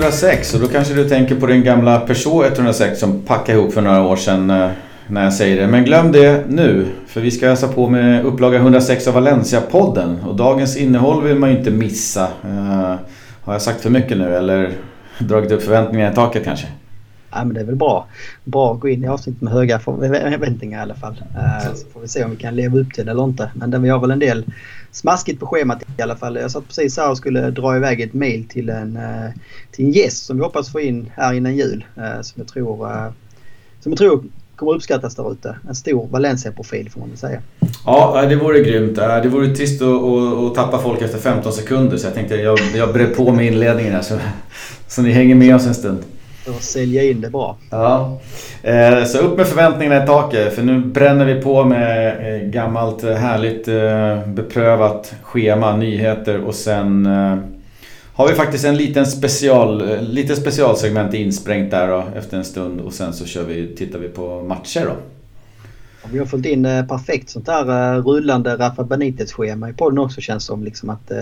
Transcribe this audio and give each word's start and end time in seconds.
106 0.00 0.54
och 0.54 0.60
då 0.60 0.68
kanske 0.68 0.94
du 0.94 1.08
tänker 1.08 1.34
på 1.34 1.46
din 1.46 1.64
gamla 1.64 2.00
Peugeot 2.00 2.58
106 2.58 3.00
som 3.00 3.22
packade 3.22 3.58
ihop 3.58 3.72
för 3.72 3.80
några 3.80 4.02
år 4.02 4.16
sedan 4.16 4.50
eh, 4.50 4.68
när 5.06 5.24
jag 5.24 5.32
säger 5.32 5.60
det. 5.60 5.66
Men 5.66 5.84
glöm 5.84 6.12
det 6.12 6.44
nu, 6.48 6.86
för 7.06 7.20
vi 7.20 7.30
ska 7.30 7.46
ösa 7.46 7.68
på 7.68 7.88
med 7.88 8.24
upplaga 8.24 8.58
106 8.58 9.08
av 9.08 9.14
Valencia-podden. 9.14 10.24
Och 10.24 10.36
dagens 10.36 10.76
innehåll 10.76 11.22
vill 11.22 11.36
man 11.36 11.50
ju 11.50 11.58
inte 11.58 11.70
missa. 11.70 12.28
Uh, 12.44 12.94
har 13.42 13.52
jag 13.52 13.62
sagt 13.62 13.80
för 13.80 13.90
mycket 13.90 14.18
nu 14.18 14.36
eller 14.36 14.72
dragit 15.18 15.52
upp 15.52 15.62
förväntningarna 15.62 16.12
i 16.12 16.14
taket 16.14 16.44
kanske? 16.44 16.66
Ja, 17.32 17.44
men 17.44 17.54
det 17.54 17.60
är 17.60 17.64
väl 17.64 17.76
bra. 17.76 18.06
Bra 18.44 18.74
att 18.74 18.80
gå 18.80 18.88
in 18.88 19.04
i 19.04 19.08
avsnittet 19.08 19.42
med 19.42 19.52
höga 19.52 19.78
förväntningar 19.78 20.78
i 20.78 20.82
alla 20.82 20.94
fall. 20.94 21.22
Uh, 21.36 21.74
så 21.74 21.86
får 21.92 22.00
vi 22.00 22.08
se 22.08 22.24
om 22.24 22.30
vi 22.30 22.36
kan 22.36 22.56
leva 22.56 22.78
upp 22.78 22.94
till 22.94 23.04
det 23.04 23.10
eller 23.10 23.24
inte. 23.24 23.50
Men 23.54 23.82
vi 23.82 23.88
har 23.88 23.98
väl 23.98 24.10
en 24.10 24.18
del 24.18 24.44
smaskigt 24.90 25.40
på 25.40 25.46
schemat 25.46 25.82
i 25.98 26.02
alla 26.02 26.16
fall. 26.16 26.36
Jag 26.36 26.50
satt 26.50 26.66
precis 26.66 26.96
här 26.96 27.10
och 27.10 27.16
skulle 27.16 27.50
dra 27.50 27.76
iväg 27.76 28.00
ett 28.00 28.14
mail 28.14 28.48
till 28.48 28.68
en, 28.68 28.96
uh, 28.96 29.30
till 29.70 29.84
en 29.84 29.90
gäst 29.90 30.26
som 30.26 30.36
vi 30.36 30.42
hoppas 30.42 30.72
få 30.72 30.80
in 30.80 31.10
här 31.14 31.32
innan 31.32 31.56
jul. 31.56 31.84
som 32.22 32.40
jag 32.40 32.48
tror 32.48 33.12
som 33.80 33.92
jag 33.92 33.98
tror 33.98 34.24
kommer 34.60 34.74
uppskattas 34.74 35.14
där 35.14 35.32
ute. 35.32 35.56
En 35.68 35.74
stor 35.74 36.08
Valencia-profil 36.10 36.90
får 36.90 37.00
man 37.00 37.08
väl 37.08 37.18
säga. 37.18 37.40
Ja, 37.86 38.26
det 38.28 38.36
vore 38.36 38.60
grymt. 38.60 38.96
Det 38.96 39.28
vore 39.28 39.54
trist 39.54 39.82
att, 39.82 39.88
att, 39.88 40.38
att 40.38 40.54
tappa 40.54 40.78
folk 40.78 41.02
efter 41.02 41.18
15 41.18 41.52
sekunder 41.52 41.96
så 41.96 42.06
jag 42.06 42.14
tänkte 42.14 42.34
jag, 42.34 42.58
jag 42.74 42.92
brer 42.92 43.06
på 43.06 43.32
med 43.32 43.46
inledningen 43.46 43.92
här 43.92 44.02
så, 44.02 44.18
så 44.88 45.02
ni 45.02 45.10
hänger 45.12 45.34
med 45.34 45.54
oss 45.54 45.66
en 45.66 45.74
stund. 45.74 46.04
Och 46.56 46.62
sälja 46.62 47.02
in 47.02 47.20
det 47.20 47.30
bra. 47.30 47.56
Ja. 47.70 48.18
Eh, 48.62 49.04
så 49.04 49.18
upp 49.18 49.36
med 49.36 49.46
förväntningarna 49.46 50.04
i 50.04 50.06
taket 50.06 50.54
för 50.54 50.62
nu 50.62 50.78
bränner 50.78 51.24
vi 51.24 51.42
på 51.42 51.64
med 51.64 52.08
eh, 52.34 52.48
gammalt 52.48 53.02
härligt 53.02 53.68
eh, 53.68 54.28
beprövat 54.28 55.14
schema, 55.22 55.76
nyheter 55.76 56.44
och 56.44 56.54
sen 56.54 57.08
har 58.14 58.28
vi 58.28 58.34
faktiskt 58.34 58.64
en 58.64 58.76
liten 58.76 59.06
special, 59.06 60.00
lite 60.00 60.36
specialsegment 60.36 61.14
insprängt 61.14 61.70
där 61.70 61.88
då, 61.88 62.04
efter 62.16 62.36
en 62.36 62.44
stund 62.44 62.80
och 62.80 62.92
sen 62.92 63.12
så 63.12 63.24
kör 63.24 63.44
vi, 63.44 63.76
tittar 63.76 63.98
vi 63.98 64.08
på 64.08 64.42
matcher 64.42 64.84
då. 64.86 64.92
Vi 66.12 66.18
har 66.18 66.26
fått 66.26 66.46
in 66.46 66.62
perfekt 66.88 67.30
sånt 67.30 67.48
här 67.48 67.96
eh, 67.96 68.04
rullande 68.04 68.56
Rafa 68.56 68.84
Benitez-schema 68.84 69.70
i 69.70 69.72
podden 69.72 69.98
också 69.98 70.20
känns 70.20 70.44
som. 70.44 70.64
Liksom 70.64 70.90
att, 70.90 71.12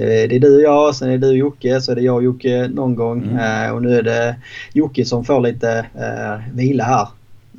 det, 0.00 0.26
det 0.26 0.36
är 0.36 0.40
du 0.40 0.56
och 0.56 0.62
jag, 0.62 0.94
sen 0.94 1.08
är 1.08 1.12
det 1.12 1.18
du 1.18 1.30
och 1.30 1.36
Jocke, 1.36 1.80
så 1.80 1.92
är 1.92 1.96
det 1.96 2.02
jag 2.02 2.16
och 2.16 2.22
Jocke 2.22 2.68
någon 2.74 2.94
gång. 2.94 3.22
Mm. 3.22 3.74
och 3.74 3.82
nu 3.82 3.98
är 3.98 4.02
det 4.02 4.36
Jocke 4.72 5.04
som 5.04 5.24
får 5.24 5.40
lite 5.40 5.86
eh, 5.94 6.54
vila 6.54 6.84
här. 6.84 7.08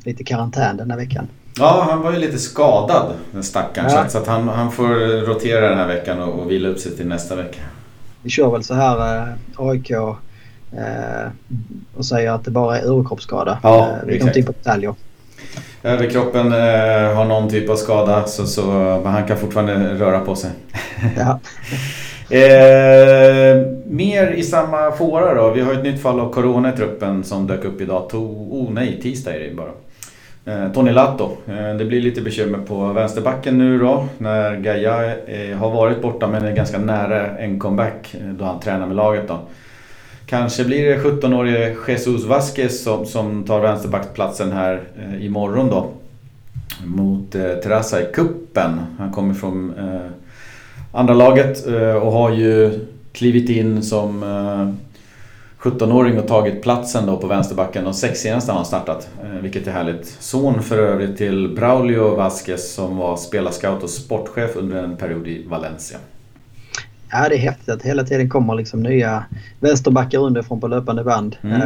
Lite 0.04 0.24
karantän 0.24 0.76
den 0.76 0.90
här 0.90 0.98
veckan. 0.98 1.28
Ja, 1.58 1.86
han 1.90 2.02
var 2.02 2.12
ju 2.12 2.18
lite 2.18 2.38
skadad 2.38 3.12
den 3.32 3.42
stackaren. 3.42 3.90
Ja. 3.90 4.08
Så 4.08 4.18
att 4.18 4.26
han, 4.26 4.48
han 4.48 4.72
får 4.72 4.88
rotera 5.26 5.68
den 5.68 5.78
här 5.78 5.88
veckan 5.88 6.22
och, 6.22 6.38
och 6.38 6.50
vila 6.50 6.68
upp 6.68 6.78
sig 6.78 6.96
till 6.96 7.06
nästa 7.06 7.36
vecka 7.36 7.60
vi 8.22 8.30
kör 8.30 8.50
väl 8.50 8.64
så 8.64 8.74
här 8.74 9.16
eh, 9.16 9.34
AIK 9.56 9.90
eh, 9.90 10.08
och 11.96 12.04
säger 12.04 12.30
att 12.30 12.44
det 12.44 12.50
bara 12.50 12.78
är 12.78 12.82
överkroppsskada. 12.82 13.58
Ja, 13.62 13.88
eh, 13.88 14.06
vi 14.06 14.18
går 14.18 14.28
inte 14.28 14.38
in 14.38 14.46
på 14.46 14.52
detaljer. 14.52 14.94
Överkroppen 15.82 16.46
eh, 16.46 17.14
har 17.14 17.24
någon 17.24 17.50
typ 17.50 17.70
av 17.70 17.76
skada 17.76 18.26
så, 18.26 18.46
så, 18.46 18.62
men 19.04 19.12
han 19.12 19.26
kan 19.26 19.36
fortfarande 19.36 19.94
röra 19.94 20.20
på 20.20 20.36
sig. 20.36 20.50
Ja. 21.16 21.40
eh, 22.30 23.66
mer 23.86 24.30
i 24.30 24.42
samma 24.42 24.90
fåra 24.90 25.34
då. 25.34 25.50
Vi 25.50 25.60
har 25.60 25.72
ett 25.72 25.82
nytt 25.82 26.02
fall 26.02 26.20
av 26.20 26.32
Corona 26.32 26.72
i 26.72 26.76
truppen 26.76 27.24
som 27.24 27.46
dök 27.46 27.64
upp 27.64 27.80
idag. 27.80 28.08
To 28.10 28.18
oh 28.50 28.72
nej, 28.72 29.00
tisdag 29.02 29.34
är 29.34 29.40
det 29.40 29.54
bara. 29.54 29.70
Eh, 30.44 30.72
Tony 30.72 30.90
Lato. 30.90 31.36
Eh, 31.46 31.76
det 31.76 31.84
blir 31.84 32.00
lite 32.00 32.20
bekymmer 32.20 32.58
på 32.58 32.92
vänsterbacken 32.92 33.58
nu 33.58 33.78
då 33.78 34.06
när 34.18 34.56
Gaia 34.56 35.16
eh, 35.26 35.56
har 35.56 35.70
varit 35.70 36.02
borta 36.02 36.26
men 36.26 36.44
är 36.44 36.52
ganska 36.52 36.78
nära 36.78 37.38
en 37.38 37.58
comeback 37.58 38.14
eh, 38.14 38.28
då 38.28 38.44
han 38.44 38.60
tränar 38.60 38.86
med 38.86 38.96
laget 38.96 39.28
då. 39.28 39.38
Kanske 40.26 40.64
blir 40.64 40.86
det 40.86 40.98
17-årige 40.98 41.76
Jesus 41.88 42.24
Vasquez 42.24 42.82
som, 42.82 43.06
som 43.06 43.44
tar 43.44 43.60
vänsterbacksplatsen 43.60 44.52
här 44.52 44.80
eh, 44.98 45.26
imorgon 45.26 45.68
då. 45.68 45.90
Mot 46.84 47.34
eh, 47.34 47.42
Terrassa 47.42 48.02
i 48.02 48.12
kuppen. 48.12 48.80
Han 48.98 49.12
kommer 49.12 49.34
från 49.34 49.74
eh, 49.78 50.19
andra 50.92 51.14
laget 51.14 51.66
eh, 51.66 51.94
och 51.94 52.12
har 52.12 52.30
ju 52.30 52.86
klivit 53.12 53.50
in 53.50 53.82
som 53.82 54.24
17-åring 55.60 56.18
och 56.18 56.28
tagit 56.28 56.62
platsen 56.62 57.06
då 57.06 57.16
på 57.16 57.26
vänsterbacken. 57.26 57.84
De 57.84 57.94
sex 57.94 58.20
senaste 58.20 58.52
har 58.52 58.56
han 58.56 58.66
startat, 58.66 59.08
eh, 59.22 59.30
vilket 59.30 59.66
är 59.66 59.72
härligt. 59.72 60.06
Son 60.06 60.62
för 60.62 60.78
övrigt 60.78 61.16
till 61.16 61.48
Braulio 61.56 62.16
Vasquez 62.16 62.74
som 62.74 62.96
var 62.96 63.16
spelarscout 63.16 63.82
och 63.82 63.90
sportchef 63.90 64.56
under 64.56 64.82
en 64.82 64.96
period 64.96 65.28
i 65.28 65.46
Valencia. 65.46 65.98
Ja, 67.12 67.28
det 67.28 67.34
är 67.34 67.38
häftigt 67.38 67.68
att 67.68 67.82
hela 67.82 68.04
tiden 68.04 68.30
kommer 68.30 68.54
liksom 68.54 68.82
nya 68.82 69.24
vänsterbackar 69.60 70.18
underifrån 70.18 70.60
på 70.60 70.68
löpande 70.68 71.04
band. 71.04 71.36
Mm. 71.42 71.60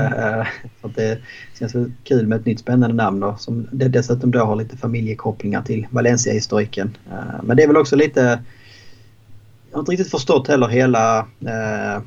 För 0.80 0.90
det 0.94 1.18
känns 1.58 1.72
kul 2.04 2.26
med 2.26 2.40
ett 2.40 2.46
nytt 2.46 2.60
spännande 2.60 2.96
namn 2.96 3.20
då, 3.20 3.36
som 3.38 3.68
dessutom 3.70 4.30
då 4.30 4.38
har 4.38 4.56
lite 4.56 4.76
familjekopplingar 4.76 5.62
till 5.62 5.86
Valencia-historiken. 5.90 6.96
Men 7.42 7.56
det 7.56 7.62
är 7.62 7.66
väl 7.66 7.76
också 7.76 7.96
lite... 7.96 8.38
Jag 9.74 9.78
har 9.78 9.82
inte 9.82 9.92
riktigt 9.92 10.10
förstått 10.10 10.48
heller 10.48 10.68
hela 10.68 11.18
uh, 11.20 12.02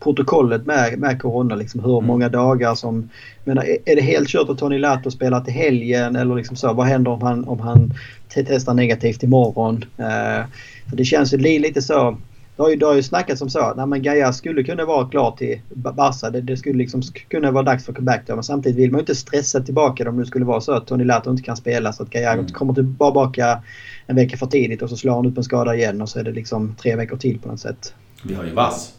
protokollet 0.00 0.66
med, 0.66 0.98
med 0.98 1.22
Corona. 1.22 1.54
Liksom 1.54 1.80
hur 1.80 1.98
mm. 1.98 2.06
många 2.06 2.28
dagar 2.28 2.74
som... 2.74 3.10
Menar, 3.44 3.64
är 3.84 3.96
det 3.96 4.02
helt 4.02 4.28
kört 4.28 4.48
att 4.48 4.58
Tony 4.58 4.78
Lato 4.78 5.10
spelar 5.10 5.40
till 5.40 5.52
helgen 5.52 6.16
eller 6.16 6.34
liksom 6.34 6.56
så? 6.56 6.72
Vad 6.72 6.86
händer 6.86 7.10
om 7.10 7.22
han, 7.22 7.44
om 7.44 7.60
han 7.60 7.94
testar 8.28 8.74
negativt 8.74 9.22
imorgon? 9.22 9.84
Eh, 9.98 10.46
för 10.88 10.96
det 10.96 11.04
känns 11.04 11.34
ju 11.34 11.38
lite 11.38 11.82
så... 11.82 12.16
Det 12.56 12.62
har 12.62 12.70
ju, 12.70 12.76
det 12.76 12.86
har 12.86 12.94
ju 12.94 13.02
snackats 13.02 13.42
om 13.42 13.50
så 13.50 13.58
att 13.58 13.88
Gaia 13.88 14.32
skulle 14.32 14.62
kunna 14.62 14.84
vara 14.84 15.08
klar 15.08 15.36
till 15.38 15.60
Barca. 15.74 16.30
Det, 16.30 16.40
det, 16.40 16.56
skulle 16.56 16.78
liksom 16.78 17.02
kunna 17.28 17.50
vara 17.50 17.62
dags 17.62 17.84
för 17.84 17.92
comeback 17.92 18.22
då. 18.26 18.34
Men 18.34 18.44
samtidigt 18.44 18.78
vill 18.78 18.90
man 18.90 18.98
ju 18.98 19.02
inte 19.02 19.14
stressa 19.14 19.60
tillbaka 19.60 20.08
om 20.08 20.18
det 20.18 20.26
skulle 20.26 20.44
vara 20.44 20.60
så 20.60 20.72
att 20.72 20.86
Tony 20.86 21.04
Lato 21.04 21.30
inte 21.30 21.42
kan 21.42 21.56
spela 21.56 21.92
så 21.92 22.02
att 22.02 22.10
Gaia 22.10 22.32
mm. 22.32 22.48
kommer 22.48 22.74
tillbaka 22.74 23.62
en 24.06 24.16
vecka 24.16 24.36
för 24.36 24.46
tidigt 24.46 24.82
och 24.82 24.90
så 24.90 24.96
slår 24.96 25.14
han 25.14 25.26
upp 25.26 25.38
en 25.38 25.44
skada 25.44 25.74
igen 25.74 26.02
och 26.02 26.08
så 26.08 26.18
är 26.18 26.24
det 26.24 26.32
liksom 26.32 26.74
tre 26.82 26.96
veckor 26.96 27.16
till 27.16 27.38
på 27.38 27.48
något 27.48 27.60
sätt. 27.60 27.94
Vi 28.24 28.34
har 28.34 28.44
ju 28.44 28.52
Vass. 28.52 28.92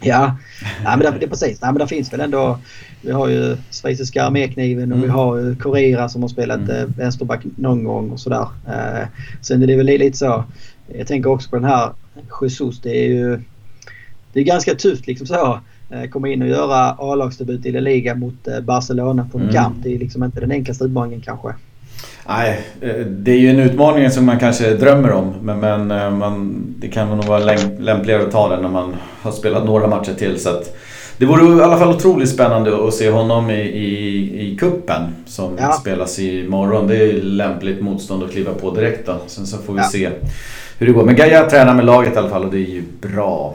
Ja, 0.00 0.36
ja 0.84 0.96
men 0.96 0.98
det, 0.98 1.18
det, 1.20 1.28
precis. 1.28 1.58
Ja, 1.60 1.66
men 1.72 1.78
det 1.78 1.86
finns 1.86 2.12
väl 2.12 2.20
ändå... 2.20 2.58
Vi 3.00 3.12
har 3.12 3.28
ju 3.28 3.56
schweiziska 3.70 4.24
armékniven 4.24 4.92
och 4.92 4.98
mm. 4.98 5.08
vi 5.08 5.14
har 5.14 5.36
ju 5.36 5.56
Correa 5.56 6.08
som 6.08 6.22
har 6.22 6.28
spelat 6.28 6.58
mm. 6.58 6.76
eh, 6.76 6.84
vänsterback 6.96 7.44
någon 7.56 7.84
gång 7.84 8.10
och 8.10 8.20
sådär. 8.20 8.48
Eh, 8.68 9.06
sen 9.40 9.62
är 9.62 9.66
det 9.66 9.76
väl 9.76 9.86
lite 9.86 10.18
så... 10.18 10.44
Jag 10.98 11.06
tänker 11.06 11.30
också 11.30 11.50
på 11.50 11.56
den 11.56 11.64
här 11.64 11.92
Jesus. 12.42 12.80
Det 12.80 13.04
är 13.04 13.08
ju... 13.08 13.40
Det 14.32 14.40
är 14.40 14.44
ganska 14.44 14.74
tufft 14.74 15.06
liksom 15.06 15.26
så. 15.26 15.60
Eh, 15.90 16.10
komma 16.10 16.28
in 16.28 16.42
och 16.42 16.48
göra 16.48 16.96
A-lagsdebut 16.98 17.66
i 17.66 17.72
La 17.72 17.80
Liga 17.80 18.14
mot 18.14 18.48
eh, 18.48 18.60
Barcelona 18.60 19.28
på 19.32 19.38
en 19.38 19.44
mm. 19.44 19.54
kamp. 19.54 19.76
Det 19.82 19.94
är 19.94 19.98
liksom 19.98 20.24
inte 20.24 20.40
den 20.40 20.52
enklaste 20.52 20.84
utmaningen 20.84 21.20
kanske. 21.20 21.48
Nej, 22.28 22.66
eh, 22.80 23.06
det 23.06 23.30
är 23.30 23.38
ju 23.38 23.50
en 23.50 23.60
utmaning 23.60 24.10
som 24.10 24.24
man 24.26 24.38
kanske 24.38 24.74
drömmer 24.74 25.12
om. 25.12 25.34
Men, 25.42 25.60
men 25.60 26.18
man, 26.18 26.64
det 26.78 26.88
kan 26.88 27.08
nog 27.08 27.24
vara 27.24 27.38
lämpligare 27.78 28.22
att 28.22 28.30
ta 28.30 28.48
den 28.48 28.62
när 28.62 28.68
man 28.68 28.94
har 29.22 29.32
spelat 29.32 29.64
några 29.64 29.86
matcher 29.86 30.14
till. 30.14 30.40
Så 30.40 30.50
att, 30.50 30.76
det 31.18 31.26
vore 31.26 31.58
i 31.58 31.62
alla 31.62 31.78
fall 31.78 31.94
otroligt 31.94 32.28
spännande 32.28 32.88
att 32.88 32.94
se 32.94 33.10
honom 33.10 33.50
i, 33.50 33.60
i, 33.60 34.52
i 34.52 34.56
kuppen 34.56 35.02
som 35.26 35.56
ja. 35.58 35.72
spelas 35.72 36.18
imorgon. 36.18 36.86
Det 36.86 36.96
är 36.96 37.22
lämpligt 37.22 37.80
motstånd 37.80 38.22
att 38.22 38.32
kliva 38.32 38.54
på 38.54 38.70
direkt 38.70 39.06
då. 39.06 39.16
Sen 39.26 39.46
så 39.46 39.58
får 39.58 39.72
vi 39.72 39.78
ja. 39.78 39.84
se 39.84 40.10
hur 40.78 40.86
det 40.86 40.92
går. 40.92 41.04
Men 41.04 41.16
Gaia 41.16 41.50
tränar 41.50 41.74
med 41.74 41.84
laget 41.84 42.14
i 42.14 42.16
alla 42.16 42.28
fall 42.28 42.44
och 42.44 42.50
det 42.50 42.58
är 42.58 42.70
ju 42.70 42.82
bra. 43.00 43.54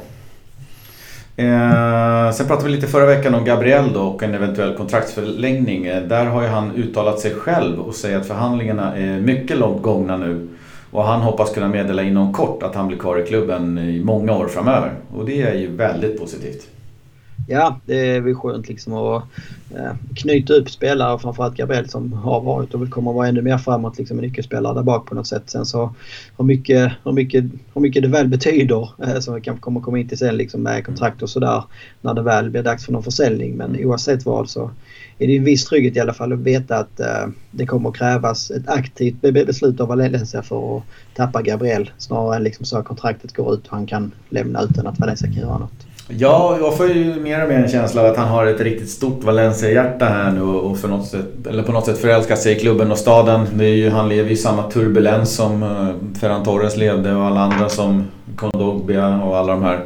Eh, 1.35 2.31
sen 2.31 2.47
pratade 2.47 2.68
vi 2.68 2.75
lite 2.75 2.88
förra 2.88 3.06
veckan 3.06 3.35
om 3.35 3.45
Gabriel 3.45 3.94
då 3.94 4.01
och 4.01 4.23
en 4.23 4.35
eventuell 4.35 4.77
kontraktsförlängning. 4.77 5.85
Eh, 5.85 6.03
där 6.03 6.25
har 6.25 6.41
ju 6.41 6.47
han 6.47 6.75
uttalat 6.75 7.19
sig 7.19 7.33
själv 7.33 7.79
och 7.79 7.95
säger 7.95 8.18
att 8.18 8.27
förhandlingarna 8.27 8.97
är 8.97 9.19
mycket 9.19 9.57
långt 9.57 9.81
gångna 9.81 10.18
nu. 10.18 10.47
Och 10.91 11.03
han 11.03 11.21
hoppas 11.21 11.53
kunna 11.53 11.68
meddela 11.68 12.03
inom 12.03 12.33
kort 12.33 12.63
att 12.63 12.75
han 12.75 12.88
blir 12.88 12.97
kvar 12.97 13.19
i 13.19 13.25
klubben 13.25 13.77
i 13.77 14.03
många 14.03 14.38
år 14.38 14.47
framöver. 14.47 14.91
Och 15.15 15.25
det 15.25 15.41
är 15.41 15.53
ju 15.53 15.75
väldigt 15.75 16.19
positivt. 16.19 16.67
Ja, 17.51 17.80
det 17.86 18.15
är 18.15 18.21
väl 18.21 18.36
skönt 18.36 18.68
liksom 18.68 18.94
att 18.94 19.24
eh, 19.75 19.94
knyta 20.15 20.53
upp 20.53 20.69
spelare, 20.69 21.19
framförallt 21.19 21.57
Gabriel 21.57 21.89
som 21.89 22.13
har 22.13 22.42
varit 22.42 22.74
och 22.74 22.89
kommer 22.89 23.13
vara 23.13 23.27
ännu 23.27 23.42
mer 23.42 23.57
framåt 23.57 23.98
liksom 23.98 24.18
en 24.18 24.24
nyckelspelare 24.24 24.74
där 24.74 24.83
bak 24.83 25.06
på 25.06 25.15
något 25.15 25.27
sätt. 25.27 25.44
Sen 25.45 25.65
så 25.65 25.95
hur 26.38 26.45
mycket, 26.45 26.92
hur 27.03 27.12
mycket, 27.12 27.44
hur 27.74 27.81
mycket 27.81 28.01
det 28.03 28.07
väl 28.07 28.27
betyder, 28.27 28.89
eh, 29.03 29.19
som 29.19 29.36
vi 29.36 29.42
kanske 29.42 29.62
kommer 29.62 29.81
komma 29.81 30.00
in 30.00 30.07
till 30.07 30.18
sen 30.18 30.38
liksom 30.38 30.63
med 30.63 30.86
kontrakt 30.86 31.21
och 31.21 31.30
sådär, 31.30 31.63
när 32.01 32.13
det 32.13 32.21
väl 32.21 32.50
blir 32.50 32.63
dags 32.63 32.86
för 32.86 32.94
någon 32.94 33.03
försäljning. 33.03 33.56
Men 33.56 33.86
oavsett 33.86 34.25
vad 34.25 34.50
så 34.50 34.71
är 35.19 35.27
det 35.27 35.38
en 35.38 35.44
viss 35.44 35.65
trygghet 35.65 35.95
i 35.95 36.00
alla 36.00 36.13
fall 36.13 36.33
att 36.33 36.39
veta 36.39 36.77
att 36.77 37.00
eh, 37.00 37.27
det 37.51 37.65
kommer 37.65 37.89
att 37.89 37.95
krävas 37.95 38.51
ett 38.51 38.69
aktivt 38.69 39.21
beslut 39.21 39.80
av 39.80 39.88
Valencia 39.88 40.42
för 40.42 40.77
att 40.77 40.83
tappa 41.15 41.42
Gabriel 41.42 41.92
snarare 41.98 42.36
än 42.36 42.44
liksom 42.44 42.65
så 42.65 42.77
att 42.77 42.86
kontraktet 42.86 43.33
går 43.33 43.53
ut 43.53 43.68
och 43.68 43.74
han 43.74 43.86
kan 43.86 44.12
lämna 44.30 44.62
utan 44.62 44.88
att 44.88 45.00
Valencia 45.00 45.27
kan 45.27 45.42
göra 45.42 45.57
något. 45.57 45.90
Ja, 46.17 46.57
jag 46.59 46.77
får 46.77 46.87
ju 46.87 47.15
mer 47.19 47.43
och 47.43 47.49
mer 47.49 47.57
en 47.57 47.69
känsla 47.69 48.01
av 48.01 48.07
att 48.07 48.17
han 48.17 48.27
har 48.27 48.45
ett 48.45 48.61
riktigt 48.61 48.89
stort 48.89 49.23
Valencia-hjärta 49.23 50.05
här 50.05 50.31
nu 50.31 50.41
och 50.41 50.77
för 50.77 50.87
något 50.87 51.07
sätt, 51.07 51.47
eller 51.49 51.63
på 51.63 51.71
något 51.71 51.85
sätt 51.85 51.97
förälskat 51.97 52.39
sig 52.39 52.57
i 52.57 52.59
klubben 52.59 52.91
och 52.91 52.97
staden. 52.97 53.47
Det 53.53 53.65
är 53.65 53.75
ju, 53.75 53.89
han 53.89 54.09
lever 54.09 54.31
i 54.31 54.35
samma 54.35 54.63
turbulens 54.63 55.35
som 55.35 55.63
eh, 55.63 56.19
Ferran 56.19 56.43
Torres 56.43 56.77
levde 56.77 57.15
och 57.15 57.25
alla 57.25 57.39
andra 57.39 57.69
som 57.69 58.07
Kondogbia 58.35 59.21
och 59.23 59.37
alla 59.37 59.53
de 59.53 59.63
här. 59.63 59.79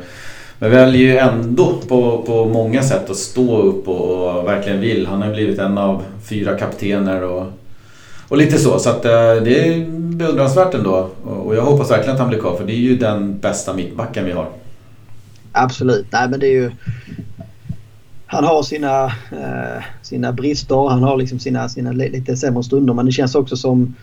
Men 0.59 0.71
väljer 0.71 1.01
ju 1.01 1.17
ändå 1.17 1.73
på, 1.87 2.23
på 2.27 2.45
många 2.45 2.83
sätt 2.83 3.09
att 3.09 3.17
stå 3.17 3.61
upp 3.61 3.87
och, 3.87 4.37
och 4.37 4.47
verkligen 4.47 4.79
vill. 4.79 5.07
Han 5.07 5.21
har 5.21 5.33
blivit 5.33 5.59
en 5.59 5.77
av 5.77 6.03
fyra 6.29 6.57
kaptener 6.57 7.23
och, 7.23 7.45
och 8.27 8.37
lite 8.37 8.57
så. 8.57 8.79
Så 8.79 8.89
att, 8.89 9.05
eh, 9.05 9.11
det 9.43 9.67
är 9.67 9.85
beundransvärt 9.89 10.73
ändå. 10.73 11.09
Och 11.45 11.55
jag 11.55 11.61
hoppas 11.61 11.91
verkligen 11.91 12.13
att 12.13 12.19
han 12.19 12.29
blir 12.29 12.39
kvar 12.39 12.55
för 12.55 12.65
det 12.65 12.73
är 12.73 12.75
ju 12.75 12.97
den 12.97 13.39
bästa 13.39 13.73
mittbacken 13.73 14.25
vi 14.25 14.31
har. 14.31 14.47
Absolut. 15.55 16.05
Nej 16.11 16.29
men 16.29 16.39
det 16.39 16.47
är 16.47 16.61
ju... 16.61 16.71
Han 18.27 18.43
har 18.43 18.63
sina, 18.63 19.05
eh, 19.05 19.83
sina 20.01 20.33
brister, 20.33 20.89
han 20.89 21.03
har 21.03 21.17
liksom 21.17 21.39
sina, 21.39 21.69
sina 21.69 21.91
lite 21.91 22.35
sämre 22.35 22.63
stunder 22.63 22.93
men 22.93 23.05
det 23.05 23.11
känns 23.11 23.35
också 23.35 23.57
som 23.57 23.95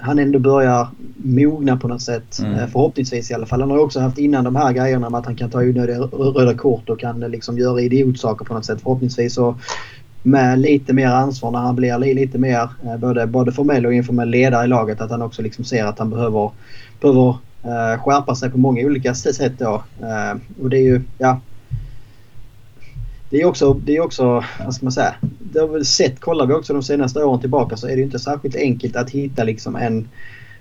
han 0.00 0.18
ändå 0.18 0.38
börjar 0.38 0.88
mogna 1.16 1.76
på 1.76 1.88
något 1.88 2.02
sätt. 2.02 2.38
Mm. 2.38 2.54
Eh, 2.54 2.66
förhoppningsvis 2.66 3.30
i 3.30 3.34
alla 3.34 3.46
fall. 3.46 3.60
Han 3.60 3.70
har 3.70 3.78
också 3.78 4.00
haft 4.00 4.18
innan 4.18 4.44
de 4.44 4.56
här 4.56 4.72
grejerna 4.72 5.10
med 5.10 5.18
att 5.18 5.26
han 5.26 5.36
kan 5.36 5.50
ta 5.50 5.58
onödiga 5.58 5.98
röda 5.98 6.54
kort 6.54 6.88
och 6.88 7.00
kan 7.00 7.20
liksom 7.20 7.58
göra 7.58 7.80
idiotsaker 7.80 8.44
på 8.44 8.54
något 8.54 8.64
sätt. 8.64 8.80
Förhoppningsvis 8.82 9.34
så 9.34 9.56
med 10.22 10.58
lite 10.58 10.92
mer 10.92 11.08
ansvar 11.08 11.50
när 11.50 11.58
han 11.58 11.76
blir 11.76 12.14
lite 12.14 12.38
mer 12.38 12.68
eh, 12.84 12.96
både, 12.96 13.26
både 13.26 13.52
formell 13.52 13.86
och 13.86 13.94
informell 13.94 14.28
ledare 14.28 14.64
i 14.64 14.68
laget. 14.68 15.00
Att 15.00 15.10
han 15.10 15.22
också 15.22 15.42
liksom 15.42 15.64
ser 15.64 15.84
att 15.84 15.98
han 15.98 16.10
behöver, 16.10 16.50
behöver 17.00 17.36
eh, 17.62 18.02
skärpa 18.02 18.34
sig 18.34 18.50
på 18.50 18.58
många 18.58 18.86
olika 18.86 19.14
sätt 19.14 19.58
då. 19.58 19.84
Eh, 20.00 20.62
och 20.62 20.70
det 20.70 20.78
är 20.78 20.82
ju, 20.82 21.02
ja. 21.18 21.40
Det 23.30 23.40
är 23.40 23.44
också, 23.44 23.74
det 23.74 23.96
är 23.96 24.00
också, 24.00 24.44
vad 24.64 24.74
ska 24.74 24.84
man 24.84 24.92
säga. 24.92 25.14
Det 25.38 25.60
har 25.60 25.68
vi 25.68 25.84
sett, 25.84 26.20
kollar 26.20 26.46
vi 26.46 26.54
också 26.54 26.72
de 26.72 26.82
senaste 26.82 27.24
åren 27.24 27.40
tillbaka 27.40 27.76
så 27.76 27.88
är 27.88 27.96
det 27.96 28.02
inte 28.02 28.18
särskilt 28.18 28.56
enkelt 28.56 28.96
att 28.96 29.10
hitta 29.10 29.44
liksom 29.44 29.76
en 29.76 30.08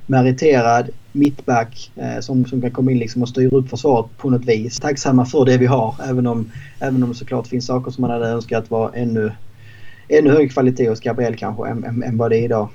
meriterad 0.06 0.89
mittback 1.12 1.92
eh, 1.95 2.19
som, 2.19 2.45
som 2.45 2.62
kan 2.62 2.71
komma 2.71 2.92
in 2.92 3.00
liksom 3.00 3.21
och 3.21 3.30
styra 3.30 3.57
upp 3.57 3.69
försvaret 3.69 4.18
på 4.18 4.30
något 4.30 4.45
vis. 4.45 4.80
Tacksamma 4.80 5.25
för 5.25 5.45
det 5.45 5.57
vi 5.57 5.65
har 5.65 5.95
även 6.09 6.27
om, 6.27 6.51
även 6.80 7.03
om 7.03 7.09
det 7.09 7.15
såklart 7.15 7.48
finns 7.48 7.65
saker 7.65 7.92
som 7.92 8.01
man 8.01 8.12
hade 8.12 8.27
önskat 8.27 8.71
var 8.71 8.92
ännu, 8.95 9.31
ännu 10.07 10.30
högre 10.30 10.50
kvalitet 10.50 10.89
hos 10.89 11.00
Gabriel 11.00 11.36
kanske 11.36 11.68
än, 11.68 11.83
än, 11.83 12.03
än 12.03 12.18
vad 12.18 12.31
det 12.31 12.38
är 12.38 12.44
idag. 12.44 12.69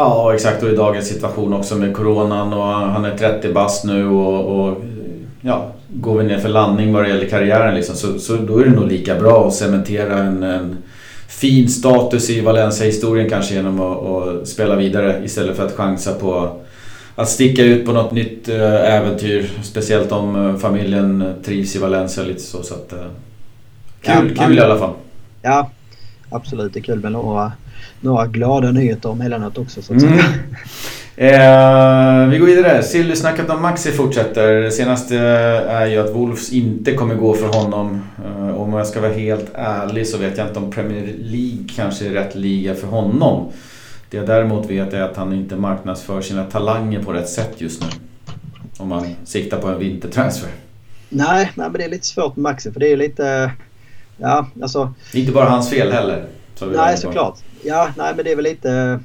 Ja 0.00 0.34
exakt 0.34 0.62
och 0.62 0.68
i 0.68 0.76
dagens 0.76 1.08
situation 1.08 1.54
också 1.54 1.76
med 1.76 1.96
coronan 1.96 2.52
och 2.52 2.64
han 2.64 3.04
är 3.04 3.16
30 3.16 3.52
bast 3.52 3.84
nu 3.84 4.06
och, 4.06 4.60
och 4.60 4.76
ja, 5.40 5.72
går 5.88 6.18
vi 6.18 6.24
ner 6.24 6.38
för 6.38 6.48
landning 6.48 6.92
vad 6.92 7.04
det 7.04 7.08
gäller 7.08 7.28
karriären 7.28 7.74
liksom, 7.74 7.96
så, 7.96 8.18
så 8.18 8.36
då 8.36 8.58
är 8.58 8.64
det 8.64 8.70
nog 8.70 8.88
lika 8.88 9.14
bra 9.14 9.46
att 9.46 9.54
cementera 9.54 10.18
en, 10.18 10.42
en 10.42 10.76
fin 11.28 11.68
status 11.68 12.30
i 12.30 12.40
Valencia-historien 12.40 13.30
kanske 13.30 13.54
genom 13.54 13.80
att, 13.80 14.06
att, 14.06 14.48
spela 14.48 14.76
vidare 14.76 15.22
istället 15.24 15.56
för 15.56 15.66
att 15.66 15.72
chansa 15.72 16.14
på 16.14 16.60
att 17.14 17.28
sticka 17.28 17.62
ut 17.62 17.86
på 17.86 17.92
något 17.92 18.12
nytt 18.12 18.48
eh, 18.48 18.94
äventyr. 18.94 19.50
Speciellt 19.62 20.12
om 20.12 20.46
eh, 20.46 20.56
familjen 20.56 21.34
trivs 21.44 21.76
i 21.76 21.78
Valencia 21.78 22.24
lite 22.24 22.40
så. 22.40 22.62
så 22.62 22.74
att, 22.74 22.92
eh, 22.92 22.98
kul, 24.02 24.34
ja, 24.36 24.46
kul 24.46 24.58
i 24.58 24.60
alla 24.60 24.78
fall. 24.78 24.92
Ja, 25.42 25.70
absolut. 26.30 26.72
Det 26.72 26.80
är 26.80 26.82
kul 26.82 27.00
med 27.00 27.12
några, 27.12 27.52
några 28.00 28.26
glada 28.26 28.70
nyheter 28.70 29.12
emellanåt 29.12 29.58
också 29.58 29.82
så 29.82 29.94
att 29.94 30.02
mm. 30.02 30.18
säga. 30.18 30.24
Eh, 31.16 32.28
vi 32.28 32.38
går 32.38 32.46
vidare. 32.46 32.82
Silly-snacket 32.82 33.50
om 33.50 33.62
Maxi 33.62 33.92
fortsätter. 33.92 34.54
Det 34.54 34.70
senaste 34.70 35.18
är 35.18 35.86
ju 35.86 35.98
att 35.98 36.14
Wolves 36.14 36.52
inte 36.52 36.92
kommer 36.92 37.14
gå 37.14 37.34
för 37.34 37.46
honom. 37.46 38.02
Eh, 38.24 38.60
om 38.60 38.72
jag 38.72 38.86
ska 38.86 39.00
vara 39.00 39.12
helt 39.12 39.50
ärlig 39.54 40.06
så 40.06 40.18
vet 40.18 40.38
jag 40.38 40.46
inte 40.46 40.58
om 40.58 40.70
Premier 40.70 41.14
League 41.18 41.64
kanske 41.76 42.06
är 42.06 42.10
rätt 42.10 42.34
liga 42.34 42.74
för 42.74 42.86
honom. 42.86 43.52
Det 44.10 44.16
jag 44.16 44.26
däremot 44.26 44.70
vet 44.70 44.92
är 44.92 45.02
att 45.02 45.16
han 45.16 45.32
inte 45.32 45.56
marknadsför 45.56 46.20
sina 46.20 46.44
talanger 46.44 47.02
på 47.02 47.12
rätt 47.12 47.28
sätt 47.28 47.54
just 47.58 47.82
nu. 47.82 47.88
Om 48.78 48.88
man 48.88 49.06
siktar 49.24 49.60
på 49.60 49.68
en 49.68 49.78
vintertransfer. 49.78 50.50
Nej, 51.08 51.52
nej 51.54 51.70
men 51.70 51.72
det 51.72 51.84
är 51.84 51.90
lite 51.90 52.06
svårt 52.06 52.36
med 52.36 52.42
Maxi 52.42 52.72
för 52.72 52.80
det 52.80 52.92
är 52.92 52.96
lite... 52.96 53.52
Ja, 54.16 54.46
alltså... 54.62 54.94
Det 55.12 55.18
är 55.18 55.20
inte 55.20 55.32
bara 55.32 55.48
hans 55.48 55.70
fel 55.70 55.92
heller. 55.92 56.24
Så 56.54 56.66
nej, 56.66 56.96
såklart. 56.96 57.38
Ja, 57.62 57.92
nej 57.96 58.12
men 58.16 58.24
det 58.24 58.32
är 58.32 58.36
väl 58.36 58.44
lite 58.44 58.72
eh, 58.72 58.98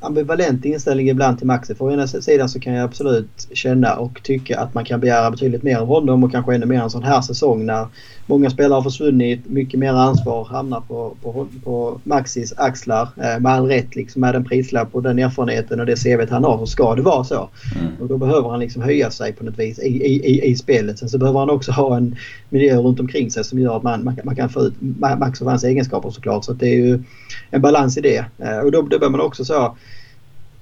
ambivalent 0.00 0.64
inställning 0.64 1.08
ibland 1.08 1.38
till 1.38 1.46
Maxi. 1.46 1.74
För 1.74 1.84
å 1.84 1.92
ena 1.92 2.06
sidan 2.06 2.48
så 2.48 2.60
kan 2.60 2.72
jag 2.72 2.84
absolut 2.84 3.48
känna 3.52 3.96
och 3.96 4.22
tycka 4.22 4.60
att 4.60 4.74
man 4.74 4.84
kan 4.84 5.00
begära 5.00 5.30
betydligt 5.30 5.62
mer 5.62 5.76
av 5.76 5.86
honom 5.86 6.24
och 6.24 6.32
kanske 6.32 6.54
ännu 6.54 6.66
mer 6.66 6.80
en 6.82 6.90
sån 6.90 7.02
här 7.02 7.20
säsong 7.20 7.66
när 7.66 7.86
många 8.30 8.50
spelare 8.50 8.76
har 8.76 8.82
försvunnit, 8.82 9.48
mycket 9.48 9.80
mer 9.80 9.92
ansvar 9.92 10.44
hamnar 10.44 10.80
på, 10.80 11.16
på, 11.22 11.46
på 11.64 12.00
Maxis 12.04 12.52
axlar. 12.56 13.08
Eh, 13.16 13.40
med 13.40 13.52
all 13.52 13.66
rätt 13.66 13.96
liksom 13.96 14.20
med 14.20 14.34
den 14.34 14.44
prislapp 14.44 14.88
och 14.92 15.02
den 15.02 15.18
erfarenheten 15.18 15.80
och 15.80 15.86
det 15.86 15.96
CVt 15.96 16.30
han 16.30 16.44
har 16.44 16.58
så 16.58 16.66
ska 16.66 16.94
det 16.94 17.02
vara 17.02 17.24
så. 17.24 17.48
Mm. 17.80 17.92
Och 18.00 18.08
då 18.08 18.18
behöver 18.18 18.50
han 18.50 18.60
liksom 18.60 18.82
höja 18.82 19.10
sig 19.10 19.32
på 19.32 19.44
något 19.44 19.58
vis 19.58 19.78
i, 19.78 19.88
i, 19.88 20.26
i, 20.26 20.50
i 20.50 20.56
spelet. 20.56 20.98
Sen 20.98 21.08
så 21.08 21.18
behöver 21.18 21.40
han 21.40 21.50
också 21.50 21.72
ha 21.72 21.96
en 21.96 22.16
miljö 22.48 22.76
runt 22.76 23.00
omkring 23.00 23.30
sig 23.30 23.44
som 23.44 23.58
gör 23.58 23.76
att 23.76 23.82
man, 23.82 24.04
man, 24.04 24.18
man 24.24 24.36
kan 24.36 24.48
få 24.48 24.60
ut 24.60 24.74
Max 25.18 25.40
och 25.40 25.50
hans 25.50 25.64
egenskaper 25.64 26.10
såklart. 26.10 26.44
Så 26.44 26.52
det 26.52 26.66
är 26.66 26.76
ju 26.76 27.02
en 27.50 27.62
balans 27.62 27.98
i 27.98 28.00
det. 28.00 28.24
Eh, 28.38 28.58
och 28.58 28.72
då, 28.72 28.82
då 28.82 28.98
bör 28.98 29.10
man 29.10 29.20
också 29.20 29.44
så 29.44 29.76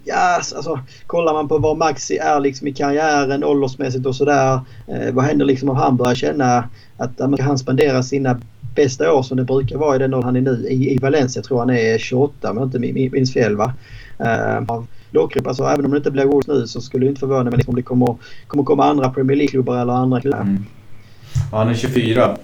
ja, 0.08 0.34
alltså, 0.34 0.81
kollar 1.06 1.32
man 1.32 1.49
på 1.49 1.58
var 1.58 1.75
Maxi 1.75 2.16
är 2.16 2.40
liksom 2.40 2.66
i 2.66 2.72
karriären 2.72 3.44
åldersmässigt 3.44 4.06
och 4.06 4.16
sådär. 4.16 4.60
Eh, 4.87 5.12
vad 5.12 5.25
händer 5.25 5.46
liksom 5.46 5.69
om 5.69 5.76
han 5.76 5.96
börjar 5.96 6.14
känna 6.14 6.69
att 6.96 7.20
äh, 7.20 7.34
han 7.40 7.58
spenderar 7.58 8.02
sina 8.02 8.40
bästa 8.75 9.12
år 9.12 9.22
som 9.22 9.37
det 9.37 9.44
brukar 9.44 9.76
vara 9.78 9.96
i 9.96 9.99
den 9.99 10.14
åldern 10.14 10.25
han 10.25 10.37
är 10.37 10.40
nu 10.40 10.66
i, 10.69 10.94
i 10.94 10.99
Valencia. 10.99 11.40
Jag 11.40 11.44
tror 11.44 11.58
han 11.58 11.70
är 11.70 11.99
28 11.99 12.50
om 12.50 12.56
jag 12.56 12.66
inte 12.66 12.78
minns 12.78 13.32
fel 13.32 13.56
va. 13.56 13.72
Av 14.69 14.87
lågkryp. 15.10 15.46
Alltså 15.46 15.64
även 15.64 15.84
om 15.84 15.90
det 15.90 15.96
inte 15.96 16.10
blir 16.10 16.25
Wolves 16.25 16.46
nu 16.46 16.66
så 16.66 16.81
skulle 16.81 17.06
det 17.06 17.08
inte 17.08 17.20
förvåna 17.20 17.50
mig 17.50 17.56
liksom, 17.56 17.72
om 17.72 17.76
det 17.76 17.82
kommer, 17.82 18.16
kommer 18.46 18.64
komma 18.64 18.84
andra 18.84 19.10
Premier 19.10 19.37
League-klubbar 19.37 19.82
eller 19.82 19.93
andra 19.93 20.20
klubbar. 20.20 20.40
Mm. 20.40 20.64
han 21.52 21.69
är 21.69 21.75
24 21.75 22.37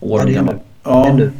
år 0.00 0.24
gammal. 0.24 0.54
Ja. 0.82 1.08
Ännu. 1.08 1.30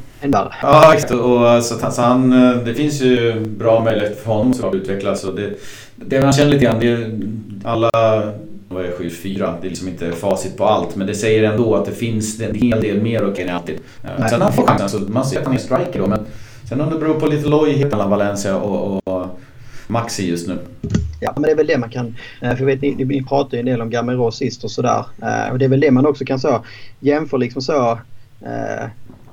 Ja, 0.63 0.95
exakt. 0.95 1.13
Och, 1.13 1.65
så, 1.65 1.91
så 1.91 2.03
han, 2.03 2.33
eh, 2.33 2.57
det 2.57 2.75
finns 2.75 3.01
ju 3.01 3.41
bra 3.41 3.85
möjligheter 3.85 4.23
för 4.23 4.33
honom 4.33 4.55
att 4.63 4.75
utvecklas. 4.75 5.25
Och 5.25 5.35
det, 5.35 5.51
det 5.97 6.21
man 6.21 6.33
känner 6.33 6.51
lite 6.51 6.65
grann, 6.65 6.81
det 6.81 6.89
är 6.89 7.21
alla 7.65 7.91
vad 8.69 8.85
är 8.85 8.91
7-4? 8.91 9.55
Det 9.61 9.67
är 9.67 9.69
liksom 9.69 9.89
inte 9.89 10.13
facit 10.13 10.57
på 10.57 10.65
allt 10.65 10.97
men 10.97 11.07
det 11.07 11.15
säger 11.15 11.43
ändå 11.43 11.75
att 11.75 11.85
det 11.85 11.93
finns 11.93 12.41
en 12.41 12.55
hel 12.55 12.81
del 12.81 13.03
mer 13.03 13.23
att 13.23 13.37
kunna 13.37 13.53
alltid. 13.53 13.79
Nej. 14.03 14.31
Sen 14.31 14.41
har 14.41 14.49
han 14.49 14.53
fått 14.53 14.69
chansen, 14.69 14.89
så 14.89 15.13
man 15.13 15.25
ser 15.25 15.39
att 15.39 15.47
han 15.47 15.55
är 15.55 15.59
striker 15.59 15.99
då 15.99 16.07
men 16.07 16.27
sen 16.69 16.81
om 16.81 16.91
det 16.91 16.99
beror 16.99 17.21
på 17.21 17.27
lite 17.27 17.49
lojhet 17.49 17.91
mellan 17.91 18.11
Valencia 18.11 18.57
och, 18.57 19.09
och 19.09 19.27
Maxi 19.87 20.29
just 20.29 20.49
nu. 20.49 20.59
Ja, 21.21 21.33
men 21.35 21.43
det 21.43 21.51
är 21.51 21.57
väl 21.57 21.67
det 21.67 21.79
man 21.79 21.91
kan... 21.91 22.17
Eh, 22.43 22.57
för 22.57 22.65
vet, 22.65 22.83
ni, 22.83 23.05
ni 23.05 23.25
pratade 23.25 23.57
ju 23.57 23.61
en 23.61 23.67
del 23.67 23.81
om 23.81 23.91
Gamero 23.91 24.31
sist 24.31 24.65
och 24.65 24.71
sådär. 24.71 25.05
Eh, 25.23 25.53
och 25.53 25.59
det 25.59 25.65
är 25.65 25.69
väl 25.69 25.81
det 25.81 25.91
man 25.91 26.07
också 26.07 26.25
kan 26.25 26.39
så 26.39 26.65
jämföra 27.01 27.39
liksom 27.39 27.63
så... 27.63 27.99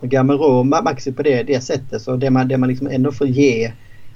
Gamero 0.06 0.64
Maxi 0.64 1.12
på 1.12 1.24
det, 1.24 1.44
det 1.44 1.62
sättet. 1.62 2.02
Så 2.02 2.16
det 2.16 2.30
man, 2.30 2.48
det 2.48 2.58
man 2.58 2.70
liksom 2.70 2.88
ändå 2.88 3.12
får 3.12 3.28
ge 3.28 3.72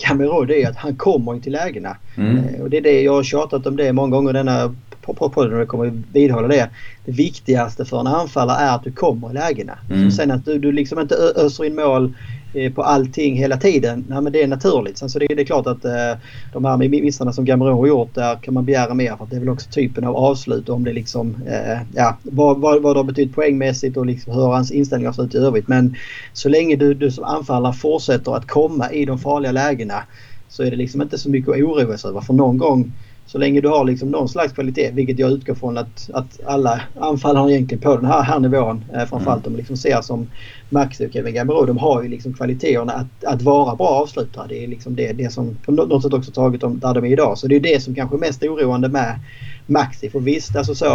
Gamero 0.07 0.45
det 0.45 0.63
är 0.63 0.69
att 0.69 0.75
han 0.75 0.95
kommer 0.95 1.39
till 1.39 1.51
lägena. 1.51 1.97
Mm. 2.17 2.61
Och 2.61 2.69
det 2.69 2.77
är 2.77 2.81
det 2.81 3.01
jag 3.01 3.13
har 3.13 3.23
tjatat 3.23 3.65
om 3.65 3.75
det 3.75 3.93
många 3.93 4.15
gånger 4.15 4.33
denna 4.33 4.75
podden 5.15 5.53
och 5.53 5.59
jag 5.59 5.67
kommer 5.67 6.03
vidhålla 6.13 6.47
det. 6.47 6.69
Det 7.05 7.11
viktigaste 7.11 7.85
för 7.85 7.99
en 7.99 8.07
anfallare 8.07 8.57
är 8.57 8.75
att 8.75 8.83
du 8.83 8.91
kommer 8.91 9.29
i 9.29 9.33
lägena. 9.33 9.77
Mm. 9.89 10.11
sen 10.11 10.31
att 10.31 10.45
du, 10.45 10.59
du 10.59 10.71
liksom 10.71 10.99
inte 10.99 11.15
öser 11.15 11.65
in 11.65 11.75
mål 11.75 12.05
eh, 12.05 12.11
Eh, 12.53 12.73
på 12.73 12.83
allting 12.83 13.35
hela 13.35 13.57
tiden. 13.57 14.05
Nej, 14.09 14.21
men 14.21 14.33
det 14.33 14.43
är 14.43 14.47
naturligt. 14.47 14.97
Sen 14.97 15.09
så 15.09 15.19
det, 15.19 15.27
det 15.27 15.41
är 15.41 15.45
klart 15.45 15.67
att 15.67 15.85
eh, 15.85 16.13
de 16.53 16.65
här 16.65 16.77
missarna 16.77 17.33
som 17.33 17.45
Gamero 17.45 17.71
har 17.71 17.87
gjort 17.87 18.15
där 18.15 18.43
kan 18.43 18.53
man 18.53 18.65
begära 18.65 18.93
mer 18.93 19.15
för 19.15 19.23
att 19.23 19.29
det 19.29 19.35
är 19.35 19.39
väl 19.39 19.49
också 19.49 19.69
typen 19.69 20.03
av 20.03 20.15
avslut 20.15 20.69
om 20.69 20.83
det 20.83 20.93
liksom 20.93 21.43
eh, 21.47 21.81
ja, 21.93 22.17
vad, 22.23 22.61
vad, 22.61 22.81
vad 22.81 22.95
det 22.95 22.99
har 22.99 23.03
betytt 23.03 23.35
poängmässigt 23.35 23.97
och 23.97 24.05
liksom 24.05 24.33
hur 24.33 24.47
hans 24.47 24.71
inställning 24.71 25.05
har 25.05 25.13
sett 25.13 25.25
ut 25.25 25.35
i 25.35 25.37
övrigt. 25.37 25.67
Men 25.67 25.95
så 26.33 26.49
länge 26.49 26.75
du, 26.75 26.93
du 26.93 27.11
som 27.11 27.23
anfallare 27.23 27.73
fortsätter 27.73 28.35
att 28.35 28.47
komma 28.47 28.91
i 28.91 29.05
de 29.05 29.19
farliga 29.19 29.51
lägena 29.51 30.03
så 30.47 30.63
är 30.63 30.71
det 30.71 30.77
liksom 30.77 31.01
inte 31.01 31.17
så 31.17 31.29
mycket 31.29 31.49
att 31.49 31.55
oroa 31.55 31.97
sig 31.97 32.09
över. 32.09 32.21
För 32.21 32.33
någon 32.33 32.57
gång 32.57 32.93
så 33.31 33.37
länge 33.37 33.61
du 33.61 33.67
har 33.67 33.85
liksom 33.85 34.09
någon 34.09 34.29
slags 34.29 34.53
kvalitet, 34.53 34.91
vilket 34.91 35.19
jag 35.19 35.31
utgår 35.31 35.55
från 35.55 35.77
att, 35.77 36.09
att 36.13 36.39
alla 36.45 36.81
anfallare 36.99 37.51
egentligen 37.51 37.81
på 37.81 37.95
den 37.95 38.05
här, 38.05 38.21
här 38.21 38.39
nivån, 38.39 38.85
eh, 38.93 39.05
framförallt 39.05 39.45
mm. 39.45 39.53
de 39.53 39.57
liksom 39.57 39.77
ser 39.77 40.01
som 40.01 40.27
Maxi 40.69 41.07
och 41.07 41.13
Kevin 41.13 41.33
Gambaro, 41.33 41.65
de 41.65 41.77
har 41.77 42.03
ju 42.03 42.09
liksom 42.09 42.33
kvaliteterna 42.33 42.93
att, 42.93 43.23
att 43.23 43.41
vara 43.41 43.75
bra 43.75 43.87
avslutare. 43.87 44.45
Det 44.49 44.63
är 44.63 44.67
liksom 44.67 44.95
det, 44.95 45.13
det 45.13 45.33
som 45.33 45.57
på 45.65 45.71
något 45.71 46.03
sätt 46.03 46.13
också 46.13 46.31
tagit 46.31 46.61
dem 46.61 46.79
där 46.79 46.93
de 46.93 47.05
är 47.05 47.11
idag. 47.11 47.37
Så 47.37 47.47
det 47.47 47.55
är 47.55 47.59
det 47.59 47.83
som 47.83 47.95
kanske 47.95 48.15
är 48.15 48.19
mest 48.19 48.43
oroande 48.43 48.89
med 48.89 49.19
Maxi. 49.67 50.09
För 50.09 50.19
visst, 50.19 50.55
alltså 50.55 50.75
så 50.75 50.85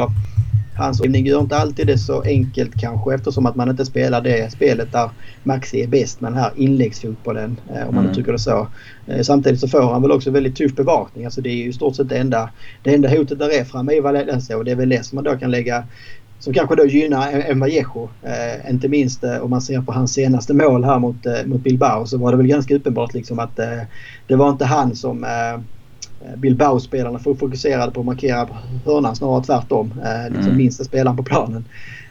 Hans 0.77 1.01
omgivning 1.01 1.27
gör 1.27 1.41
inte 1.41 1.57
alltid 1.57 1.87
det 1.87 1.99
så 1.99 2.23
enkelt 2.23 2.81
kanske 2.81 3.15
eftersom 3.15 3.47
att 3.47 3.57
man 3.57 3.71
inte 3.71 3.85
spelar 3.85 4.21
det 4.21 4.53
spelet 4.53 4.93
där 4.93 5.11
Maxi 5.43 5.83
är 5.83 5.87
bäst 5.87 6.21
med 6.21 6.33
den 6.33 6.39
här 6.39 6.53
inläggsfotbollen. 6.57 7.57
Eh, 7.75 7.89
om 7.89 7.95
man 7.95 8.05
mm. 8.05 8.15
tycker 8.15 8.33
det 8.33 8.39
så. 8.39 8.69
Eh, 9.07 9.21
samtidigt 9.23 9.61
så 9.61 9.69
får 9.69 9.93
han 9.93 10.03
väl 10.03 10.13
också 10.13 10.31
väldigt 10.31 10.57
tuff 10.57 10.75
bevakning. 10.75 11.25
Alltså 11.25 11.41
det 11.41 11.51
är 11.51 11.57
ju 11.57 11.69
i 11.69 11.73
stort 11.73 11.97
sett 11.97 12.09
det 12.09 12.19
enda, 12.19 12.51
det 12.83 12.95
enda 12.95 13.09
hotet 13.09 13.39
där 13.39 13.61
är 13.61 13.65
framme 13.65 13.93
i 13.93 14.01
Valencia 14.01 14.57
och 14.57 14.65
det 14.65 14.71
är 14.71 14.77
väl 14.77 14.89
det 14.89 15.07
som 15.07 15.17
man 15.17 15.25
då 15.25 15.37
kan 15.37 15.51
lägga 15.51 15.85
som 16.45 16.55
kanske 16.55 16.77
då 16.77 16.87
gynnar 16.87 17.33
en 17.33 17.61
Vallejo. 17.61 18.09
Eh, 18.23 18.71
inte 18.71 18.89
minst 18.89 19.25
eh, 19.25 19.39
om 19.39 19.51
man 19.51 19.63
ser 19.63 19.81
på 19.81 19.93
hans 19.93 20.15
senaste 20.15 20.55
mål 20.55 20.85
här 20.85 20.99
mot, 20.99 21.27
eh, 21.27 21.47
mot 21.47 21.61
Bilbao 21.61 22.07
så 22.07 22.19
var 22.19 22.31
det 22.31 22.37
väl 22.37 22.47
ganska 22.47 22.75
uppenbart 22.77 23.15
liksom 23.15 23.39
att 23.39 23.59
eh, 23.59 23.81
det 24.27 24.37
var 24.37 24.51
inte 24.51 24.65
han 24.65 24.97
som 24.97 25.25
eh, 25.25 25.61
Bilbao-spelarna 26.37 27.19
fokuserade 27.19 27.93
på 27.93 28.01
att 28.01 28.07
markera 28.07 28.49
hörnan 28.85 29.17
snarare 29.17 29.45
tvärtom. 29.45 29.95
Eh, 30.05 30.25
liksom 30.25 30.47
mm. 30.47 30.57
minsta 30.57 30.85
spelaren 30.85 31.17
på 31.17 31.23
planen. 31.23 31.65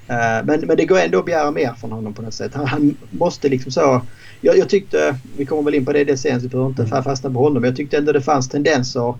Eh, 0.07 0.45
men, 0.45 0.60
men 0.60 0.77
det 0.77 0.86
går 0.86 1.00
ändå 1.00 1.19
att 1.19 1.25
begära 1.25 1.51
mer 1.51 1.74
från 1.79 1.91
honom 1.91 2.13
på 2.13 2.22
något 2.22 2.33
sätt. 2.33 2.53
Han, 2.53 2.67
han 2.67 2.95
måste 3.10 3.50
liksom 3.50 3.72
så... 3.72 4.01
Jag, 4.41 4.57
jag, 4.57 4.69
tyckte, 4.69 5.15
vi 5.38 5.45
kommer 5.45 5.63
väl 5.63 5.74
in 5.74 5.86
på 5.86 5.93
det, 5.93 6.03
det 6.03 6.17
sen 6.17 6.39
så 6.39 6.43
vi 6.43 6.50
behöver 6.50 6.69
inte 6.69 6.83
mm. 6.83 7.03
fastna 7.03 7.29
på 7.29 7.39
honom. 7.39 7.62
Men 7.62 7.69
jag 7.69 7.77
tyckte 7.77 7.98
ändå 7.98 8.12
det 8.12 8.22
fanns 8.22 8.50
tendenser 8.50 9.13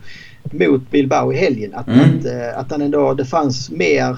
mot 0.52 0.92
Bilbao 0.92 1.34
i 1.34 1.38
helgen. 1.38 1.74
Att, 1.74 1.88
mm. 1.88 2.00
att, 2.00 2.26
eh, 2.26 2.60
att 2.60 2.72
han 2.72 2.82
ändå, 2.82 3.14
det 3.14 3.26
fanns 3.26 3.72
mer 3.72 4.18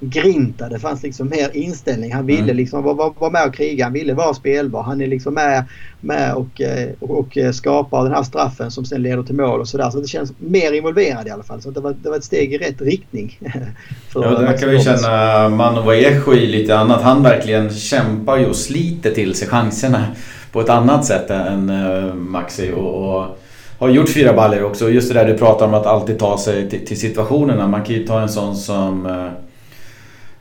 grinta. 0.00 0.68
Det 0.68 0.78
fanns 0.78 1.02
liksom 1.02 1.28
mer 1.28 1.56
inställning. 1.56 2.12
Han 2.12 2.26
ville 2.26 2.42
mm. 2.42 2.56
liksom 2.56 2.82
vara, 2.82 3.12
vara 3.18 3.30
med 3.30 3.46
och 3.46 3.54
kriga. 3.54 3.84
Han 3.84 3.92
ville 3.92 4.14
vara 4.14 4.34
spelbar. 4.34 4.82
Han 4.82 5.00
är 5.00 5.06
liksom 5.06 5.34
med, 5.34 5.64
med 6.00 6.34
och, 6.34 6.60
eh, 6.60 6.88
och, 7.00 7.10
och 7.10 7.38
skapar 7.54 8.04
den 8.04 8.12
här 8.12 8.22
straffen 8.22 8.70
som 8.70 8.84
sen 8.84 9.02
leder 9.02 9.22
till 9.22 9.34
mål 9.34 9.60
och 9.60 9.68
sådär. 9.68 9.90
Så 9.90 10.00
det 10.00 10.06
känns 10.06 10.32
mer 10.38 10.72
involverad 10.72 11.26
i 11.26 11.30
alla 11.30 11.42
fall. 11.42 11.62
Så 11.62 11.70
det 11.70 11.80
var, 11.80 11.94
det 12.02 12.08
var 12.08 12.16
ett 12.16 12.24
steg 12.24 12.52
i 12.52 12.58
rätt 12.58 12.80
riktning. 12.80 13.38
ja, 14.14 14.20
där 14.20 14.58
kan 14.58 14.70
vi 14.70 14.80
känna 14.80 15.48
Manu 15.48 15.80
Vallejo 15.80 16.34
i 16.34 16.46
lite 16.46 16.78
annat. 16.78 17.02
Han 17.02 17.22
verkligen 17.22 17.70
kämpar 17.70 18.36
ju 18.36 18.46
och 18.46 18.56
sliter 18.56 19.10
till 19.10 19.34
sig 19.34 19.48
chanserna 19.48 20.06
på 20.52 20.60
ett 20.60 20.68
annat 20.68 21.04
sätt 21.04 21.30
än 21.30 21.70
uh, 21.70 22.14
Maxi. 22.14 22.72
och, 22.72 23.16
och 23.16 23.38
har 23.78 23.88
gjort 23.88 24.08
fyra 24.08 24.32
baller 24.32 24.64
också. 24.64 24.90
Just 24.90 25.08
det 25.08 25.14
där 25.14 25.26
du 25.26 25.38
pratar 25.38 25.66
om 25.66 25.74
att 25.74 25.86
alltid 25.86 26.18
ta 26.18 26.38
sig 26.38 26.70
till, 26.70 26.86
till 26.86 27.00
situationerna. 27.00 27.68
Man 27.68 27.84
kan 27.84 27.94
ju 27.94 28.06
ta 28.06 28.20
en 28.20 28.28
sån 28.28 28.56
som 28.56 29.06
uh, 29.06 29.30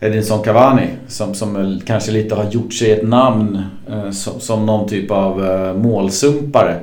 Edinson 0.04 0.44
Cavani 0.44 0.88
som, 1.08 1.34
som 1.34 1.82
kanske 1.86 2.12
lite 2.12 2.36
har 2.36 2.46
gjort 2.52 2.74
sig 2.74 2.92
ett 2.92 3.08
namn 3.08 3.62
eh, 3.90 4.12
som, 4.12 4.40
som 4.40 4.66
någon 4.66 4.90
typ 4.90 5.12
av 5.12 5.46
eh, 5.46 5.74
målsumpare 5.74 6.80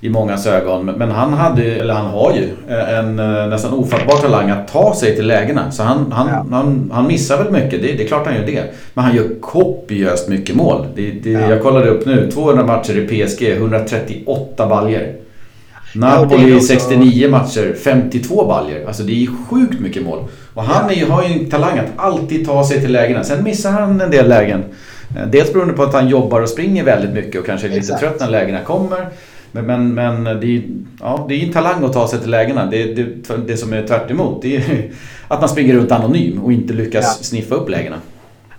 i 0.00 0.08
mångas 0.08 0.46
ögon. 0.46 0.86
Men 0.86 1.10
han 1.10 1.32
hade, 1.32 1.62
eller 1.62 1.94
han 1.94 2.06
har 2.06 2.32
ju, 2.32 2.74
eh, 2.74 2.98
en 2.98 3.18
eh, 3.18 3.46
nästan 3.46 3.72
ofattbar 3.72 4.16
talang 4.16 4.50
att 4.50 4.68
ta 4.68 4.94
sig 4.94 5.16
till 5.16 5.26
lägena. 5.26 5.70
Så 5.70 5.82
han, 5.82 6.12
han, 6.12 6.28
ja. 6.28 6.46
han, 6.56 6.90
han 6.94 7.06
missar 7.06 7.44
väl 7.44 7.52
mycket, 7.52 7.82
det, 7.82 7.92
det, 7.92 8.02
är 8.02 8.08
klart 8.08 8.26
han 8.26 8.34
gör 8.34 8.46
det. 8.46 8.64
Men 8.94 9.04
han 9.04 9.16
gör 9.16 9.28
kopiöst 9.40 10.28
mycket 10.28 10.56
mål. 10.56 10.86
Det, 10.94 11.10
det, 11.10 11.30
ja. 11.30 11.50
Jag 11.50 11.62
kollade 11.62 11.88
upp 11.88 12.06
nu, 12.06 12.30
200 12.30 12.66
matcher 12.66 12.96
i 12.98 13.26
PSG, 13.26 13.42
138 13.42 14.66
baljer. 14.66 15.16
Napoli 15.94 16.56
också... 16.56 16.66
69 16.66 17.30
matcher, 17.30 17.74
52 17.84 18.46
baljer. 18.46 18.86
Alltså 18.86 19.02
det 19.02 19.22
är 19.22 19.28
sjukt 19.48 19.80
mycket 19.80 20.02
mål. 20.02 20.24
Och 20.54 20.62
han 20.62 20.90
är, 20.90 21.06
har 21.06 21.22
ju 21.22 21.32
en 21.32 21.50
talang 21.50 21.78
att 21.78 21.86
alltid 21.96 22.46
ta 22.46 22.64
sig 22.64 22.80
till 22.80 22.92
lägena. 22.92 23.24
Sen 23.24 23.44
missar 23.44 23.70
han 23.70 24.00
en 24.00 24.10
del 24.10 24.28
lägen. 24.28 24.64
Eh, 25.16 25.26
dels 25.26 25.52
beroende 25.52 25.74
på 25.74 25.82
att 25.82 25.94
han 25.94 26.08
jobbar 26.08 26.40
och 26.40 26.48
springer 26.48 26.84
väldigt 26.84 27.10
mycket 27.10 27.40
och 27.40 27.46
kanske 27.46 27.66
är 27.66 27.68
lite 27.68 27.80
Exakt. 27.80 28.00
trött 28.00 28.20
när 28.20 28.30
lägena 28.30 28.60
kommer. 28.60 29.06
Men, 29.52 29.66
men, 29.66 29.94
men 29.94 30.24
det, 30.24 30.56
är, 30.56 30.62
ja, 31.00 31.26
det 31.28 31.34
är 31.34 31.46
en 31.46 31.52
talang 31.52 31.84
att 31.84 31.92
ta 31.92 32.08
sig 32.08 32.20
till 32.20 32.30
lägena. 32.30 32.66
Det, 32.66 32.94
det, 32.94 33.06
det 33.46 33.56
som 33.56 33.72
är 33.72 33.86
tvärt 33.86 34.10
emot, 34.10 34.42
det 34.42 34.56
är 34.56 34.90
att 35.28 35.40
man 35.40 35.48
springer 35.48 35.74
runt 35.74 35.92
anonym 35.92 36.42
och 36.44 36.52
inte 36.52 36.72
lyckas 36.72 37.04
ja. 37.18 37.24
sniffa 37.24 37.54
upp 37.54 37.68
lägena. 37.68 37.96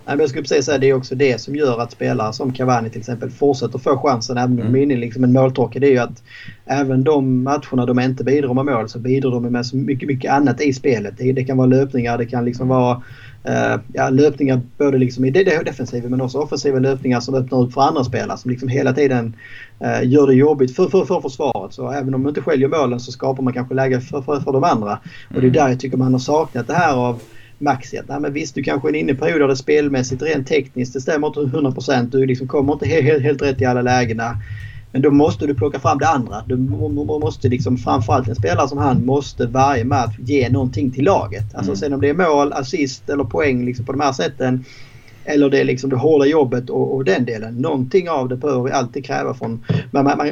Men 0.09 0.19
jag 0.19 0.29
skulle 0.29 0.43
precis 0.43 0.65
säga 0.65 0.77
det 0.77 0.89
är 0.89 0.93
också 0.93 1.15
det 1.15 1.41
som 1.41 1.55
gör 1.55 1.81
att 1.81 1.91
spelare 1.91 2.33
som 2.33 2.53
Cavani 2.53 2.89
till 2.89 2.99
exempel 2.99 3.29
fortsätter 3.29 3.79
få 3.79 3.97
chansen 3.97 4.37
även 4.37 4.51
om 4.51 4.57
de 4.57 4.63
mm. 4.63 4.75
är 4.75 4.79
inne 4.79 4.93
i 4.93 4.97
liksom 4.97 5.23
en 5.23 5.33
måltorka. 5.33 5.79
Det 5.79 5.87
är 5.87 5.91
ju 5.91 5.97
att 5.97 6.23
även 6.65 7.03
de 7.03 7.43
matcherna 7.43 7.85
de 7.85 7.99
inte 7.99 8.23
bidrar 8.23 8.53
med 8.53 8.65
mål 8.65 8.89
så 8.89 8.99
bidrar 8.99 9.31
de 9.31 9.43
med 9.43 9.65
så 9.65 9.77
mycket, 9.77 10.07
mycket 10.07 10.31
annat 10.31 10.61
i 10.61 10.73
spelet. 10.73 11.13
Det, 11.17 11.31
det 11.31 11.43
kan 11.43 11.57
vara 11.57 11.67
löpningar, 11.67 12.17
det 12.17 12.25
kan 12.25 12.45
liksom 12.45 12.67
vara 12.67 13.01
uh, 13.49 13.81
ja, 13.93 14.09
löpningar 14.09 14.61
både 14.77 14.97
liksom 14.97 15.25
i 15.25 15.31
det 15.31 15.43
defensiva 15.43 16.09
men 16.09 16.21
också 16.21 16.37
offensiva 16.37 16.79
löpningar 16.79 17.19
som 17.19 17.35
öppnar 17.35 17.61
upp 17.61 17.73
för 17.73 17.81
andra 17.81 18.03
spelare 18.03 18.37
som 18.37 18.51
liksom 18.51 18.69
hela 18.69 18.93
tiden 18.93 19.35
uh, 19.83 20.07
gör 20.07 20.27
det 20.27 20.33
jobbigt 20.33 20.75
för, 20.75 20.87
för, 20.87 21.05
för 21.05 21.21
försvaret. 21.21 21.73
Så 21.73 21.91
även 21.91 22.13
om 22.13 22.21
man 22.23 22.29
inte 22.29 22.41
skiljer 22.41 22.67
målen 22.67 22.99
så 22.99 23.11
skapar 23.11 23.43
man 23.43 23.53
kanske 23.53 23.75
läge 23.75 24.01
för, 24.01 24.21
för, 24.21 24.39
för 24.39 24.51
de 24.51 24.63
andra. 24.63 24.99
Och 25.27 25.33
det 25.33 25.37
är 25.37 25.41
mm. 25.41 25.53
där 25.53 25.69
jag 25.69 25.79
tycker 25.79 25.97
man 25.97 26.13
har 26.13 26.19
saknat 26.19 26.67
det 26.67 26.73
här 26.73 26.95
av 26.95 27.21
Maxi 27.59 27.97
att 27.97 28.07
nej, 28.07 28.19
men 28.19 28.33
visst 28.33 28.55
du 28.55 28.63
kanske 28.63 28.89
är 28.89 28.95
inne 28.95 29.11
i 29.11 29.15
perioder 29.15 29.47
där 29.47 29.55
spelmässigt 29.55 30.21
rent 30.21 30.47
tekniskt 30.47 30.93
det 30.93 31.01
stämmer 31.01 31.27
inte 31.27 31.39
100%. 31.39 32.09
Du 32.11 32.25
liksom 32.25 32.47
kommer 32.47 32.73
inte 32.73 32.87
helt, 32.87 33.23
helt 33.23 33.41
rätt 33.41 33.61
i 33.61 33.65
alla 33.65 33.81
lägena. 33.81 34.37
Men 34.91 35.01
då 35.01 35.11
måste 35.11 35.47
du 35.47 35.55
plocka 35.55 35.79
fram 35.79 35.97
det 35.97 36.07
andra. 36.07 36.43
Du 36.45 36.57
måste 36.57 37.49
liksom 37.49 37.77
framförallt 37.77 38.27
en 38.27 38.35
spelare 38.35 38.67
som 38.67 38.77
han 38.77 39.05
måste 39.05 39.45
varje 39.45 39.85
match 39.85 40.15
ge 40.19 40.49
någonting 40.49 40.91
till 40.91 41.03
laget. 41.03 41.55
Alltså 41.55 41.71
mm. 41.71 41.75
sen 41.75 41.93
om 41.93 42.01
det 42.01 42.09
är 42.09 42.13
mål, 42.13 42.53
assist 42.53 43.09
eller 43.09 43.23
poäng 43.23 43.65
liksom 43.65 43.85
på 43.85 43.91
de 43.91 44.01
här 44.01 44.11
sätten. 44.11 44.65
Eller 45.25 45.49
det 45.49 45.59
är 45.59 45.65
liksom 45.65 45.89
det 45.89 45.95
hårda 45.95 46.25
jobbet 46.25 46.69
och, 46.69 46.95
och 46.95 47.05
den 47.05 47.25
delen. 47.25 47.55
Någonting 47.55 48.09
av 48.09 48.29
det 48.29 48.37
behöver 48.37 48.63
vi 48.63 48.71
alltid 48.71 49.05
kräva 49.05 49.33
från 49.33 49.65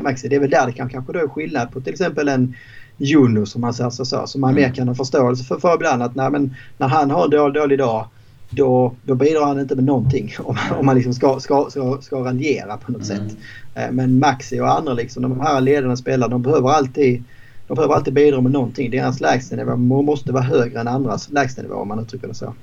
Maxi. 0.03 0.27
Det 0.27 0.36
är 0.36 0.39
väl 0.39 0.50
där 0.50 0.65
det 0.65 0.72
kan 0.72 0.89
kanske 0.89 1.13
då 1.13 1.19
är 1.19 1.27
skillnad 1.27 1.72
på 1.72 1.81
till 1.81 1.93
exempel 1.93 2.27
en 2.27 2.55
Juno 2.98 3.46
som 3.46 3.62
man 3.62 3.74
säger 3.74 3.89
så, 3.89 4.27
som 4.27 4.42
man 4.42 4.50
mm. 4.50 4.63
mer 4.63 4.75
kan 4.75 4.88
ha 4.88 4.96
förståelse 4.96 5.44
för, 5.44 5.60
för 5.60 5.75
ibland 5.75 6.04
att 6.04 6.16
nej, 6.16 6.30
men 6.32 6.56
när 6.77 6.88
han 6.88 7.12
har 7.12 7.24
en 7.24 7.30
dålig, 7.30 7.54
dålig 7.54 7.80
dag 7.80 8.06
då, 8.50 8.96
då 9.04 9.16
bidrar 9.16 9.46
han 9.46 9.60
inte 9.60 9.75
med 9.75 9.84
någonting 9.84 10.34
om, 10.39 10.58
om 10.80 10.86
man 10.86 10.96
liksom 10.96 11.13
ska, 11.13 11.39
ska, 11.39 11.70
ska, 11.70 11.98
ska 12.01 12.16
raljera 12.16 12.77
på 12.77 12.92
något 12.92 13.10
mm. 13.10 13.30
sätt. 13.30 13.38
Eh, 13.75 13.92
men 13.92 14.20
Maxi 14.20 14.60
och 14.60 14.77
andra 14.77 14.94
liksom, 14.94 15.24
de 15.24 15.42
här 15.42 15.62
ledarna 15.62 15.98
spelarna 15.98 16.27
de 16.27 16.42
behöver 16.42 16.70
alltid 16.70 17.24
de 17.68 17.75
behöver 17.75 17.96
alltid 17.96 18.13
bidra 18.13 18.42
med 18.42 18.51
någonting. 18.51 18.92
Deras 18.92 19.22
lägstanivå 19.22 20.01
måste 20.01 20.32
vara 20.32 20.44
högre 20.44 20.80
än 20.80 20.88
andras 20.88 21.30
lägstanivå 21.32 21.75
om 21.75 21.88
man 21.88 22.00
uttrycker 22.00 22.27
det 22.27 22.34
så. 22.34 22.54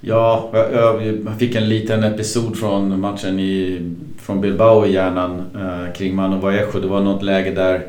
Ja, 0.00 0.50
jag, 0.52 1.06
jag 1.06 1.38
fick 1.38 1.54
en 1.54 1.68
liten 1.68 2.04
episod 2.04 2.56
från 2.56 3.00
matchen 3.00 3.40
i, 3.40 3.80
från 4.18 4.40
Bilbao 4.40 4.86
i 4.86 4.92
hjärnan 4.92 5.42
eh, 5.54 5.92
kring 5.92 6.14
Manu 6.14 6.36
Vallejo. 6.36 6.80
Det 6.80 6.86
var 6.86 7.00
något 7.00 7.22
läge 7.22 7.50
där 7.50 7.86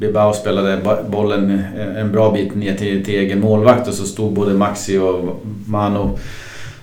Bilbao 0.00 0.32
spelade 0.32 0.78
bollen 1.08 1.62
en 1.96 2.12
bra 2.12 2.30
bit 2.32 2.54
ner 2.54 2.74
till, 2.74 3.04
till 3.04 3.14
egen 3.14 3.40
målvakt 3.40 3.88
och 3.88 3.94
så 3.94 4.04
stod 4.04 4.32
både 4.32 4.54
Maxi 4.54 4.98
och 4.98 5.42
Mano 5.66 6.18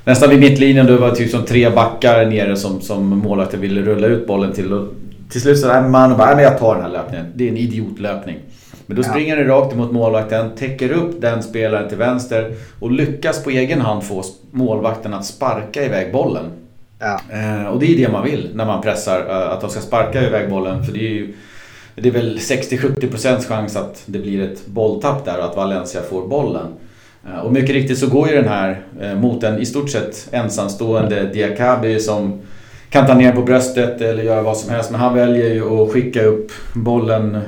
nästan 0.04 0.30
vid 0.30 0.40
mittlinjen. 0.40 0.86
Det 0.86 0.98
var 0.98 1.12
typ 1.12 1.32
som 1.32 1.46
tre 1.46 1.70
backar 1.70 2.26
nere 2.26 2.56
som, 2.56 2.82
som 2.82 3.10
målvakten 3.10 3.62
ville 3.62 3.82
rulla 3.82 4.08
ut 4.08 4.28
bollen 4.28 4.54
till. 4.54 4.74
Och 4.74 4.88
till 5.30 5.42
slut 5.42 5.60
så 5.60 5.68
är 5.68 5.82
Mano 5.82 6.16
bara, 6.16 6.36
men 6.36 6.44
jag 6.44 6.60
tar 6.60 6.76
den 6.76 6.84
här 6.84 6.92
löpningen. 6.92 7.26
Det 7.36 7.44
är 7.44 7.50
en 7.50 7.58
idiotlöpning. 7.58 8.38
Men 8.86 8.98
då 8.98 9.04
springer 9.04 9.38
han 9.38 9.46
rakt 9.46 9.74
emot 9.74 9.92
målvakten, 9.92 10.56
täcker 10.56 10.92
upp 10.92 11.22
den 11.22 11.44
spelaren 11.44 11.90
till 11.90 11.98
vänster 11.98 12.56
och 12.80 12.92
lyckas 12.92 13.44
på 13.44 13.50
egen 13.50 13.82
hand 13.82 14.04
få 14.04 14.24
målvakten 14.52 15.14
att 15.14 15.26
sparka 15.26 15.86
iväg 15.86 16.12
bollen. 16.12 16.46
Ja. 17.00 17.20
Eh, 17.32 17.68
och 17.68 17.80
det 17.80 17.94
är 17.94 17.98
det 17.98 18.12
man 18.12 18.24
vill 18.24 18.50
när 18.54 18.66
man 18.66 18.82
pressar, 18.82 19.26
eh, 19.30 19.52
att 19.52 19.62
de 19.62 19.70
ska 19.70 19.80
sparka 19.80 20.24
iväg 20.24 20.50
bollen. 20.50 20.84
För 20.84 20.94
det 20.94 21.00
är 21.00 21.14
ju 21.14 21.34
det 22.02 22.10
är 22.10 22.14
väl 22.14 22.38
60-70% 22.38 23.48
chans 23.48 23.76
att 23.76 24.04
det 24.06 24.20
blir 24.20 24.42
ett 24.42 24.68
bolltapp 24.68 25.26
där 25.26 25.38
och 25.40 25.46
att 25.46 25.56
Valencia 25.56 26.02
får 26.02 26.28
bollen. 26.28 26.68
Eh, 27.26 27.40
och 27.40 27.54
mycket 27.54 27.70
riktigt 27.70 27.98
så 27.98 28.08
går 28.08 28.30
ju 28.30 28.36
den 28.36 28.48
här 28.48 28.82
eh, 29.02 29.16
mot 29.16 29.44
en 29.44 29.60
i 29.60 29.66
stort 29.66 29.90
sett 29.90 30.28
ensamstående 30.32 31.24
Diakabi 31.24 32.00
som 32.00 32.40
kan 32.90 33.08
ta 33.08 33.14
ner 33.14 33.32
på 33.32 33.42
bröstet 33.42 34.02
eller 34.02 34.24
göra 34.24 34.42
vad 34.42 34.58
som 34.58 34.72
helst. 34.72 34.92
Men 34.92 35.00
han 35.00 35.16
väljer 35.16 35.54
ju 35.54 35.82
att 35.82 35.92
skicka 35.92 36.24
upp 36.24 36.52
bollen 36.74 37.40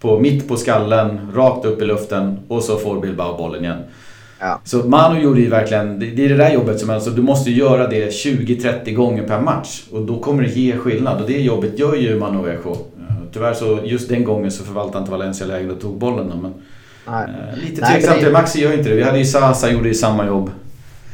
på, 0.00 0.20
mitt 0.20 0.48
på 0.48 0.56
skallen, 0.56 1.32
rakt 1.34 1.64
upp 1.64 1.82
i 1.82 1.84
luften 1.84 2.38
och 2.48 2.62
så 2.62 2.76
får 2.76 3.00
Bilbao 3.00 3.36
bollen 3.36 3.64
igen. 3.64 3.78
Ja. 4.40 4.60
Så 4.64 4.78
Manu 4.78 5.20
gjorde 5.20 5.40
ju 5.40 5.48
verkligen, 5.48 5.98
det 5.98 6.24
är 6.24 6.28
det 6.28 6.36
där 6.36 6.52
jobbet 6.52 6.80
som 6.80 6.90
alltså, 6.90 7.10
du 7.10 7.22
måste 7.22 7.50
göra 7.50 7.86
det 7.86 8.08
20-30 8.08 8.94
gånger 8.94 9.22
per 9.22 9.40
match. 9.40 9.82
Och 9.92 10.02
då 10.02 10.18
kommer 10.18 10.42
det 10.42 10.48
ge 10.48 10.76
skillnad 10.76 11.20
och 11.20 11.26
det 11.26 11.40
jobbet 11.40 11.78
gör 11.78 11.94
ju 11.94 12.18
Manu 12.18 12.50
Echo. 12.50 12.76
Tyvärr 13.34 13.54
så 13.54 13.80
just 13.84 14.08
den 14.08 14.24
gången 14.24 14.50
så 14.50 14.64
förvaltade 14.64 14.98
inte 14.98 15.10
Valencia 15.10 15.46
läget 15.46 15.72
och 15.72 15.80
tog 15.80 15.98
bollen 15.98 16.26
men 16.26 16.54
eh, 17.14 17.56
Lite 17.56 17.86
tveksamt. 17.86 18.20
Det... 18.20 18.30
Maxi 18.30 18.60
gör 18.60 18.72
inte 18.72 18.88
det. 18.88 18.94
Vi 18.94 19.02
hade 19.02 19.18
ju 19.18 19.24
Sasa 19.24 19.70
gjorde 19.70 19.88
ju 19.88 19.94
samma 19.94 20.26
jobb. 20.26 20.50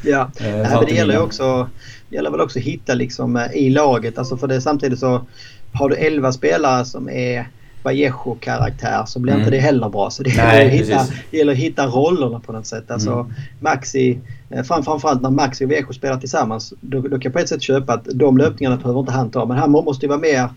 Ja, 0.02 0.20
eh, 0.20 0.46
Nej, 0.46 0.66
men 0.70 0.84
det 0.86 0.94
gäller 0.94 1.14
ju 1.14 1.20
också 1.20 1.68
det 2.08 2.16
gäller 2.16 2.30
väl 2.30 2.40
också 2.40 2.58
att 2.58 2.64
hitta 2.64 2.94
liksom 2.94 3.36
eh, 3.36 3.52
i 3.52 3.70
laget. 3.70 4.18
Alltså 4.18 4.36
för 4.36 4.46
det 4.46 4.60
samtidigt 4.60 4.98
så 4.98 5.26
har 5.72 5.88
du 5.88 5.96
11 5.96 6.32
spelare 6.32 6.84
som 6.84 7.08
är 7.08 7.48
Vallejo-karaktär 7.82 9.04
så 9.06 9.18
blir 9.18 9.32
mm. 9.32 9.40
inte 9.40 9.56
det 9.56 9.60
heller 9.60 9.88
bra. 9.88 10.10
Så 10.10 10.22
det, 10.22 10.30
gäller, 10.30 10.66
att 10.66 10.72
hitta, 10.72 11.06
det 11.30 11.36
gäller 11.36 11.52
att 11.52 11.58
hitta 11.58 11.86
rollerna 11.86 12.40
på 12.40 12.52
något 12.52 12.66
sätt. 12.66 12.90
Alltså 12.90 13.12
mm. 13.12 13.32
Maxi, 13.60 14.18
eh, 14.50 14.62
fram, 14.62 14.82
framförallt 14.82 15.22
när 15.22 15.30
Maxi 15.30 15.64
och 15.64 15.68
Vallejo 15.68 15.92
spelar 15.92 16.16
tillsammans, 16.16 16.74
då, 16.80 17.00
då 17.00 17.08
kan 17.08 17.20
jag 17.22 17.32
på 17.32 17.38
ett 17.38 17.48
sätt 17.48 17.62
köpa 17.62 17.92
att 17.92 18.04
de 18.04 18.38
löpningarna 18.38 18.76
behöver 18.76 19.00
inte 19.00 19.12
han 19.12 19.30
ta. 19.30 19.46
Men 19.46 19.56
han 19.56 19.70
måste 19.70 20.06
ju 20.06 20.08
vara 20.08 20.20
mer 20.20 20.48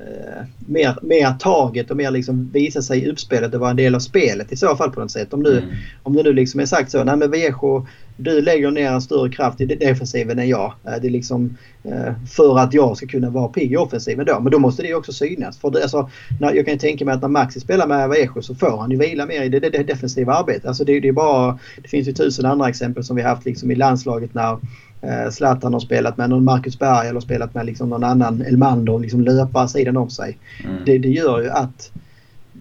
eh, 0.00 0.44
mer, 0.58 0.98
mer 1.02 1.32
taget 1.38 1.90
och 1.90 1.96
mer 1.96 2.10
liksom 2.10 2.50
visa 2.52 2.82
sig 2.82 3.04
i 3.04 3.10
uppspelet 3.10 3.54
och 3.54 3.60
vara 3.60 3.70
en 3.70 3.76
del 3.76 3.94
av 3.94 4.00
spelet 4.00 4.52
i 4.52 4.56
så 4.56 4.76
fall 4.76 4.90
på 4.90 5.00
något 5.00 5.10
sätt. 5.10 5.32
Om, 5.32 5.42
du, 5.42 5.58
mm. 5.58 5.70
om 6.02 6.12
det 6.16 6.22
nu 6.22 6.32
liksom 6.32 6.60
är 6.60 6.66
sagt 6.66 6.90
så, 6.90 7.04
nej 7.04 7.16
men 7.16 7.30
Vallejo, 7.30 7.86
du 8.16 8.40
lägger 8.40 8.70
ner 8.70 8.90
en 8.90 9.02
större 9.02 9.30
kraft 9.30 9.60
i 9.60 9.66
defensiven 9.66 10.38
än 10.38 10.48
jag. 10.48 10.72
Eh, 10.84 10.92
det 11.02 11.08
är 11.08 11.10
liksom 11.10 11.56
eh, 11.82 12.12
för 12.28 12.58
att 12.58 12.74
jag 12.74 12.96
ska 12.96 13.06
kunna 13.06 13.30
vara 13.30 13.48
pigg 13.48 13.72
i 13.72 13.76
offensiven 13.76 14.26
då. 14.26 14.40
Men 14.40 14.52
då 14.52 14.58
måste 14.58 14.82
det 14.82 14.94
också 14.94 15.12
synas. 15.12 15.58
För 15.58 15.70
det, 15.70 15.82
alltså, 15.82 16.10
när, 16.40 16.54
jag 16.54 16.64
kan 16.64 16.74
ju 16.74 16.80
tänka 16.80 17.04
mig 17.04 17.14
att 17.14 17.22
när 17.22 17.28
Maxi 17.28 17.60
spelar 17.60 17.86
med 17.86 18.08
Vallejo 18.08 18.42
så 18.42 18.54
får 18.54 18.78
han 18.78 18.90
ju 18.90 18.98
vila 18.98 19.26
mer 19.26 19.42
i 19.42 19.48
det, 19.48 19.60
det, 19.60 19.70
det 19.70 19.82
defensiva 19.82 20.34
arbetet. 20.34 20.66
Alltså 20.66 20.84
det, 20.84 21.00
det, 21.00 21.08
är 21.08 21.12
bara, 21.12 21.58
det 21.82 21.88
finns 21.88 22.08
ju 22.08 22.12
tusen 22.12 22.46
andra 22.46 22.68
exempel 22.68 23.04
som 23.04 23.16
vi 23.16 23.22
haft 23.22 23.44
liksom 23.44 23.70
i 23.70 23.74
landslaget 23.74 24.34
när 24.34 24.58
Eh, 25.02 25.30
Zlatan 25.30 25.72
har 25.72 25.80
spelat 25.80 26.16
med 26.16 26.30
någon 26.30 26.44
Marcus 26.44 26.78
Berg 26.78 27.08
eller 27.08 27.20
spelat 27.20 27.54
med 27.54 27.66
liksom 27.66 27.88
någon 27.88 28.04
annan 28.04 28.42
Elmander, 28.42 28.98
liksom 28.98 29.20
löpare 29.20 29.68
sidan 29.68 29.96
om 29.96 30.10
sig. 30.10 30.38
Mm. 30.64 30.76
Det, 30.86 30.98
det, 30.98 31.08
gör 31.08 31.42
ju 31.42 31.50
att 31.50 31.90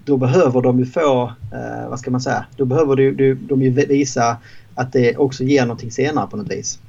då 0.05 0.17
behöver 0.17 0.61
de 0.61 0.79
ju 0.79 0.85
få, 0.85 1.31
eh, 1.53 1.89
vad 1.89 1.99
ska 1.99 2.11
man 2.11 2.21
säga, 2.21 2.45
då 2.57 2.65
behöver 2.65 2.95
de, 2.95 3.11
de, 3.11 3.33
de 3.33 3.61
ju 3.61 3.69
visa 3.69 4.37
att 4.75 4.93
det 4.93 5.17
också 5.17 5.43
ger 5.43 5.61
någonting 5.61 5.91
senare 5.91 6.27
på 6.27 6.37
något 6.37 6.51
vis. 6.51 6.79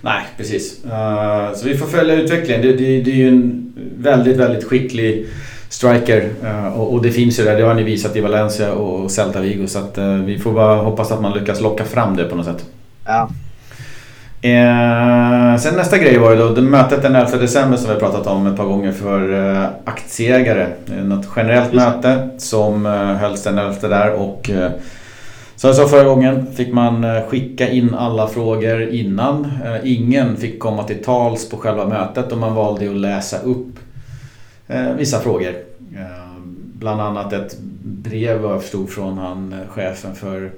Nej, 0.00 0.22
precis. 0.36 0.84
Uh, 0.84 1.54
så 1.54 1.68
vi 1.68 1.76
får 1.76 1.86
följa 1.86 2.14
utvecklingen. 2.14 2.62
Det, 2.62 2.72
det, 2.72 3.00
det 3.00 3.10
är 3.10 3.14
ju 3.14 3.28
en 3.28 3.72
väldigt, 3.96 4.36
väldigt 4.36 4.64
skicklig 4.64 5.26
striker 5.68 6.30
uh, 6.44 6.80
och, 6.80 6.92
och, 6.92 7.02
det 7.02 7.10
finns 7.10 7.40
ju 7.40 7.44
där. 7.44 7.56
Det 7.56 7.62
har 7.62 7.74
ni 7.74 7.82
visat 7.82 8.16
i 8.16 8.20
Valencia 8.20 8.72
och 8.72 9.10
Celta 9.10 9.40
Vigo. 9.40 9.66
Så 9.66 9.78
att, 9.78 9.98
uh, 9.98 10.24
vi 10.24 10.38
får 10.38 10.52
bara 10.52 10.82
hoppas 10.82 11.12
att 11.12 11.22
man 11.22 11.38
lyckas 11.38 11.60
locka 11.60 11.84
fram 11.84 12.16
det 12.16 12.24
på 12.24 12.36
något 12.36 12.46
sätt. 12.46 12.66
Ja. 13.04 13.30
Eh, 14.42 15.56
sen 15.56 15.76
nästa 15.76 15.98
grej 15.98 16.18
var 16.18 16.30
ju 16.30 16.36
då 16.36 16.48
det 16.48 16.62
mötet 16.62 17.02
den 17.02 17.14
11 17.14 17.36
december 17.36 17.76
som 17.76 17.86
vi 17.86 17.92
har 17.92 18.00
pratat 18.00 18.26
om 18.26 18.46
ett 18.46 18.56
par 18.56 18.64
gånger 18.64 18.92
för 18.92 19.32
eh, 19.32 19.68
aktieägare. 19.84 20.66
Något 21.02 21.28
generellt 21.36 21.72
Just. 21.72 21.86
möte 21.86 22.28
som 22.38 22.86
eh, 22.86 22.92
hölls 22.92 23.42
den 23.42 23.58
11 23.58 23.88
där 23.88 24.12
och 24.12 24.50
eh, 24.50 24.70
som 25.56 25.68
jag 25.68 25.76
sa 25.76 25.88
förra 25.88 26.04
gången 26.04 26.46
fick 26.54 26.72
man 26.72 27.04
eh, 27.04 27.22
skicka 27.28 27.68
in 27.68 27.94
alla 27.94 28.28
frågor 28.28 28.82
innan. 28.82 29.44
Eh, 29.64 29.76
ingen 29.92 30.36
fick 30.36 30.58
komma 30.58 30.82
till 30.82 31.04
tals 31.04 31.48
på 31.50 31.56
själva 31.56 31.86
mötet 31.86 32.32
och 32.32 32.38
man 32.38 32.54
valde 32.54 32.90
att 32.90 32.96
läsa 32.96 33.38
upp 33.38 33.78
eh, 34.68 34.92
vissa 34.92 35.20
frågor. 35.20 35.54
Bland 36.72 37.00
annat 37.00 37.32
ett 37.32 37.56
brev 37.82 38.42
jag 38.42 38.62
förstod 38.62 38.90
från 38.90 39.18
han, 39.18 39.54
chefen 39.68 40.14
för 40.14 40.50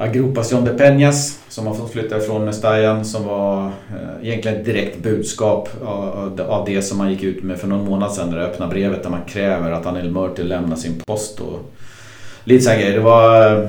Agrupación 0.00 0.64
de 0.64 0.70
Peñas 0.70 1.38
som 1.48 1.66
har 1.66 1.74
fått 1.74 1.92
flytta 1.92 2.18
ifrån 2.18 2.44
Mestajan 2.44 3.04
som 3.04 3.24
var 3.24 3.70
egentligen 4.22 4.58
ett 4.58 4.64
direkt 4.64 5.02
budskap 5.02 5.68
av 6.48 6.62
det 6.66 6.82
som 6.82 6.98
man 6.98 7.10
gick 7.10 7.22
ut 7.22 7.42
med 7.42 7.58
för 7.58 7.66
någon 7.68 7.84
månad 7.84 8.12
sedan. 8.12 8.30
Det 8.30 8.40
öppna 8.40 8.66
brevet 8.66 9.02
där 9.02 9.10
man 9.10 9.24
kräver 9.28 9.70
att 9.70 9.86
Anil 9.86 10.10
Murti 10.10 10.42
lämnar 10.42 10.76
sin 10.76 11.00
post 11.06 11.40
och 11.40 11.72
lite 12.44 12.64
så 12.64 12.70
grejer. 12.70 12.92
Det 12.92 13.00
var 13.00 13.68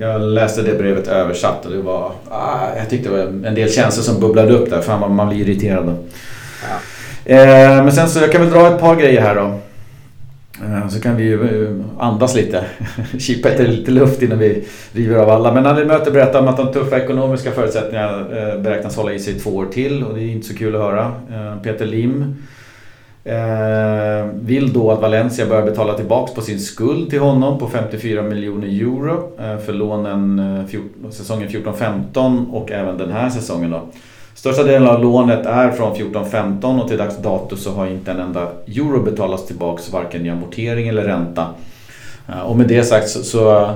jag 0.00 0.20
läste 0.20 0.62
det 0.62 0.78
brevet 0.78 1.08
översatt 1.08 1.66
och 1.66 1.72
det 1.72 1.82
var... 1.82 2.12
Ah, 2.30 2.76
jag 2.76 2.90
tyckte 2.90 3.08
det 3.08 3.16
var 3.16 3.48
en 3.48 3.54
del 3.54 3.70
känslor 3.70 4.04
som 4.04 4.20
bubblade 4.20 4.52
upp 4.52 4.70
där. 4.70 4.80
Fan 4.80 5.14
man 5.14 5.28
blir 5.28 5.38
irriterad. 5.38 5.96
Ja. 6.62 7.34
Eh, 7.34 7.84
men 7.84 7.92
sen 7.92 8.08
så 8.08 8.20
jag 8.20 8.32
kan 8.32 8.40
väl 8.40 8.50
dra 8.50 8.74
ett 8.74 8.80
par 8.80 8.96
grejer 8.96 9.20
här 9.20 9.34
då. 9.34 9.58
Eh, 10.62 10.88
så 10.88 11.00
kan 11.00 11.16
vi 11.16 11.24
ju 11.24 11.64
eh, 11.66 11.84
andas 11.98 12.34
lite. 12.34 12.64
Kippa 13.18 13.48
lite 13.48 13.90
luft 13.90 14.22
innan 14.22 14.38
vi 14.38 14.64
river 14.92 15.16
av 15.16 15.30
alla. 15.30 15.54
Men 15.54 15.66
Annie 15.66 15.84
Möter 15.84 16.10
berättar 16.10 16.40
om 16.40 16.48
att 16.48 16.56
de 16.56 16.72
tuffa 16.72 16.98
ekonomiska 16.98 17.52
förutsättningarna 17.52 18.20
eh, 18.20 18.60
beräknas 18.60 18.96
hålla 18.96 19.12
i 19.12 19.18
sig 19.18 19.40
två 19.40 19.50
år 19.50 19.66
till 19.66 20.04
och 20.04 20.14
det 20.14 20.22
är 20.22 20.28
inte 20.28 20.46
så 20.46 20.54
kul 20.54 20.74
att 20.74 20.80
höra. 20.80 21.12
Peter 21.62 21.86
Lim 21.86 22.36
vill 24.32 24.72
då 24.72 24.90
att 24.90 25.00
Valencia 25.00 25.46
börjar 25.46 25.62
betala 25.62 25.94
tillbaks 25.94 26.34
på 26.34 26.40
sin 26.40 26.60
skuld 26.60 27.10
till 27.10 27.20
honom 27.20 27.58
på 27.58 27.68
54 27.68 28.22
miljoner 28.22 28.66
euro 28.66 29.30
för 29.66 29.72
lånen 29.72 30.42
säsongen 31.10 31.48
14-15 31.48 32.50
och 32.50 32.70
även 32.70 32.98
den 32.98 33.12
här 33.12 33.30
säsongen 33.30 33.70
då. 33.70 33.82
Största 34.34 34.62
delen 34.62 34.88
av 34.88 35.02
lånet 35.02 35.46
är 35.46 35.70
från 35.70 35.94
14-15 35.94 36.80
och 36.80 36.88
till 36.88 36.98
dags 36.98 37.16
dato 37.16 37.56
så 37.56 37.72
har 37.72 37.86
inte 37.86 38.10
en 38.10 38.20
enda 38.20 38.48
euro 38.66 39.02
betalats 39.02 39.46
tillbaks 39.46 39.92
varken 39.92 40.26
i 40.26 40.30
amortering 40.30 40.88
eller 40.88 41.04
ränta. 41.04 41.46
Eh, 42.28 42.40
och 42.40 42.56
med 42.56 42.68
det 42.68 42.84
sagt 42.84 43.08
så, 43.08 43.22
så 43.22 43.70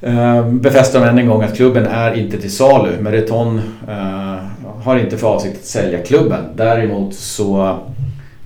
eh, 0.00 0.46
befäster 0.48 1.00
de 1.00 1.06
än 1.06 1.18
en 1.18 1.28
gång 1.28 1.42
att 1.42 1.56
klubben 1.56 1.86
är 1.86 2.14
inte 2.14 2.40
till 2.40 2.52
salu. 2.52 3.00
Meriton 3.00 3.60
eh, 3.88 4.36
har 4.84 4.98
inte 4.98 5.18
för 5.18 5.28
avsikt 5.28 5.56
att 5.58 5.64
sälja 5.64 6.02
klubben. 6.02 6.44
Däremot 6.54 7.14
så 7.14 7.78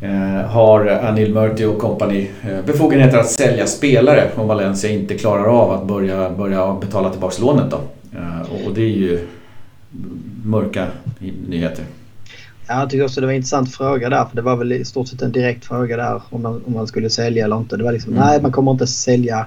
Eh, 0.00 0.50
har 0.50 0.86
Anil 0.86 1.34
Murti 1.34 1.64
och 1.64 1.78
kompani 1.78 2.30
eh, 2.42 2.64
befogenheter 2.66 3.18
att 3.18 3.30
sälja 3.30 3.66
spelare 3.66 4.28
om 4.36 4.48
Valencia 4.48 4.90
inte 4.90 5.18
klarar 5.18 5.44
av 5.44 5.70
att 5.70 5.84
börja, 5.84 6.30
börja 6.30 6.76
betala 6.80 7.10
tillbaka 7.10 7.42
lånet. 7.42 7.70
Då. 7.70 7.76
Eh, 8.18 8.66
och 8.66 8.74
det 8.74 8.80
är 8.80 8.96
ju 8.96 9.26
mörka 10.48 10.86
nyheter. 11.48 11.84
Ja, 12.68 12.80
jag 12.80 12.90
tycker 12.90 13.04
också 13.04 13.20
det 13.20 13.26
var 13.26 13.32
en 13.32 13.36
intressant 13.36 13.74
fråga 13.74 14.08
där. 14.08 14.24
För 14.24 14.36
det 14.36 14.42
var 14.42 14.56
väl 14.56 14.72
i 14.72 14.84
stort 14.84 15.08
sett 15.08 15.22
en 15.22 15.32
direkt 15.32 15.64
fråga 15.64 15.96
där 15.96 16.22
om 16.30 16.42
man, 16.42 16.62
om 16.66 16.72
man 16.72 16.86
skulle 16.86 17.10
sälja 17.10 17.44
eller 17.44 17.56
inte. 17.56 17.76
Det 17.76 17.84
var 17.84 17.92
liksom, 17.92 18.12
mm. 18.12 18.26
nej 18.26 18.42
man 18.42 18.52
kommer 18.52 18.70
inte 18.70 18.86
sälja 18.86 19.46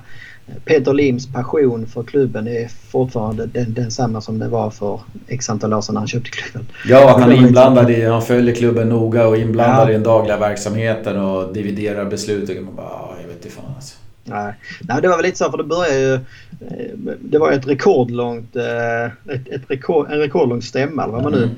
Peter 0.66 0.94
Lims 0.94 1.28
passion 1.34 1.88
för 1.88 2.04
klubben 2.04 2.48
är 2.48 2.68
fortfarande 2.68 3.46
den, 3.46 3.74
densamma 3.74 4.22
som 4.22 4.40
det 4.40 4.48
var 4.48 4.70
för 4.70 5.00
x 5.28 5.50
antal 5.50 5.74
år 5.74 5.82
sedan 5.82 5.94
när 5.94 6.02
han 6.02 6.08
köpte 6.08 6.30
klubben. 6.30 6.68
Ja, 6.88 7.18
han 7.20 7.32
är 7.32 7.36
inblandad 7.36 7.92
i, 7.92 8.06
han 8.06 8.22
följer 8.22 8.56
klubben 8.56 8.90
noga 8.90 9.28
och 9.28 9.38
inblandad 9.38 9.88
ja. 9.88 9.90
i 9.90 9.94
den 9.94 10.04
dagliga 10.04 10.38
verksamheten 10.38 11.20
och 11.20 11.54
dividerar 11.54 12.06
beslut. 12.06 12.50
Och 12.50 12.56
man 12.66 12.76
bara, 12.76 13.22
jag 13.22 13.28
vet 13.28 13.46
inte 13.46 13.56
fan 13.56 13.76
alltså. 13.76 14.01
Nej. 14.24 14.54
Nej, 14.82 15.02
det 15.02 15.08
var 15.08 15.16
väl 15.18 15.26
lite 15.26 15.38
så 15.38 15.52
för 15.52 15.58
det 15.58 15.64
började 15.64 16.00
ju... 16.00 16.14
Eh, 16.14 17.14
det 17.20 17.38
var 17.38 17.52
ett 17.52 17.68
rekordlångt... 17.68 18.56
Eh, 18.56 19.06
ett, 19.06 19.48
ett 19.48 19.62
rekord, 19.68 20.12
en 20.12 20.20
rekordlång 20.20 20.62
stämma 20.62 21.04
eller 21.04 21.14
vad 21.14 21.24
man 21.24 21.32
nu 21.32 21.44
mm. 21.44 21.56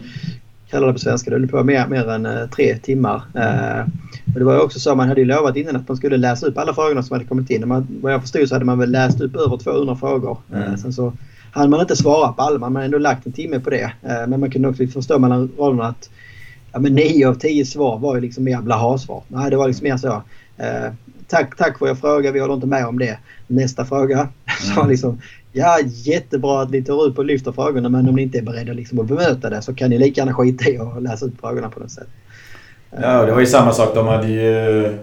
kallar 0.70 0.88
det 0.88 0.94
på 0.94 1.00
svenska. 1.00 1.30
Det 1.30 1.38
höll 1.38 1.48
på 1.48 1.64
mer, 1.64 1.88
mer 1.88 2.10
än 2.10 2.26
eh, 2.26 2.50
tre 2.50 2.78
timmar. 2.78 3.22
Mm. 3.36 3.88
Och 4.34 4.40
det 4.40 4.46
var 4.46 4.60
också 4.60 4.80
så 4.80 4.96
man 4.96 5.08
hade 5.08 5.22
ju 5.22 5.28
lovat 5.28 5.56
innan 5.56 5.76
att 5.76 5.88
man 5.88 5.98
skulle 5.98 6.18
läsa 6.18 6.46
upp 6.46 6.58
alla 6.58 6.74
frågorna 6.74 7.04
som 7.04 7.14
hade 7.14 7.28
kommit 7.28 7.50
in. 7.50 7.68
Man, 7.68 7.88
vad 8.02 8.14
jag 8.14 8.22
förstod 8.22 8.50
så 8.50 8.56
hade 8.56 8.66
man 8.66 8.80
väl 8.80 8.92
läst 8.92 9.22
upp 9.22 9.36
över 9.36 9.58
200 9.58 9.96
frågor. 9.96 10.38
Mm. 10.54 10.78
Sen 10.78 10.94
så 10.94 11.14
hade 11.52 11.70
man 11.70 11.82
inte 11.82 11.96
svarat 11.96 12.36
på 12.36 12.42
alla. 12.42 12.60
Man 12.60 12.76
hade 12.76 12.86
ändå 12.86 12.98
lagt 12.98 13.26
en 13.26 13.32
timme 13.32 13.60
på 13.60 13.70
det. 13.70 13.92
Men 14.02 14.40
man 14.40 14.52
kunde 14.52 14.68
också 14.68 14.88
förstå 14.88 15.20
mellan 15.20 15.52
raderna 15.58 15.88
att 15.88 16.10
ja, 16.72 16.80
men 16.80 16.96
9 16.96 17.28
av 17.28 17.34
10 17.34 17.66
svar 17.66 18.00
var 18.00 18.16
ju 18.16 18.22
liksom 18.22 18.44
mer 18.44 18.62
blaha-svar. 18.62 19.24
Nej, 19.28 19.50
det 19.50 19.58
var 19.58 19.68
liksom 19.68 19.84
mer 19.84 19.98
så. 19.98 20.24
Eh, 20.58 20.94
tack, 21.34 21.58
tack 21.58 21.80
för 21.80 21.90
er 21.90 21.96
fråga. 21.96 22.32
Vi 22.32 22.40
håller 22.40 22.54
inte 22.54 22.68
med 22.68 22.86
om 22.86 23.00
det. 23.00 23.18
Nästa 23.48 23.86
fråga. 23.86 24.30
Mm. 24.66 24.76
Så 24.76 24.88
liksom, 24.88 25.22
ja, 25.52 25.80
jättebra 25.84 26.62
att 26.62 26.72
ni 26.72 26.84
tar 26.84 27.04
upp 27.04 27.18
och 27.18 27.26
lyfter 27.26 27.52
frågorna 27.52 27.90
men 27.90 28.10
om 28.10 28.16
ni 28.16 28.22
inte 28.22 28.38
är 28.38 28.42
beredda 28.42 28.74
liksom 28.74 29.00
att 29.00 29.06
bemöta 29.06 29.50
det 29.50 29.62
så 29.62 29.74
kan 29.74 29.90
ni 29.90 29.98
lika 29.98 30.22
gärna 30.22 30.34
skita 30.34 30.70
i 30.70 30.78
att 30.78 31.04
läsa 31.04 31.26
upp 31.26 31.40
frågorna 31.40 31.70
på 31.70 31.80
något 31.80 31.92
sätt. 31.92 32.08
Ja, 33.02 33.26
det 33.26 33.32
var 33.32 33.40
ju 33.40 33.46
samma 33.46 33.72
sak. 33.72 33.96
De 33.96 34.08
hade 34.08 34.28
ju 34.28 34.98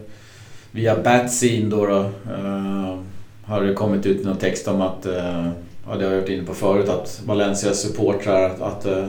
via 0.71 1.03
Batscene 1.03 1.71
då, 1.71 1.87
då 1.87 1.99
uh, 2.33 2.99
har 3.43 3.63
det 3.63 3.75
kommit 3.75 4.07
ut 4.07 4.25
någon 4.25 4.37
text 4.37 4.69
om 4.69 4.81
att, 4.81 5.07
uh, 5.07 5.49
ja 5.89 5.97
det 5.99 6.05
har 6.05 6.13
jag 6.13 6.21
varit 6.21 6.29
inne 6.29 6.45
på 6.45 6.55
förut, 6.55 6.89
att 6.89 7.23
Valencias 7.25 7.83
supportrar 7.83 8.45
att, 8.45 8.61
att 8.61 8.87
uh, 8.87 9.07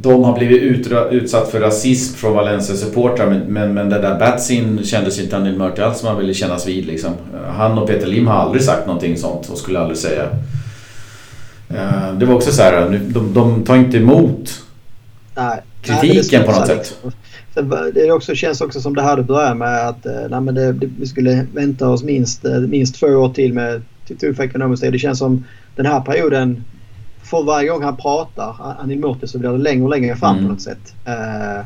de 0.00 0.24
har 0.24 0.38
blivit 0.38 0.62
ut, 0.62 0.92
utsatt 1.10 1.50
för 1.50 1.60
rasism 1.60 2.16
från 2.16 2.34
Valencias 2.34 2.80
supportrar 2.80 3.26
men, 3.26 3.40
men, 3.40 3.74
men 3.74 3.88
det 3.88 3.98
där 3.98 4.18
Batscene 4.18 4.84
kändes 4.84 5.20
inte 5.20 5.36
Anil 5.36 5.58
Murti 5.58 5.80
alls 5.80 5.98
som 5.98 6.08
han 6.08 6.18
ville 6.18 6.34
kännas 6.34 6.68
vid 6.68 6.86
liksom. 6.86 7.12
Han 7.56 7.78
och 7.78 7.88
Peter 7.88 8.06
Lim 8.06 8.26
har 8.26 8.34
aldrig 8.34 8.62
sagt 8.62 8.86
någonting 8.86 9.16
sånt 9.16 9.48
och 9.48 9.58
skulle 9.58 9.80
aldrig 9.80 9.98
säga. 9.98 10.28
Det 12.18 12.26
var 12.26 12.34
också 12.34 12.52
så 12.52 12.62
här, 12.62 13.00
de, 13.14 13.34
de 13.34 13.64
tar 13.64 13.76
inte 13.76 13.96
emot 13.96 14.62
Nej, 15.36 15.62
kritiken 15.82 16.44
på 16.44 16.52
något 16.52 16.66
sätt. 16.66 16.78
Liksom 16.78 17.12
det 17.94 18.12
också, 18.12 18.34
känns 18.34 18.60
också 18.60 18.80
som 18.80 18.94
det 18.94 19.02
här 19.02 19.16
du 19.16 19.22
börjar 19.22 19.54
med 19.54 19.88
att 19.88 20.06
eh, 20.06 20.12
nej, 20.30 20.40
men 20.40 20.54
det, 20.54 20.72
det, 20.72 20.86
vi 20.98 21.06
skulle 21.06 21.46
vänta 21.54 21.88
oss 21.88 22.02
minst, 22.02 22.44
eh, 22.44 22.58
minst 22.58 22.94
två 22.94 23.06
år 23.06 23.28
till 23.28 23.52
med 23.52 23.82
tuffa 24.20 24.44
ekonomiska 24.44 24.90
Det 24.90 24.98
känns 24.98 25.18
som 25.18 25.44
den 25.76 25.86
här 25.86 26.00
perioden, 26.00 26.64
för 27.30 27.42
varje 27.42 27.68
gång 27.68 27.82
han 27.82 27.96
pratar, 27.96 28.76
Anil 28.78 28.98
Murti, 28.98 29.26
så 29.26 29.38
blir 29.38 29.50
det 29.50 29.58
längre 29.58 29.84
och 29.84 29.90
längre 29.90 30.16
fram 30.16 30.36
mm. 30.36 30.46
på 30.46 30.52
något 30.52 30.62
sätt. 30.62 30.94
Uh, 31.08 31.64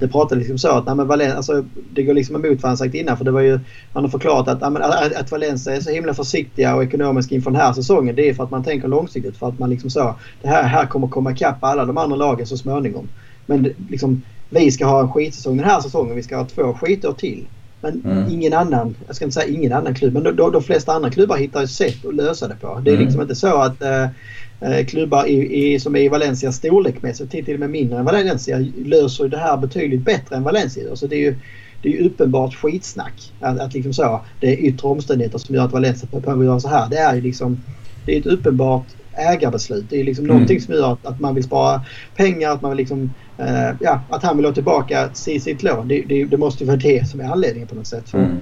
det 0.00 0.08
pratar 0.08 0.36
liksom 0.36 0.58
så 0.58 0.68
att 0.68 0.86
nej, 0.86 0.94
men 0.94 1.06
Valen, 1.06 1.36
alltså, 1.36 1.64
det 1.92 2.02
går 2.02 2.14
liksom 2.14 2.36
emot 2.36 2.62
vad 2.62 2.70
han 2.70 2.76
sagt 2.76 2.94
innan. 2.94 3.16
För 3.16 3.24
det 3.24 3.30
var 3.30 3.40
ju, 3.40 3.60
man 3.92 4.04
har 4.04 4.10
förklarat 4.10 4.48
att, 4.48 4.62
att, 4.62 5.14
att 5.14 5.32
Valencia 5.32 5.76
är 5.76 5.80
så 5.80 5.90
himla 5.90 6.14
försiktiga 6.14 6.76
och 6.76 6.82
ekonomiska 6.82 7.34
inför 7.34 7.50
den 7.50 7.60
här 7.60 7.72
säsongen. 7.72 8.16
Det 8.16 8.28
är 8.28 8.34
för 8.34 8.44
att 8.44 8.50
man 8.50 8.64
tänker 8.64 8.88
långsiktigt. 8.88 9.36
För 9.36 9.48
att 9.48 9.58
man 9.58 9.70
liksom 9.70 9.90
så, 9.90 10.14
det 10.42 10.48
här, 10.48 10.62
här 10.62 10.86
kommer 10.86 11.08
komma 11.08 11.32
ikapp 11.32 11.64
alla 11.64 11.84
de 11.84 11.98
andra 11.98 12.16
lagen 12.16 12.46
så 12.46 12.56
småningom. 12.56 13.08
Men 13.46 13.72
liksom, 13.88 14.22
vi 14.50 14.70
ska 14.70 14.86
ha 14.86 15.00
en 15.00 15.12
skitsäsong 15.12 15.56
den 15.56 15.66
här 15.66 15.80
säsongen. 15.80 16.16
Vi 16.16 16.22
ska 16.22 16.36
ha 16.36 16.44
två 16.44 16.74
skitår 16.74 17.12
till. 17.12 17.46
Men 17.80 18.02
mm. 18.04 18.30
ingen 18.30 18.52
annan, 18.52 18.96
jag 19.06 19.16
ska 19.16 19.24
inte 19.24 19.34
säga 19.34 19.54
ingen 19.54 19.72
annan 19.72 19.94
klubb, 19.94 20.12
men 20.12 20.22
de, 20.22 20.52
de 20.52 20.62
flesta 20.62 20.92
andra 20.92 21.10
klubbar 21.10 21.36
hittar 21.36 21.62
ett 21.62 21.70
sätt 21.70 22.04
att 22.04 22.14
lösa 22.14 22.48
det 22.48 22.54
på. 22.54 22.80
Det 22.84 22.90
är 22.90 22.94
mm. 22.94 23.04
liksom 23.04 23.22
inte 23.22 23.34
så 23.34 23.56
att 23.56 23.82
eh, 23.82 24.02
eh 24.02 24.08
klubbar 24.86 25.26
i, 25.26 25.72
i, 25.74 25.80
som 25.80 25.96
är 25.96 26.00
i 26.00 26.08
Valencias 26.08 26.56
storlekmässigt, 26.56 27.30
till, 27.30 27.44
till 27.44 27.54
och 27.54 27.60
med 27.60 27.70
mindre 27.70 27.98
än 27.98 28.04
Valencia, 28.04 28.58
löser 28.84 29.28
det 29.28 29.38
här 29.38 29.56
betydligt 29.56 30.04
bättre 30.04 30.36
än 30.36 30.42
Valencia 30.42 30.84
gör. 30.84 30.94
Så 30.94 31.06
det 31.06 31.16
är 31.16 31.20
ju 31.20 31.34
det 31.82 31.98
är 31.98 32.02
uppenbart 32.02 32.54
skitsnack. 32.54 33.32
Att, 33.40 33.60
att 33.60 33.74
liksom 33.74 33.92
så, 33.92 34.20
det 34.40 34.46
är 34.46 34.56
yttre 34.56 34.88
omständigheter 34.88 35.38
som 35.38 35.54
gör 35.54 35.64
att 35.64 35.72
Valencia 35.72 36.08
behöver 36.20 36.44
göra 36.44 36.60
så 36.60 36.68
här. 36.68 36.88
Det 36.90 36.96
är 36.96 37.14
ju 37.14 37.20
liksom 37.20 37.62
det 38.06 38.16
är 38.16 38.20
ett 38.20 38.26
uppenbart 38.26 38.86
ägarbeslut. 39.14 39.84
Det 39.90 40.00
är 40.00 40.04
liksom 40.04 40.24
mm. 40.24 40.36
någonting 40.36 40.60
som 40.60 40.74
gör 40.74 40.92
att, 40.92 41.06
att 41.06 41.20
man 41.20 41.34
vill 41.34 41.44
spara 41.44 41.80
pengar, 42.16 42.50
att 42.50 42.62
man 42.62 42.70
vill 42.70 42.78
liksom 42.78 43.10
Uh, 43.40 43.76
ja, 43.80 44.00
att 44.08 44.22
han 44.22 44.36
vill 44.36 44.46
ha 44.46 44.52
tillbaka 44.52 45.10
sitt 45.14 45.62
lån. 45.62 45.88
Det, 45.88 46.02
det, 46.08 46.24
det, 46.24 46.36
måste 46.36 46.64
ju 46.64 46.66
vara 46.66 46.76
det 46.76 47.08
som 47.08 47.20
är 47.20 47.24
anledningen 47.24 47.68
på 47.68 47.74
något 47.74 47.86
sätt. 47.86 48.14
Mm. 48.14 48.36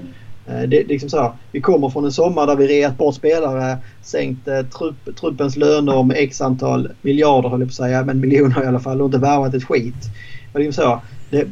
Eh, 0.49 0.61
det, 0.61 0.67
det 0.67 0.85
liksom 0.85 1.09
så, 1.09 1.35
vi 1.53 1.61
kommer 1.61 1.89
från 1.89 2.05
en 2.05 2.13
sommar 2.13 2.47
där 2.47 2.57
vi 2.57 2.67
reat 2.67 2.99
bort 2.99 3.15
spelare, 3.15 3.79
sänkt 4.03 4.49
eh, 4.49 4.63
trupp, 4.63 5.17
truppens 5.21 5.57
löner 5.57 6.03
med 6.03 6.17
x 6.19 6.41
antal 6.41 6.89
miljarder 7.03 7.49
höll 7.49 7.61
jag 7.61 7.69
på 7.69 7.73
att 7.73 7.75
säga, 7.75 8.05
men 8.05 8.21
miljoner 8.21 8.65
i 8.65 8.67
alla 8.67 8.81
fall 8.81 9.01
och 9.01 9.07
inte 9.07 9.19
värvat 9.19 9.55
ett 9.55 9.65
skit. 9.65 10.11
Och 10.53 10.61
liksom 10.61 10.85
så, 10.85 11.01
det, 11.31 11.47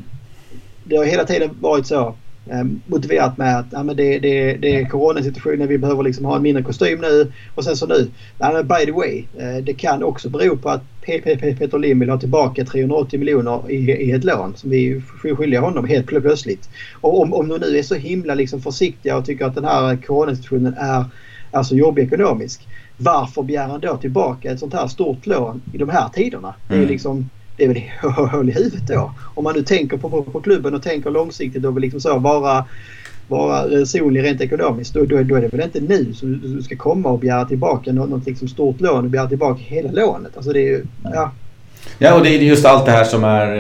det 0.85 0.97
har 0.97 1.05
hela 1.05 1.25
tiden 1.25 1.51
varit 1.61 1.87
så 1.87 2.15
Eh, 2.51 2.65
motiverat 2.87 3.39
med 3.39 3.59
att 3.59 3.67
ja, 3.71 3.83
men 3.83 3.97
det, 3.97 4.19
det, 4.19 4.55
det 4.55 4.77
är 4.77 4.85
coronasituationen, 4.85 5.69
vi 5.69 5.79
behöver 5.79 6.03
liksom 6.03 6.25
ha 6.25 6.37
en 6.37 6.43
mindre 6.43 6.63
kostym 6.63 7.01
nu. 7.01 7.33
Och 7.55 7.65
sen 7.65 7.77
så 7.77 7.87
nu, 7.87 8.11
ja, 8.39 8.63
by 8.63 8.87
the 8.87 8.93
way, 8.93 9.27
eh, 9.39 9.65
det 9.65 9.75
kan 9.75 10.03
också 10.03 10.31
bero 10.31 10.57
på 10.57 10.69
att 10.69 10.83
Peter 11.07 11.79
Lim 11.79 11.99
vill 11.99 12.11
ha 12.11 12.19
tillbaka 12.19 12.65
380 12.65 13.19
miljoner 13.19 13.71
i, 13.71 13.77
i 13.77 14.13
ett 14.13 14.25
lån 14.25 14.57
som 14.57 14.71
vi 14.71 14.93
är 14.93 15.35
skyldiga 15.35 15.61
honom 15.61 15.87
helt 15.87 16.07
plötsligt. 16.07 16.69
Och 17.01 17.21
om, 17.21 17.35
om 17.35 17.49
de 17.49 17.59
nu 17.59 17.79
är 17.79 17.83
så 17.83 17.95
himla 17.95 18.35
liksom 18.35 18.61
försiktiga 18.61 19.17
och 19.17 19.25
tycker 19.25 19.45
att 19.45 19.55
den 19.55 19.65
här 19.65 19.97
coronasituationen 19.97 20.75
är, 20.79 21.05
är 21.53 21.63
så 21.63 21.77
jobbig 21.77 22.03
ekonomisk. 22.03 22.69
Varför 22.97 23.43
begär 23.43 23.69
han 23.69 23.81
då 23.81 23.97
tillbaka 23.97 24.51
ett 24.51 24.61
sånt 24.61 24.75
här 24.75 24.87
stort 24.87 25.27
lån 25.27 25.63
i 25.73 25.79
de 25.79 25.89
här 25.89 26.09
tiderna? 26.09 26.55
Det 26.69 26.75
är 26.75 26.79
mm. 26.79 26.89
liksom 26.89 27.31
det 27.57 27.65
är 27.65 27.69
väl 27.69 27.83
hål 28.31 28.49
i 28.49 28.53
huvudet 28.53 28.87
då. 28.89 29.15
Om 29.35 29.45
man 29.45 29.55
nu 29.55 29.63
tänker 29.63 29.97
på, 29.97 30.11
på, 30.11 30.23
på 30.23 30.41
klubben 30.41 30.75
och 30.75 30.83
tänker 30.83 31.11
långsiktigt 31.11 31.65
och 31.65 31.77
vill 31.77 31.83
liksom 31.83 32.01
så 32.01 32.19
vara, 32.19 32.65
vara 33.29 33.67
resonlig 33.69 34.23
rent 34.23 34.41
ekonomiskt. 34.41 34.95
Då, 34.95 35.05
då, 35.05 35.23
då 35.23 35.35
är 35.35 35.41
det 35.41 35.49
väl 35.49 35.61
inte 35.61 35.81
nu 35.81 36.15
som 36.15 36.41
du 36.41 36.63
ska 36.63 36.77
komma 36.77 37.09
och 37.09 37.19
begära 37.19 37.45
tillbaka 37.45 37.93
något, 37.93 38.27
liksom 38.27 38.49
stort 38.49 38.81
lån 38.81 39.05
och 39.05 39.11
begära 39.11 39.29
tillbaka 39.29 39.61
hela 39.65 39.91
lånet. 39.91 40.37
Alltså 40.37 40.53
det 40.53 40.61
är 40.61 40.69
ju, 40.69 40.85
ja. 41.03 41.33
Ja, 41.99 42.15
och 42.15 42.23
det 42.23 42.29
är 42.29 42.39
just 42.39 42.65
allt 42.65 42.87
det 42.87 42.93
här 42.93 43.05
som 43.05 43.25
är 43.25 43.57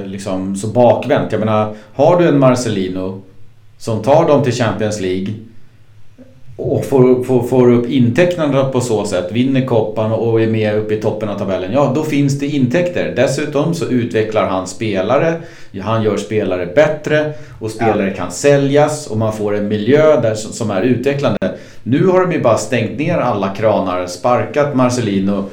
eh, 0.00 0.06
liksom 0.06 0.56
så 0.56 0.66
bakvänt. 0.66 1.32
Jag 1.32 1.38
menar, 1.38 1.74
har 1.94 2.18
du 2.18 2.28
en 2.28 2.38
Marcelino 2.38 3.22
som 3.78 4.02
tar 4.02 4.28
dem 4.28 4.42
till 4.42 4.52
Champions 4.52 5.00
League 5.00 5.34
och 6.56 6.84
får, 6.84 7.24
får, 7.24 7.42
får 7.42 7.72
upp 7.72 7.90
intäkterna 7.90 8.64
på 8.64 8.80
så 8.80 9.04
sätt, 9.04 9.32
vinner 9.32 9.66
koppan 9.66 10.12
och 10.12 10.42
är 10.42 10.46
med 10.46 10.78
uppe 10.78 10.94
i 10.94 11.00
toppen 11.00 11.28
av 11.28 11.38
tabellen. 11.38 11.72
Ja, 11.72 11.92
då 11.94 12.04
finns 12.04 12.38
det 12.38 12.46
intäkter. 12.46 13.12
Dessutom 13.16 13.74
så 13.74 13.86
utvecklar 13.86 14.46
han 14.48 14.66
spelare. 14.66 15.34
Han 15.82 16.02
gör 16.02 16.16
spelare 16.16 16.66
bättre 16.66 17.32
och 17.58 17.70
spelare 17.70 18.08
ja. 18.08 18.16
kan 18.16 18.30
säljas 18.30 19.06
och 19.06 19.18
man 19.18 19.32
får 19.32 19.56
en 19.56 19.68
miljö 19.68 20.20
där 20.20 20.34
som 20.34 20.70
är 20.70 20.82
utvecklande. 20.82 21.38
Nu 21.82 22.06
har 22.06 22.20
de 22.20 22.32
ju 22.32 22.40
bara 22.40 22.58
stängt 22.58 22.98
ner 22.98 23.18
alla 23.18 23.48
kranar, 23.48 24.06
sparkat 24.06 24.76
Marcelino 24.76 25.44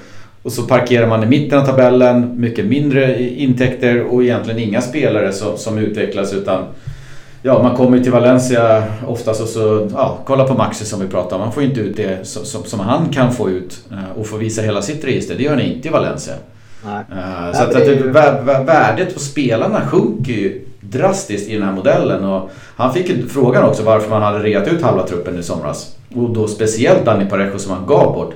och 0.44 0.52
så 0.52 0.64
parkerar 0.64 1.08
man 1.08 1.24
i 1.24 1.26
mitten 1.26 1.60
av 1.60 1.66
tabellen, 1.66 2.42
mycket 2.42 2.66
mindre 2.66 3.24
intäkter 3.24 4.04
och 4.04 4.24
egentligen 4.24 4.60
inga 4.60 4.82
spelare 4.82 5.34
som, 5.34 5.58
som 5.58 5.78
utvecklas 5.78 6.34
utan 6.34 6.64
Ja, 7.42 7.64
man 7.64 7.76
kommer 7.76 8.00
till 8.00 8.12
Valencia 8.12 8.84
oftast 9.08 9.42
och 9.42 9.48
så, 9.48 9.88
ja, 9.94 10.18
kolla 10.26 10.44
på 10.44 10.54
Maxi 10.54 10.86
som 10.86 11.00
vi 11.00 11.08
pratade 11.08 11.36
om. 11.36 11.42
Man 11.42 11.52
får 11.52 11.64
inte 11.64 11.80
ut 11.80 11.98
det 11.98 12.28
som, 12.28 12.46
som, 12.46 12.64
som 12.64 12.80
han 12.80 13.10
kan 13.10 13.34
få 13.34 13.50
ut 13.50 13.80
eh, 13.92 14.20
och 14.20 14.28
få 14.28 14.38
visa 14.38 14.62
hela 14.62 14.82
sitt 14.82 15.06
register. 15.06 15.36
Det 15.36 15.44
gör 15.44 15.56
ni 15.56 15.74
inte 15.74 15.88
i 15.88 15.92
Valencia. 15.92 16.34
Nej. 16.86 17.04
Uh, 17.12 17.54
så 17.54 17.64
att, 17.64 17.76
att 17.76 17.86
det, 17.86 17.96
värdet 18.66 19.14
på 19.14 19.20
spelarna 19.20 19.82
sjunker 19.88 20.34
ju 20.34 20.66
drastiskt 20.82 21.50
i 21.50 21.54
den 21.54 21.64
här 21.64 21.74
modellen. 21.74 22.24
Och 22.24 22.50
han 22.76 22.94
fick 22.94 23.10
ju 23.10 23.28
frågan 23.28 23.64
också 23.64 23.84
varför 23.84 24.10
man 24.10 24.22
hade 24.22 24.40
reat 24.40 24.68
ut 24.68 24.82
halva 24.82 25.08
truppen 25.08 25.40
i 25.40 25.44
somras. 25.44 25.96
Och 26.16 26.30
då 26.30 26.48
speciellt 26.48 27.06
Danny 27.06 27.26
Parejo 27.26 27.60
som 27.60 27.72
han 27.72 27.86
gav 27.86 28.14
bort. 28.14 28.34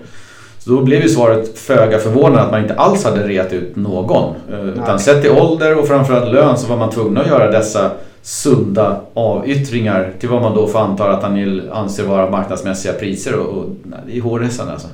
Så 0.60 0.70
då 0.70 0.82
blev 0.82 1.02
ju 1.02 1.10
svaret 1.10 1.58
föga 1.58 2.00
förvånande 2.00 2.42
att 2.42 2.52
man 2.52 2.62
inte 2.62 2.76
alls 2.76 3.04
hade 3.04 3.28
reat 3.28 3.54
ut 3.54 3.76
någon. 3.76 4.36
Uh, 4.52 4.70
utan 4.70 5.00
sett 5.00 5.22
till 5.22 5.32
ålder 5.32 5.80
och 5.80 5.88
framförallt 5.88 6.34
lön 6.34 6.58
så 6.58 6.68
var 6.68 6.78
man 6.78 6.89
tvungen 6.89 7.18
att 7.18 7.28
göra 7.28 7.52
dessa 7.52 7.92
sunda 8.26 9.02
avyttringar 9.14 10.14
till 10.20 10.30
vad 10.30 10.42
man 10.42 10.56
då 10.56 10.68
får 10.68 10.80
anta 10.80 11.12
att 11.12 11.24
han 11.24 11.62
anser 11.72 12.04
vara 12.04 12.30
marknadsmässiga 12.30 12.94
priser 12.94 13.40
och, 13.40 13.58
och 13.58 13.70
det 14.08 14.18
är 14.18 14.22
hårresande 14.22 14.74
alltså. 14.74 14.88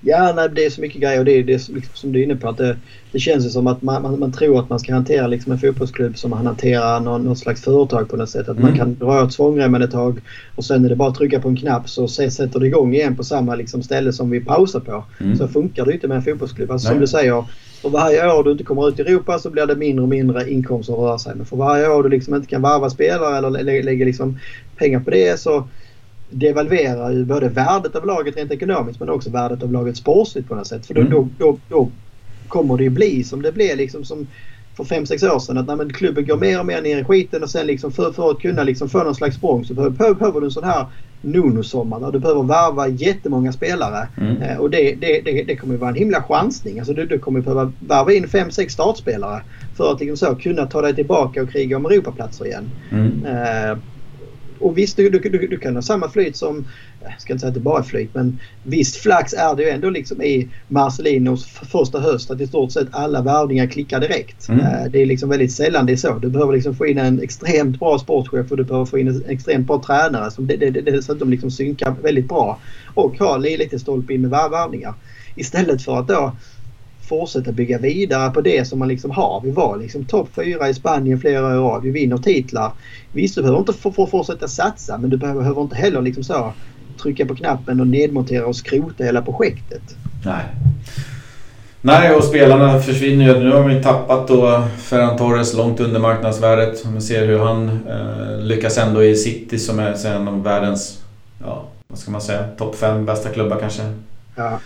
Ja, 0.00 0.32
nej, 0.36 0.48
det 0.52 0.64
är 0.64 0.70
så 0.70 0.80
mycket 0.80 1.00
grejer 1.00 1.18
och 1.18 1.24
det 1.24 1.32
är, 1.32 1.44
det 1.44 1.52
är 1.52 1.72
liksom 1.74 1.94
som 1.94 2.12
du 2.12 2.20
är 2.20 2.24
inne 2.24 2.36
på 2.36 2.48
att 2.48 2.56
det, 2.56 2.76
det 3.12 3.18
känns 3.18 3.46
ju 3.46 3.50
som 3.50 3.66
att 3.66 3.82
man, 3.82 4.02
man, 4.02 4.18
man, 4.18 4.32
tror 4.32 4.58
att 4.58 4.68
man 4.68 4.80
ska 4.80 4.94
hantera 4.94 5.26
liksom 5.26 5.52
en 5.52 5.58
fotbollsklubb 5.58 6.18
som 6.18 6.30
man 6.30 6.46
hanterar 6.46 7.00
någon, 7.00 7.24
något 7.24 7.38
slags 7.38 7.62
företag 7.62 8.08
på 8.08 8.16
något 8.16 8.30
sätt. 8.30 8.48
Att 8.48 8.56
mm. 8.56 8.62
man 8.62 8.78
kan 8.78 8.94
dra 8.94 9.24
åt 9.24 9.32
svångremmen 9.32 9.82
ett 9.82 9.90
tag 9.90 10.20
och 10.54 10.64
sen 10.64 10.84
är 10.84 10.88
det 10.88 10.96
bara 10.96 11.08
att 11.08 11.14
trycka 11.14 11.40
på 11.40 11.48
en 11.48 11.56
knapp 11.56 11.88
så 11.88 12.08
sätter 12.08 12.60
det 12.60 12.66
igång 12.66 12.94
igen 12.94 13.16
på 13.16 13.24
samma 13.24 13.54
liksom 13.54 13.82
ställe 13.82 14.12
som 14.12 14.30
vi 14.30 14.40
pausar 14.40 14.80
på. 14.80 15.04
Mm. 15.20 15.36
Så 15.36 15.48
funkar 15.48 15.84
det 15.84 15.92
inte 15.92 16.08
med 16.08 16.16
en 16.16 16.22
fotbollsklubb. 16.22 16.70
Alltså, 16.70 16.88
som 16.88 17.00
du 17.00 17.06
säger, 17.06 17.44
för 17.80 17.88
varje 17.88 18.32
år 18.32 18.44
du 18.44 18.52
inte 18.52 18.64
kommer 18.64 18.88
ut 18.88 18.98
i 18.98 19.02
Europa 19.02 19.38
så 19.38 19.50
blir 19.50 19.66
det 19.66 19.76
mindre 19.76 20.02
och 20.02 20.08
mindre 20.08 20.50
inkomster 20.50 20.92
att 20.92 20.98
röra 20.98 21.18
sig 21.18 21.34
med. 21.34 21.48
För 21.48 21.56
varje 21.56 21.88
år 21.88 22.02
du 22.02 22.08
liksom 22.08 22.34
inte 22.34 22.48
kan 22.48 22.62
varva 22.62 22.90
spelare 22.90 23.38
eller 23.38 23.50
lä 23.50 23.82
lägga 23.82 24.04
liksom 24.04 24.38
pengar 24.76 25.00
på 25.00 25.10
det 25.10 25.40
så 25.40 25.68
devalverar 26.30 27.10
ju 27.10 27.24
både 27.24 27.48
värdet 27.48 27.96
av 27.96 28.06
laget 28.06 28.36
rent 28.36 28.52
ekonomiskt 28.52 29.00
men 29.00 29.10
också 29.10 29.30
värdet 29.30 29.62
av 29.62 29.72
laget 29.72 29.96
sportsligt 29.96 30.48
på 30.48 30.54
något 30.54 30.66
sätt. 30.66 30.86
För 30.86 30.94
då, 30.94 31.00
mm. 31.00 31.12
då, 31.12 31.28
då, 31.38 31.58
då, 31.68 31.90
kommer 32.48 32.76
det 32.76 32.84
ju 32.84 32.90
bli 32.90 33.24
som 33.24 33.42
det 33.42 33.52
blev 33.52 33.76
liksom 33.76 34.04
som 34.04 34.26
för 34.84 34.94
5-6 34.94 35.34
år 35.34 35.38
sedan. 35.38 35.58
Att 35.58 35.78
nej, 35.78 35.88
klubben 35.88 36.26
går 36.26 36.36
mer 36.36 36.60
och 36.60 36.66
mer 36.66 36.82
ner 36.82 36.98
i 36.98 37.04
skiten 37.04 37.42
och 37.42 37.50
sen 37.50 37.66
liksom 37.66 37.92
för, 37.92 38.12
för 38.12 38.30
att 38.30 38.38
kunna 38.38 38.62
liksom 38.62 38.88
få 38.88 39.04
någon 39.04 39.14
slags 39.14 39.36
språng 39.36 39.64
så 39.64 39.74
behöver, 39.74 40.14
behöver 40.14 40.40
du 40.40 40.46
en 40.46 40.50
sån 40.50 40.64
här 40.64 40.86
Nuno-sommar 41.22 42.00
där 42.00 42.12
du 42.12 42.18
behöver 42.18 42.42
varva 42.42 42.88
jättemånga 42.88 43.52
spelare. 43.52 44.08
Mm. 44.20 44.42
Eh, 44.42 44.56
och 44.56 44.70
det, 44.70 44.94
det, 44.94 45.20
det, 45.20 45.42
det 45.42 45.56
kommer 45.56 45.74
att 45.74 45.80
vara 45.80 45.90
en 45.90 45.96
himla 45.96 46.22
chansning. 46.22 46.78
Alltså 46.78 46.94
du, 46.94 47.06
du 47.06 47.18
kommer 47.18 47.40
behöva 47.40 47.72
varva 47.80 48.12
in 48.12 48.26
5-6 48.26 48.68
startspelare 48.68 49.42
för 49.76 49.92
att 49.92 50.00
liksom 50.00 50.16
så 50.16 50.34
kunna 50.34 50.66
ta 50.66 50.82
dig 50.82 50.94
tillbaka 50.94 51.42
och 51.42 51.50
kriga 51.50 51.76
om 51.76 51.86
Europaplatser 51.86 52.46
igen. 52.46 52.70
Mm. 52.90 53.26
Eh, 53.26 53.78
och 54.60 54.78
visst, 54.78 54.96
du, 54.96 55.10
du, 55.10 55.18
du, 55.46 55.58
kan 55.58 55.74
ha 55.74 55.82
samma 55.82 56.08
flyt 56.08 56.36
som, 56.36 56.64
jag 57.02 57.20
ska 57.20 57.32
inte 57.32 57.40
säga 57.40 57.48
att 57.48 57.54
det 57.54 57.60
bara 57.60 57.78
är 57.78 57.82
flyt, 57.82 58.14
men 58.14 58.38
visst 58.62 58.96
flax 58.96 59.32
är 59.32 59.56
det 59.56 59.62
ju 59.62 59.68
ändå 59.68 59.90
liksom 59.90 60.22
i 60.22 60.48
Marcelinos 60.68 61.46
första 61.46 62.00
höst 62.00 62.30
att 62.30 62.40
i 62.40 62.46
stort 62.46 62.72
sett 62.72 62.88
alla 62.90 63.22
värvningar 63.22 63.66
klickar 63.66 64.00
direkt. 64.00 64.48
Mm. 64.48 64.60
Eh, 64.60 64.90
det 64.90 65.02
är 65.02 65.06
liksom 65.06 65.28
väldigt 65.28 65.52
sällan 65.52 65.86
det 65.86 65.92
är 65.92 65.96
så. 65.96 66.18
Du 66.18 66.28
behöver 66.28 66.52
liksom 66.52 66.74
få 66.74 66.86
in 66.86 66.98
en 66.98 67.22
extremt 67.22 67.78
bra 67.78 67.98
sportchef 67.98 68.50
och 68.50 68.56
du 68.56 68.64
behöver 68.64 68.86
få 68.86 68.98
in 68.98 69.08
en 69.08 69.24
extremt 69.28 69.66
bra 69.66 69.82
tränare 69.86 70.30
som 70.30 70.46
det, 70.46 70.56
det, 70.56 70.70
det, 70.70 70.80
dessutom 70.80 71.30
liksom 71.30 71.50
synkar 71.50 71.96
väldigt 72.02 72.28
bra 72.28 72.60
och 72.94 73.18
ha 73.18 73.36
lite 73.36 73.78
stolpe 73.78 74.14
in 74.14 74.20
med 74.20 74.30
värvningar. 74.30 74.94
Istället 75.36 75.82
för 75.82 75.98
att 75.98 76.08
då 76.08 76.36
fortsätta 77.10 77.52
bygga 77.52 77.78
vidare 77.78 78.30
på 78.30 78.40
det 78.40 78.68
som 78.68 78.78
man 78.78 78.88
liksom 78.88 79.10
har. 79.10 79.40
Vi 79.44 79.50
var 79.50 79.76
liksom 79.76 80.04
topp 80.04 80.28
fyra 80.34 80.68
i 80.68 80.74
Spanien 80.74 81.20
flera 81.20 81.60
år 81.60 81.62
rad. 81.62 81.82
Vi 81.82 81.90
vinner 81.90 82.16
titlar. 82.16 82.72
Visst, 83.12 83.34
du 83.34 83.42
behöver 83.42 83.58
inte 83.58 83.72
fortsätta 83.92 84.48
satsa 84.48 84.98
men 84.98 85.10
du 85.10 85.16
behöver 85.16 85.62
inte 85.62 85.76
heller 85.76 86.02
liksom 86.02 86.24
så 86.24 86.52
trycka 87.02 87.26
på 87.26 87.34
knappen 87.34 87.80
och 87.80 87.86
nedmontera 87.86 88.46
och 88.46 88.56
skrota 88.56 89.04
hela 89.04 89.22
projektet. 89.22 89.82
Nej. 90.24 90.44
Nej, 91.82 92.14
och 92.14 92.24
spelarna 92.24 92.80
försvinner 92.80 93.24
ju. 93.24 93.40
Nu 93.40 93.52
har 93.52 93.62
vi 93.62 93.82
tappat 93.82 94.28
då 94.28 94.62
Ferran 94.78 95.16
Torres 95.16 95.54
långt 95.54 95.80
under 95.80 96.00
marknadsvärdet. 96.00 96.84
Vi 96.94 97.00
ser 97.00 97.26
hur 97.26 97.38
han 97.38 97.68
eh, 97.88 98.44
lyckas 98.44 98.78
ändå 98.78 99.04
i 99.04 99.16
City 99.16 99.58
som 99.58 99.78
är 99.78 100.06
en 100.06 100.28
av 100.28 100.42
världens, 100.42 101.02
ja, 101.44 101.64
vad 101.88 101.98
ska 101.98 102.10
man 102.10 102.20
säga, 102.20 102.44
topp 102.58 102.76
fem 102.76 103.06
bästa 103.06 103.28
klubbar 103.28 103.56
kanske. 103.60 103.82
Ja. 104.36 104.58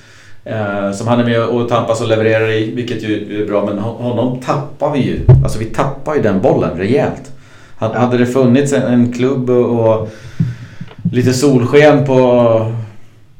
Eh, 0.44 0.92
som 0.92 1.08
han 1.08 1.20
är 1.20 1.24
med 1.24 1.44
och 1.44 1.68
tampas 1.68 2.00
och 2.00 2.08
levererar 2.08 2.50
i, 2.50 2.70
vilket 2.70 3.02
ju 3.02 3.42
är 3.42 3.46
bra. 3.46 3.66
Men 3.66 3.78
honom 3.78 4.40
tappar 4.40 4.92
vi 4.92 4.98
ju. 4.98 5.20
Alltså 5.44 5.58
vi 5.58 5.64
tappar 5.64 6.14
ju 6.14 6.22
den 6.22 6.40
bollen 6.40 6.78
rejält. 6.78 7.32
Hade 7.76 8.18
det 8.18 8.26
funnits 8.26 8.72
en, 8.72 9.12
klubb 9.12 9.50
och, 9.50 10.08
lite 11.14 11.32
solsken 11.32 12.04
på 12.04 12.72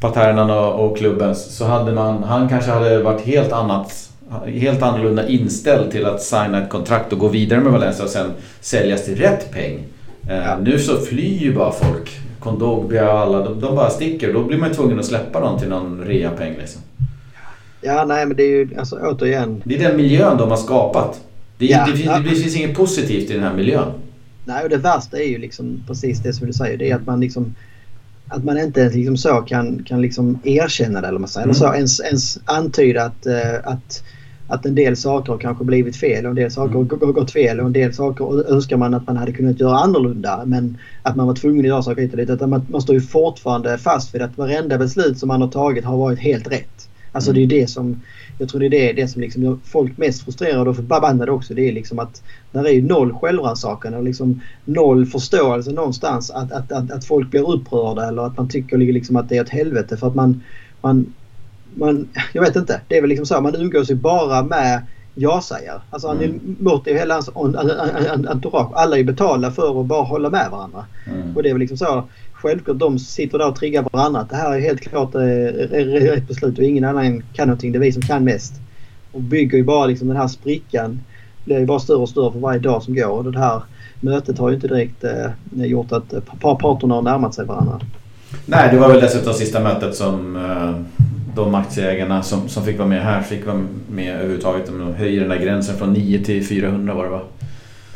paternan 0.01 0.51
och, 0.51 0.85
och 0.85 0.99
klubben 0.99 1.35
så 1.35 1.65
hade 1.65 1.93
man, 1.93 2.23
han 2.23 2.49
kanske 2.49 2.71
hade 2.71 3.03
varit 3.03 3.21
helt 3.21 3.53
annat 3.53 4.11
helt 4.47 4.83
annorlunda 4.83 5.29
inställd 5.29 5.91
till 5.91 6.07
att 6.07 6.23
signa 6.23 6.63
ett 6.63 6.71
kontrakt 6.71 7.13
och 7.13 7.19
gå 7.19 7.29
vidare 7.29 7.61
med 7.61 7.73
Valencia 7.73 8.05
och 8.05 8.11
sen 8.11 8.31
säljas 8.61 9.05
till 9.05 9.17
rätt 9.17 9.53
peng. 9.53 9.85
Eh, 10.29 10.37
ja. 10.37 10.59
Nu 10.63 10.79
så 10.79 10.97
flyr 10.97 11.39
ju 11.39 11.55
bara 11.55 11.73
folk. 11.73 12.21
Kondogbia 12.41 13.13
och 13.13 13.19
alla, 13.19 13.39
de, 13.39 13.61
de 13.61 13.77
bara 13.77 13.91
sticker. 13.91 14.33
Då 14.33 14.43
blir 14.43 14.59
man 14.59 14.69
ju 14.69 14.75
tvungen 14.75 14.99
att 14.99 15.05
släppa 15.05 15.41
dem 15.41 15.59
till 15.59 15.69
någon 15.69 16.05
reapeng 16.05 16.55
liksom. 16.59 16.83
Ja, 17.81 18.05
nej 18.05 18.27
men 18.27 18.37
det 18.37 18.43
är 18.43 18.49
ju 18.49 18.69
alltså 18.79 18.97
återigen... 18.97 19.63
Det 19.65 19.75
är 19.75 19.89
den 19.89 19.97
miljön 19.97 20.37
de 20.37 20.51
har 20.51 20.57
skapat. 20.57 21.21
Det, 21.59 21.67
ja, 21.67 21.89
det, 21.95 22.01
ja. 22.01 22.19
det 22.19 22.31
finns 22.31 22.57
inget 22.57 22.77
positivt 22.77 23.31
i 23.31 23.35
den 23.35 23.43
här 23.43 23.55
miljön. 23.55 23.93
Nej, 24.45 24.65
och 24.65 24.71
det 24.71 24.77
värsta 24.77 25.19
är 25.19 25.29
ju 25.29 25.39
liksom 25.39 25.85
precis 25.87 26.21
det 26.21 26.33
som 26.33 26.47
du 26.47 26.53
säger. 26.53 26.79
Det 26.79 26.91
är 26.91 26.97
att 26.97 27.07
man 27.07 27.21
liksom... 27.21 27.55
Att 28.29 28.45
man 28.45 28.59
inte 28.59 28.89
liksom 28.89 29.17
så 29.17 29.35
kan, 29.35 29.83
kan 29.83 30.03
liksom 30.03 30.39
erkänna 30.45 31.01
det 31.01 31.09
eller 31.09 31.19
man 31.19 31.29
säger. 31.29 31.47
Mm. 31.47 31.51
Eller 31.51 31.69
så 31.69 31.75
ens, 31.75 32.01
ens 32.01 32.39
antyda 32.45 33.05
att, 33.05 33.27
uh, 33.27 33.69
att, 33.73 34.03
att 34.49 34.67
en 34.67 34.75
del 34.75 34.97
saker 34.97 35.33
har 35.33 35.39
kanske 35.39 35.65
blivit 35.65 35.97
fel 35.97 36.25
och 36.25 36.31
en 36.31 36.37
del 36.37 36.51
saker 36.51 36.75
mm. 36.75 36.89
har 37.01 37.13
gått 37.13 37.31
fel 37.31 37.61
och 37.61 37.67
en 37.67 37.73
del 37.73 37.95
saker 37.95 38.53
önskar 38.53 38.77
man 38.77 38.95
att 38.95 39.07
man 39.07 39.17
hade 39.17 39.33
kunnat 39.33 39.61
göra 39.61 39.77
annorlunda. 39.77 40.43
Men 40.47 40.79
att 41.03 41.17
man 41.17 41.27
var 41.27 41.35
tvungen 41.35 41.61
att 41.61 41.69
göra 41.69 41.83
saker 41.83 42.03
hit 42.03 42.13
och 42.13 42.17
dit. 42.17 42.31
Att 42.31 42.49
man, 42.49 42.67
man 42.69 42.83
står 42.83 42.95
ju 42.95 43.01
fortfarande 43.01 43.79
fast 43.79 44.15
vid 44.15 44.23
att 44.23 44.39
varenda 44.39 44.79
beslut 44.79 45.19
som 45.19 45.29
man 45.29 45.43
har 45.43 45.49
tagit 45.49 45.85
har 45.85 45.97
varit 45.97 46.19
helt 46.19 46.53
rätt. 46.53 46.89
Alltså 47.13 47.31
mm. 47.31 47.49
det 47.49 47.57
är 47.57 47.61
det 47.61 47.67
som 47.67 48.01
jag 48.39 48.49
tror 48.49 48.61
det 48.61 48.67
är 48.67 48.71
det, 48.71 48.93
det 48.93 49.09
som 49.09 49.23
liksom 49.23 49.43
gör 49.43 49.59
folk 49.65 49.99
mest 49.99 50.25
frustrerade 50.25 50.71
och 50.71 50.77
förbannade 50.77 51.33
också. 51.33 51.55
Det 51.55 51.69
är 51.69 51.73
liksom 51.73 51.99
att 51.99 52.23
när 52.53 52.63
det 52.63 52.75
är 52.75 52.83
noll 52.83 53.13
självrannsakan 53.13 53.95
och 53.95 54.05
liksom 54.05 54.41
noll 54.65 55.07
förståelse 55.07 55.71
någonstans 55.71 56.31
att, 56.31 56.53
att, 56.53 56.73
att, 56.73 56.91
att 56.91 57.05
folk 57.05 57.31
blir 57.31 57.51
upprörda 57.51 58.09
eller 58.09 58.27
att 58.27 58.37
man 58.37 58.49
tycker 58.49 58.79
liksom 58.79 59.17
att 59.17 59.29
det 59.29 59.37
är 59.37 59.43
ett 59.43 59.49
helvete 59.49 59.97
för 59.97 60.07
att 60.07 60.15
man, 60.15 60.43
man, 60.81 61.15
man... 61.75 62.09
Jag 62.33 62.43
vet 62.43 62.57
inte. 62.57 62.81
Det 62.89 62.97
är 62.97 63.01
väl 63.01 63.09
liksom 63.11 63.27
så. 63.27 63.41
Man 63.41 63.55
umgås 63.55 63.91
ju 63.91 63.95
bara 63.95 64.43
med 64.43 64.83
ja-sägare. 65.15 65.81
Alltså 65.91 66.09
mm. 66.09 66.19
Anil 66.19 66.41
Murti 66.59 66.93
och 66.93 66.99
hela 66.99 67.15
hans 67.15 67.31
entourage. 68.27 68.73
Alla 68.75 68.99
är 68.99 69.05
betalda 69.05 69.51
för 69.51 69.81
att 69.81 69.87
bara 69.87 70.03
hålla 70.03 70.31
med 70.31 70.51
varandra. 70.51 70.85
Mm. 71.07 71.37
Och 71.37 71.43
det 71.43 71.49
är 71.49 71.53
väl 71.53 71.61
liksom 71.61 71.77
så. 71.77 72.05
Självklart 72.45 72.79
de 72.79 72.99
sitter 72.99 73.39
där 73.39 73.49
och 73.49 73.57
triggar 73.57 73.87
varandra. 73.93 74.21
Att 74.21 74.31
det 74.31 74.37
här 74.37 74.57
är 74.57 74.61
helt 74.61 74.81
klart 74.81 75.15
eh, 75.15 75.21
rätt 75.21 76.29
beslut 76.29 76.59
och 76.59 76.65
ingen 76.65 76.85
annan 76.85 77.23
kan 77.33 77.49
någonting. 77.49 77.73
Det 77.73 77.79
är 77.79 77.81
vi 77.81 77.93
som 77.93 78.03
kan 78.03 78.25
mest. 78.25 78.55
Och 79.13 79.21
bygger 79.21 79.59
ju 79.59 79.65
bara 79.65 79.87
liksom 79.87 80.09
den 80.09 80.17
här 80.17 80.29
sprickan. 80.29 81.01
Blir 81.45 81.59
ju 81.59 81.67
bara 81.67 81.79
större 81.79 81.97
och 81.97 82.09
större 82.09 82.33
för 82.33 82.39
varje 82.39 82.61
dag 82.61 82.83
som 82.83 82.95
går. 82.95 83.27
Och 83.27 83.33
det 83.33 83.39
här 83.39 83.63
mötet 84.01 84.39
har 84.39 84.49
ju 84.49 84.55
inte 84.55 84.69
direkt 84.69 85.05
eh, 85.05 85.67
gjort 85.67 85.93
att 85.93 86.13
eh, 86.13 86.21
parterna 86.41 86.95
har 86.95 87.03
närmat 87.03 87.35
sig 87.35 87.47
varandra. 87.47 87.81
Nej, 88.47 88.69
det 88.73 88.79
var 88.79 88.89
väl 88.89 89.01
dessutom 89.01 89.35
sista 89.35 89.61
mötet 89.61 89.95
som 89.95 90.37
eh, 90.37 91.03
de 91.37 91.55
aktieägarna 91.55 92.23
som, 92.23 92.49
som 92.49 92.65
fick 92.65 92.79
vara 92.79 92.89
med 92.89 93.03
här 93.03 93.23
fick 93.23 93.47
vara 93.47 93.67
med 93.91 94.15
överhuvudtaget. 94.15 94.67
De 94.67 94.95
höjer 94.95 95.21
den 95.21 95.29
där 95.29 95.39
gränsen 95.39 95.77
från 95.77 95.93
9 95.93 96.25
till 96.25 96.47
400 96.47 96.95
var 96.95 97.05
det 97.05 97.11
va? 97.11 97.21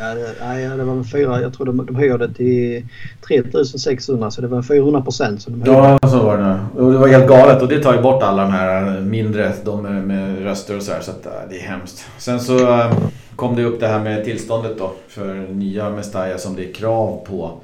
Ja, 0.00 0.14
det, 0.14 0.34
nej, 0.40 0.68
det 0.68 0.84
var 0.84 1.02
fyra, 1.02 1.40
jag 1.40 1.54
tror 1.54 1.66
de, 1.66 1.86
de 1.86 1.96
höjde 1.96 2.34
till 2.34 2.86
3600 3.26 4.30
så 4.30 4.40
det 4.40 4.48
var 4.48 4.62
400 4.62 5.00
procent. 5.00 5.46
Ja, 5.64 5.98
så 6.02 6.22
var 6.22 6.38
det. 6.38 6.82
Och 6.82 6.92
det 6.92 6.98
var 6.98 7.08
helt 7.08 7.28
galet 7.28 7.62
och 7.62 7.68
det 7.68 7.82
tar 7.82 7.94
ju 7.94 8.02
bort 8.02 8.22
alla 8.22 8.42
de 8.42 8.52
här 8.52 9.00
mindre, 9.00 9.52
de 9.64 9.82
med, 9.82 10.06
med 10.06 10.42
röster 10.42 10.76
och 10.76 10.82
så 10.82 10.92
här. 10.92 11.00
Så 11.00 11.10
att, 11.10 11.26
äh, 11.26 11.32
det 11.50 11.56
är 11.56 11.68
hemskt. 11.68 12.06
Sen 12.18 12.40
så 12.40 12.72
ähm, 12.72 12.92
kom 13.36 13.56
det 13.56 13.64
upp 13.64 13.80
det 13.80 13.86
här 13.86 14.00
med 14.00 14.24
tillståndet 14.24 14.78
då 14.78 14.92
för 15.08 15.34
nya 15.34 15.90
Mestalla 15.90 16.38
som 16.38 16.56
det 16.56 16.68
är 16.68 16.72
krav 16.72 17.24
på. 17.26 17.60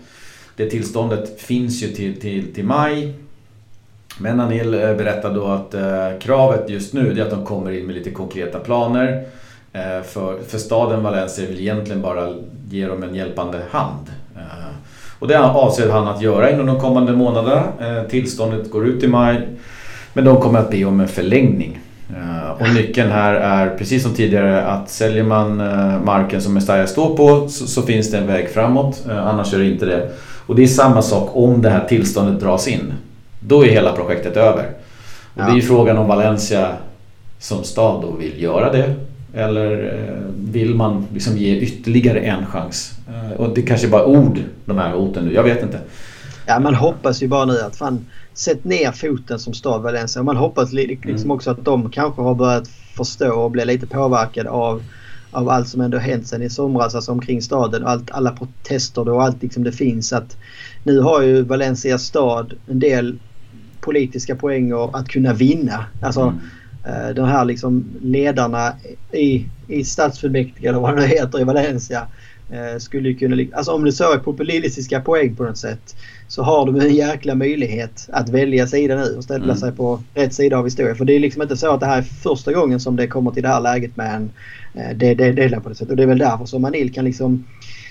Det 0.57 0.71
tillståndet 0.71 1.41
finns 1.41 1.83
ju 1.83 1.89
till, 1.89 2.21
till, 2.21 2.55
till 2.55 2.65
maj. 2.65 3.15
Men 4.19 4.41
Anil 4.41 4.75
äh, 4.75 4.81
berättade 4.81 5.35
då 5.35 5.47
att 5.47 5.75
eh, 5.75 6.19
kravet 6.21 6.71
just 6.71 6.93
nu 6.93 7.21
är 7.21 7.23
att 7.23 7.31
de 7.31 7.45
kommer 7.45 7.71
in 7.71 7.87
med 7.87 7.95
lite 7.95 8.11
konkreta 8.11 8.59
planer. 8.59 9.25
Eh, 9.75 10.03
för, 10.03 10.39
för 10.49 10.59
staden 10.59 11.03
Valencia 11.03 11.47
vill 11.47 11.61
egentligen 11.61 12.03
bara 12.03 12.35
ge 12.71 12.87
dem 12.87 13.03
en 13.03 13.15
hjälpande 13.15 13.59
hand. 13.71 14.11
Eh, 14.37 14.43
och 15.19 15.29
det 15.29 15.39
avser 15.39 15.91
han 15.91 16.09
att 16.09 16.23
göra 16.23 16.51
inom 16.51 16.67
de 16.67 16.81
kommande 16.81 17.13
månaderna. 17.13 17.63
Eh, 17.81 18.09
tillståndet 18.09 18.71
går 18.71 18.87
ut 18.87 19.03
i 19.03 19.09
maj. 19.09 19.49
Men 20.13 20.25
de 20.25 20.37
kommer 20.37 20.59
att 20.59 20.71
be 20.71 20.85
om 20.85 21.01
en 21.01 21.09
förlängning. 21.09 21.81
Och 22.59 22.75
nyckeln 22.75 23.11
här 23.11 23.35
är 23.35 23.77
precis 23.79 24.03
som 24.03 24.15
tidigare 24.15 24.67
att 24.67 24.91
säljer 24.91 25.23
man 25.23 25.57
marken 26.05 26.43
som 26.43 26.55
Mestalla 26.55 26.87
står 26.87 27.17
på 27.17 27.49
så, 27.49 27.67
så, 27.67 27.83
finns 27.83 28.11
det 28.11 28.19
en 28.19 28.27
väg 28.27 28.49
framåt. 28.51 29.05
Annars 29.11 29.55
är 29.55 29.59
det 29.59 29.65
inte 29.65 29.87
det. 29.87 30.11
Och 30.47 30.57
det 30.57 30.63
är 30.63 30.67
samma 30.67 31.03
sak 31.03 31.31
om 31.33 31.63
det 31.63 31.71
här 31.71 31.85
tillståndet 31.89 32.41
dras 32.41 32.69
in. 32.69 32.93
Då 33.41 33.65
är 33.65 33.69
hela 33.69 33.93
projektet 33.93 34.37
över. 34.37 34.65
Och 35.35 35.41
ja. 35.41 35.45
det 35.45 35.53
är 35.53 35.57
ju 35.57 35.63
frågan 35.63 35.99
om 35.99 36.09
Valencia 36.09 36.69
som 37.39 37.65
stad 37.65 38.03
då 38.03 38.11
vill 38.11 38.43
göra 38.43 38.73
det. 38.73 38.95
Eller 39.35 40.01
vill 40.37 40.75
man 40.75 41.07
liksom 41.13 41.37
ge 41.37 41.59
ytterligare 41.61 42.21
en 42.21 42.47
chans? 42.47 42.93
Och 43.37 43.55
det 43.55 43.63
kanske 43.63 43.89
bara 43.89 44.07
ord 44.07 44.39
de 44.65 44.79
här 44.79 44.91
hoten 44.91 45.25
nu, 45.25 45.35
jag 45.35 45.43
vet 45.43 45.63
inte. 45.63 45.81
Ja 46.47 46.61
man 46.61 46.75
hoppas 46.75 47.23
ju 47.23 47.29
bara 47.29 47.45
nu 47.45 47.61
att 47.61 47.77
fan 47.77 48.07
sätt 48.35 48.65
ner 48.65 48.93
foten 48.93 49.39
som 49.39 49.55
stad 49.55 49.83
Valencia. 49.83 50.23
Man 50.23 50.37
hoppas 50.37 50.73
liksom 50.73 51.15
mm. 51.15 51.31
också 51.31 51.51
att 51.51 51.65
de 51.65 51.91
kanske 51.91 52.23
har 52.23 52.35
börjat 52.35 52.69
förstå 52.97 53.35
och 53.35 53.51
bli 53.51 53.65
lite 53.65 53.87
påverkade 53.87 54.51
av, 54.51 54.83
av 55.31 55.49
allt 55.49 55.69
som 55.69 55.81
ändå 55.81 55.99
hänt 55.99 56.27
sen 56.27 56.43
i 56.43 56.51
somras 56.51 56.95
alltså 56.95 57.13
omkring 57.13 57.43
staden 57.43 57.85
och 57.85 57.91
allt, 57.91 58.11
alla 58.11 58.31
protester 58.31 59.09
och 59.09 59.23
allt 59.23 59.43
liksom 59.43 59.65
det 59.65 59.73
finns. 59.73 60.13
Att 60.13 60.37
nu 60.83 61.01
har 61.01 61.23
ju 61.23 61.43
Valencia 61.43 61.99
stad 61.99 62.55
en 62.67 62.79
del 62.79 63.19
politiska 63.81 64.37
poänger 64.37 64.97
att 64.97 65.09
kunna 65.09 65.33
vinna. 65.33 65.87
Alltså 66.03 66.21
mm. 66.21 66.41
Eh, 66.87 67.15
de 67.15 67.29
här 67.29 67.45
liksom 67.45 67.85
ledarna 68.03 68.73
i, 69.13 69.45
i 69.69 69.85
stadsfullmäktige 69.85 70.69
eller 70.69 70.81
vad 70.81 70.97
det 70.97 71.07
heter 71.07 71.41
i 71.41 71.45
Valencia 71.45 72.07
eh, 72.51 72.79
skulle 72.79 73.15
kunna... 73.15 73.45
Alltså 73.53 73.73
om 73.73 73.85
du 73.85 73.93
såg 73.93 74.25
populistiska 74.25 75.01
poäng 75.01 75.37
på 75.37 75.45
något 75.45 75.59
sätt 75.59 75.97
så 76.29 76.43
har 76.43 76.67
de 76.67 76.81
en 76.81 76.95
jäkla 76.95 77.35
möjlighet 77.35 78.09
att 78.13 78.29
välja 78.29 78.67
sida 78.67 78.97
nu 78.97 79.17
och 79.17 79.25
ställa 79.25 79.45
mm. 79.45 79.57
sig 79.57 79.73
på 79.73 80.03
rätt 80.15 80.35
sida 80.35 80.59
av 80.59 80.65
historien. 80.65 80.97
För 80.97 81.05
det 81.05 81.13
är 81.13 81.21
liksom 81.21 81.43
inte 81.43 81.57
så 81.57 81.71
att 81.71 81.81
det 81.81 81.87
här 81.87 81.99
är 81.99 82.03
första 82.03 82.53
gången 82.53 82.81
som 82.81 82.97
det 82.97 83.07
kommer 83.07 83.31
till 83.31 83.43
det 83.43 83.49
här 83.49 83.61
läget 83.61 83.97
med 83.97 84.15
en 84.15 84.31
eh, 84.75 84.97
det 84.97 85.61
på 85.63 85.69
det 85.69 85.75
sättet. 85.75 85.91
Och 85.91 85.97
det 85.97 86.03
är 86.03 86.07
väl 86.07 86.19
därför 86.19 86.45
som 86.45 86.63
Manil 86.63 86.93
kan 86.93 87.05
liksom 87.05 87.45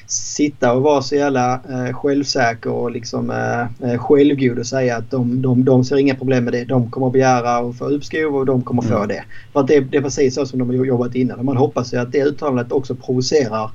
sitta 0.07 0.73
och 0.73 0.81
vara 0.81 1.01
så 1.01 1.15
jävla 1.15 1.53
eh, 1.53 1.93
självsäker 1.93 2.69
och 2.69 2.91
liksom 2.91 3.29
eh, 3.29 3.91
eh, 3.91 3.97
självgod 3.97 4.59
och 4.59 4.67
säga 4.67 4.97
att 4.97 5.11
de, 5.11 5.41
de, 5.41 5.65
de 5.65 5.83
ser 5.83 5.97
inga 5.97 6.15
problem 6.15 6.43
med 6.43 6.53
det. 6.53 6.65
De 6.65 6.91
kommer 6.91 7.07
att 7.07 7.13
begära 7.13 7.57
att 7.57 7.77
få 7.77 7.85
uppskov 7.85 8.35
och 8.35 8.45
de 8.45 8.61
kommer 8.61 8.83
mm. 8.83 8.97
få 8.97 9.05
det. 9.05 9.23
För 9.53 9.59
att 9.59 9.67
det, 9.67 9.79
det 9.79 9.97
är 9.97 10.01
precis 10.01 10.35
så 10.35 10.45
som 10.45 10.59
de 10.59 10.77
har 10.77 10.85
jobbat 10.85 11.15
innan. 11.15 11.39
Och 11.39 11.45
man 11.45 11.57
hoppas 11.57 11.93
ju 11.93 11.97
att 11.97 12.11
det 12.11 12.23
uttalandet 12.23 12.71
också 12.71 12.95
provocerar 12.95 13.71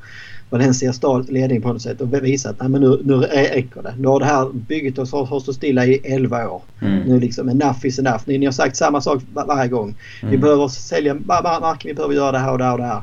Valencia 0.51 0.93
stad 0.93 1.31
ledning 1.31 1.63
på 1.63 1.73
något 1.73 1.83
sätt 1.83 2.01
och 2.01 2.15
visa 2.25 2.51
att 2.51 2.61
nej, 2.61 2.69
men 2.69 2.81
nu, 2.81 3.01
nu 3.05 3.15
räcker 3.15 3.83
det. 3.83 3.95
Nu 3.99 4.09
har 4.09 4.21
det 4.21 4.27
här 4.27 4.49
bygget 4.53 4.97
har, 4.97 5.27
har 5.27 5.41
stått 5.41 5.55
stilla 5.55 5.87
i 5.87 6.01
11 6.05 6.49
år. 6.49 6.63
Mm. 6.83 7.01
Nu 7.01 7.21
liksom 7.21 7.49
enough 7.49 7.87
is 7.87 7.99
enough. 7.99 8.23
Ni, 8.25 8.39
ni 8.39 8.47
har 8.47 8.53
sagt 8.53 8.77
samma 8.77 9.01
sak 9.01 9.23
var, 9.33 9.47
varje 9.47 9.69
gång. 9.69 9.95
Mm. 10.23 10.31
Vi 10.31 10.39
behöver 10.39 10.69
sälja 10.69 11.15
marken, 11.15 11.89
vi 11.89 11.95
behöver 11.95 12.15
göra 12.15 12.33
det 12.33 12.39
här 12.39 12.53
och 12.53 12.59
det 12.59 12.65
här 12.65 12.73
och 12.73 12.79
det 12.79 12.87
här. 12.87 13.03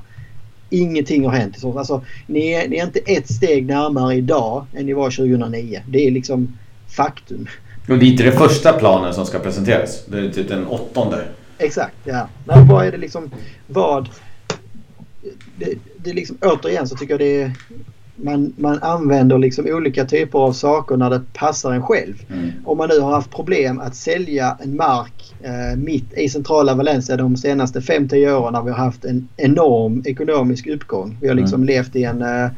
Ingenting 0.70 1.26
har 1.26 1.32
hänt. 1.32 1.64
Alltså, 1.64 2.06
ni, 2.28 2.54
är, 2.54 2.68
ni 2.68 2.78
är 2.78 2.86
inte 2.86 3.00
ett 3.00 3.34
steg 3.34 3.66
närmare 3.66 4.16
idag 4.16 4.66
än 4.74 4.86
ni 4.86 4.94
var 4.94 5.12
2009. 5.12 5.82
Det 5.88 6.08
är 6.08 6.12
liksom 6.12 6.58
faktum. 6.96 7.48
Och 7.90 7.98
det 7.98 8.06
är 8.06 8.08
inte 8.08 8.24
den 8.24 8.38
första 8.38 8.74
planen 8.74 9.14
som 9.14 9.26
ska 9.26 9.40
presenteras. 9.40 10.06
Det 10.06 10.20
är 10.20 10.30
typ 10.30 10.48
den 10.48 10.68
åttonde. 10.68 11.26
Exakt, 11.58 11.96
ja. 12.04 12.28
Men 12.46 12.68
vad 12.68 12.86
är 12.86 12.92
det 12.92 12.98
liksom... 12.98 13.32
Vad 13.68 14.10
det, 15.58 15.74
det 15.98 16.14
liksom, 16.14 16.38
återigen 16.42 16.88
så 16.88 16.96
tycker 16.96 17.14
jag 17.14 17.20
det 17.20 17.42
är, 17.42 17.52
man, 18.16 18.54
man 18.58 18.80
använder 18.82 19.38
liksom 19.38 19.66
olika 19.70 20.06
typer 20.06 20.40
av 20.40 20.54
saker 20.54 20.98
när 20.98 21.10
det 21.10 21.22
passar 21.34 21.74
en 21.74 21.82
själv. 21.82 22.14
Mm. 22.30 22.52
Om 22.66 22.78
man 22.78 22.90
nu 22.90 23.00
har 23.00 23.12
haft 23.12 23.32
problem 23.32 23.80
att 23.80 23.96
sälja 23.96 24.58
en 24.64 24.76
mark 24.76 25.34
eh, 25.42 25.78
mitt 25.78 26.14
i 26.14 26.30
centrala 26.30 26.76
Valencia 26.76 27.18
de 27.18 27.38
senaste 27.38 27.80
5-10 27.80 28.32
åren 28.32 28.54
när 28.54 28.62
vi 28.64 28.70
har 28.72 28.78
haft 28.78 29.06
en 29.06 29.28
enorm 29.38 30.04
ekonomisk 30.06 30.68
uppgång. 30.68 31.18
Vi 31.22 31.28
har 31.28 31.36
liksom 31.36 31.62
mm. 31.62 31.68
levt 31.68 31.96
i 31.96 32.04
en 32.04 32.22
eh, 32.22 32.50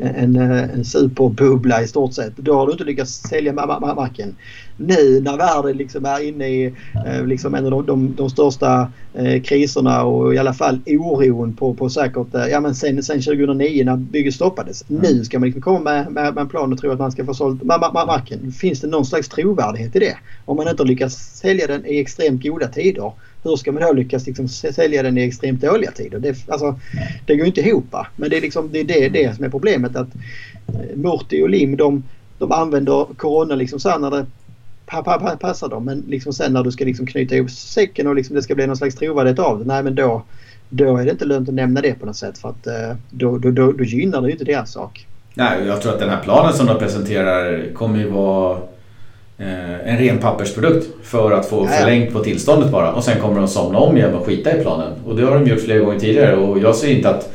en, 0.00 0.36
en 0.36 0.84
superbubbla 0.84 1.82
i 1.82 1.88
stort 1.88 2.14
sett. 2.14 2.36
Då 2.36 2.54
har 2.54 2.66
du 2.66 2.72
inte 2.72 2.84
lyckats 2.84 3.12
sälja 3.12 3.52
marken. 3.52 4.36
Nu 4.76 5.20
när 5.20 5.36
världen 5.36 5.76
liksom 5.76 6.04
är 6.04 6.28
inne 6.28 6.48
i 6.48 6.74
eh, 7.06 7.26
liksom 7.26 7.54
en 7.54 7.64
av 7.64 7.70
de, 7.70 7.86
de, 7.86 8.14
de 8.14 8.30
största 8.30 8.92
eh, 9.14 9.42
kriserna 9.42 10.04
och 10.04 10.34
i 10.34 10.38
alla 10.38 10.54
fall 10.54 10.80
oron 10.86 11.56
på, 11.56 11.74
på 11.74 11.90
säkert 11.90 12.34
eh, 12.34 12.46
ja, 12.46 12.60
men 12.60 12.74
sen, 12.74 13.02
sen 13.02 13.22
2009 13.22 13.84
när 13.84 13.96
bygget 13.96 14.34
stoppades. 14.34 14.84
Mm. 14.90 15.02
Nu 15.02 15.24
ska 15.24 15.38
man 15.38 15.46
liksom 15.46 15.62
komma 15.62 15.80
med, 15.80 16.12
med, 16.12 16.34
med 16.34 16.42
en 16.42 16.48
plan 16.48 16.72
och 16.72 16.78
tro 16.78 16.90
att 16.90 16.98
man 16.98 17.12
ska 17.12 17.24
få 17.24 17.34
sålt 17.34 17.62
marken. 17.62 18.52
Finns 18.52 18.80
det 18.80 18.86
någon 18.86 19.06
slags 19.06 19.28
trovärdighet 19.28 19.96
i 19.96 19.98
det? 19.98 20.16
Om 20.44 20.56
man 20.56 20.68
inte 20.68 20.84
lyckas 20.84 21.14
sälja 21.14 21.66
den 21.66 21.86
i 21.86 21.98
extremt 21.98 22.42
goda 22.42 22.68
tider 22.68 23.12
hur 23.42 23.56
ska 23.56 23.72
man 23.72 23.82
då 23.82 23.92
lyckas 23.92 24.26
liksom 24.26 24.48
sälja 24.48 25.02
den 25.02 25.18
i 25.18 25.22
extremt 25.22 25.60
dåliga 25.60 25.90
tider? 25.90 26.18
Det, 26.18 26.48
alltså, 26.48 26.78
det 27.26 27.36
går 27.36 27.46
inte 27.46 27.60
ihop. 27.60 27.94
Men 28.16 28.30
det 28.30 28.36
är, 28.36 28.40
liksom, 28.40 28.72
det, 28.72 28.80
är 28.80 28.84
det, 28.84 29.08
det 29.08 29.36
som 29.36 29.44
är 29.44 29.48
problemet. 29.48 29.96
att 29.96 30.08
eh, 30.68 30.96
Murti 30.96 31.42
och 31.42 31.50
Lim 31.50 31.76
de, 31.76 32.02
de 32.38 32.52
använder 32.52 33.06
Corona 33.16 33.54
liksom 33.54 33.80
så 33.80 33.98
när 33.98 34.10
det 34.10 34.26
passar 35.40 35.68
dem. 35.68 35.84
Men 35.84 36.04
liksom 36.08 36.32
sen 36.32 36.52
när 36.52 36.62
du 36.62 36.72
ska 36.72 36.84
liksom 36.84 37.06
knyta 37.06 37.34
ihop 37.34 37.50
säcken 37.50 38.06
och 38.06 38.14
liksom 38.14 38.36
det 38.36 38.42
ska 38.42 38.54
bli 38.54 38.66
någon 38.66 38.76
slags 38.76 38.94
trovärdighet 38.94 39.38
av 39.38 39.58
det. 39.58 39.64
Nej 39.64 39.82
men 39.82 39.94
då, 39.94 40.22
då 40.68 40.96
är 40.96 41.04
det 41.04 41.10
inte 41.10 41.24
lönt 41.24 41.48
att 41.48 41.54
nämna 41.54 41.80
det 41.80 41.92
på 41.92 42.06
något 42.06 42.16
sätt. 42.16 42.38
För 42.38 42.48
att 42.48 42.66
eh, 42.66 42.96
då, 43.10 43.38
då, 43.38 43.50
då, 43.50 43.72
då 43.72 43.84
gynnar 43.84 44.20
det 44.20 44.26
ju 44.26 44.32
inte 44.32 44.44
deras 44.44 44.72
sak. 44.72 45.06
Nej, 45.34 45.66
jag 45.66 45.82
tror 45.82 45.92
att 45.92 46.00
den 46.00 46.10
här 46.10 46.22
planen 46.22 46.52
som 46.52 46.66
de 46.66 46.78
presenterar 46.78 47.74
kommer 47.74 47.98
ju 47.98 48.10
vara 48.10 48.58
Eh, 49.40 49.92
en 49.92 49.98
ren 49.98 50.18
pappersprodukt 50.18 50.86
för 51.02 51.32
att 51.32 51.46
få 51.46 51.66
förlängt 51.66 52.12
på 52.12 52.18
tillståndet 52.18 52.70
bara. 52.70 52.92
Och 52.92 53.04
sen 53.04 53.20
kommer 53.20 53.36
de 53.36 53.48
somna 53.48 53.78
om 53.78 53.96
igen 53.96 54.14
och 54.14 54.26
skita 54.26 54.56
i 54.56 54.62
planen. 54.62 54.92
Och 55.06 55.16
det 55.16 55.24
har 55.24 55.34
de 55.34 55.46
gjort 55.46 55.60
flera 55.60 55.78
gånger 55.78 55.98
tidigare 55.98 56.36
och 56.36 56.58
jag 56.58 56.74
ser 56.74 56.90
inte 56.90 57.10
att 57.10 57.32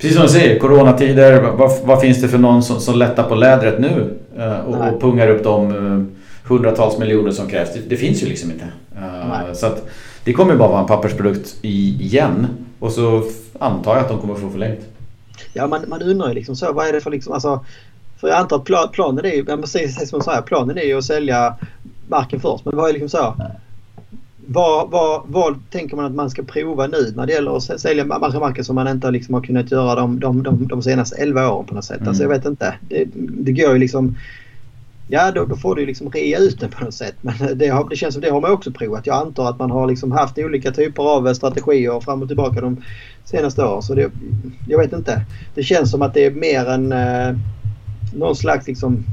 Precis 0.00 0.16
som 0.16 0.26
du 0.26 0.32
säger, 0.32 0.58
coronatider, 0.58 1.40
vad, 1.40 1.70
vad 1.84 2.00
finns 2.00 2.20
det 2.20 2.28
för 2.28 2.38
någon 2.38 2.62
som, 2.62 2.80
som 2.80 2.98
lättar 2.98 3.22
på 3.22 3.34
lädret 3.34 3.78
nu 3.78 4.14
eh, 4.38 4.58
och, 4.58 4.94
och, 4.94 5.00
pungar 5.00 5.28
upp 5.28 5.44
de 5.44 5.70
eh, 5.70 6.13
hundratals 6.44 6.98
miljoner 6.98 7.30
som 7.30 7.48
krävs? 7.48 7.72
Det, 7.74 7.80
det 7.88 7.96
finns 7.96 8.22
ju 8.22 8.26
liksom 8.26 8.50
inte. 8.50 8.68
Uh, 8.96 9.52
så 9.52 9.66
att 9.66 9.88
det 10.24 10.32
kommer 10.32 10.56
bara 10.56 10.68
vara 10.68 10.80
en 10.80 10.86
pappersprodukt 10.86 11.56
igen 11.62 12.46
och 12.78 12.92
så 12.92 13.22
antar 13.58 13.94
jag 13.94 14.00
att 14.00 14.08
de 14.08 14.20
kommer 14.20 14.34
få 14.34 14.50
förlängt. 14.50 14.80
Ja, 15.52 15.66
man, 15.66 15.84
man 15.88 16.02
undrar 16.02 16.28
ju 16.28 16.34
liksom 16.34 16.56
så, 16.56 16.72
vad 16.72 16.86
är 16.86 16.92
det 16.92 17.00
för 17.00 17.10
liksom, 17.10 17.32
alltså 17.32 17.64
för 18.24 18.28
jag 18.28 18.38
antar 18.38 18.56
att 18.56 18.92
planen 18.92 19.24
är 19.24 19.34
ju, 19.34 19.44
precis 19.44 20.08
som 20.08 20.20
säger, 20.20 20.42
planen 20.42 20.78
är 20.78 20.82
ju 20.82 20.98
att 20.98 21.04
sälja 21.04 21.54
marken 22.08 22.40
först. 22.40 22.64
Men 22.64 22.76
vad 22.76 22.88
är 22.88 22.92
liksom 22.92 23.08
så? 23.08 23.34
Vad, 24.46 24.90
vad, 24.90 25.22
vad 25.26 25.70
tänker 25.70 25.96
man 25.96 26.04
att 26.04 26.14
man 26.14 26.30
ska 26.30 26.42
prova 26.42 26.86
nu 26.86 27.12
när 27.16 27.26
det 27.26 27.32
gäller 27.32 27.56
att 27.56 27.80
sälja 27.80 28.04
marken 28.04 28.64
som 28.64 28.74
man 28.74 28.88
inte 28.88 29.10
liksom 29.10 29.34
har 29.34 29.42
kunnat 29.42 29.70
göra 29.70 29.94
de, 29.94 30.20
de, 30.20 30.42
de, 30.42 30.68
de 30.68 30.82
senaste 30.82 31.16
11 31.16 31.52
åren 31.52 31.66
på 31.66 31.74
något 31.74 31.84
sätt? 31.84 31.96
Mm. 31.96 32.08
Alltså 32.08 32.22
jag 32.22 32.30
vet 32.30 32.44
inte. 32.44 32.74
Det, 32.88 33.04
det 33.14 33.52
går 33.52 33.72
ju 33.72 33.78
liksom... 33.78 34.16
Ja, 35.08 35.30
då, 35.30 35.44
då 35.44 35.56
får 35.56 35.76
du 35.76 35.86
liksom 35.86 36.10
rea 36.10 36.38
ut 36.38 36.60
den 36.60 36.70
på 36.70 36.84
något 36.84 36.94
sätt. 36.94 37.14
Men 37.20 37.58
det, 37.58 37.68
har, 37.68 37.88
det 37.88 37.96
känns 37.96 38.14
som 38.14 38.22
det 38.22 38.30
har 38.30 38.40
man 38.40 38.52
också 38.52 38.72
provat. 38.72 39.06
Jag 39.06 39.16
antar 39.16 39.50
att 39.50 39.58
man 39.58 39.70
har 39.70 39.86
liksom 39.86 40.12
haft 40.12 40.38
olika 40.38 40.70
typer 40.70 41.02
av 41.02 41.28
eh, 41.28 41.32
strategier 41.32 42.00
fram 42.00 42.22
och 42.22 42.28
tillbaka 42.28 42.60
de 42.60 42.82
senaste 43.24 43.64
åren. 43.64 43.82
Så 43.82 43.94
det, 43.94 44.10
jag 44.68 44.78
vet 44.78 44.92
inte. 44.92 45.24
Det 45.54 45.62
känns 45.62 45.90
som 45.90 46.02
att 46.02 46.14
det 46.14 46.24
är 46.24 46.30
mer 46.30 46.66
än 46.66 46.92
eh, 46.92 47.36
någon 48.14 48.36
slags 48.36 48.66
liksom 48.66 49.04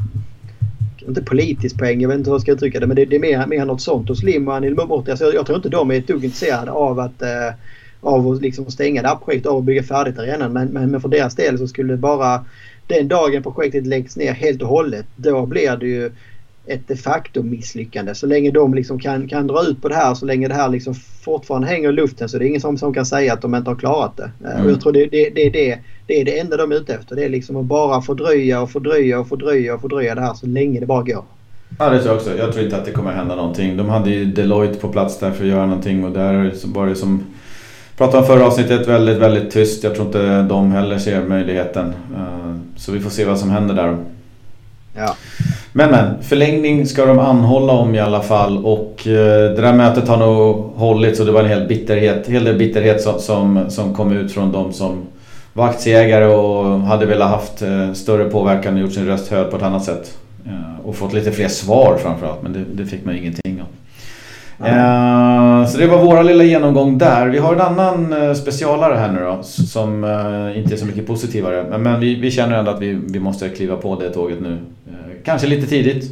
inte 1.07 1.21
politisk 1.21 1.77
poäng, 1.77 2.01
jag 2.01 2.09
vet 2.09 2.17
inte 2.17 2.29
hur 2.29 2.35
jag 2.35 2.41
ska 2.41 2.51
uttrycka 2.51 2.79
det, 2.79 2.87
men 2.87 2.95
det, 2.95 3.05
det 3.05 3.15
är 3.15 3.19
mer, 3.19 3.47
mer 3.47 3.65
något 3.65 3.81
sånt 3.81 4.09
hos 4.09 4.23
Lim 4.23 4.47
och 4.47 4.55
Anil 4.55 4.75
Murti. 4.75 5.11
Alltså, 5.11 5.25
jag, 5.25 5.35
jag 5.35 5.45
tror 5.45 5.55
inte 5.55 5.69
de 5.69 5.91
är 5.91 5.95
ett 5.95 6.07
dugg 6.07 6.25
intresserade 6.25 6.71
av 6.71 6.99
att 6.99 7.21
eh, 7.21 7.53
av 8.01 8.27
att 8.27 8.41
liksom 8.41 8.71
stänga 8.71 9.01
det 9.01 9.07
här 9.07 9.15
projektet, 9.15 9.51
av 9.51 9.57
att 9.57 9.63
bygga 9.63 9.83
färdigt 9.83 10.19
arenan. 10.19 10.53
Men, 10.53 10.67
men, 10.67 10.91
men 10.91 11.01
för 11.01 11.09
deras 11.09 11.35
del 11.35 11.57
så 11.57 11.67
skulle 11.67 11.93
det 11.93 11.97
bara 11.97 12.45
den 12.91 13.07
dagen 13.07 13.43
projektet 13.43 13.87
läggs 13.87 14.17
ner 14.17 14.33
helt 14.33 14.61
och 14.61 14.67
hållet, 14.67 15.05
då 15.15 15.45
blir 15.45 15.77
det 15.77 15.87
ju 15.87 16.11
ett 16.65 16.87
de 16.87 16.95
facto 16.95 17.43
misslyckande. 17.43 18.15
Så 18.15 18.27
länge 18.27 18.51
de 18.51 18.73
liksom 18.73 18.99
kan, 18.99 19.27
kan 19.27 19.47
dra 19.47 19.63
ut 19.63 19.81
på 19.81 19.89
det 19.89 19.95
här, 19.95 20.13
så 20.13 20.25
länge 20.25 20.47
det 20.47 20.53
här 20.53 20.69
liksom 20.69 20.93
fortfarande 21.23 21.67
hänger 21.67 21.89
i 21.89 21.91
luften 21.91 22.29
så 22.29 22.37
det 22.37 22.45
är 22.45 22.47
ingen 22.47 22.61
som, 22.61 22.77
som 22.77 22.93
kan 22.93 23.05
säga 23.05 23.33
att 23.33 23.41
de 23.41 23.55
inte 23.55 23.69
har 23.69 23.75
klarat 23.75 24.17
det. 24.17 24.31
Mm. 24.45 24.65
Och 24.65 24.71
jag 24.71 24.81
tror 24.81 24.93
det, 24.93 25.05
det, 25.05 25.29
det, 25.29 25.49
det, 25.49 25.79
det 26.07 26.21
är 26.21 26.25
det 26.25 26.39
enda 26.39 26.57
de 26.57 26.71
är 26.71 26.75
ute 26.75 26.93
efter. 26.93 27.15
Det 27.15 27.25
är 27.25 27.29
liksom 27.29 27.55
att 27.55 27.65
bara 27.65 28.01
fördröja 28.01 28.61
och 28.61 28.71
fördröja 28.71 29.19
och 29.19 29.27
fördröja 29.27 29.75
och 29.75 29.81
fördröja 29.81 30.15
det 30.15 30.21
här 30.21 30.33
så 30.33 30.47
länge 30.47 30.79
det 30.79 30.85
bara 30.85 31.03
går. 31.03 31.23
Ja 31.79 31.89
det 31.89 31.99
tror 31.99 32.07
jag 32.07 32.15
också. 32.15 32.37
Jag 32.37 32.53
tror 32.53 32.65
inte 32.65 32.77
att 32.77 32.85
det 32.85 32.91
kommer 32.91 33.11
hända 33.11 33.35
någonting. 33.35 33.77
De 33.77 33.89
hade 33.89 34.09
ju 34.09 34.25
Deloitte 34.25 34.79
på 34.79 34.87
plats 34.87 35.19
där 35.19 35.31
för 35.31 35.43
att 35.43 35.49
göra 35.49 35.65
någonting 35.65 36.03
och 36.03 36.11
där 36.11 36.51
var 36.73 36.87
det 36.87 36.95
som 36.95 37.23
pratade 38.01 38.17
om 38.17 38.27
förra 38.27 38.45
avsnittet 38.45 38.87
väldigt, 38.87 39.17
väldigt 39.17 39.51
tyst. 39.51 39.83
Jag 39.83 39.95
tror 39.95 40.05
inte 40.05 40.41
de 40.41 40.71
heller 40.71 40.97
ser 40.97 41.21
möjligheten. 41.21 41.93
Eh, 42.15 42.55
så 42.75 42.91
vi 42.91 42.99
får 42.99 43.09
se 43.09 43.25
vad 43.25 43.39
som 43.39 43.49
händer 43.49 43.75
där. 43.75 43.97
Ja. 44.95 45.15
Men 45.73 45.91
men, 45.91 46.23
förlängning 46.23 46.85
ska 46.85 47.05
de 47.05 47.19
anhålla 47.19 47.73
om 47.73 47.95
i 47.95 47.99
alla 47.99 48.21
fall 48.21 48.65
och 48.65 49.07
eh, 49.07 49.53
det 49.55 49.61
där 49.61 49.73
mötet 49.73 50.07
har 50.07 50.17
nog 50.17 50.55
hållits 50.75 51.19
och 51.19 51.25
det 51.25 51.31
var 51.31 51.43
en 51.43 51.49
hel 51.49 51.67
bitterhet, 51.67 52.27
hel 52.27 52.43
del 52.43 52.57
bitterhet 52.57 53.01
som, 53.01 53.19
som, 53.19 53.69
som 53.69 53.93
kom 53.93 54.11
ut 54.17 54.31
från 54.31 54.51
de 54.51 54.73
som 54.73 55.01
var 55.53 55.67
aktieägare 55.67 56.25
och 56.25 56.79
hade 56.79 57.05
velat 57.05 57.29
haft 57.29 57.61
eh, 57.61 57.93
större 57.93 58.23
påverkan 58.23 58.73
och 58.73 58.79
gjort 58.79 58.93
sin 58.93 59.07
röst 59.07 59.31
hörd 59.31 59.51
på 59.51 59.57
ett 59.57 59.63
annat 59.63 59.83
sätt. 59.83 60.17
Och 60.83 60.95
fått 60.95 61.13
lite 61.13 61.31
fler 61.31 61.47
svar 61.47 61.97
framförallt 62.03 62.41
men 62.41 62.53
det, 62.53 62.63
det 62.73 62.85
fick 62.85 63.05
man 63.05 63.15
ingenting 63.15 63.61
av. 63.61 63.67
Eh, 64.65 65.67
så 65.67 65.77
det 65.77 65.87
var 65.87 66.03
våra 66.03 66.21
lilla 66.21 66.43
genomgång 66.43 66.97
där. 66.97 67.27
Vi 67.27 67.37
har 67.37 67.53
en 67.53 67.61
annan 67.61 68.13
eh, 68.13 68.33
specialare 68.33 68.95
här 68.95 69.11
nu 69.11 69.19
då 69.19 69.43
som 69.43 70.03
eh, 70.03 70.59
inte 70.59 70.73
är 70.73 70.77
så 70.77 70.85
mycket 70.85 71.07
positivare. 71.07 71.65
Men, 71.69 71.83
men 71.83 71.99
vi, 71.99 72.15
vi, 72.15 72.31
känner 72.31 72.57
ändå 72.57 72.71
att 72.71 72.81
vi, 72.81 72.99
vi 73.09 73.19
måste 73.19 73.49
kliva 73.49 73.75
på 73.75 73.95
det 73.95 74.09
tåget 74.09 74.41
nu. 74.41 74.57
kanske 75.23 75.47
lite 75.47 75.67
tidigt. 75.67 76.11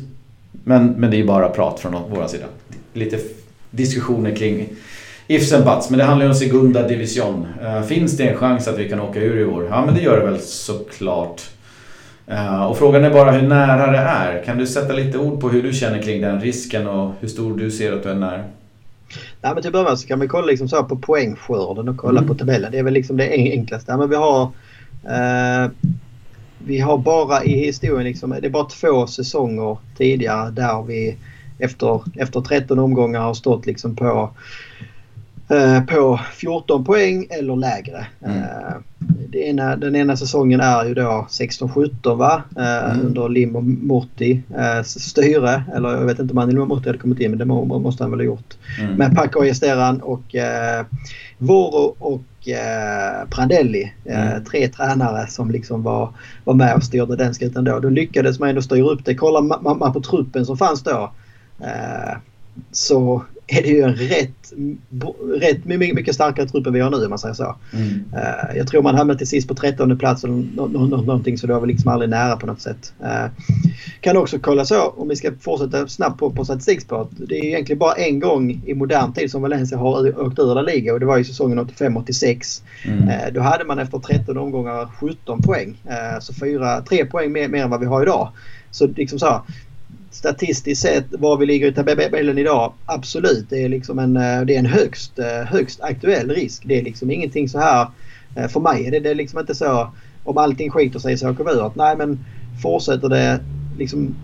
Men, 0.64 0.88
men 0.88 1.12
det 1.12 1.20
är 1.20 1.24
bara 1.24 1.50
prat 1.50 1.80
från 1.80 1.96
vår 2.10 2.28
sida. 2.28 2.46
Lite 2.94 3.18
diskussioner 3.72 4.36
kring 4.36 4.68
ifs 5.28 5.54
and 5.54 5.66
buts. 5.66 5.90
Men 5.90 6.00
det 6.00 6.06
handlar 6.06 6.26
ju 6.26 6.30
om 6.30 6.36
Segunda 6.36 6.88
Division. 6.88 7.48
finns 7.88 8.18
det 8.18 8.24
en 8.24 8.38
chans 8.38 8.68
att 8.68 8.80
vi 8.80 8.90
kan 8.90 9.00
åka 9.00 9.20
ur 9.20 9.40
i 9.40 9.46
år? 9.46 9.68
Ja 9.70 9.86
men 9.86 9.96
det 9.96 10.02
gör 10.02 10.20
det 10.20 10.26
väl 10.26 10.40
såklart. 10.40 11.42
Uh, 12.32 12.64
och 12.64 12.78
frågan 12.78 13.04
är 13.04 13.10
bara 13.10 13.32
hur 13.32 13.48
nära 13.48 13.92
det 13.92 13.98
är. 13.98 14.44
Kan 14.44 14.58
du 14.58 14.68
sätta 14.68 14.94
lite 14.94 15.18
ord 15.18 15.42
på 15.42 15.50
hur 15.50 15.64
du 15.64 15.74
känner 15.74 16.02
kring 16.02 16.22
den 16.22 16.42
risken 16.42 16.88
och 16.88 17.14
hur 17.20 17.28
stor 17.28 17.58
du 17.58 17.72
ser 17.72 17.94
att 17.94 18.04
du 18.04 18.10
är 18.10 18.16
nära? 18.16 18.44
Nej, 19.42 19.54
men 19.54 19.62
till 19.62 19.72
början 19.72 19.98
så 19.98 20.08
kan 20.08 20.20
vi 20.20 20.28
kolla 20.28 20.46
liksom 20.46 20.70
så 20.70 20.84
på 20.84 20.96
poängskörden 20.96 21.90
och 21.90 21.98
kolla 21.98 22.20
mm. 22.20 22.28
på 22.28 22.36
tabellen. 22.36 22.72
Det 22.72 22.80
är 22.80 22.84
väl 22.84 22.94
liksom 22.94 23.18
det 23.18 23.30
enklaste. 23.32 23.98
Men 23.98 24.10
vi 24.10 24.16
har, 24.16 24.44
uh, 24.44 25.72
vi 26.58 26.80
har 26.80 26.98
bara 26.98 27.44
i 27.44 27.66
historien 27.66 28.04
liksom, 28.04 28.30
det 28.42 28.48
är 28.48 28.52
bara 28.52 28.66
två 28.66 29.08
säsonger 29.08 29.78
tidigare 29.98 30.52
där 30.52 30.84
vi 30.84 31.18
efter, 31.60 32.02
efter 32.16 32.42
13 32.42 32.80
omgångar 32.80 33.20
har 33.20 33.34
stått 33.34 33.66
liksom 33.66 33.96
på 33.96 34.30
Eh, 35.50 35.84
på 35.84 36.20
14 36.34 36.86
poäng 36.86 37.28
eller 37.30 37.56
lägre. 37.56 38.08
Mm. 38.26 38.38
Eh, 38.38 38.76
ena, 39.36 39.76
den 39.76 39.96
ena 39.96 40.18
säsongen 40.18 40.60
är 40.60 40.86
ju 40.86 40.94
då 40.94 41.28
16-17 41.30 42.16
va? 42.16 42.44
Eh, 42.58 42.92
mm. 42.92 43.06
Under 43.06 43.30
Lim 43.30 43.56
och 43.56 43.64
Morty 43.64 44.42
styre. 44.84 45.64
Eller 45.76 45.90
jag 45.90 46.06
vet 46.06 46.20
inte 46.20 46.32
om 46.32 46.38
han 46.38 46.50
Lim 46.50 46.62
och 46.62 46.68
Morty 46.68 46.90
hade 46.90 47.00
kommit 47.00 47.20
in 47.20 47.32
men 47.32 47.38
det 47.38 47.46
måste 47.46 48.04
han 48.04 48.12
väl 48.12 48.20
ha 48.20 48.26
gjort. 48.26 48.54
Mm. 48.80 48.96
Med 48.96 49.16
Paco 49.16 49.44
Esteran 49.44 50.02
och 50.02 50.36
eh, 50.36 50.86
Voro 51.38 51.96
och 52.00 52.50
eh, 52.50 53.28
Prandelli. 53.30 53.94
Mm. 54.06 54.44
tre 54.44 54.68
tränare 54.68 55.28
som 55.28 55.52
liksom 55.52 55.84
var, 55.84 56.10
var 56.44 56.54
med 56.54 56.76
och 56.76 56.84
styrde 56.84 57.16
den 57.16 57.34
skutan 57.34 57.64
då. 57.64 57.80
Då 57.80 57.90
lyckades 57.90 58.40
man 58.40 58.50
ändå 58.50 58.62
styra 58.62 58.90
upp 58.90 59.06
det. 59.06 59.16
Kollar 59.16 59.42
man, 59.42 59.78
man 59.78 59.94
på 59.94 60.02
truppen 60.02 60.46
som 60.46 60.58
fanns 60.58 60.84
då. 60.84 61.12
så 62.72 63.24
är 63.50 63.62
det 63.62 63.68
ju 63.68 63.82
en 63.82 63.96
rätt, 63.96 64.54
rätt 65.42 65.66
mycket 65.66 66.16
starkare 66.16 66.48
trupp 66.48 66.68
än 66.68 66.74
vi 66.74 66.80
har 66.80 66.90
nu 66.90 67.04
om 67.04 67.10
man 67.10 67.20
säger 67.20 67.34
så. 67.34 67.56
Mm. 67.74 67.88
Uh, 67.88 68.58
jag 68.58 68.68
tror 68.68 68.82
man 68.82 68.96
hamnade 68.96 69.18
till 69.18 69.28
sist 69.28 69.48
på 69.48 69.56
13 69.56 69.98
plats 69.98 70.24
eller 70.24 70.36
någonting 70.88 71.38
så 71.38 71.48
det 71.48 71.54
var 71.54 71.60
väl 71.60 71.70
liksom 71.70 71.92
aldrig 71.92 72.10
nära 72.10 72.38
på 72.38 72.48
något 72.48 72.62
sätt. 72.62 72.94
Uh, 73.04 73.26
kan 74.02 74.18
också 74.18 74.40
kolla 74.40 74.66
så 74.66 74.82
om 74.82 75.08
vi 75.08 75.16
ska 75.16 75.32
fortsätta 75.42 75.88
snabbt 75.88 76.20
på, 76.20 76.32
på 76.32 76.46
statistikspåret. 76.46 77.10
Det 77.12 77.40
är 77.40 77.46
egentligen 77.46 77.80
bara 77.80 77.94
en 77.94 78.20
gång 78.20 78.62
i 78.66 78.74
modern 78.74 79.14
tid 79.14 79.32
som 79.32 79.42
Valencia 79.42 79.78
har 79.78 80.20
åkt 80.20 80.40
ur 80.40 80.56
La 80.56 80.62
Liga 80.62 80.94
och 80.94 81.00
det 81.00 81.06
var 81.06 81.18
i 81.18 81.24
säsongen 81.24 81.60
85-86. 81.60 82.62
Mm. 82.86 83.04
Uh, 83.04 83.34
då 83.34 83.42
hade 83.42 83.66
man 83.66 83.80
efter 83.80 84.00
13 84.00 84.38
omgångar 84.38 84.88
17 85.00 85.42
poäng. 85.42 85.82
så 86.22 86.34
4, 86.34 86.82
3 86.82 87.06
poäng 87.06 87.32
mer, 87.32 87.48
mer 87.48 87.64
än 87.64 87.70
vad 87.70 87.80
vi 87.80 87.86
har 87.86 88.02
idag. 88.02 88.30
Så 88.72 88.88
liksom 88.88 89.20
så 89.20 89.42
statistiskt 90.12 90.82
sett 90.82 91.06
var 91.10 91.38
vi 91.38 91.46
ligger 91.46 91.68
i 91.68 91.74
tabellen 91.74 92.38
idag, 92.38 92.74
absolut. 92.86 93.46
Det 93.50 93.64
är, 93.64 93.70
liksom 93.70 94.00
en, 94.00 94.18
eh, 94.18 94.42
det 94.42 94.56
är 94.56 94.60
en 94.60 94.66
högst, 94.66 95.20
eh, 95.20 95.48
högst 95.48 95.82
aktuell 95.82 96.30
risk. 96.30 96.64
Det 96.66 96.80
är 96.80 96.84
liksom 96.84 97.12
ingenting 97.12 97.50
så 97.50 97.60
här, 97.60 97.88
eh, 98.36 98.48
för 98.48 98.60
mig 98.60 98.88
är 98.88 98.92
det, 98.92 99.00
det 99.00 99.10
är 99.10 99.16
liksom 99.16 99.40
inte 99.40 99.56
så 99.56 99.92
om 100.24 100.38
allting 100.38 100.72
skiter 100.72 101.00
sig 101.00 101.18
så 101.18 101.30
åker 101.30 101.44
vi 101.44 101.52
ur. 101.52 101.72
Nej 101.76 101.98
men 101.98 102.20
fortsätter 102.62 103.10
det 103.10 103.40
liksom 103.78 104.16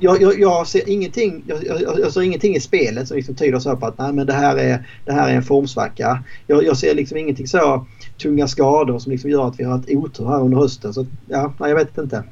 jag, 0.00 0.22
jag, 0.22 0.40
jag, 0.40 0.66
ser 0.66 0.88
ingenting, 0.88 1.44
jag, 1.46 1.82
jag, 1.98 2.12
ser 2.12 2.22
ingenting 2.22 2.56
i 2.56 2.60
spelet 2.60 3.08
som 3.08 3.16
liksom 3.16 3.34
tyder 3.34 3.58
så 3.58 3.76
på 3.76 3.86
att 3.86 3.98
nej, 3.98 4.12
men 4.12 4.26
det, 4.26 4.32
här 4.32 4.56
är, 4.56 4.86
det 5.04 5.12
här 5.12 5.30
är 5.30 5.34
en 5.34 5.42
formsvacka. 5.42 6.22
Jag, 6.46 6.76
ser 6.76 6.94
liksom 6.94 7.18
ingenting 7.18 7.46
så 7.46 7.86
tunga 8.22 8.48
skador 8.48 8.98
som 8.98 9.12
liksom 9.12 9.30
gör 9.30 9.48
att 9.48 9.60
vi 9.60 9.64
har 9.64 9.72
haft 9.72 9.88
otur 9.90 10.26
här 10.26 10.40
under 10.40 10.58
hösten. 10.58 10.94
Så 10.94 11.06
ja, 11.28 11.52
nej, 11.60 11.70
jag 11.70 11.76
vet 11.76 11.98
inte. 11.98 12.24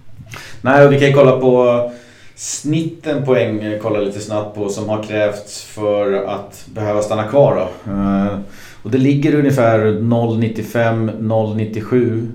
Nej, 0.62 0.86
och 0.86 0.92
vi 0.92 0.98
kan 0.98 1.08
ju 1.08 1.14
kolla 1.14 1.40
på 1.40 1.92
snitten 2.40 3.24
poäng 3.24 3.78
kollar 3.82 4.00
lite 4.00 4.20
snabbt 4.20 4.54
på 4.54 4.68
som 4.68 4.88
har 4.88 5.02
krävts 5.02 5.64
för 5.64 6.12
att 6.12 6.66
behöva 6.74 7.02
stanna 7.02 7.24
kvar. 7.24 7.54
Då. 7.54 7.68
Eh, 7.92 8.38
och 8.82 8.90
det 8.90 8.98
ligger 8.98 9.34
ungefär 9.34 9.80
0,95-0,97 9.80 12.26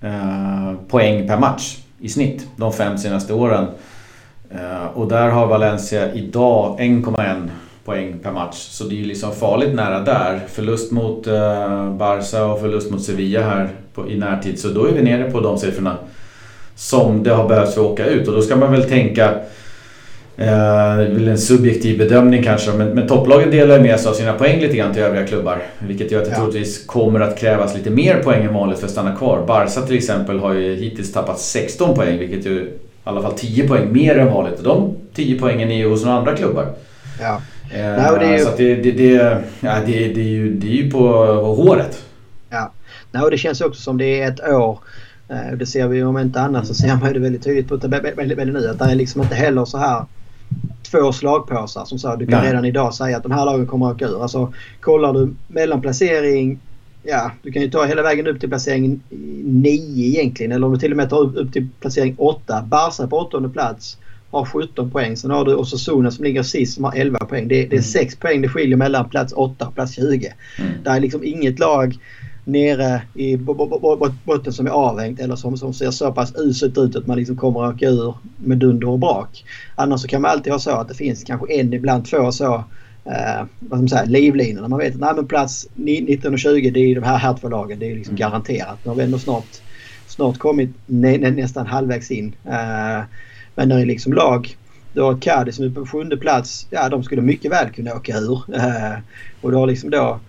eh, 0.00 0.72
poäng 0.88 1.28
per 1.28 1.38
match 1.38 1.76
i 2.00 2.08
snitt 2.08 2.46
de 2.56 2.72
fem 2.72 2.98
senaste 2.98 3.34
åren. 3.34 3.66
Eh, 4.50 4.86
och 4.94 5.08
där 5.08 5.28
har 5.28 5.46
Valencia 5.46 6.14
idag 6.14 6.80
1,1 6.80 7.48
poäng 7.84 8.18
per 8.18 8.32
match. 8.32 8.56
Så 8.56 8.84
det 8.84 8.94
är 8.94 8.98
ju 8.98 9.04
liksom 9.04 9.32
farligt 9.32 9.74
nära 9.74 10.00
där. 10.00 10.40
Förlust 10.48 10.92
mot 10.92 11.24
Barca 11.98 12.44
och 12.44 12.60
förlust 12.60 12.90
mot 12.90 13.02
Sevilla 13.02 13.42
här 13.42 13.68
i 14.08 14.16
närtid. 14.16 14.58
Så 14.58 14.68
då 14.68 14.84
är 14.84 14.92
vi 14.92 15.02
nere 15.02 15.30
på 15.30 15.40
de 15.40 15.58
siffrorna 15.58 15.96
som 16.78 17.22
det 17.22 17.30
har 17.30 17.48
behövts 17.48 17.74
för 17.74 17.80
att 17.80 17.86
åka 17.86 18.06
ut. 18.06 18.28
Och 18.28 18.34
då 18.34 18.42
ska 18.42 18.56
man 18.56 18.72
väl 18.72 18.84
tänka 18.84 19.34
eh, 20.36 20.96
väl 20.96 21.28
en 21.28 21.38
subjektiv 21.38 21.98
bedömning 21.98 22.42
kanske, 22.42 22.72
men, 22.72 22.88
men 22.88 23.08
topplagen 23.08 23.50
delar 23.50 23.80
med 23.80 24.00
sig 24.00 24.10
av 24.10 24.14
sina 24.14 24.32
poäng 24.32 24.60
lite 24.60 24.76
grann 24.76 24.94
till 24.94 25.02
övriga 25.02 25.26
klubbar. 25.26 25.62
Vilket 25.78 26.12
gör 26.12 26.18
att 26.18 26.24
det 26.24 26.30
ja. 26.30 26.36
troligtvis 26.36 26.86
kommer 26.86 27.20
att 27.20 27.38
krävas 27.38 27.74
lite 27.74 27.90
mer 27.90 28.22
poäng 28.22 28.44
än 28.44 28.54
vanligt 28.54 28.78
för 28.78 28.86
att 28.86 28.92
stanna 28.92 29.16
kvar. 29.16 29.44
Barca 29.46 29.80
till 29.80 29.96
exempel 29.96 30.38
har 30.38 30.54
ju 30.54 30.74
hittills 30.74 31.12
tappat 31.12 31.40
16 31.40 31.94
poäng, 31.94 32.18
vilket 32.18 32.46
ju 32.46 32.60
i 32.60 32.70
alla 33.04 33.22
fall 33.22 33.32
10 33.32 33.68
poäng 33.68 33.92
mer 33.92 34.18
än 34.18 34.32
vanligt. 34.32 34.58
Och 34.58 34.64
de 34.64 34.96
10 35.14 35.38
poängen 35.38 35.70
är 35.70 35.76
ju 35.76 35.88
hos 35.88 36.04
några 36.04 36.18
andra 36.18 36.36
klubbar. 36.36 36.66
Ja. 37.20 37.42
Eh, 37.74 37.80
Nej, 37.80 38.18
det 38.20 38.26
är 38.26 38.38
ju... 38.38 38.44
Så 38.44 38.50
det, 38.56 38.74
det, 38.74 38.92
det, 38.92 39.42
ja, 39.60 39.74
det, 39.86 39.92
det, 39.92 40.20
är 40.20 40.28
ju, 40.28 40.54
det 40.54 40.66
är 40.66 40.82
ju 40.82 40.90
på 40.90 40.98
håret. 41.56 42.02
Ja. 42.50 42.72
Och 43.22 43.30
det 43.30 43.38
känns 43.38 43.60
också 43.60 43.82
som 43.82 43.98
det 43.98 44.22
är 44.22 44.28
ett 44.28 44.40
år 44.40 44.78
det 45.58 45.66
ser 45.66 45.88
vi 45.88 46.02
om 46.02 46.18
inte 46.18 46.40
annat 46.40 46.66
så 46.66 46.74
ser 46.74 46.96
man 46.96 47.12
det 47.12 47.18
väldigt 47.18 47.44
tydligt 47.44 47.68
på 47.68 47.78
tabellen 47.78 48.52
nu 48.52 48.68
att 48.68 48.78
det 48.78 48.84
är 48.84 48.94
liksom 48.94 49.22
inte 49.22 49.34
heller 49.34 49.64
så 49.64 49.78
här 49.78 50.04
två 50.90 51.12
slagpåsar 51.12 51.84
som 51.84 51.98
så. 51.98 52.16
Du 52.16 52.26
kan 52.26 52.40
Nej. 52.40 52.50
redan 52.50 52.64
idag 52.64 52.94
säga 52.94 53.16
att 53.16 53.22
de 53.22 53.32
här 53.32 53.44
lagen 53.44 53.66
kommer 53.66 53.86
att 53.86 53.94
åka 53.94 54.06
ur. 54.08 54.22
Alltså 54.22 54.52
kollar 54.80 55.12
du 55.12 55.34
mellanplacering 55.48 56.58
Ja, 57.02 57.30
du 57.42 57.52
kan 57.52 57.62
ju 57.62 57.70
ta 57.70 57.84
hela 57.84 58.02
vägen 58.02 58.26
upp 58.26 58.40
till 58.40 58.48
placering 58.48 59.00
9 59.44 60.06
egentligen. 60.06 60.52
Eller 60.52 60.66
om 60.66 60.72
du 60.72 60.78
till 60.78 60.90
och 60.90 60.96
med 60.96 61.10
tar 61.10 61.38
upp 61.38 61.52
till 61.52 61.68
placering 61.80 62.14
8. 62.18 62.62
Barca 62.68 63.06
på 63.06 63.16
åttonde 63.16 63.48
plats 63.48 63.98
har 64.30 64.44
17 64.44 64.90
poäng. 64.90 65.16
Sen 65.16 65.30
har 65.30 65.44
du 65.44 65.54
Osasuna 65.54 66.10
som 66.10 66.24
ligger 66.24 66.42
sist 66.42 66.74
som 66.74 66.84
har 66.84 66.94
11 66.96 67.18
poäng. 67.18 67.48
Det, 67.48 67.66
det 67.66 67.76
är 67.76 67.82
6 67.82 68.14
mm. 68.14 68.20
poäng 68.20 68.42
det 68.42 68.48
skiljer 68.48 68.76
mellan 68.76 69.08
plats 69.08 69.32
8 69.32 69.66
och 69.66 69.74
plats 69.74 69.94
20. 69.94 70.32
Mm. 70.58 70.70
Det 70.84 70.90
är 70.90 71.00
liksom 71.00 71.24
inget 71.24 71.58
lag 71.58 71.98
nere 72.48 73.02
i 73.14 73.36
botten 74.24 74.52
som 74.52 74.66
är 74.66 74.70
avhängt 74.70 75.20
eller 75.20 75.36
som, 75.36 75.56
som 75.56 75.74
ser 75.74 75.90
så 75.90 76.12
pass 76.12 76.34
uselt 76.36 76.78
ut 76.78 76.96
att 76.96 77.06
man 77.06 77.18
liksom 77.18 77.36
kommer 77.36 77.64
att 77.64 77.74
åka 77.74 77.86
ur 77.86 78.14
med 78.36 78.58
dunder 78.58 78.88
och 78.88 78.98
brak. 78.98 79.44
Annars 79.74 80.00
så 80.00 80.08
kan 80.08 80.22
man 80.22 80.30
alltid 80.30 80.52
ha 80.52 80.60
så 80.60 80.70
att 80.70 80.88
det 80.88 80.94
finns 80.94 81.24
kanske 81.24 81.52
en, 81.52 81.72
ibland 81.72 82.04
två 82.04 82.32
så 82.32 82.54
eh, 83.04 83.44
vad 83.58 83.80
man 83.80 83.88
säga, 83.88 84.04
livlinorna. 84.04 84.68
Man 84.68 84.78
vet 84.78 84.94
att 84.94 85.00
nej, 85.00 85.14
men 85.14 85.26
plats 85.26 85.68
19 85.74 86.32
och 86.32 86.38
20 86.38 86.70
det 86.70 86.80
är 86.80 86.94
de 86.94 87.02
här, 87.02 87.16
här 87.16 87.34
två 87.40 87.48
lagen. 87.48 87.78
Det 87.78 87.90
är 87.90 87.94
liksom 87.94 88.16
mm. 88.16 88.18
garanterat. 88.18 88.78
Nu 88.82 88.88
har 88.88 88.96
vi 88.96 89.02
ändå 89.02 89.18
snart, 89.18 89.60
snart 90.06 90.38
kommit 90.38 90.70
nä, 90.86 91.18
nä, 91.18 91.30
nästan 91.30 91.66
halvvägs 91.66 92.10
in. 92.10 92.34
Eh, 92.44 93.02
men 93.54 93.68
när 93.68 93.76
det 93.76 93.82
är 93.82 93.86
liksom 93.86 94.12
lag 94.12 94.56
du 94.92 95.02
har 95.02 95.18
Cadi 95.20 95.52
som 95.52 95.64
är 95.64 95.70
på 95.70 95.86
sjunde 95.86 96.16
plats. 96.16 96.66
Ja, 96.70 96.88
de 96.88 97.02
skulle 97.02 97.22
mycket 97.22 97.52
väl 97.52 97.70
kunna 97.70 97.94
åka 97.94 98.16
ur. 98.16 98.42
Eh, 98.54 98.98
och 99.40 99.50
du 99.50 99.56
har 99.56 99.66
liksom 99.66 99.90
då 99.90 100.20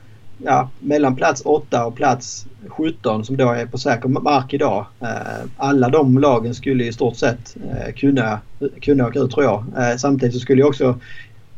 ja, 0.44 0.70
mellan 0.80 1.16
plats 1.16 1.42
8 1.46 1.86
och 1.86 1.96
plats 1.96 2.46
17 2.68 3.26
som 3.26 3.38
då 3.38 3.52
är 3.52 3.66
på 3.66 3.78
säker 3.78 4.10
mark 4.10 4.54
idag. 4.54 4.86
Eh, 5.02 5.46
alla 5.58 5.90
de 5.90 6.18
lagen 6.18 6.56
skulle 6.56 6.86
i 6.86 6.94
stort 6.94 7.16
sett 7.16 7.58
eh, 7.70 7.94
kunna, 7.94 8.40
kunna 8.82 9.08
åka 9.08 9.20
ut 9.20 9.32
tror 9.32 9.46
jag. 9.46 9.64
Eh, 9.78 9.98
samtidigt 9.98 10.34
så 10.34 10.40
skulle 10.40 10.62
jag 10.62 10.70
också 10.70 11.00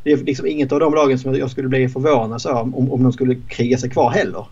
det 0.04 0.12
är 0.12 0.18
liksom 0.18 0.48
inget 0.48 0.72
av 0.72 0.80
de 0.80 0.94
lagen 0.94 1.20
som 1.20 1.36
jag 1.36 1.52
skulle 1.52 1.68
bli 1.68 1.90
förvånad 1.90 2.42
så 2.42 2.54
om, 2.54 2.92
om 2.92 3.04
de 3.04 3.14
skulle 3.14 3.36
kriga 3.48 3.78
sig 3.78 3.90
kvar 3.90 4.12
heller. 4.12 4.46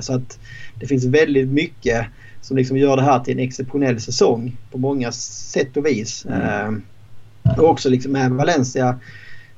Så 0.00 0.14
att 0.14 0.38
det 0.80 0.86
finns 0.86 1.04
väldigt 1.04 1.48
mycket 1.48 2.06
som 2.40 2.56
liksom 2.56 2.76
gör 2.76 2.96
det 2.96 3.02
här 3.02 3.18
till 3.18 3.32
en 3.32 3.44
exceptionell 3.44 4.00
säsong 4.00 4.56
på 4.70 4.78
många 4.78 5.12
sätt 5.12 5.76
och 5.76 5.86
vis. 5.86 6.26
Mm. 6.26 6.82
Och 7.58 7.70
också 7.70 7.88
liksom 7.88 8.12
med 8.12 8.30
Valencia 8.30 8.98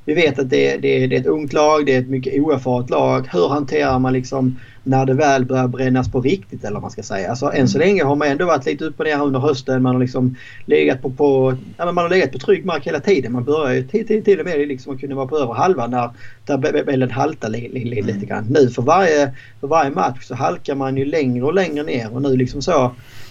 vi 0.04 0.14
vet 0.14 0.38
att 0.38 0.50
det, 0.50 0.76
det, 0.76 1.06
det, 1.06 1.16
är 1.16 1.20
ett 1.20 1.26
ungt 1.26 1.52
lag, 1.52 1.86
det 1.86 1.94
är 1.94 2.00
ett 2.00 2.08
mycket 2.08 2.40
oerfaret 2.40 2.90
lag. 2.90 3.28
Hur 3.32 3.48
hanterar 3.48 3.98
man 3.98 4.12
liksom 4.12 4.56
när 4.82 5.06
det 5.06 5.14
väl 5.14 5.44
börjar 5.44 5.68
brännas 5.68 6.12
på 6.12 6.20
riktigt 6.20 6.64
eller 6.64 6.74
vad 6.74 6.82
man 6.82 6.90
ska 6.90 7.02
säga. 7.02 7.30
Alltså, 7.30 7.52
än 7.52 7.68
så 7.68 7.78
mm. 7.78 7.88
länge 7.88 8.04
har 8.04 8.16
man 8.16 8.28
ändå 8.28 8.46
varit 8.46 8.66
lite 8.66 8.84
upp 8.84 9.00
och 9.00 9.06
ner 9.06 9.22
under 9.22 9.40
hösten. 9.40 9.82
Man 9.82 9.94
har 9.94 10.00
liksom 10.00 10.36
legat 10.66 11.02
på, 11.02 11.10
på, 11.10 11.56
ja, 11.76 11.92
man 11.92 12.04
har 12.04 12.08
legat 12.08 12.32
på 12.32 12.38
trygg 12.38 12.64
mark 12.64 12.86
hela 12.86 13.00
tiden. 13.00 13.32
Man 13.32 13.44
börjar 13.44 13.74
ju 13.74 13.88
till, 13.88 14.06
till, 14.06 14.24
till 14.24 14.40
och 14.40 14.46
med 14.46 14.68
liksom 14.68 14.94
att 14.94 15.00
kunna 15.00 15.14
vara 15.14 15.26
på 15.26 15.38
över 15.38 15.54
halva 15.54 15.86
när 15.86 16.10
tabellen 16.46 17.10
haltar 17.10 17.48
li, 17.48 17.68
li, 17.68 17.84
li, 17.84 18.02
lite 18.02 18.12
mm. 18.12 18.26
grann. 18.26 18.46
Nu 18.48 18.68
för 18.68 18.82
varje, 18.82 19.32
för 19.60 19.66
varje 19.66 19.90
match 19.90 20.24
så 20.24 20.34
halkar 20.34 20.74
man 20.74 20.96
ju 20.96 21.04
längre 21.04 21.44
och 21.44 21.54
längre 21.54 21.82
ner 21.82 22.14
och 22.14 22.22
nu 22.22 22.36
liksom 22.36 22.62
så 22.62 22.84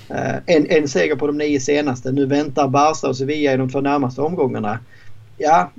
eh, 0.10 0.36
en, 0.46 0.68
en 0.70 0.88
seger 0.88 1.16
på 1.16 1.28
de 1.28 1.38
nio 1.38 1.60
senaste. 1.60 2.12
Nu 2.12 2.26
väntar 2.26 2.68
Barca 2.68 3.08
och 3.08 3.18
Sevilla 3.18 3.54
i 3.54 3.58
de 3.58 3.70
två 3.70 3.82
närmaste 3.82 4.22
omgångarna. 4.22 4.80
Ja, 5.38 5.72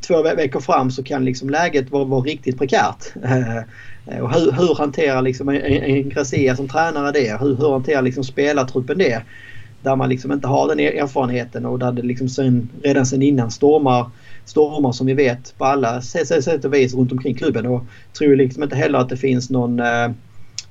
två 0.00 0.22
veckor 0.22 0.60
fram 0.60 0.90
så 0.90 1.02
kan 1.02 1.24
liksom 1.24 1.50
läget 1.50 1.90
vara, 1.90 2.04
vara 2.04 2.20
riktigt 2.20 2.58
prekärt. 2.58 3.12
Eh, 3.24 4.22
och 4.22 4.34
hur, 4.34 4.52
hur 4.52 4.74
hanterar 4.74 5.22
liksom 5.22 5.48
en, 5.48 5.56
en 5.62 6.08
Gracia 6.08 6.56
som 6.56 6.68
tränare 6.68 7.12
det? 7.12 7.40
Hur, 7.40 7.56
hur 7.56 7.70
hanterar 7.72 8.02
liksom 8.02 8.24
spelartruppen 8.24 8.98
det? 8.98 9.22
Där 9.82 9.96
man 9.96 10.08
liksom 10.08 10.32
inte 10.32 10.48
har 10.48 10.68
den 10.68 10.80
erfarenheten 10.80 11.66
och 11.66 11.78
där 11.78 11.92
det 11.92 12.02
liksom 12.02 12.28
sen, 12.28 12.68
redan 12.82 13.06
sen 13.06 13.22
innan 13.22 13.50
stormar, 13.50 14.10
stormar 14.44 14.92
som 14.92 15.06
vi 15.06 15.14
vet 15.14 15.58
på 15.58 15.64
alla 15.64 16.00
sätt 16.02 16.64
och 16.64 16.74
vis 16.74 16.94
runt 16.94 17.12
omkring 17.12 17.34
klubben. 17.34 17.66
Och 17.66 17.84
tror 18.18 18.36
liksom 18.36 18.62
inte 18.62 18.76
heller 18.76 18.98
att 18.98 19.08
det 19.08 19.16
finns 19.16 19.50
någon 19.50 19.80
eh, 19.80 20.10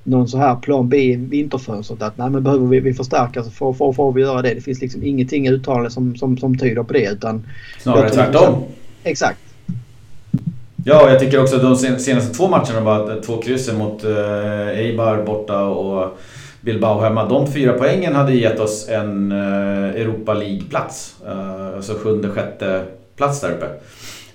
någon 0.04 0.28
så 0.28 0.38
här 0.38 0.56
plan 0.56 0.88
B 0.88 0.96
i 0.96 1.16
vinterfönstret 1.16 2.02
att 2.02 2.18
nej 2.18 2.30
men 2.30 2.42
behöver 2.42 2.66
vi, 2.66 2.80
vi 2.80 2.94
förstärka 2.94 3.42
så 3.42 3.50
får, 3.50 3.72
får, 3.72 3.92
får 3.92 4.12
vi 4.12 4.20
göra 4.20 4.42
det. 4.42 4.54
Det 4.54 4.60
finns 4.60 4.80
liksom 4.80 5.02
ingenting 5.02 5.48
uttalande 5.48 5.90
som, 5.90 6.16
som, 6.16 6.38
som 6.38 6.58
tyder 6.58 6.82
på 6.82 6.92
det 6.92 7.10
utan... 7.12 7.46
Snarare 7.78 8.10
tvärtom. 8.10 8.62
Exakt. 9.04 9.38
Ja, 10.84 11.10
jag 11.10 11.20
tycker 11.20 11.42
också 11.42 11.56
att 11.56 11.62
de 11.62 11.76
senaste 11.76 12.34
två 12.34 12.48
matcherna 12.48 12.80
var 12.80 13.10
eh, 13.10 13.16
två 13.16 13.42
kryssen 13.42 13.78
mot 13.78 14.04
uh, 14.04 14.68
Eibar 14.68 15.22
borta 15.22 15.62
och 15.62 16.18
Bilbao 16.60 17.00
hemma. 17.00 17.28
De 17.28 17.52
fyra 17.52 17.72
poängen 17.72 18.14
hade 18.14 18.34
gett 18.34 18.60
oss 18.60 18.88
en 18.88 19.32
uh, 19.32 20.00
Europa 20.00 20.34
League-plats. 20.34 21.14
Uh, 21.26 21.76
alltså 21.76 21.94
sjunde, 21.94 22.28
sjätte 22.28 22.82
plats 23.16 23.40
där 23.40 23.50
uppe. 23.50 23.66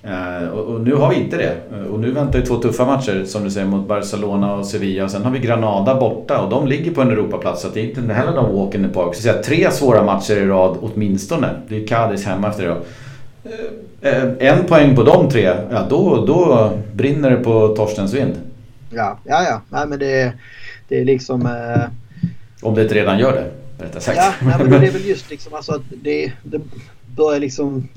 Uh, 0.08 0.50
och, 0.50 0.74
och, 0.74 0.82
nu 0.82 0.96
har 0.96 1.10
vi 1.10 1.16
inte 1.16 1.38
det. 1.38 1.56
Och 1.92 2.00
nu 2.00 2.12
väntar 2.12 2.40
ju 2.40 2.46
två 2.46 2.56
tuffa 2.56 2.86
matcher 2.86 3.24
som 3.26 3.44
du 3.44 3.52
säger 3.52 3.68
mot 3.68 3.88
Barcelona 3.88 4.56
och 4.56 4.66
Sevilla. 4.66 5.04
Och 5.04 5.12
sen 5.12 5.24
har 5.24 5.32
vi 5.32 5.40
Granada 5.40 5.96
borta 5.96 6.42
och 6.42 6.50
de 6.50 6.68
ligger 6.68 6.92
på 6.92 7.02
en 7.02 7.12
Europaplats. 7.12 7.62
Så 7.62 7.68
det 7.74 7.80
är 7.80 7.84
inte 7.84 8.14
heller 8.14 8.32
någon 8.32 8.56
walk 8.56 8.76
in 8.76 8.84
the 8.84 8.94
park. 8.94 9.16
Så 9.16 9.22
säga, 9.22 9.42
tre 9.44 9.72
svåra 9.72 10.04
matcher 10.04 10.34
i 10.34 10.46
rad 10.46 10.78
åtminstone. 10.82 11.50
Det 11.68 11.84
är 11.84 11.88
Cadiz 11.88 12.26
hemma 12.26 12.50
efter 12.50 12.64
det. 12.64 12.70
då 12.70 12.78
en 14.40 14.66
poäng 14.66 14.96
på 14.96 15.04
de 15.04 15.30
tre, 15.30 15.54
ja 15.72 15.86
då, 15.90 16.26
då 16.26 16.72
brinner 16.94 17.30
det 17.30 17.38
på 17.38 17.76
Torstens 17.76 18.14
vind. 18.14 18.34
Ja, 18.90 19.20
ja, 19.24 19.44
ja. 19.44 19.62
Nej, 19.70 19.88
men 19.88 20.00
det, 20.00 20.34
det 20.88 21.00
är 21.02 21.06
liksom... 21.06 21.46
Eh... 21.46 21.84
Om 22.62 22.76
det 22.76 22.82
inte 22.82 22.96
redan 22.96 23.20
gör 23.20 23.32
det, 23.32 23.52
rättare 23.86 24.02
sagt. 24.02 24.18
Ja, 24.18 24.34
nej, 24.42 24.56
men 24.60 24.70
det 24.70 24.88
är 24.88 24.92
väl 24.92 25.06
just 25.10 25.30
liksom 25.30 25.54
alltså 25.54 25.72
att 25.72 25.82
det, 26.04 26.32
det 26.44 26.62
börjar 27.16 27.40
liksom 27.40 27.88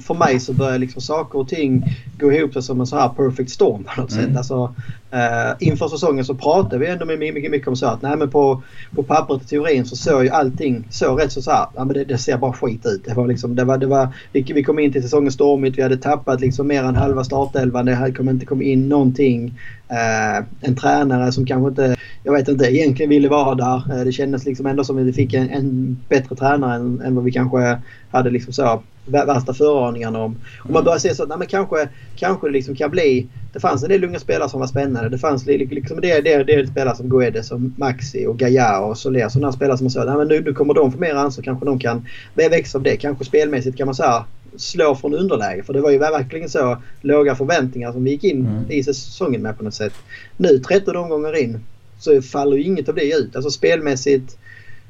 för 0.00 0.14
mig 0.14 0.40
så 0.40 0.52
börjar 0.52 0.78
liksom 0.78 1.02
saker 1.02 1.38
och 1.38 1.48
ting 1.48 1.84
gå 2.18 2.32
ihop 2.32 2.62
som 2.64 2.80
en 2.80 2.86
så 2.86 2.96
här 2.96 3.08
perfect 3.08 3.50
storm 3.50 3.84
på 3.84 4.00
något 4.00 4.12
mm. 4.12 4.24
sätt. 4.24 4.36
Alltså, 4.36 4.74
eh, 5.10 5.68
inför 5.68 5.88
säsongen 5.88 6.24
så 6.24 6.34
pratade 6.34 6.78
vi 6.78 6.86
ändå 6.86 7.04
mycket, 7.04 7.34
mycket, 7.34 7.50
mycket 7.50 7.68
om 7.68 7.76
så 7.76 7.86
att 7.86 8.02
nej 8.02 8.16
men 8.16 8.30
på, 8.30 8.62
på 8.94 9.02
pappret 9.02 9.42
i 9.42 9.46
teorin 9.46 9.86
så 9.86 9.96
såg 9.96 10.24
ju 10.24 10.30
allting 10.30 10.84
så 10.90 11.16
rätt 11.16 11.32
så, 11.32 11.42
så 11.42 11.50
här, 11.50 11.66
ja, 11.74 11.84
men 11.84 11.94
det, 11.94 12.04
det, 12.04 12.18
ser 12.18 12.38
bara 12.38 12.52
skit 12.52 12.86
ut. 12.86 13.04
Det 13.04 13.14
var 13.14 13.26
liksom, 13.26 13.54
det 13.54 13.64
var, 13.64 13.78
det 13.78 13.86
var, 13.86 14.08
vi, 14.32 14.42
vi 14.42 14.62
kom 14.62 14.78
in 14.78 14.92
till 14.92 15.02
säsongen 15.02 15.32
stormigt, 15.32 15.78
vi 15.78 15.82
hade 15.82 15.96
tappat 15.96 16.40
liksom 16.40 16.66
mer 16.66 16.82
än 16.82 16.96
halva 16.96 17.24
startelvan, 17.24 17.86
det 17.86 17.94
hade 17.94 18.30
inte 18.30 18.46
kommit 18.46 18.66
in 18.66 18.88
någonting. 18.88 19.54
Eh, 19.88 20.44
en 20.60 20.76
tränare 20.76 21.32
som 21.32 21.46
kanske 21.46 21.68
inte, 21.68 21.96
jag 22.24 22.32
vet 22.32 22.48
inte, 22.48 22.64
egentligen 22.64 23.10
ville 23.10 23.28
vara 23.28 23.54
där. 23.54 23.98
Eh, 23.98 24.04
det 24.04 24.12
kändes 24.12 24.44
liksom 24.44 24.66
ändå 24.66 24.84
som 24.84 24.98
att 24.98 25.04
vi 25.04 25.12
fick 25.12 25.34
en, 25.34 25.50
en 25.50 25.96
bättre 26.08 26.36
tränare 26.36 26.74
än, 26.74 27.00
än 27.00 27.14
vad 27.14 27.24
vi 27.24 27.32
kanske 27.32 27.78
hade 28.10 28.30
liksom 28.30 28.52
så 28.52 28.82
värsta 29.06 29.54
föraningarna 29.54 30.18
om. 30.22 30.36
Och 30.64 30.70
man 30.70 30.84
börjar 30.84 30.98
se 30.98 31.14
så 31.14 31.22
att 31.22 31.48
kanske, 31.48 31.88
kanske 32.16 32.46
det 32.46 32.52
liksom 32.52 32.74
kan 32.74 32.90
bli... 32.90 33.26
Det 33.52 33.60
fanns 33.60 33.82
en 33.82 33.88
del 33.88 34.04
unga 34.04 34.18
spelare 34.18 34.48
som 34.48 34.60
var 34.60 34.66
spännande. 34.66 35.08
Det 35.08 35.18
fanns 35.18 35.46
liksom 35.46 36.00
det, 36.00 36.20
det, 36.20 36.44
det 36.44 36.66
spelare 36.66 36.96
som 36.96 37.08
Guedes 37.08 37.50
och 37.50 37.60
Maxi 37.60 38.26
och 38.26 38.38
Gaia 38.38 38.80
och 38.80 38.98
Soler. 38.98 39.28
Sådana 39.28 39.52
spelare 39.52 39.78
som 39.78 39.84
man 39.84 39.90
sa 39.90 40.16
men 40.16 40.28
nu, 40.28 40.40
nu 40.40 40.52
kommer 40.52 40.74
de 40.74 40.92
få 40.92 40.98
mer 40.98 41.14
ansvar. 41.14 41.44
Kanske 41.44 41.66
de 41.66 41.78
kan 41.78 42.06
växa 42.34 42.78
av 42.78 42.84
det. 42.84 42.96
Kanske 42.96 43.24
spelmässigt 43.24 43.76
kan 43.76 43.86
man 43.86 43.94
säga 43.94 44.24
slå 44.56 44.94
från 44.94 45.14
underläge. 45.14 45.62
För 45.62 45.72
det 45.72 45.80
var 45.80 45.90
ju 45.90 45.98
verkligen 45.98 46.48
så 46.48 46.78
låga 47.00 47.34
förväntningar 47.34 47.92
som 47.92 48.04
vi 48.04 48.10
gick 48.10 48.24
in 48.24 48.46
mm. 48.46 48.70
i 48.70 48.82
säsongen 48.82 49.42
med 49.42 49.58
på 49.58 49.64
något 49.64 49.74
sätt. 49.74 49.94
Nu 50.36 50.58
13 50.58 50.96
omgångar 50.96 51.42
in 51.42 51.60
så 51.98 52.22
faller 52.22 52.56
ju 52.56 52.62
inget 52.62 52.88
av 52.88 52.94
det 52.94 53.14
ut. 53.14 53.36
Alltså 53.36 53.50
spelmässigt 53.50 54.38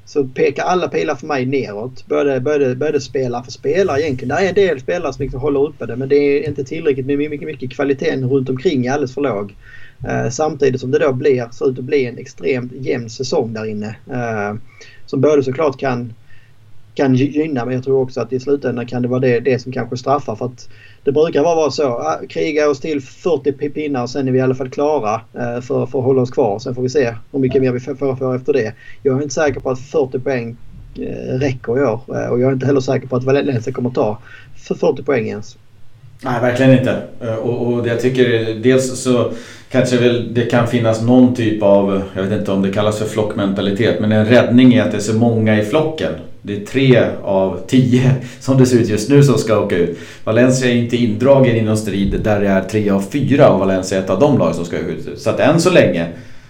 så 0.07 0.24
pekar 0.24 0.62
alla 0.64 0.88
pilar 0.88 1.14
för 1.14 1.26
mig 1.26 1.46
neråt. 1.46 2.07
Både, 2.07 2.40
både, 2.40 2.74
både 2.74 3.00
spelare 3.00 3.44
för 3.44 3.52
spelare 3.52 4.02
egentligen. 4.02 4.36
Det 4.36 4.44
är 4.44 4.48
en 4.48 4.54
del 4.54 4.80
spelare 4.80 5.12
som 5.12 5.22
liksom 5.22 5.40
håller 5.40 5.61
uppe 5.61 5.86
det 5.86 5.96
men 5.96 6.09
det 6.09 6.16
är 6.16 6.48
inte 6.48 6.64
tillräckligt 6.64 7.07
med 7.07 7.18
mycket, 7.18 7.46
mycket 7.46 7.72
kvaliteten 7.72 8.28
runt 8.28 8.48
omkring 8.48 8.86
är 8.86 8.92
alldeles 8.92 9.14
för 9.14 9.20
låg. 9.20 9.54
Eh, 10.09 10.30
samtidigt 10.30 10.80
som 10.80 10.90
det 10.90 10.98
då 10.98 11.12
blir, 11.12 11.48
ser 11.52 11.70
ut 11.70 11.78
att 11.78 11.84
bli 11.84 12.07
en 12.07 12.18
extremt 12.18 12.72
jämn 12.72 13.11
säsong 13.11 13.52
där 13.52 13.64
inne. 13.64 13.96
Eh, 14.11 14.54
som 15.07 15.20
både 15.20 15.42
såklart 15.42 15.80
kan 15.80 16.14
kan 16.97 17.14
gynna 17.14 17.64
men 17.64 17.74
jag 17.74 17.84
tror 17.84 18.01
också 18.01 18.20
att 18.20 18.32
i 18.32 18.40
slutändan 18.40 18.86
kan 18.86 19.03
det 19.03 19.09
vara 19.09 19.20
det, 19.20 19.40
det 19.40 19.59
som 19.59 19.72
kanske 19.72 19.97
straffar. 19.97 20.36
För 20.36 20.47
att 20.47 20.68
det 21.05 21.12
brukar 21.12 21.42
vara 21.42 21.70
så. 21.70 22.14
Kriga 22.28 22.68
oss 22.68 22.80
till 22.80 23.03
40 23.03 23.53
pinnar 23.53 24.03
och 24.03 24.11
sen 24.11 24.28
är 24.28 24.32
vi 24.32 24.38
i 24.38 24.42
alla 24.42 24.55
fall 24.55 24.70
klara 24.70 25.14
eh, 25.14 25.61
för, 25.61 25.86
för 25.86 25.99
att 25.99 26.05
hålla 26.05 26.22
oss 26.22 26.30
kvar. 26.30 26.59
Sen 26.59 26.74
får 26.74 26.82
vi 26.82 26.88
se 26.88 27.14
hur 27.32 27.38
mycket 27.38 27.62
mer 27.62 27.72
vi 27.72 27.80
får, 27.80 28.16
får 28.16 28.36
efter 28.36 28.53
det. 28.53 28.72
Jag 29.03 29.18
är 29.18 29.22
inte 29.22 29.34
säker 29.34 29.61
på 29.61 29.70
att 29.70 29.80
40 29.80 30.18
poäng 30.18 30.57
eh, 30.99 31.38
räcker 31.38 31.78
i 31.78 31.82
år 31.82 32.01
eh, 32.09 32.28
och 32.28 32.40
jag 32.40 32.49
är 32.49 32.53
inte 32.53 32.66
heller 32.66 32.80
säker 32.80 33.07
på 33.07 33.16
att 33.16 33.24
Valencia 33.24 33.72
kommer 33.72 33.90
ta 33.90 34.18
för 34.57 34.74
40 34.74 35.03
poäng 35.03 35.28
ens. 35.28 35.57
Nej, 36.24 36.40
verkligen 36.40 36.72
inte. 36.72 37.03
Och, 37.42 37.66
och 37.66 37.88
jag 37.88 38.01
tycker 38.01 38.55
dels 38.62 39.03
så 39.03 39.32
kanske 39.70 39.97
väl 39.97 40.34
det 40.34 40.42
kan 40.42 40.66
finnas 40.66 41.03
någon 41.03 41.34
typ 41.34 41.62
av, 41.62 42.03
jag 42.14 42.22
vet 42.22 42.38
inte 42.38 42.53
om 42.53 42.62
det 42.62 42.72
kallas 42.72 42.99
för 42.99 43.07
flockmentalitet, 43.07 44.01
men 44.01 44.12
en 44.12 44.26
räddning 44.26 44.74
i 44.74 44.80
att 44.80 44.90
det 44.90 44.97
är 44.97 45.01
så 45.01 45.14
många 45.14 45.61
i 45.61 45.64
flocken. 45.64 46.12
Det 46.47 46.57
är 46.57 46.66
tre 46.66 47.05
av 47.24 47.61
tio 47.66 48.14
som 48.40 48.59
det 48.59 48.66
ser 48.66 48.76
ut 48.76 48.88
just 48.88 49.11
nu 49.11 49.22
som 49.22 49.38
ska 49.38 49.59
åka 49.59 49.76
ut. 49.76 49.99
Valencia 50.24 50.70
är 50.70 50.74
inte 50.74 50.97
indragen 50.97 51.57
i 51.57 51.62
någon 51.62 51.76
strid 51.76 52.20
där 52.20 52.40
det 52.40 52.49
är 52.49 52.62
tre 52.62 52.90
av 52.90 53.01
fyra 53.01 53.51
och 53.51 53.61
Valencia 53.61 53.99
är 53.99 54.03
ett 54.03 54.11
av 54.11 54.20
de 54.20 54.38
lag 54.38 54.55
som 54.55 54.64
ska 54.64 54.78
ut. 54.78 55.18
Så 55.18 55.30
att 55.30 55.40
än 55.40 55.61
så 55.61 55.70
länge 55.70 56.07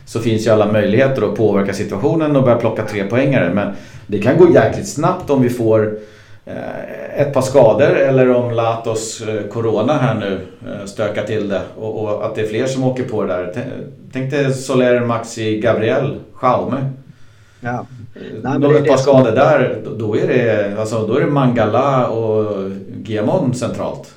så 0.06 0.20
finns 0.20 0.46
ju 0.46 0.50
alla 0.50 0.72
möjligheter 0.72 1.22
att 1.22 1.36
påverka 1.36 1.72
situationen 1.72 2.36
och 2.36 2.42
börja 2.42 2.56
plocka 2.56 2.86
tre 2.86 3.04
poängare. 3.04 3.54
Men 3.54 3.74
det 4.06 4.18
kan 4.18 4.38
gå 4.38 4.52
jäkligt 4.54 4.88
snabbt 4.88 5.30
om 5.30 5.42
vi 5.42 5.48
får 5.48 5.98
eh, 6.44 7.20
ett 7.20 7.32
par 7.34 7.42
skador 7.42 7.96
eller 7.96 8.30
om 8.30 8.50
Latos 8.50 9.20
eh, 9.20 9.42
Corona 9.52 9.92
här 9.92 10.14
nu 10.14 10.40
eh, 10.66 10.86
stökar 10.86 11.24
till 11.24 11.48
det 11.48 11.60
och, 11.76 12.02
och, 12.02 12.26
att 12.26 12.34
det 12.34 12.40
är 12.40 12.48
fler 12.48 12.66
som 12.66 12.84
åker 12.84 13.04
på 13.04 13.22
det 13.22 13.28
där. 13.28 13.52
Tänk 14.12 14.30
dig 14.30 14.54
Soler, 14.54 15.00
Maxi, 15.00 15.60
Gabriel, 15.60 16.16
Jaume. 16.42 16.76
Ja. 17.60 17.86
Nej, 18.42 18.58
Några 18.58 18.84
par 18.84 18.96
skador 18.96 19.32
där, 19.32 19.82
då 19.98 20.16
är, 20.16 20.28
det, 20.28 20.76
alltså, 20.80 21.06
då 21.06 21.16
är 21.16 21.20
det 21.20 21.30
Mangala 21.30 22.08
och 22.08 22.70
Giamon 23.04 23.54
centralt. 23.54 24.14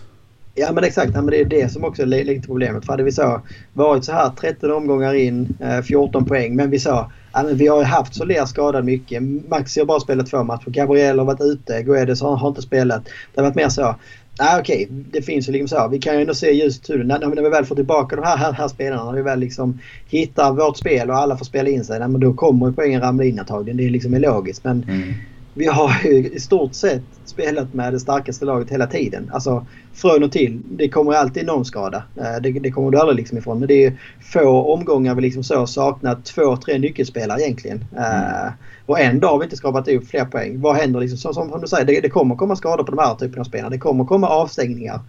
Ja 0.56 0.72
men 0.72 0.84
exakt, 0.84 1.12
ja, 1.14 1.22
men 1.22 1.32
det 1.32 1.42
är 1.42 1.46
det 1.46 1.72
som 1.72 1.84
också 1.84 2.02
är 2.02 2.06
lite 2.06 2.48
problemet. 2.48 2.86
För 2.86 2.94
hade 2.94 3.04
vi 3.04 3.12
så 3.12 3.42
varit 3.74 4.06
så 4.06 4.12
här 4.12 4.30
13 4.30 4.72
omgångar 4.72 5.14
in, 5.14 5.58
14 5.84 6.26
poäng, 6.26 6.56
men 6.56 6.70
vi 6.70 6.80
sa 6.80 7.12
Ja, 7.34 7.44
men 7.44 7.58
vi 7.58 7.68
har 7.68 7.84
haft 7.84 8.16
Soler 8.16 8.46
skadad 8.46 8.86
mycket. 8.86 9.24
Maxi 9.50 9.80
har 9.80 9.88
bara 9.88 10.00
spelat 10.00 10.28
två 10.28 10.44
matcher. 10.44 10.70
Gabriel 10.70 11.20
har 11.20 11.26
varit 11.26 11.42
ute. 11.42 11.84
Guedes 11.84 12.22
har, 12.22 12.36
har 12.36 12.48
inte 12.48 12.62
spelat. 12.62 13.06
Det 13.06 13.42
har 13.42 13.44
varit 13.44 13.56
mer 13.56 13.70
så. 13.70 13.96
Nej 14.40 14.60
okej, 14.60 14.86
okay. 14.86 15.04
det 15.12 15.22
finns 15.22 15.50
ju 15.50 15.52
liksom 15.52 15.78
så. 15.78 15.88
Vi 15.88 16.00
kan 16.00 16.16
ju 16.16 16.22
ändå 16.22 16.34
se 16.34 16.52
ljuset 16.52 16.90
ur 16.90 17.04
när, 17.04 17.20
när 17.20 17.42
vi 17.42 17.50
väl 17.50 17.66
får 17.66 17.76
tillbaka 17.76 18.16
de 18.16 18.26
här, 18.26 18.38
här, 18.38 18.52
här 18.52 18.68
spelarna. 18.68 19.06
När 19.06 19.14
vi 19.14 19.22
väl 19.22 19.40
liksom 19.40 19.80
hittar 20.08 20.54
vårt 20.54 20.78
spel 20.78 21.10
och 21.10 21.16
alla 21.16 21.38
får 21.38 21.46
spela 21.46 21.70
in 21.70 21.84
sig. 21.84 22.00
Nej, 22.00 22.08
men 22.08 22.22
då 22.22 22.34
kommer 22.34 22.72
poängen 22.72 23.02
ramla 23.02 23.24
in 23.24 23.40
antagligen. 23.40 23.78
Det 23.78 23.86
är 23.86 23.90
liksom 23.90 24.14
är 24.14 24.20
logiskt. 24.20 24.64
Men 24.64 24.84
mm 24.84 25.14
vi 25.60 25.66
har 25.66 25.92
ju 26.04 26.30
i 26.30 26.40
stort 26.40 26.74
sett 26.74 27.02
spelat 27.26 27.74
med 27.74 27.94
det 27.94 28.00
starkaste 28.00 28.46
laget 28.46 28.70
hela 28.70 28.88
tiden. 28.88 29.32
Alltså 29.34 29.66
från 29.94 30.24
och 30.24 30.32
till. 30.32 30.62
Det 30.72 30.90
kommer 30.90 31.14
alltid 31.14 31.46
någon 31.46 31.66
skada. 31.66 32.04
Eh, 32.18 32.42
det, 32.42 32.52
det 32.52 32.72
kommer 32.72 32.92
du 32.92 32.98
aldrig 32.98 33.18
liksom 33.18 33.38
ifrån. 33.38 33.60
Men 33.60 33.68
det 33.68 33.86
är 33.86 33.94
få 34.20 34.74
omgångar 34.74 35.16
vi 35.16 35.22
liksom 35.22 35.44
så 35.44 35.68
saknat 35.68 36.26
två, 36.26 36.58
tre 36.58 36.78
nyckelspelare 36.78 37.42
egentligen. 37.42 37.86
Eh, 37.98 38.42
mm. 38.42 38.54
Och 38.90 39.00
ändå 39.00 39.28
har 39.28 39.40
vi 39.40 39.44
inte 39.44 39.56
skapat 39.56 39.88
upp 39.88 40.08
fler 40.08 40.26
poäng. 40.26 40.62
Vad 40.62 40.76
händer 40.76 41.00
liksom? 41.00 41.34
Som, 41.34 41.50
som 41.50 41.62
du 41.62 41.68
säger, 41.68 41.86
det, 41.86 42.02
det 42.02 42.10
kommer 42.10 42.36
komma 42.36 42.56
skador 42.56 42.84
på 42.84 42.92
de 42.92 43.00
här 43.00 43.16
typerna 43.16 43.42
av 43.42 43.46
spelare. 43.46 43.70
Det 43.70 43.78
kommer 43.78 44.06
komma 44.06 44.28
avstängningar. 44.28 45.00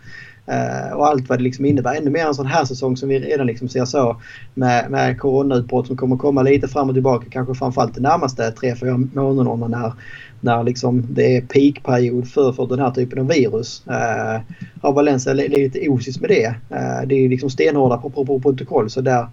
Uh, 0.48 0.96
och 0.96 1.06
allt 1.06 1.28
vad 1.28 1.38
det 1.38 1.42
liksom 1.42 1.64
innebär. 1.64 1.94
Ännu 1.94 2.10
mer 2.10 2.26
en 2.26 2.34
sån 2.34 2.46
här 2.46 2.64
säsong 2.64 2.96
som 2.96 3.08
vi 3.08 3.18
redan 3.18 3.46
liksom 3.46 3.68
ser 3.68 3.84
så 3.84 4.20
med, 4.54 4.90
med 4.90 5.18
coronautbrott 5.18 5.86
som 5.86 5.96
kommer 5.96 6.16
komma 6.16 6.42
lite 6.42 6.68
fram 6.68 6.88
och 6.88 6.94
tillbaka. 6.94 7.26
Kanske 7.30 7.54
framförallt 7.54 7.94
de 7.94 8.00
närmaste 8.00 8.50
3-4 8.50 9.08
månaderna 9.14 9.68
när, 9.68 9.92
när 10.40 10.64
liksom 10.64 11.06
det 11.10 11.36
är 11.36 11.40
peakperiod 11.40 12.28
för, 12.28 12.52
för 12.52 12.66
den 12.66 12.78
här 12.78 12.90
typen 12.90 13.18
av 13.18 13.28
virus. 13.28 13.82
Uh, 13.86 14.40
har 14.82 14.92
Valencia 14.92 15.32
lite 15.32 15.88
osis 15.88 16.20
med 16.20 16.30
det. 16.30 16.48
Uh, 16.48 17.06
det 17.06 17.14
är 17.14 17.28
liksom 17.28 17.50
stenhårda 17.50 17.96
på, 17.96 18.10
på, 18.10 18.24
på 18.24 18.40
protokoll 18.40 18.90
så 18.90 19.00
där 19.00 19.26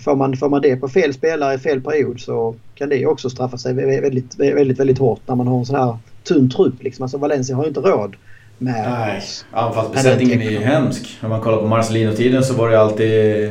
Får 0.00 0.16
man, 0.16 0.36
får 0.36 0.48
man 0.48 0.62
det 0.62 0.76
på 0.76 0.88
fel 0.88 1.14
spelare 1.14 1.54
i 1.54 1.58
fel 1.58 1.80
period 1.80 2.20
så 2.20 2.54
kan 2.74 2.88
det 2.88 3.06
också 3.06 3.30
straffa 3.30 3.58
sig 3.58 3.74
väldigt, 3.74 4.38
väldigt, 4.38 4.80
väldigt 4.80 4.98
hårt 4.98 5.20
när 5.26 5.34
man 5.34 5.46
har 5.46 5.58
en 5.58 5.66
sån 5.66 5.76
här 5.76 5.98
tunn 6.28 6.50
trupp. 6.50 6.82
Liksom. 6.82 7.02
Alltså 7.02 7.18
Valencia 7.18 7.56
har 7.56 7.62
ju 7.62 7.68
inte 7.68 7.80
råd 7.80 8.16
med 8.58 8.90
Nej, 8.90 9.22
anfallsbesättningen 9.50 10.42
är 10.42 10.50
ju 10.50 10.58
hemsk. 10.58 11.18
Om 11.22 11.30
man 11.30 11.40
kollar 11.40 11.58
på 11.58 11.66
Marcelino-tiden 11.66 12.42
så 12.42 12.54
var 12.54 12.70
det 12.70 12.80
alltid 12.80 13.50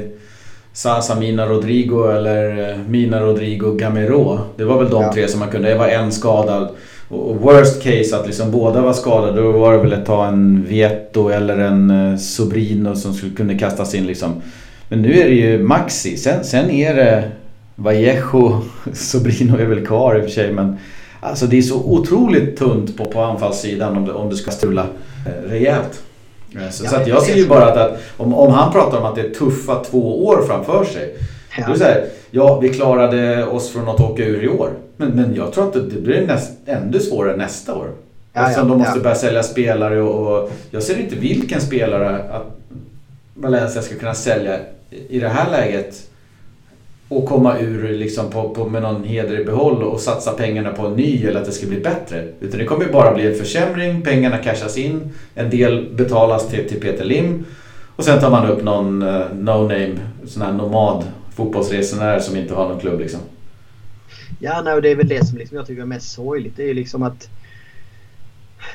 Sasa, 0.74 1.16
Mina 1.16 1.46
Rodrigo 1.46 2.12
eller 2.12 2.70
eh, 2.70 2.78
Mina 2.88 3.20
Rodrigo 3.20 3.72
Gamero. 3.72 4.40
Det 4.58 4.64
var 4.64 4.78
väl 4.78 4.90
de 4.90 5.04
ja. 5.04 5.14
tre 5.14 5.28
som 5.28 5.40
man 5.40 5.50
kunde. 5.50 5.70
Det 5.70 5.78
var 5.78 5.88
en 5.88 6.12
skadad. 6.12 6.70
Och 7.10 7.36
worst 7.36 7.84
case 7.84 8.18
att 8.18 8.28
liksom 8.28 8.52
båda 8.52 8.82
var 8.82 8.94
skadade. 8.94 9.42
Då 9.42 9.52
var 9.52 9.74
det 9.74 9.78
väl 9.78 9.94
att 9.94 10.06
ta 10.06 10.26
en 10.26 10.66
Vieto 10.70 11.30
eller 11.30 11.58
en 11.58 11.90
eh, 11.90 12.18
Sobrino 12.18 12.96
som 12.96 13.14
skulle 13.14 13.36
kunna 13.36 13.58
kastas 13.58 13.96
in 13.96 14.08
liksom. 14.08 14.42
Men 14.90 15.02
nu 15.02 15.20
är 15.20 15.26
det 15.26 15.36
ju 15.36 15.64
Maxi. 15.64 16.18
Sen, 16.18 16.44
sen 16.44 16.70
är 16.70 16.96
det 16.96 17.32
Vallejo. 17.76 18.62
Sobrino 18.94 19.58
är 19.58 19.66
väl 19.66 19.86
kvar 19.86 20.16
i 20.16 20.20
och 20.20 20.24
för 20.24 20.32
sig 20.32 20.52
men 20.52 20.78
Alltså 21.26 21.48
det 21.48 21.58
är 21.58 21.62
så 21.62 21.76
otroligt 21.76 22.58
tunt 22.58 22.98
på, 22.98 23.06
på 23.06 23.22
anfallssidan 23.22 23.98
om 23.98 24.06
det, 24.06 24.14
om 24.14 24.30
det 24.30 24.36
ska 24.36 24.52
strula 24.52 24.88
eh, 25.26 25.50
rejält. 25.50 26.04
Eh, 26.56 26.70
så, 26.70 26.84
ja, 26.84 26.90
så 26.90 26.96
att 26.96 27.08
jag 27.08 27.24
ser 27.24 27.36
ju 27.36 27.48
bara 27.48 27.66
att, 27.66 27.78
att, 27.78 28.00
om, 28.18 28.34
om 28.34 28.54
han 28.54 28.72
pratar 28.72 28.98
om 28.98 29.06
att 29.06 29.16
det 29.16 29.22
är 29.22 29.30
tuffa 29.30 29.84
två 29.84 30.26
år 30.26 30.44
framför 30.48 30.86
sig. 30.86 31.16
Ja. 31.58 31.64
Då 31.68 31.70
är 31.70 31.74
det 31.74 31.80
så 31.80 31.86
här, 31.86 32.06
ja 32.32 32.60
vi 32.60 32.70
klarade 32.70 33.46
oss 33.46 33.70
från 33.70 33.90
att 33.90 34.00
åka 34.00 34.24
ur 34.24 34.44
i 34.44 34.48
år. 34.48 34.70
Men, 34.98 35.10
men 35.10 35.36
jag 35.36 35.54
tror 35.54 35.68
att 35.68 35.74
det, 35.74 35.82
det 35.82 36.02
blir 36.02 36.28
näst, 36.28 36.52
ännu 36.66 37.00
svårare 37.00 37.38
nästa 37.38 37.76
år. 37.76 37.88
Ja, 38.34 38.42
Eftersom 38.42 38.68
ja, 38.68 38.74
de 38.74 38.80
måste 38.80 38.98
ja. 38.98 39.04
börja 39.04 39.16
sälja 39.16 39.44
spelare 39.44 40.02
och, 40.02 40.44
och, 40.44 40.52
jag 40.72 40.84
ser 40.84 41.00
inte 41.00 41.16
vilken 41.16 41.62
spelare 41.62 42.24
att 42.32 42.46
Valencia 43.34 43.82
ska 43.82 43.96
kunna 43.96 44.14
sälja 44.14 44.60
i 44.90 45.20
det 45.20 45.30
här 45.30 45.52
läget 45.52 46.10
och 47.08 47.26
komma 47.26 47.60
ur 47.60 47.94
liksom 47.94 48.30
på, 48.30 48.50
på, 48.50 48.66
med 48.66 48.82
någon 48.82 49.04
heder 49.04 49.40
i 49.40 49.46
behåll 49.46 49.84
och 49.84 50.00
satsa 50.00 50.32
pengarna 50.32 50.74
på 50.74 50.88
en 50.88 50.94
ny 50.94 51.26
eller 51.26 51.40
att 51.40 51.46
det 51.46 51.52
ska 51.52 51.68
bli 51.68 51.80
bättre. 51.80 52.28
Utan 52.40 52.60
det 52.60 52.66
kommer 52.66 52.86
bara 52.86 53.14
bli 53.14 53.28
en 53.28 53.36
försämring, 53.36 54.02
pengarna 54.02 54.38
cashas 54.38 54.78
in, 54.78 55.14
en 55.36 55.50
del 55.50 55.96
betalas 55.96 56.50
till, 56.50 56.70
till 56.70 56.80
Peter 56.80 57.06
Lim 57.06 57.46
och 57.96 58.04
sen 58.04 58.20
tar 58.20 58.30
man 58.30 58.48
upp 58.48 58.64
någon 58.64 59.02
eh, 59.02 59.16
uh, 59.16 59.26
no-name, 59.34 59.96
sån 60.26 60.42
här 60.42 60.54
nomad 60.54 61.04
fotbollsresenär 61.36 62.20
som 62.20 62.36
inte 62.36 62.54
har 62.54 62.70
någon 62.70 62.80
klubb 62.80 63.00
liksom. 63.00 63.20
Ja, 64.40 64.62
nej, 64.62 64.82
det 64.82 64.92
är 64.92 64.96
väl 64.96 65.08
det 65.08 65.26
som 65.26 65.38
liksom 65.38 65.58
jag 65.58 65.68
tycker 65.68 65.82
är 65.82 65.86
mest 65.86 66.12
sorgligt. 66.12 66.58
Det 66.58 66.64
är 66.64 66.68
ju 66.68 66.74
liksom 66.74 67.04
att 67.04 67.30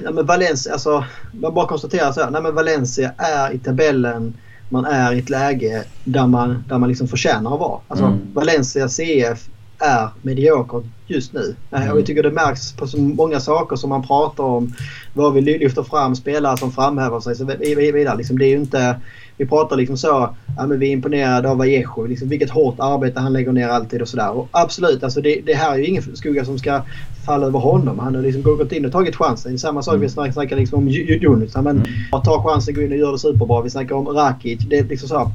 ja, 0.04 0.10
men 0.10 0.26
Valencia, 0.26 0.72
alltså, 0.72 1.04
man 1.32 1.54
bara 1.54 1.66
konstaterar 1.66 2.12
så 2.12 2.20
här, 2.20 2.30
nej, 2.30 2.42
men 2.42 2.54
Valencia 2.54 3.12
är 3.16 3.54
i 3.54 3.58
tabellen 3.58 4.34
man 4.70 4.84
är 4.84 5.12
i 5.12 5.18
ett 5.18 5.30
läge 5.30 5.84
där 6.04 6.26
man, 6.26 6.64
där 6.68 6.78
man 6.78 6.88
liksom 6.88 7.08
förtjänar 7.08 7.54
att 7.54 7.60
vara. 7.60 7.80
Alltså, 7.88 8.04
mm. 8.04 8.18
Valencia 8.34 8.88
CF 8.88 9.48
är 9.78 10.08
mediokert 10.22 10.84
just 11.06 11.32
nu. 11.32 11.56
Mm. 11.70 11.90
Och 11.90 11.98
jag 11.98 12.06
tycker 12.06 12.22
det 12.22 12.30
märks 12.30 12.72
på 12.72 12.86
så 12.86 12.98
många 12.98 13.40
saker 13.40 13.76
som 13.76 13.90
man 13.90 14.06
pratar 14.06 14.44
om. 14.44 14.74
Vad 15.14 15.34
vi 15.34 15.40
lyfter 15.40 15.82
fram, 15.82 16.16
spelare 16.16 16.56
som 16.56 16.72
framhäver 16.72 17.20
sig. 17.20 17.34
Så 17.34 17.44
vidare. 17.44 18.16
Liksom, 18.16 18.38
det 18.38 18.46
är 18.46 18.56
inte, 18.56 19.00
vi 19.40 19.46
pratar 19.46 19.76
liksom 19.76 19.96
så, 19.96 20.34
ja, 20.56 20.66
men 20.66 20.78
vi 20.78 20.88
är 20.88 20.92
imponerade 20.92 21.50
av 21.50 21.56
Vallejo. 21.56 22.06
Liksom, 22.06 22.28
vilket 22.28 22.50
hårt 22.50 22.74
arbete 22.78 23.20
han 23.20 23.32
lägger 23.32 23.52
ner 23.52 23.68
alltid 23.68 24.02
och 24.02 24.08
sådär. 24.08 24.46
absolut, 24.50 25.04
alltså 25.04 25.20
det, 25.20 25.40
det, 25.46 25.54
här 25.54 25.72
är 25.72 25.78
ju 25.78 25.86
ingen 25.86 26.16
skugga 26.16 26.44
som 26.44 26.58
ska 26.58 26.82
falla 27.26 27.46
över 27.46 27.58
honom. 27.58 27.98
Han 27.98 28.14
har 28.14 28.22
liksom 28.22 28.42
gått 28.42 28.72
in 28.72 28.84
och 28.84 28.92
tagit 28.92 29.16
chansen. 29.16 29.58
Samma 29.58 29.82
sak, 29.82 29.94
mm. 29.94 30.02
vi 30.02 30.08
snackar, 30.08 30.32
snackar 30.32 30.56
liksom 30.56 30.78
om 30.78 30.88
Junis. 30.88 31.54
Men 31.54 31.66
mm. 31.66 31.84
ta 32.24 32.42
chansen, 32.42 32.74
gå 32.74 32.82
in 32.82 32.92
och 32.92 32.98
gör 32.98 33.12
det 33.12 33.18
superbra. 33.18 33.62
Vi 33.62 33.70
snackar 33.70 33.94
om 33.94 34.08
Rakic. 34.08 34.60
Det 34.68 34.78
är 34.78 34.84
liksom 34.84 35.08
så 35.08 35.30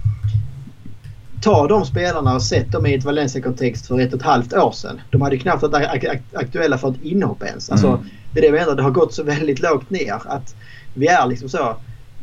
ta 1.42 1.68
de 1.68 1.86
spelarna 1.86 2.36
och 2.36 2.44
sätt 2.44 2.72
dem 2.72 2.86
i 2.86 2.94
ett 2.94 3.04
Valencia-kontext 3.04 3.88
för 3.88 4.00
ett 4.00 4.14
och 4.14 4.20
ett 4.20 4.26
halvt 4.26 4.54
år 4.54 4.72
sedan. 4.72 5.02
De 5.12 5.22
hade 5.22 5.38
knappt 5.38 5.62
varit 5.62 6.22
aktuella 6.34 6.78
för 6.78 6.90
ett 6.90 7.04
inhopp 7.04 7.44
ens. 7.44 7.70
Alltså, 7.70 7.88
mm. 7.88 8.00
Det 8.34 8.40
är 8.40 8.42
det 8.42 8.48
jag 8.48 8.66
menar. 8.66 8.76
Det 8.76 8.84
har 8.84 8.92
gått 8.92 9.14
så 9.14 9.24
väldigt 9.24 9.60
lågt 9.60 9.90
ner. 9.90 10.22
Att 10.26 10.56
vi 10.94 11.08
är 11.08 11.28
liksom 11.28 11.50
så. 11.50 11.76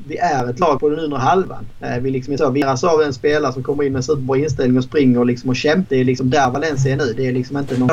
Vi 0.06 0.16
är 0.16 0.50
ett 0.50 0.60
lag 0.60 0.80
på 0.80 0.88
den 0.88 0.98
undre 0.98 1.18
halvan. 1.18 1.66
Eh, 1.80 1.98
vi 1.98 2.10
liksom 2.10 2.32
är 2.32 2.38
så. 2.38 2.50
Vi 2.50 2.62
är 2.62 2.86
av 2.86 3.02
en 3.02 3.12
spelare 3.12 3.52
som 3.52 3.62
kommer 3.62 3.84
in 3.84 3.92
med 3.92 4.04
superbra 4.04 4.38
inställning 4.38 4.78
och 4.78 4.84
springer 4.84 5.18
och, 5.18 5.26
liksom 5.26 5.50
och 5.50 5.56
kämpar. 5.56 5.86
Det 5.88 6.00
är 6.00 6.04
liksom 6.04 6.30
där 6.30 6.50
Valencia 6.50 6.92
är 6.92 6.96
nu. 6.96 7.14
Det 7.16 7.26
är 7.26 7.32
liksom 7.32 7.56
inte 7.56 7.78
någon... 7.78 7.90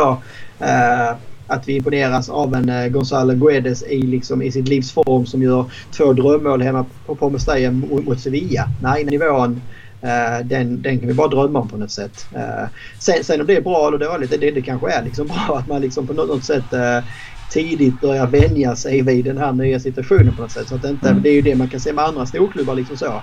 Uh, 0.62 1.16
att 1.47 1.68
vi 1.68 1.76
imponeras 1.76 2.30
av 2.30 2.55
en 2.55 2.70
uh, 2.70 2.88
Gonzalo 2.88 3.34
Guedes 3.34 3.84
i, 3.84 4.01
liksom, 4.01 4.41
i 4.41 4.51
sitt 4.51 4.68
livs 4.68 4.91
form 4.91 5.26
som 5.26 5.41
gör 5.41 5.72
två 5.97 6.14
drömmål 6.14 6.62
hemma 6.62 6.86
på, 7.05 7.16
på 7.16 7.30
Mestalla 7.30 7.72
mot, 7.72 8.05
mot 8.05 8.20
Sevilla. 8.20 8.70
Nej, 8.82 9.03
nivån 9.03 9.62
Uh, 10.03 10.45
den, 10.45 10.82
den 10.82 10.99
kan 10.99 11.07
vi 11.07 11.14
bara 11.14 11.28
drömma 11.28 11.60
om 11.60 11.70
på 11.70 11.78
något 11.78 11.91
sätt. 11.91 12.26
Uh, 12.36 12.68
sen, 12.99 13.24
sen 13.24 13.41
om 13.41 13.47
det 13.47 13.55
är 13.55 13.62
bra 13.62 13.88
eller 13.88 13.97
dåligt, 13.97 14.32
det, 14.32 14.51
det 14.51 14.62
kanske 14.62 14.91
är 14.91 15.03
liksom 15.03 15.28
bra 15.47 15.57
att 15.57 15.68
man 15.68 15.82
liksom 15.82 16.07
på 16.07 16.14
något 16.14 16.43
sätt 16.43 16.74
uh, 16.74 17.03
tidigt 17.50 18.02
börjar 18.02 18.28
vänja 18.28 18.76
sig 18.76 19.02
vid 19.02 19.26
den 19.26 19.38
här 19.38 19.52
nya 19.52 19.80
situationen 19.80 20.36
på 20.36 20.41
något 20.41 20.52
sätt. 20.52 20.68
Så 20.68 20.76
att 20.76 20.82
det, 20.82 20.89
inte, 20.89 21.10
mm. 21.10 21.24
det 21.24 21.30
är 21.30 21.34
ju 21.34 21.41
det 21.41 21.56
man 21.56 21.70
kan 21.70 21.80
se 21.80 21.93
med 21.93 22.06
andra 22.06 22.26
storklubbar 22.26 22.76
liksom 22.76 22.97
så. 22.97 23.22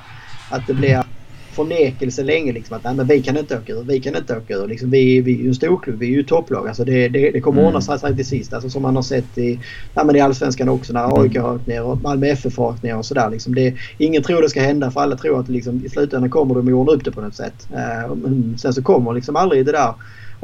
Att 0.51 0.67
det 0.67 0.75
blir 0.75 1.03
förnekelse 1.57 2.23
länge. 2.23 2.53
Liksom, 2.53 2.77
att 2.77 2.85
nej, 2.85 2.95
men 2.95 3.07
vi 3.07 3.23
kan 3.23 3.37
inte 3.37 3.59
åka 3.59 3.73
ur. 3.73 3.85
Vi 3.85 4.01
kan 4.01 4.17
inte 4.17 4.37
åka 4.37 4.55
ur. 4.55 4.67
Liksom, 4.67 4.91
vi, 4.91 5.21
vi 5.21 5.35
är 5.35 5.43
ju 5.43 5.49
en 5.49 5.55
storklubb. 5.55 5.99
Vi 5.99 6.07
är 6.07 6.11
ju 6.11 6.23
topplag. 6.23 6.69
Alltså, 6.69 6.85
det, 6.85 7.09
det, 7.09 7.31
det 7.31 7.41
kommer 7.41 7.61
mm. 7.61 7.69
ordna 7.69 7.81
sig 7.81 8.17
till 8.17 8.27
sist. 8.27 8.53
Alltså, 8.53 8.71
som 8.71 8.83
man 8.83 8.97
har 8.97 9.03
sett 9.03 9.39
i, 9.39 9.61
ja, 9.95 10.05
men 10.05 10.17
i 10.17 10.21
Allsvenskan 10.21 10.69
också 10.69 10.93
när 10.93 11.23
AIK 11.23 11.37
har 11.37 11.55
åkt 11.55 11.67
ner 11.67 11.83
och 11.83 12.03
Malmö 12.03 12.27
FF 12.27 12.57
har 12.57 12.69
åkt 12.69 12.83
ner 12.83 12.97
och 12.97 13.07
sådär. 13.07 13.31
Liksom, 13.31 13.73
ingen 13.99 14.23
tror 14.23 14.43
det 14.43 14.49
ska 14.49 14.61
hända 14.61 14.91
för 14.91 15.01
alla 15.01 15.17
tror 15.17 15.41
att 15.41 15.49
liksom, 15.49 15.85
i 15.85 15.89
slutändan 15.89 16.31
kommer 16.31 16.55
de 16.55 16.69
att 16.69 16.75
ordna 16.75 16.93
upp 16.93 17.05
det 17.05 17.11
på 17.11 17.21
något 17.21 17.35
sätt. 17.35 17.69
Uh, 17.73 18.17
sen 18.57 18.73
så 18.73 18.83
kommer 18.83 19.13
liksom 19.13 19.37
aldrig 19.37 19.67
det 19.67 19.73
där 19.73 19.95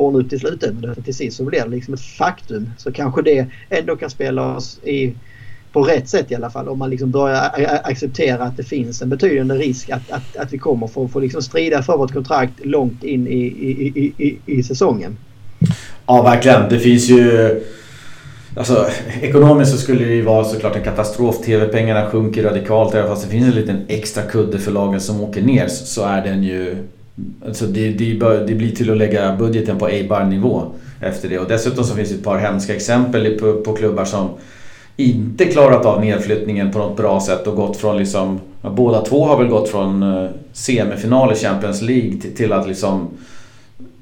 ordna 0.03 0.19
upp 0.19 0.31
till 0.31 0.41
slutändan. 0.41 0.95
Till 0.95 1.15
sist 1.15 1.37
så 1.37 1.45
blir 1.45 1.61
det 1.61 1.69
liksom 1.69 1.95
ett 1.95 2.01
faktum. 2.01 2.71
Så 2.79 2.93
kanske 2.93 3.23
det 3.23 3.47
ändå 3.71 3.97
kan 3.97 4.11
spela 4.11 4.57
oss 4.57 4.79
i 4.85 5.15
på 5.73 5.83
rätt 5.83 6.09
sätt 6.09 6.31
i 6.31 6.35
alla 6.35 6.51
fall. 6.51 6.69
Om 6.69 6.79
man 6.79 6.91
liksom 6.91 7.11
börjar 7.11 7.51
acceptera 7.85 8.45
att 8.45 8.57
det 8.57 8.65
finns 8.65 9.03
en 9.03 9.09
betydande 9.09 9.55
risk 9.55 9.91
att, 9.91 10.11
att, 10.11 10.37
att 10.37 10.53
vi 10.53 10.59
kommer 10.59 10.87
få, 10.87 11.09
få 11.09 11.21
liksom 11.21 11.43
strida 11.43 11.83
för 11.83 11.97
vårt 11.97 12.13
kontrakt 12.13 12.65
långt 12.65 13.05
in 13.05 13.27
i, 13.27 13.41
i, 13.41 14.13
i, 14.19 14.39
i 14.47 14.63
säsongen. 14.63 15.17
Ja, 16.07 16.23
verkligen. 16.23 16.69
Det 16.69 16.79
finns 16.79 17.11
ju... 17.11 17.61
Alltså, 18.57 18.87
ekonomiskt 19.21 19.73
så 19.73 19.79
skulle 19.79 20.05
det 20.05 20.15
ju 20.15 20.23
vara 20.23 20.45
såklart 20.45 20.77
en 20.77 20.85
katastrof. 20.85 21.45
TV-pengarna 21.45 22.11
sjunker 22.11 22.43
radikalt. 22.43 22.95
Även 22.95 23.09
fast 23.09 23.25
det 23.25 23.31
finns 23.31 23.47
en 23.47 23.61
liten 23.61 23.85
extra 23.89 24.23
kudde 24.23 24.59
för 24.59 24.71
lagen 24.71 25.01
som 25.01 25.21
åker 25.21 25.43
ner 25.43 25.69
så 25.69 26.05
är 26.05 26.23
den 26.23 26.43
ju... 26.43 26.77
Alltså 27.47 27.67
det, 27.67 27.89
det, 27.89 28.15
det 28.47 28.55
blir 28.55 28.71
till 28.71 28.91
att 28.91 28.97
lägga 28.97 29.37
budgeten 29.37 29.79
på 29.79 29.87
A-bar-nivå 29.87 30.73
efter 31.01 31.29
det. 31.29 31.39
Och 31.39 31.49
dessutom 31.49 31.85
så 31.85 31.95
finns 31.95 32.09
det 32.09 32.15
ett 32.15 32.25
par 32.25 32.39
hemska 32.39 32.75
exempel 32.75 33.39
på, 33.39 33.53
på 33.53 33.73
klubbar 33.73 34.05
som 34.05 34.29
inte 34.97 35.45
klarat 35.45 35.87
av 35.87 36.01
nedflyttningen 36.01 36.73
på 36.73 36.79
något 36.79 36.97
bra 36.97 37.21
sätt 37.21 37.47
och 37.47 37.57
gått 37.57 37.77
från 37.77 37.99
liksom... 37.99 38.41
Båda 38.63 39.01
två 39.01 39.25
har 39.25 39.39
väl 39.39 39.49
gått 39.49 39.69
från 39.69 40.03
eh, 40.03 40.31
semifinal 40.53 41.33
i 41.33 41.37
Champions 41.37 41.83
League 41.83 42.21
till 42.37 42.53
att 42.53 42.69
liksom 42.69 43.09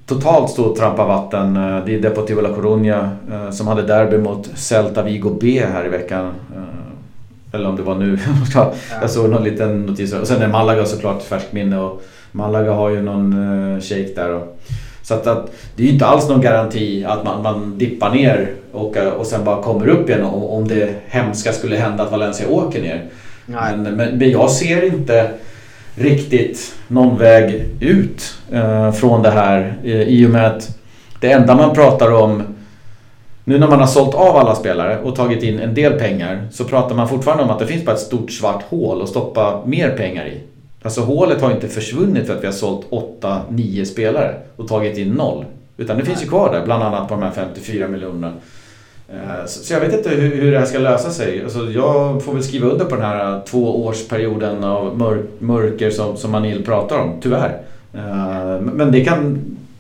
totalt 0.07 0.51
stå 0.51 0.64
och 0.64 0.77
trampa 0.77 1.07
vatten. 1.07 1.57
Eh, 1.57 1.85
det 1.87 1.95
är 1.95 2.01
Deportivo 2.01 2.41
La 2.41 2.49
Coruña 2.49 3.09
eh, 3.33 3.51
som 3.51 3.66
hade 3.66 3.83
derby 3.83 4.18
mot 4.18 4.51
Celta 4.55 5.03
Vigo 5.03 5.39
B 5.41 5.62
här 5.73 5.87
i 5.87 5.89
veckan. 5.89 6.33
Eller 7.53 7.68
om 7.68 7.77
det 7.77 7.83
var 7.83 7.95
nu. 7.95 8.18
jag 9.01 9.11
såg 9.11 9.31
någon 9.31 9.45
liten 9.45 9.87
notis. 9.87 10.12
Och 10.12 10.27
sen 10.27 10.43
är 10.43 10.49
Malaga 10.49 10.85
såklart 10.85 11.23
färskt 11.23 11.53
minne. 11.53 11.79
Och 11.79 12.03
Malaga 12.33 12.72
har 12.72 12.91
ju 12.91 13.03
någon 13.03 13.33
uh, 13.33 13.81
shake 13.81 14.14
där. 14.14 14.35
Och, 14.35 14.59
så 15.03 15.14
att, 15.14 15.26
att, 15.26 15.51
det 15.76 15.83
är 15.83 15.87
ju 15.87 15.93
inte 15.93 16.07
alls 16.07 16.28
någon 16.28 16.41
garanti 16.41 17.05
att 17.05 17.24
man, 17.24 17.43
man 17.43 17.78
dippar 17.78 18.11
ner 18.11 18.51
och, 18.72 18.97
och 18.97 19.26
sen 19.26 19.45
bara 19.45 19.62
kommer 19.62 19.89
upp 19.89 20.09
igen 20.09 20.24
om, 20.24 20.45
om 20.45 20.68
det 20.68 20.95
hemska 21.09 21.53
skulle 21.53 21.76
hända 21.76 22.03
att 22.03 22.11
Valencia 22.11 22.49
åker 22.49 22.83
ner. 22.83 23.05
Men, 23.47 23.83
men, 23.83 24.18
men, 24.18 24.31
jag 24.31 24.51
ser 24.51 24.85
inte 24.85 25.31
riktigt 25.95 26.74
någon 26.89 27.18
väg 27.18 27.64
ut 27.81 28.35
uh, 28.53 28.93
från 28.93 29.22
det 29.22 29.31
här 29.31 29.74
uh, 29.85 30.03
i 30.03 30.26
och 30.26 30.31
med 30.31 30.47
att 30.47 30.78
det 31.20 31.33
enda 31.33 31.55
man 31.55 31.74
pratar 31.74 32.12
om 32.12 32.43
nu 33.45 33.59
när 33.59 33.68
man 33.68 33.81
har 33.81 33.87
sålt 33.87 34.14
av 34.14 34.37
alla 34.37 34.55
spelare 34.55 34.99
och 35.01 35.16
tagit 35.16 35.43
in 35.43 35.61
en 35.61 35.74
del 35.74 35.93
pengar 35.93 36.49
så 36.51 36.64
pratar 36.64 36.95
man 36.95 37.09
fortfarande 37.09 37.45
om 37.45 37.51
att 37.51 37.59
det 37.59 37.66
finns 37.66 37.85
bara 37.85 37.97
ett 37.97 38.03
stort 38.03 38.31
svart 38.31 38.62
hål 38.62 39.03
att 39.03 39.09
stoppa 39.09 39.62
mer 39.66 39.91
pengar 39.91 40.26
i. 40.26 40.41
Alltså 40.83 41.01
hålet 41.01 41.41
har 41.41 41.51
inte 41.51 41.68
försvunnit 41.68 42.26
för 42.26 42.37
att 42.37 42.43
vi 42.43 42.47
har 42.47 42.55
sålt 42.55 42.87
8-9 42.91 43.85
spelare 43.85 44.35
och 44.57 44.68
tagit 44.68 44.99
in 44.99 45.09
noll. 45.09 45.45
Utan 45.76 45.99
det 45.99 46.05
finns 46.05 46.22
ju 46.22 46.26
kvar 46.26 46.53
där, 46.53 46.64
bland 46.64 46.83
annat 46.83 47.09
på 47.09 47.14
de 47.14 47.22
här 47.22 47.31
54 47.31 47.89
miljonerna. 47.89 48.33
Eh, 49.09 49.47
så 49.47 49.72
jag 49.72 49.81
vet 49.81 49.95
inte 49.95 50.11
hur 50.11 50.53
det 50.53 50.59
här 50.59 50.66
ska 50.66 50.78
lösa 50.78 51.11
sig. 51.11 51.43
Alltså 51.43 51.70
jag 51.70 52.22
får 52.22 52.33
väl 52.33 52.43
skriva 52.43 52.66
under 52.66 52.85
på 52.85 52.95
den 52.95 53.05
här 53.05 53.41
tvåårsperioden 53.41 54.64
av 54.64 55.18
mörker 55.39 55.91
som, 55.91 56.16
som 56.16 56.31
Manil 56.31 56.64
pratar 56.64 56.99
om, 56.99 57.20
tyvärr. 57.20 57.61
Eh, 57.95 58.61
men 58.61 58.93
det 58.93 59.05
kan 59.05 59.39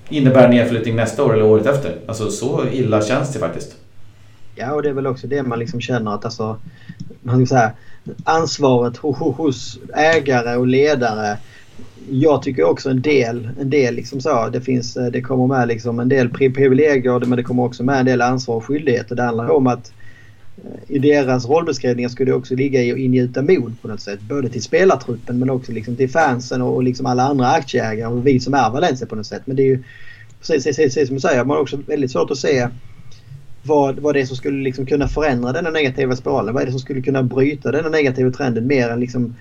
innebära 0.08 0.48
nedflyttning 0.48 0.96
nästa 0.96 1.24
år 1.24 1.34
eller 1.34 1.44
året 1.44 1.66
efter. 1.66 1.94
Alltså 2.06 2.30
så 2.30 2.64
illa 2.72 3.02
känns 3.02 3.32
det 3.32 3.38
faktiskt. 3.38 3.76
Ja, 4.54 4.72
och 4.72 4.82
det 4.82 4.88
är 4.88 4.92
väl 4.92 5.06
också 5.06 5.26
det 5.26 5.42
man 5.42 5.58
liksom 5.58 5.80
känner 5.80 6.14
att 6.14 6.24
alltså, 6.24 6.56
man 7.22 7.46
ska 7.46 7.56
säga, 7.56 7.72
ansvaret 8.24 8.96
hos 8.96 9.78
ägare 9.94 10.56
och 10.56 10.66
ledare. 10.66 11.38
Jag 12.10 12.42
tycker 12.42 12.64
också 12.64 12.90
en 12.90 13.02
del, 13.02 13.50
en 13.60 13.70
del 13.70 13.94
liksom 13.94 14.20
så, 14.20 14.48
det 14.48 14.60
finns, 14.60 14.96
eh, 14.96 15.06
det 15.06 15.22
kommer 15.22 15.46
med 15.46 15.68
liksom 15.68 16.00
en 16.00 16.08
del 16.08 16.28
privilegier 16.28 17.26
men 17.26 17.36
det 17.36 17.42
kommer 17.42 17.64
också 17.64 17.82
med 17.82 18.00
en 18.00 18.06
del 18.06 18.20
ansvar 18.20 18.56
och 18.56 18.64
skyldigheter. 18.64 19.16
Det 19.16 19.22
handlar 19.22 19.50
om 19.50 19.66
att 19.66 19.92
eh, 20.56 20.96
i 20.96 20.98
deras 20.98 21.46
rollbeskrivningar 21.46 22.08
skulle 22.08 22.30
det 22.30 22.36
också 22.36 22.54
ligga 22.54 22.82
i 22.82 22.92
att 22.92 22.98
ingjuta 22.98 23.42
mod 23.42 23.74
på 23.82 23.88
något 23.88 24.00
sätt. 24.00 24.20
Både 24.20 24.48
till 24.48 24.62
spelartruppen 24.62 25.38
men 25.38 25.50
också 25.50 25.72
liksom 25.72 25.96
till 25.96 26.10
fansen 26.10 26.62
och, 26.62 26.82
liksom 26.82 27.06
alla 27.06 27.22
andra 27.22 27.46
aktieägare 27.46 28.12
och 28.12 28.26
vi 28.26 28.40
som 28.40 28.54
är 28.54 28.70
Valencia 28.70 29.06
på 29.06 29.16
något 29.16 29.26
sätt. 29.26 29.42
Men 29.44 29.56
det 29.56 29.62
är 29.62 29.66
ju 29.66 29.82
precis, 30.40 30.64
precis, 30.64 30.76
precis 30.76 31.06
som 31.08 31.16
du 31.16 31.20
säger, 31.20 31.44
man 31.44 31.56
har 31.56 31.62
också 31.62 31.76
väldigt 31.86 32.10
svårt 32.10 32.30
att 32.30 32.38
se 32.38 32.68
vad, 33.62 33.98
vad 33.98 34.14
det 34.14 34.20
är 34.20 34.26
som 34.26 34.36
skulle 34.36 34.62
liksom 34.62 34.86
kunna 34.86 35.08
förändra 35.08 35.52
denna 35.52 35.70
negativa 35.70 36.16
spiralen. 36.16 36.54
Vad 36.54 36.62
är 36.62 36.66
det 36.66 36.72
som 36.72 36.80
skulle 36.80 37.02
kunna 37.02 37.22
bryta 37.22 37.72
denna 37.72 37.88
negativa 37.88 38.30
trenden 38.30 38.66
mer 38.66 38.88
än 38.88 39.00
liksom, 39.00 39.34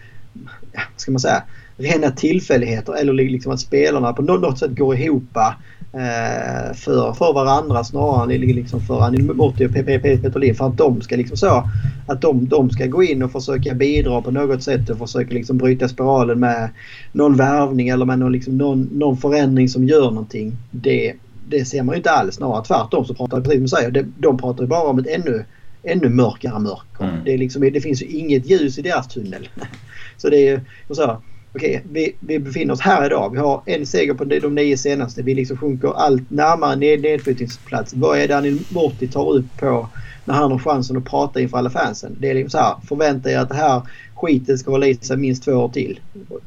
ja, 0.71 0.81
ska 0.97 1.11
man 1.11 1.19
säga, 1.19 1.43
rena 1.77 2.11
tillfälligheter 2.11 2.93
eller 2.93 3.13
liksom 3.13 3.51
att 3.51 3.59
spelarna 3.59 4.13
på 4.13 4.21
något 4.21 4.59
sätt 4.59 4.71
går 4.71 4.95
ihop 4.95 5.37
eh, 5.37 6.73
för, 6.75 7.13
för 7.13 7.33
varandra 7.33 7.83
snarare 7.83 8.35
än 8.35 8.41
liksom 8.41 8.81
för 8.81 9.01
Anil 9.01 9.23
Motti 9.23 9.65
och 9.65 9.73
Petrolin 9.73 10.55
för 10.55 10.67
att 10.67 10.77
de 10.77 11.01
ska 11.01 11.15
liksom 11.15 11.37
så 11.37 11.69
att 12.07 12.21
de, 12.21 12.47
de 12.47 12.69
ska 12.69 12.85
gå 12.85 13.03
in 13.03 13.23
och 13.23 13.31
försöka 13.31 13.73
bidra 13.73 14.21
på 14.21 14.31
något 14.31 14.63
sätt 14.63 14.89
och 14.89 14.97
försöka 14.97 15.33
liksom 15.33 15.57
bryta 15.57 15.87
spiralen 15.87 16.39
med 16.39 16.69
någon 17.11 17.35
värvning 17.35 17.89
eller 17.89 18.05
med 18.05 18.19
någon, 18.19 18.31
liksom 18.31 18.57
någon, 18.57 18.89
någon 18.93 19.17
förändring 19.17 19.69
som 19.69 19.83
gör 19.87 20.11
någonting. 20.11 20.53
Det, 20.71 21.13
det 21.49 21.65
ser 21.65 21.83
man 21.83 21.93
ju 21.93 21.97
inte 21.97 22.11
alls. 22.11 22.35
Snarare 22.35 22.65
tvärtom 22.65 23.05
så 23.05 23.13
pratar, 23.13 23.41
precis 23.41 23.53
som 23.53 23.61
du 23.61 23.67
säger, 23.67 24.05
de 24.17 24.37
pratar 24.37 24.63
ju 24.63 24.67
bara 24.67 24.89
om 24.89 24.99
ett 24.99 25.07
ännu, 25.07 25.45
ännu 25.83 26.09
mörkare 26.09 26.59
mörker. 26.59 27.03
Mm. 27.03 27.23
Det, 27.25 27.37
liksom, 27.37 27.61
det 27.61 27.81
finns 27.81 28.01
ju 28.01 28.05
inget 28.05 28.45
ljus 28.49 28.77
i 28.77 28.81
deras 28.81 29.07
tunnel. 29.07 29.49
så 30.17 30.29
det 30.29 30.47
är 30.47 30.61
så 30.91 31.21
okej, 31.55 31.83
vi, 31.91 32.15
vi 32.19 32.39
befinner 32.39 32.73
oss 32.73 32.81
här 32.81 33.05
idag. 33.05 33.29
Vi 33.33 33.39
har 33.39 33.61
en 33.65 33.85
seger 33.85 34.13
på 34.13 34.23
de, 34.23 34.55
nio 34.55 34.77
senaste. 34.77 35.21
Vi 35.21 35.33
liksom 35.33 35.57
sjunker 35.57 35.93
allt 35.97 36.29
närmare 36.29 36.75
ned, 36.75 37.01
nedflyttningsplats. 37.01 37.93
Vad 37.93 38.19
är 38.19 38.27
det 38.27 38.37
Anil 38.37 38.59
Morti 38.69 39.07
tar 39.07 39.29
upp 39.29 39.57
på 39.57 39.87
när 40.25 40.33
han 40.33 40.51
har 40.51 40.59
chansen 40.59 40.97
att 40.97 41.05
prata 41.05 41.41
inför 41.41 41.57
alla 41.57 41.69
fansen? 41.69 42.15
Det 42.19 42.29
är 42.29 42.33
liksom 42.33 42.49
så 42.49 42.57
här, 42.57 42.75
förvänta 42.87 43.31
er 43.31 43.37
att 43.37 43.49
det 43.49 43.55
här 43.55 43.81
skiten 44.15 44.57
ska 44.57 44.71
hålla 44.71 44.87
i 44.87 44.95
sig 44.95 45.17
minst 45.17 45.43
två 45.43 45.51
år 45.51 45.69
till. 45.69 45.99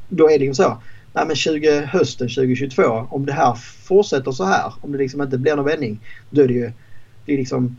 Då 0.08 0.30
är 0.30 0.38
det 0.38 0.44
liksom 0.44 0.64
så. 0.64 0.76
Nej 1.12 1.26
men 1.26 1.36
20, 1.36 1.80
hösten 1.80 2.28
2022, 2.28 2.82
om 3.10 3.26
det 3.26 3.32
här 3.32 3.54
fortsätter 3.84 4.32
så 4.32 4.44
här, 4.44 4.72
om 4.80 4.92
det 4.92 4.98
liksom 4.98 5.22
inte 5.22 5.38
blir 5.38 5.56
någon 5.56 5.64
vändning, 5.64 6.00
då 6.30 6.42
är 6.42 6.48
det 6.48 6.54
ju 6.54 6.72
det 7.26 7.32
är 7.32 7.36
liksom 7.38 7.76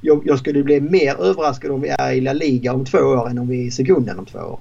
jag, 0.00 0.22
jag 0.24 0.38
skulle 0.38 0.62
bli 0.62 0.80
mer 0.80 1.20
överraskad 1.20 1.70
om 1.70 1.80
vi 1.80 1.88
är 1.88 2.12
i 2.12 2.20
La 2.20 2.32
Liga 2.32 2.72
om 2.72 2.84
två 2.84 2.98
år 2.98 3.30
än 3.30 3.38
om 3.38 3.48
vi 3.48 3.62
är 3.62 3.66
i 3.66 3.70
sekunden 3.70 4.18
om 4.18 4.26
två 4.26 4.38
år. 4.38 4.58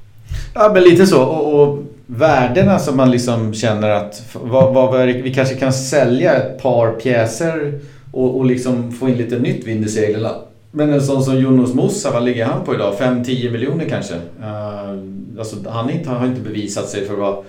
Ja 0.53 0.71
men 0.73 0.83
lite 0.83 1.07
så. 1.07 1.23
Och, 1.23 1.61
och 1.61 1.83
värdena 2.05 2.79
som 2.79 2.97
man 2.97 3.11
liksom 3.11 3.53
känner 3.53 3.89
att 3.89 4.35
vad, 4.41 4.73
vad, 4.73 5.05
vi 5.05 5.33
kanske 5.33 5.55
kan 5.55 5.73
sälja 5.73 6.33
ett 6.33 6.61
par 6.61 6.91
pjäser 6.91 7.79
och, 8.11 8.37
och 8.37 8.45
liksom 8.45 8.91
få 8.91 9.09
in 9.09 9.17
lite 9.17 9.39
nytt 9.39 9.67
vind 9.67 9.85
i 9.85 9.89
seglen. 9.89 10.31
Men 10.71 10.93
en 10.93 11.01
sån 11.01 11.23
som 11.23 11.39
Jonas 11.39 11.73
Musa, 11.73 12.11
vad 12.11 12.23
ligger 12.23 12.45
han 12.45 12.65
på 12.65 12.75
idag? 12.75 12.93
5-10 12.99 13.51
miljoner 13.51 13.85
kanske? 13.89 14.13
Uh, 14.13 15.39
alltså, 15.39 15.69
han 15.69 15.89
inte, 15.89 16.09
har 16.09 16.27
inte 16.27 16.41
bevisat 16.41 16.89
sig 16.89 17.05
för 17.05 17.13
att 17.13 17.19
vara 17.19 17.43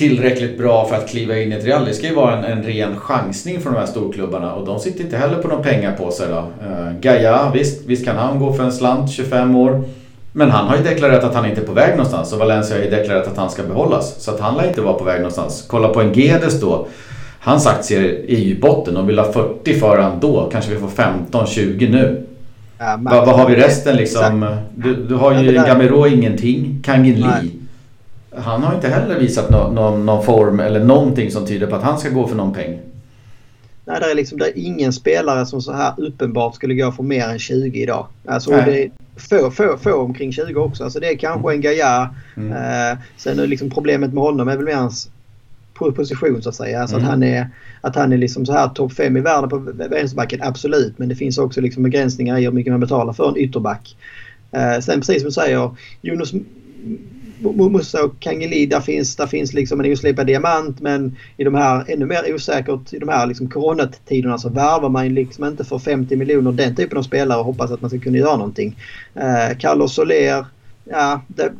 tillräckligt 0.00 0.58
bra 0.58 0.86
för 0.88 0.96
att 0.96 1.08
kliva 1.08 1.38
in 1.38 1.52
i 1.52 1.54
ett 1.54 1.64
Real. 1.64 1.84
Det 1.84 1.94
ska 1.94 2.06
ju 2.06 2.14
vara 2.14 2.38
en, 2.38 2.44
en 2.44 2.62
ren 2.62 2.96
chansning 2.96 3.60
från 3.60 3.72
de 3.72 3.78
här 3.78 3.86
storklubbarna 3.86 4.54
och 4.54 4.66
de 4.66 4.80
sitter 4.80 5.04
inte 5.04 5.16
heller 5.16 5.42
på 5.42 5.48
någon 5.48 5.62
pengar 5.62 5.96
på 5.96 6.10
sig. 6.10 6.28
Då. 6.28 6.36
Uh, 6.36 7.00
Gaia, 7.00 7.50
visst, 7.54 7.86
visst 7.86 8.04
kan 8.04 8.16
han 8.16 8.38
gå 8.38 8.52
för 8.52 8.64
en 8.64 8.72
slant, 8.72 9.10
25 9.10 9.56
år. 9.56 9.84
Men 10.32 10.50
han 10.50 10.68
har 10.68 10.76
ju 10.76 10.82
deklarerat 10.82 11.24
att 11.24 11.34
han 11.34 11.46
inte 11.46 11.60
är 11.60 11.64
på 11.64 11.72
väg 11.72 11.90
någonstans 11.90 12.32
och 12.32 12.38
Valencia 12.38 12.76
har 12.76 12.84
ju 12.84 12.90
deklarerat 12.90 13.26
att 13.26 13.36
han 13.36 13.50
ska 13.50 13.62
behållas. 13.62 14.14
Så 14.18 14.30
att 14.30 14.40
han 14.40 14.56
lär 14.56 14.68
inte 14.68 14.80
vara 14.80 14.94
på 14.94 15.04
väg 15.04 15.16
någonstans. 15.16 15.64
Kolla 15.68 15.88
på 15.88 16.00
en 16.00 16.12
Gedes 16.12 16.60
då. 16.60 16.86
Hans 17.40 17.66
aktier 17.66 18.02
är 18.28 18.36
ju 18.36 18.50
i 18.50 18.60
botten. 18.60 18.94
De 18.94 19.06
vill 19.06 19.18
ha 19.18 19.32
40 19.32 19.74
för 19.74 19.98
han 19.98 20.20
då. 20.20 20.48
Kanske 20.52 20.70
vi 20.70 20.80
får 20.80 20.88
15-20 20.88 21.90
nu. 21.90 22.26
Ja, 22.78 22.98
vad, 23.00 23.26
vad 23.26 23.36
har 23.36 23.48
vi 23.48 23.56
resten 23.56 23.96
liksom? 23.96 24.56
Du, 24.74 24.94
du 24.94 25.14
har 25.14 25.42
ju 25.42 25.52
Gamero 25.52 26.06
ingenting. 26.06 26.82
Kangin 26.84 27.20
Lee. 27.20 27.59
Han 28.40 28.62
har 28.62 28.74
inte 28.74 28.88
heller 28.88 29.18
visat 29.18 29.50
no, 29.50 29.56
no, 29.56 29.96
någon 29.96 30.24
form 30.24 30.60
eller 30.60 30.84
någonting 30.84 31.30
som 31.30 31.46
tyder 31.46 31.66
på 31.66 31.76
att 31.76 31.82
han 31.82 31.98
ska 31.98 32.08
gå 32.08 32.26
för 32.26 32.36
någon 32.36 32.52
peng. 32.52 32.80
Nej, 33.84 34.00
det 34.00 34.10
är 34.10 34.14
liksom 34.14 34.38
det 34.38 34.46
är 34.46 34.58
ingen 34.58 34.92
spelare 34.92 35.46
som 35.46 35.62
så 35.62 35.72
här 35.72 35.92
uppenbart 35.96 36.54
skulle 36.54 36.74
gå 36.74 36.92
för 36.92 37.02
mer 37.02 37.28
än 37.28 37.38
20 37.38 37.82
idag. 37.82 38.06
Alltså 38.26 38.50
det, 38.50 38.90
få, 39.16 39.50
få, 39.50 39.76
få 39.76 39.92
omkring 39.92 40.32
20 40.32 40.60
också. 40.60 40.84
Alltså 40.84 41.00
det 41.00 41.08
är 41.08 41.16
kanske 41.16 41.52
en 41.52 41.60
Gaia. 41.60 42.14
Mm. 42.36 42.52
Eh, 42.52 42.98
sen 43.16 43.38
är 43.38 43.46
liksom 43.46 43.70
problemet 43.70 44.12
med 44.12 44.22
honom 44.22 44.48
är 44.48 44.56
väl 44.56 44.64
mer 44.64 44.74
hans 44.74 45.10
position 45.74 46.42
så 46.42 46.48
att 46.48 46.54
säga. 46.54 46.80
Alltså 46.80 46.96
mm. 46.96 47.04
att 47.04 47.10
han 47.10 47.22
är, 47.22 47.48
att 47.80 47.96
han 47.96 48.12
är 48.12 48.16
liksom 48.16 48.46
så 48.46 48.52
här 48.52 48.68
topp 48.68 48.92
5 48.92 49.16
i 49.16 49.20
världen 49.20 49.50
på 49.50 49.58
vänsterbacken, 49.90 50.42
absolut. 50.42 50.98
Men 50.98 51.08
det 51.08 51.14
finns 51.14 51.38
också 51.38 51.60
liksom 51.60 51.82
begränsningar 51.82 52.38
i 52.38 52.44
hur 52.44 52.52
mycket 52.52 52.72
man 52.72 52.80
betalar 52.80 53.12
för 53.12 53.28
en 53.28 53.36
ytterback. 53.36 53.96
Eh, 54.52 54.80
sen 54.80 55.00
precis 55.00 55.22
som 55.22 55.28
du 55.28 55.32
säger, 55.32 55.70
Jonas 56.00 56.32
Musa 57.70 58.04
och 58.04 58.20
Kangeli, 58.20 58.66
där 58.66 58.80
finns, 58.80 59.16
där 59.16 59.26
finns 59.26 59.52
liksom 59.52 59.80
en 59.80 59.92
oslipad 59.92 60.26
diamant 60.26 60.80
men 60.80 61.16
i 61.36 61.44
de 61.44 61.54
här 61.54 61.84
ännu 61.88 62.06
mer 62.06 62.34
osäkert 62.34 62.92
i 62.92 62.98
de 62.98 63.08
här 63.08 63.26
liksom 63.26 63.50
coronatiderna 63.50 64.38
så 64.38 64.48
värvar 64.48 64.88
man 64.88 65.14
liksom 65.14 65.44
inte 65.44 65.64
för 65.64 65.78
50 65.78 66.16
miljoner 66.16 66.52
den 66.52 66.76
typen 66.76 66.98
av 66.98 67.02
spelare 67.02 67.38
och 67.38 67.44
hoppas 67.44 67.70
att 67.70 67.80
man 67.80 67.90
ska 67.90 67.98
kunna 67.98 68.18
göra 68.18 68.36
någonting. 68.36 68.76
Eh, 69.14 69.58
Carlos 69.58 69.94
Soler, 69.94 70.44
ja, 70.84 71.20
det, 71.28 71.52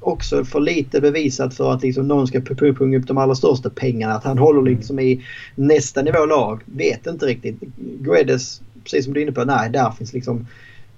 också 0.00 0.44
för 0.44 0.60
lite 0.60 1.00
bevisat 1.00 1.54
för 1.54 1.72
att 1.72 1.82
liksom 1.82 2.08
någon 2.08 2.26
ska 2.26 2.40
punga 2.40 2.98
upp 2.98 3.06
de 3.06 3.18
allra 3.18 3.34
största 3.34 3.70
pengarna. 3.70 4.14
Att 4.14 4.24
han 4.24 4.38
håller 4.38 4.62
liksom 4.62 5.00
i 5.00 5.24
nästa 5.54 6.02
nivå 6.02 6.26
lag. 6.26 6.62
Vet 6.64 7.06
inte 7.06 7.26
riktigt. 7.26 7.60
Guedes, 7.76 8.60
precis 8.84 9.04
som 9.04 9.14
du 9.14 9.20
är 9.20 9.22
inne 9.22 9.32
på, 9.32 9.44
nej 9.44 9.70
där 9.70 9.90
finns 9.90 10.12
liksom 10.12 10.46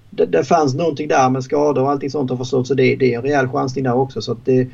det, 0.09 0.25
det 0.25 0.43
fanns 0.43 0.75
någonting 0.75 1.07
där 1.07 1.29
med 1.29 1.43
skador 1.43 1.81
och 1.81 1.91
allting 1.91 2.09
sånt 2.09 2.29
har 2.29 2.37
förstått 2.37 2.67
så 2.67 2.73
det, 2.73 2.95
det 2.95 3.13
är 3.13 3.17
en 3.17 3.23
rejäl 3.23 3.47
chansning 3.47 3.83
där 3.83 3.95
också. 3.95 4.21
Så 4.21 4.37
det, 4.45 4.67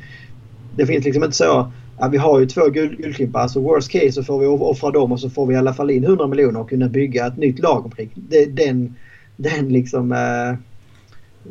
det 0.76 0.86
finns 0.86 1.04
liksom 1.04 1.24
inte 1.24 1.36
så 1.36 1.70
Ja, 1.98 2.08
vi 2.08 2.18
har 2.18 2.40
ju 2.40 2.46
två 2.46 2.68
guld, 2.68 2.98
guldklimpar. 2.98 3.40
Alltså 3.40 3.60
worst 3.60 3.90
case 3.90 4.12
så 4.12 4.22
får 4.22 4.38
vi 4.38 4.46
offra 4.46 4.90
dem 4.90 5.12
och 5.12 5.20
så 5.20 5.30
får 5.30 5.46
vi 5.46 5.54
i 5.54 5.56
alla 5.56 5.74
fall 5.74 5.90
in 5.90 6.04
100 6.04 6.26
miljoner 6.26 6.60
och 6.60 6.68
kunna 6.68 6.88
bygga 6.88 7.26
ett 7.26 7.36
nytt 7.36 7.58
lag 7.58 7.84
omkring. 7.84 8.10
Den, 8.50 8.94
den 9.36 9.68
liksom 9.68 10.12
eh, 10.12 10.54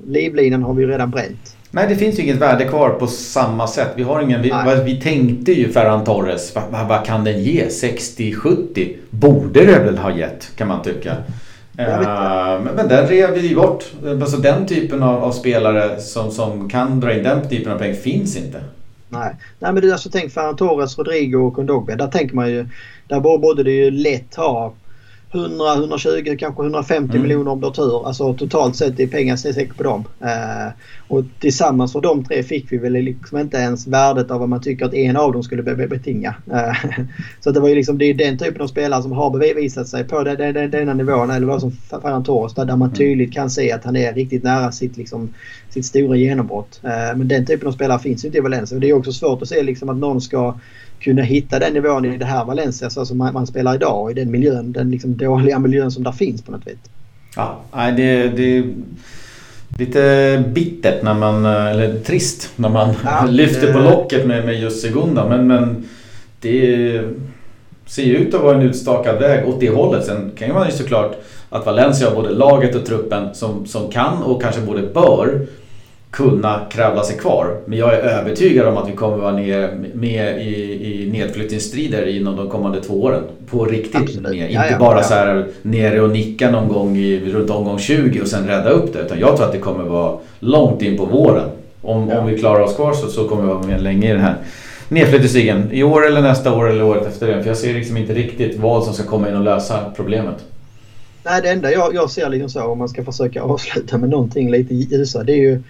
livlinan 0.07 0.63
har 0.63 0.73
vi 0.73 0.83
ju 0.83 0.89
redan 0.89 1.11
bränt. 1.11 1.57
Nej, 1.71 1.86
det 1.89 1.95
finns 1.95 2.19
ju 2.19 2.23
inget 2.23 2.38
värde 2.38 2.65
kvar 2.65 2.89
på 2.89 3.07
samma 3.07 3.67
sätt. 3.67 3.93
Vi, 3.95 4.03
har 4.03 4.21
ingen, 4.21 4.41
vi, 4.41 4.53
vi 4.86 5.01
tänkte 5.01 5.51
ju 5.51 5.71
Ferran 5.71 6.03
Torres, 6.03 6.55
vad, 6.55 6.88
vad 6.88 7.05
kan 7.05 7.23
den 7.23 7.43
ge? 7.43 7.67
60-70? 7.67 8.95
Borde 9.09 9.65
det 9.65 9.79
väl 9.79 9.97
ha 9.97 10.17
gett, 10.17 10.55
kan 10.55 10.67
man 10.67 10.83
tycka. 10.83 11.15
Uh, 11.80 12.73
men 12.76 12.88
den 12.88 13.07
rev 13.07 13.34
vi 13.34 13.47
ju 13.47 13.55
bort. 13.55 13.84
Alltså 14.21 14.38
den 14.38 14.67
typen 14.67 15.03
av, 15.03 15.23
av, 15.23 15.32
spelare 15.32 16.01
som, 16.01 16.32
som 16.32 16.69
kan 16.69 16.99
dra 16.99 17.13
in 17.13 17.23
den 17.23 17.49
typen 17.49 17.71
av 17.71 17.78
pengar 17.78 17.95
finns 17.95 18.38
inte. 18.38 18.63
Nej, 19.09 19.36
Nej 19.59 19.73
men 19.73 19.82
du 19.82 19.91
alltså 19.91 20.09
tänk 20.09 20.34
Ferran 20.34 20.55
Torres, 20.55 20.97
Rodrigo 20.97 21.38
och 21.38 21.53
Kondogbe. 21.53 21.95
Där 21.95 22.07
tänker 22.07 22.36
man 22.36 22.49
ju, 22.49 22.67
där 23.07 23.19
borde 23.19 23.63
det 23.63 23.71
ju 23.71 23.91
lätt 23.91 24.36
ha 24.36 24.73
100, 25.32 25.73
120, 25.73 26.36
kanske 26.39 26.63
150 26.63 27.09
mm. 27.09 27.21
miljoner 27.21 27.51
om 27.51 27.59
du 27.59 27.65
har 27.67 27.73
tur. 27.73 28.07
Alltså 28.07 28.34
totalt 28.34 28.76
sett 28.76 28.99
är 28.99 29.07
pengar 29.07 29.36
säkert 29.36 29.78
på 29.78 29.84
dem. 29.84 30.03
Eh, 30.21 30.73
och 31.07 31.23
tillsammans 31.39 31.91
för 31.91 32.01
de 32.01 32.23
tre 32.23 32.43
fick 32.43 32.71
vi 32.71 32.78
väl 32.78 32.93
liksom 32.93 33.38
inte 33.38 33.57
ens 33.57 33.88
värdet 33.88 34.32
av 34.32 34.39
vad 34.39 34.49
man 34.49 34.61
tycker 34.61 34.86
att 34.86 34.93
en 34.93 35.17
av 35.17 35.34
dem 35.34 35.43
skulle 35.43 35.63
be 35.63 35.88
betinga. 35.88 36.36
Eh, 36.51 36.89
så 37.39 37.51
det 37.51 37.59
var 37.59 37.69
ju 37.69 37.76
liksom 37.76 37.97
det 37.97 38.05
är 38.05 38.13
den 38.13 38.38
typen 38.38 38.61
av 38.61 38.67
spelare 38.67 39.01
som 39.01 39.11
har 39.11 39.39
bevisat 39.39 39.88
sig 39.88 40.03
på 40.03 40.23
den, 40.23 40.53
den, 40.53 40.71
denna 40.71 40.93
nivån. 40.93 41.30
Eller 41.30 41.47
vad 41.47 41.61
som 41.61 41.71
Ferran 41.71 42.23
Torres 42.23 42.53
där 42.53 42.65
man 42.65 42.82
mm. 42.82 42.93
tydligt 42.93 43.34
kan 43.34 43.49
se 43.49 43.71
att 43.71 43.84
han 43.84 43.95
är 43.95 44.13
riktigt 44.13 44.43
nära 44.43 44.71
sitt, 44.71 44.97
liksom, 44.97 45.34
sitt 45.76 45.86
stora 45.86 46.17
genombrott. 46.17 46.80
Eh, 46.84 47.17
men 47.17 47.28
den 47.28 47.45
typen 47.45 47.67
av 47.67 47.71
spelare 47.71 47.99
finns 47.99 48.23
ju 48.23 48.28
inte 48.28 48.38
i 48.38 48.41
Valencia. 48.41 48.80
Det 48.80 48.89
är 48.89 48.93
också 48.93 49.11
svårt 49.11 49.41
att 49.41 49.47
se 49.47 49.63
liksom 49.63 49.89
att 49.89 49.97
någon 49.97 50.21
ska 50.21 50.55
kunna 50.99 51.21
hitta 51.21 51.59
den 51.59 51.73
nivån 51.73 52.05
i 52.05 52.17
det 52.17 52.26
här 52.26 52.45
Valencia 52.45 52.89
så 52.89 53.05
som 53.05 53.17
man, 53.17 53.34
man 53.34 53.47
spelar 53.47 53.76
idag 53.76 54.11
i 54.11 54.13
den 54.13 54.32
miljön, 54.32 54.71
den 54.71 54.91
liksom 54.91 55.17
dåliga 55.17 55.59
miljön 55.59 55.91
som 55.91 56.03
där 56.03 56.11
finns 56.11 56.41
på 56.41 56.51
något 56.51 56.67
vis. 56.67 56.78
Ja, 57.36 57.61
det, 57.71 58.28
det 58.30 58.57
är 58.57 58.73
lite 59.80 60.43
bittert 60.53 61.03
när 61.03 61.13
man, 61.13 61.45
eller 61.45 61.99
trist 61.99 62.49
när 62.55 62.69
man 62.69 62.93
ja, 63.03 63.26
lyfter 63.30 63.73
på 63.73 63.80
locket 63.80 64.28
med, 64.28 64.45
med 64.45 64.61
just 64.61 64.82
Segunda 64.82 65.30
men, 65.30 65.47
men 65.47 65.86
det 66.41 67.01
ser 67.86 68.03
ju 68.03 68.17
ut 68.17 68.34
att 68.34 68.41
vara 68.41 68.55
en 68.55 68.61
utstakad 68.61 69.19
väg 69.19 69.47
åt 69.47 69.59
det 69.59 69.69
hållet. 69.69 70.05
Sen 70.05 70.32
kan 70.38 70.53
man 70.53 70.67
ju 70.67 70.71
såklart 70.71 71.15
att 71.49 71.65
Valencia 71.65 72.09
har 72.09 72.15
både 72.15 72.30
laget 72.30 72.76
och 72.76 72.86
truppen 72.86 73.36
som, 73.36 73.65
som 73.65 73.91
kan 73.91 74.23
och 74.23 74.41
kanske 74.41 74.61
både 74.61 74.82
bör 74.82 75.47
kunna 76.16 76.61
kravla 76.72 77.03
sig 77.03 77.18
kvar. 77.18 77.57
Men 77.66 77.80
jag 77.80 77.93
är 77.93 77.97
övertygad 77.97 78.68
om 78.68 78.78
att 78.78 78.89
vi 78.89 78.93
kommer 78.93 79.18
vara 79.18 79.32
ner, 79.32 79.78
med 79.93 80.41
i, 80.41 80.53
i 81.03 81.11
nedflyttningsstrider 81.11 82.05
inom 82.05 82.36
de 82.36 82.49
kommande 82.49 82.82
två 82.82 83.03
åren. 83.03 83.24
På 83.49 83.66
riktigt 83.66 84.22
med. 84.22 84.34
Inte 84.34 84.53
ja, 84.53 84.66
ja, 84.72 84.80
bara 84.80 84.97
ja. 84.97 85.03
så 85.03 85.13
här 85.13 85.47
nere 85.61 86.01
och 86.01 86.09
nicka 86.09 86.51
någon 86.51 86.68
gång 86.68 86.97
i, 86.97 87.32
runt 87.34 87.49
omgång 87.49 87.80
20 87.80 88.22
och 88.22 88.28
sen 88.28 88.47
rädda 88.47 88.70
upp 88.70 88.93
det. 88.93 88.99
Utan 88.99 89.20
jag 89.20 89.36
tror 89.38 89.45
att 89.45 89.51
det 89.51 89.59
kommer 89.59 89.84
vara 89.84 90.18
långt 90.39 90.82
in 90.82 90.97
på 90.97 91.05
våren. 91.05 91.49
Om, 91.82 92.09
om 92.09 92.28
vi 92.28 92.38
klarar 92.38 92.59
oss 92.59 92.76
kvar 92.76 92.93
så, 92.93 93.07
så 93.07 93.28
kommer 93.28 93.41
vi 93.41 93.47
vara 93.47 93.68
med 93.68 93.82
länge 93.82 94.09
i 94.09 94.11
den 94.11 94.22
här 94.22 94.36
nedflyttningsstigen. 94.89 95.72
I 95.72 95.84
år 95.84 96.07
eller 96.07 96.22
nästa 96.22 96.53
år 96.53 96.70
eller 96.70 96.84
året 96.84 97.07
efter 97.07 97.28
det. 97.28 97.41
För 97.41 97.49
jag 97.49 97.57
ser 97.57 97.74
liksom 97.74 97.97
inte 97.97 98.13
riktigt 98.13 98.59
vad 98.59 98.84
som 98.84 98.93
ska 98.93 99.03
komma 99.03 99.30
in 99.30 99.36
och 99.36 99.43
lösa 99.43 99.91
problemet. 99.95 100.36
Nej, 101.24 101.41
det 101.41 101.49
enda 101.49 101.72
jag, 101.72 101.95
jag 101.95 102.09
ser 102.09 102.30
liksom 102.30 102.49
så 102.49 102.63
om 102.63 102.78
man 102.78 102.89
ska 102.89 103.03
försöka 103.03 103.41
avsluta 103.41 103.97
med 103.97 104.09
någonting 104.09 104.51
lite 104.51 104.76
ljusare. 104.76 105.24
Det 105.24 105.34
är 105.34 105.38
ju 105.38 105.61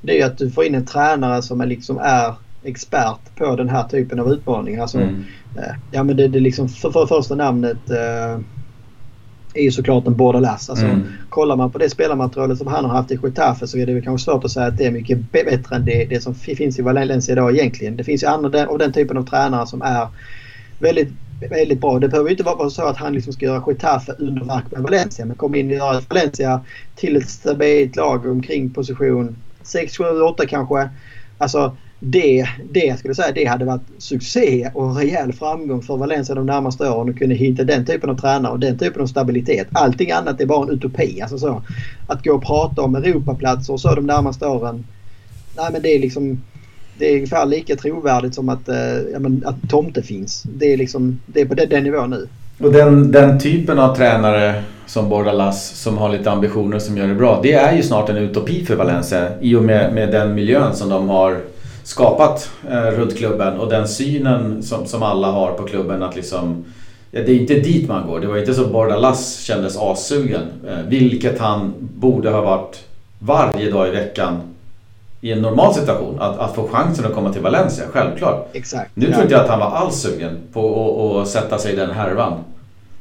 det 0.00 0.20
är 0.20 0.26
att 0.26 0.38
du 0.38 0.50
får 0.50 0.64
in 0.64 0.74
en 0.74 0.86
tränare 0.86 1.42
som 1.42 1.60
är, 1.60 1.66
liksom 1.66 1.98
är 1.98 2.34
expert 2.62 3.36
på 3.36 3.56
den 3.56 3.68
här 3.68 3.88
typen 3.88 4.20
av 4.20 4.32
utmaningar. 4.32 4.82
Alltså, 4.82 4.98
mm. 4.98 5.24
eh, 5.56 5.74
ja, 5.90 6.02
men 6.02 6.16
det, 6.16 6.28
det 6.28 6.40
liksom 6.40 6.68
för, 6.68 6.90
för 6.90 7.06
första 7.06 7.34
namnet 7.34 7.90
eh, 7.90 8.40
är 9.54 9.62
ju 9.62 9.70
såklart 9.70 10.06
en 10.06 10.16
Bordalas. 10.16 10.70
Alltså, 10.70 10.84
mm. 10.84 11.02
Kollar 11.28 11.56
man 11.56 11.72
på 11.72 11.78
det 11.78 11.90
spelarmaterialet 11.90 12.58
som 12.58 12.66
han 12.66 12.84
har 12.84 12.92
haft 12.92 13.10
i 13.10 13.18
Getafe 13.22 13.66
så 13.66 13.78
är 13.78 13.86
det 13.86 14.00
kanske 14.00 14.24
svårt 14.24 14.44
att 14.44 14.50
säga 14.50 14.66
att 14.66 14.76
det 14.76 14.86
är 14.86 14.90
mycket 14.90 15.32
bättre 15.32 15.76
än 15.76 15.84
det, 15.84 16.04
det 16.04 16.20
som 16.20 16.34
finns 16.34 16.78
i 16.78 16.82
Valencia 16.82 17.32
idag 17.32 17.54
egentligen. 17.54 17.96
Det 17.96 18.04
finns 18.04 18.22
ju 18.22 18.26
andra 18.26 18.66
av 18.66 18.78
den 18.78 18.92
typen 18.92 19.16
av 19.16 19.24
tränare 19.24 19.66
som 19.66 19.82
är 19.82 20.08
väldigt 20.78 21.08
väldigt 21.48 21.80
bra. 21.80 21.98
Det 21.98 22.08
behöver 22.08 22.30
inte 22.30 22.42
vara 22.42 22.70
så 22.70 22.82
att 22.82 22.96
han 22.96 23.12
liksom 23.12 23.32
ska 23.32 23.46
göra 23.46 23.64
Getafe 23.66 24.12
underverk 24.12 24.64
med 24.70 24.82
Valencia 24.82 25.24
men 25.26 25.36
komma 25.36 25.56
in 25.56 25.66
och 25.66 25.76
göra 25.76 26.00
Valencia 26.08 26.60
till 26.94 27.16
ett 27.16 27.28
stabilt 27.28 27.96
lag 27.96 28.26
omkring 28.26 28.70
position 28.70 29.36
6, 29.62 29.96
7, 29.96 30.04
8 30.04 30.46
kanske. 30.46 30.90
Alltså 31.38 31.76
det, 32.00 32.48
det 32.72 32.98
skulle 32.98 33.10
jag 33.10 33.16
säga, 33.16 33.32
det 33.32 33.44
hade 33.44 33.64
varit 33.64 33.88
succé 33.98 34.70
och 34.74 34.96
rejäl 34.96 35.32
framgång 35.32 35.82
för 35.82 35.96
Valencia 35.96 36.34
de 36.34 36.46
närmaste 36.46 36.90
åren 36.90 37.10
att 37.10 37.18
kunna 37.18 37.34
hitta 37.34 37.64
den 37.64 37.86
typen 37.86 38.10
av 38.10 38.16
tränare 38.16 38.52
och 38.52 38.60
den 38.60 38.78
typen 38.78 39.02
av 39.02 39.06
stabilitet. 39.06 39.68
Allting 39.72 40.10
annat 40.10 40.40
är 40.40 40.46
bara 40.46 40.62
en 40.62 40.70
utopi. 40.70 41.20
Alltså 41.20 41.38
så, 41.38 41.62
att 42.06 42.24
gå 42.24 42.34
och 42.34 42.44
prata 42.44 42.82
om 42.82 42.94
Europaplatser 42.94 43.72
och 43.72 43.80
så 43.80 43.94
de 43.94 44.06
närmaste 44.06 44.46
åren. 44.46 44.84
Nej 45.56 45.68
men 45.72 45.82
det 45.82 45.88
är 45.88 45.98
liksom 45.98 46.42
det 46.98 47.06
är 47.06 47.14
ungefär 47.14 47.46
lika 47.46 47.76
trovärdigt 47.76 48.34
som 48.34 48.48
att, 48.48 48.68
eh, 48.68 48.98
ja, 49.12 49.18
men, 49.18 49.42
att 49.46 49.70
tomte 49.70 50.02
finns. 50.02 50.42
Det 50.42 50.72
är, 50.72 50.76
liksom, 50.76 51.20
det 51.26 51.40
är 51.40 51.46
på 51.46 51.54
den, 51.54 51.68
den 51.68 51.84
nivån 51.84 52.10
nu. 52.10 52.28
Och 52.60 52.72
den, 52.72 53.12
den 53.12 53.38
typen 53.38 53.78
av 53.78 53.96
tränare 53.96 54.62
som 54.86 55.08
Bordalas 55.08 55.68
som 55.68 55.98
har 55.98 56.08
lite 56.08 56.30
ambitioner 56.30 56.78
som 56.78 56.96
gör 56.96 57.06
det 57.06 57.14
bra. 57.14 57.40
Det 57.42 57.52
är 57.52 57.76
ju 57.76 57.82
snart 57.82 58.08
en 58.08 58.16
utopi 58.16 58.64
för 58.64 58.76
Valencia 58.76 59.28
i 59.40 59.54
och 59.54 59.62
med, 59.62 59.94
med 59.94 60.10
den 60.10 60.34
miljön 60.34 60.74
som 60.74 60.88
de 60.88 61.08
har 61.08 61.38
skapat 61.82 62.50
eh, 62.70 62.98
runt 62.98 63.16
klubben 63.16 63.58
och 63.58 63.70
den 63.70 63.88
synen 63.88 64.62
som, 64.62 64.86
som 64.86 65.02
alla 65.02 65.30
har 65.30 65.52
på 65.52 65.62
klubben 65.62 66.02
att 66.02 66.16
liksom 66.16 66.64
Ja, 67.12 67.20
det 67.26 67.32
är 67.32 67.36
inte 67.36 67.54
dit 67.54 67.88
man 67.88 68.06
går. 68.06 68.20
Det 68.20 68.26
var 68.26 68.38
inte 68.38 68.54
så 68.54 68.66
Bordalas 68.66 69.40
kändes 69.40 69.78
assugen. 69.78 70.42
Eh, 70.68 70.86
vilket 70.88 71.38
han 71.38 71.72
borde 71.80 72.30
ha 72.30 72.40
varit 72.40 72.84
varje 73.18 73.70
dag 73.70 73.88
i 73.88 73.90
veckan 73.90 74.40
i 75.20 75.32
en 75.32 75.42
normal 75.42 75.74
situation. 75.74 76.20
Att, 76.20 76.38
att 76.38 76.54
få 76.54 76.68
chansen 76.68 77.06
att 77.06 77.14
komma 77.14 77.32
till 77.32 77.42
Valencia, 77.42 77.84
självklart. 77.92 78.48
Exakt. 78.52 78.90
Nu 78.94 79.06
tror 79.06 79.22
inte 79.22 79.34
jag 79.34 79.42
att 79.42 79.50
han 79.50 79.60
var 79.60 79.70
alls 79.70 79.96
sugen 79.96 80.38
på 80.52 81.20
att 81.20 81.28
sätta 81.28 81.58
sig 81.58 81.72
i 81.72 81.76
den 81.76 81.90
härvan. 81.90 82.44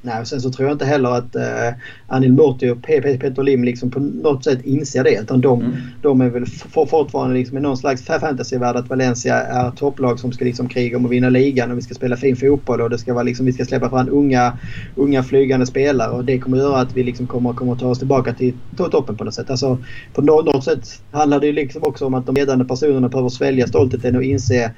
Nej, 0.02 0.26
sen 0.26 0.42
så 0.42 0.52
tror 0.52 0.68
jag 0.68 0.76
inte 0.76 0.86
heller 0.86 1.10
att 1.10 1.36
eh, 1.36 1.74
Anil 2.08 2.34
Murti 2.34 2.70
och 2.70 2.84
Peter 2.84 3.44
Lim 3.44 3.64
liksom 3.64 3.92
på 3.92 4.00
något 4.00 4.44
sätt 4.44 4.62
inser 4.66 5.04
det. 5.04 5.20
Utan 5.22 5.42
de, 5.42 5.62
mm. 5.62 5.78
de 6.02 6.22
är 6.22 6.30
väl 6.30 6.46
fortfarande 6.46 7.36
liksom 7.36 7.58
i 7.58 7.62
någon 7.62 7.78
slags 7.78 8.06
fantasyvärld 8.06 8.76
att 8.76 8.90
Valencia 8.90 9.36
är 9.36 9.72
topplag 9.72 10.20
som 10.20 10.32
ska 10.32 10.46
liksom 10.46 10.70
kriga 10.70 10.98
om 10.98 11.06
att 11.06 11.12
vinna 11.12 11.30
ligan 11.30 11.72
och 11.72 11.78
vi 11.78 11.82
ska 11.82 11.94
spela 11.94 12.18
fin 12.18 12.36
fotboll 12.36 12.82
och 12.82 12.90
det 12.90 12.98
ska 12.98 13.14
vara 13.14 13.24
liksom, 13.24 13.46
vi 13.46 13.54
ska 13.54 13.66
släppa 13.66 13.90
fram 13.90 14.10
unga, 14.10 14.58
unga 14.96 15.24
flygande 15.24 15.66
spelare 15.66 16.12
och 16.12 16.26
det 16.26 16.40
kommer 16.40 16.58
att 16.58 16.64
göra 16.64 16.80
att 16.80 16.98
vi 16.98 17.04
liksom 17.04 17.28
kommer, 17.28 17.54
kommer 17.54 17.74
att 17.74 17.80
ta 17.80 17.88
oss 17.88 18.00
tillbaka 18.00 18.34
till 18.34 18.58
toppen 18.78 19.18
på 19.18 19.24
något 19.24 19.34
sätt. 19.34 19.50
Alltså, 19.50 19.84
på 20.14 20.22
något 20.22 20.64
sätt 20.64 20.84
handlar 21.12 21.40
det 21.40 21.52
liksom 21.52 21.84
också 21.84 22.06
om 22.06 22.14
att 22.14 22.26
de 22.26 22.36
ledande 22.36 22.66
personerna 22.66 23.10
behöver 23.10 23.30
svälja 23.30 23.68
stoltheten 23.68 24.16
och 24.16 24.24
inse 24.24 24.72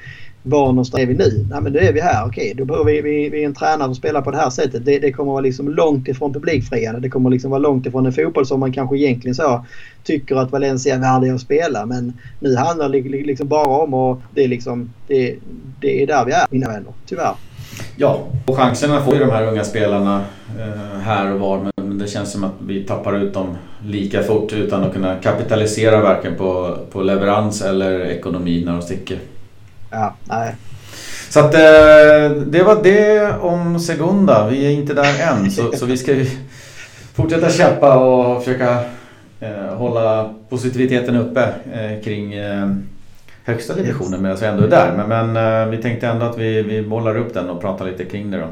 var 0.43 0.67
någonstans 0.67 1.03
är 1.03 1.07
vi 1.07 1.13
nu? 1.13 1.45
Nej 1.49 1.61
men 1.61 1.73
nu 1.73 1.79
är 1.79 1.93
vi 1.93 2.01
här. 2.01 2.25
Okej, 2.25 2.53
då 2.57 2.65
behöver 2.65 2.91
vi, 2.91 3.01
vi, 3.01 3.29
vi 3.29 3.43
en 3.43 3.53
tränare 3.53 3.87
som 3.87 3.95
spelar 3.95 4.21
på 4.21 4.31
det 4.31 4.37
här 4.37 4.49
sättet. 4.49 4.85
Det, 4.85 4.99
det 4.99 5.11
kommer 5.11 5.31
vara 5.31 5.41
liksom 5.41 5.69
långt 5.69 6.07
ifrån 6.07 6.33
publikfriande. 6.33 6.99
Det 6.99 7.09
kommer 7.09 7.29
liksom 7.29 7.51
vara 7.51 7.59
långt 7.59 7.85
ifrån 7.85 8.05
en 8.05 8.13
fotboll 8.13 8.45
som 8.45 8.59
man 8.59 8.73
kanske 8.73 8.97
egentligen 8.97 9.35
så 9.35 9.65
tycker 10.03 10.35
att 10.35 10.51
Valencia 10.51 10.95
är 10.95 10.99
värdig 10.99 11.29
att 11.29 11.41
spela. 11.41 11.85
Men 11.85 12.13
nu 12.39 12.55
handlar 12.55 12.89
det 12.89 13.01
liksom 13.01 13.47
bara 13.47 13.67
om 13.67 13.93
och 13.93 14.21
det 14.35 14.43
är 14.43 14.47
liksom 14.47 14.93
det, 15.07 15.35
det 15.79 16.03
är 16.03 16.07
där 16.07 16.25
vi 16.25 16.31
är 16.31 16.45
mina 16.49 16.67
vänner. 16.67 16.93
Tyvärr. 17.05 17.33
Ja, 17.95 18.19
och 18.45 18.57
chanserna 18.57 19.01
får 19.01 19.13
ju 19.13 19.19
de 19.19 19.31
här 19.31 19.47
unga 19.47 19.63
spelarna 19.63 20.23
eh, 20.59 20.99
här 20.99 21.33
och 21.33 21.39
var. 21.39 21.71
Men 21.75 21.97
det 21.97 22.07
känns 22.07 22.31
som 22.31 22.43
att 22.43 22.53
vi 22.67 22.83
tappar 22.83 23.17
ut 23.17 23.33
dem 23.33 23.55
lika 23.85 24.23
fort 24.23 24.53
utan 24.53 24.83
att 24.83 24.93
kunna 24.93 25.15
kapitalisera 25.15 26.01
varken 26.01 26.35
på, 26.35 26.77
på 26.91 27.01
leverans 27.01 27.61
eller 27.61 27.99
ekonomi 27.99 28.63
när 28.65 28.71
de 28.71 28.81
sticker. 28.81 29.17
Ja, 29.91 30.15
nej. 30.23 30.55
Så 31.29 31.39
att 31.39 31.53
eh, 31.53 32.41
det 32.45 32.63
var 32.63 32.83
det 32.83 33.33
om 33.39 33.79
Segunda. 33.79 34.47
Vi 34.47 34.65
är 34.65 34.69
inte 34.69 34.93
där 34.93 35.31
än 35.31 35.51
så, 35.51 35.71
så 35.71 35.85
vi 35.85 35.97
ska 35.97 36.13
ju 36.13 36.27
fortsätta 37.13 37.49
kämpa 37.49 37.97
och 37.97 38.43
försöka 38.43 38.83
eh, 39.39 39.75
hålla 39.75 40.33
positiviteten 40.49 41.15
uppe 41.15 41.53
eh, 41.73 42.03
kring 42.03 42.33
högsta 43.43 43.75
divisionen 43.75 44.21
medan 44.21 44.37
vi 44.37 44.45
ändå 44.45 44.63
är 44.63 44.69
där. 44.69 45.05
Men, 45.07 45.33
men 45.33 45.71
vi 45.71 45.77
tänkte 45.77 46.07
ändå 46.07 46.25
att 46.25 46.37
vi, 46.37 46.61
vi 46.61 46.81
bollar 46.81 47.17
upp 47.17 47.33
den 47.33 47.49
och 47.49 47.61
pratar 47.61 47.85
lite 47.85 48.05
kring 48.05 48.31
det 48.31 48.37
då. 48.37 48.47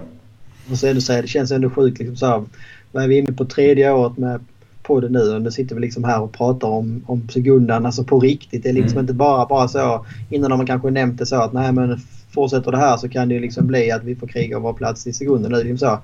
Och 0.72 0.78
så 0.78 0.88
ändå 0.88 1.02
säga, 1.02 1.22
det 1.22 1.28
känns 1.28 1.52
ändå 1.52 1.70
sjukt 1.70 2.00
liksom 2.00 2.16
så 2.16 2.26
här, 2.26 2.44
Vad 2.92 3.04
är 3.04 3.08
vi 3.08 3.18
inne 3.18 3.32
på 3.32 3.46
tredje 3.46 3.92
året 3.92 4.18
med 4.18 4.46
podden 4.90 5.12
nu 5.12 5.36
och 5.36 5.42
nu 5.42 5.52
sitter 5.52 5.76
vi 5.76 5.82
liksom 5.82 6.04
här 6.04 6.22
och 6.22 6.32
pratar 6.32 6.68
om, 6.68 7.04
om 7.06 7.30
segundan, 7.30 7.86
alltså 7.86 8.04
på 8.04 8.20
riktigt. 8.20 8.64
Det 8.64 8.70
är 8.70 8.74
liksom 8.74 8.92
mm. 8.92 9.04
inte 9.04 9.14
bara, 9.14 9.46
bara 9.46 9.68
så, 9.68 10.06
innan 10.30 10.52
har 10.52 10.58
man 10.58 10.68
kanske 10.68 10.90
nämnt 10.90 11.20
det 11.20 11.26
så 11.26 11.36
att 11.36 11.54
nej 11.54 11.72
men 11.72 12.00
fortsätter 12.32 12.72
det 12.72 12.78
här 12.78 12.98
så 12.98 13.10
kan 13.10 13.30
det 13.30 13.40
liksom 13.40 13.68
bli 13.68 13.92
att 13.92 14.04
vi 14.04 14.16
får 14.16 14.28
kriga 14.28 14.58
om 14.58 14.64
vår 14.64 14.74
plats 14.74 15.08
i 15.08 15.14
sekunden. 15.14 15.52
Nu, 15.52 15.64
liksom 15.64 15.78
så. 15.78 16.00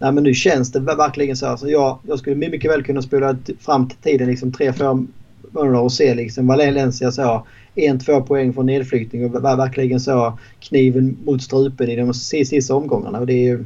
Nej 0.00 0.12
men 0.12 0.24
nu 0.24 0.34
känns 0.34 0.72
det 0.72 0.80
verkligen 0.80 1.36
så. 1.36 1.46
Alltså 1.46 1.68
jag, 1.68 1.98
jag 2.06 2.18
skulle 2.18 2.36
mycket 2.36 2.70
väl 2.70 2.84
kunna 2.84 3.02
spola 3.02 3.36
fram 3.60 3.88
till 3.88 3.98
tiden 3.98 4.28
liksom 4.28 4.52
tre, 4.52 4.72
fyra 4.72 5.06
månader 5.50 5.80
och 5.80 5.92
se 5.92 6.14
liksom 6.14 6.46
Valencia 6.46 7.12
så 7.12 7.46
en, 7.74 7.98
två 7.98 8.20
poäng 8.20 8.52
från 8.52 8.66
nedflyttning 8.66 9.24
och 9.24 9.44
verkligen 9.44 10.00
så 10.00 10.38
kniven 10.60 11.16
mot 11.24 11.42
strupen 11.42 11.88
i 11.88 11.96
de 11.96 12.14
sista 12.14 12.74
omgångarna. 12.74 13.20
Och 13.20 13.26
det 13.26 13.32
är 13.32 13.48
ju 13.48 13.64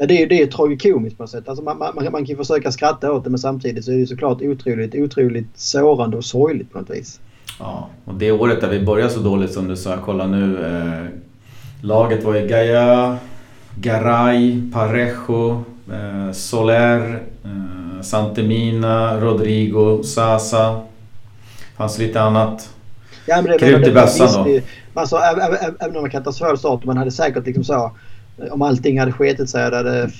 Ja, 0.00 0.06
det 0.06 0.22
är 0.22 0.26
det 0.26 0.42
är 0.42 0.46
tragikomiskt 0.46 1.16
på 1.16 1.22
något 1.22 1.30
sätt. 1.30 1.48
Alltså 1.48 1.64
man, 1.64 1.78
man, 1.78 2.12
man 2.12 2.26
kan 2.26 2.36
försöka 2.36 2.72
skratta 2.72 3.12
åt 3.12 3.24
det 3.24 3.30
men 3.30 3.38
samtidigt 3.38 3.84
så 3.84 3.92
är 3.92 3.96
det 3.96 4.06
såklart 4.06 4.42
otroligt, 4.42 4.94
otroligt 4.94 5.48
sårande 5.54 6.16
och 6.16 6.24
sorgligt 6.24 6.72
på 6.72 6.78
något 6.78 6.90
vis. 6.90 7.20
Ja, 7.58 7.88
och 8.04 8.14
det 8.14 8.32
året 8.32 8.60
där 8.60 8.68
vi 8.68 8.80
började 8.80 9.10
så 9.10 9.20
dåligt 9.20 9.52
som 9.52 9.68
du 9.68 9.76
sa, 9.76 9.96
kolla 10.04 10.26
nu. 10.26 10.66
Eh, 10.66 11.04
laget 11.80 12.24
var 12.24 12.34
ju 12.34 12.46
Gaia, 12.48 13.18
Garay, 13.74 14.72
Parejo, 14.72 15.64
eh, 15.92 16.32
Soler, 16.32 17.22
eh, 17.44 18.02
Santemina, 18.02 19.20
Rodrigo, 19.20 20.02
Sasa. 20.02 20.80
Fanns 21.76 21.98
lite 21.98 22.20
annat. 22.20 22.74
Ja, 23.26 23.42
men 23.42 23.52
det, 23.52 23.58
Krut 23.58 23.86
i 23.86 23.92
bössan 23.92 24.44
då. 24.44 24.60
Alltså, 24.94 25.16
även 25.80 25.96
om 25.96 26.02
man 26.02 26.10
kan 26.10 26.22
ta 26.22 26.32
svår 26.32 26.56
start, 26.56 26.84
man 26.84 26.96
hade 26.96 27.10
säkert 27.10 27.46
liksom 27.46 27.64
så 27.64 27.92
om 28.50 28.62
allting 28.62 29.00
hade 29.00 29.12
sketit 29.12 29.50
sig 29.50 29.64
och 29.64 29.70
det 29.70 29.76
hade 29.76 30.10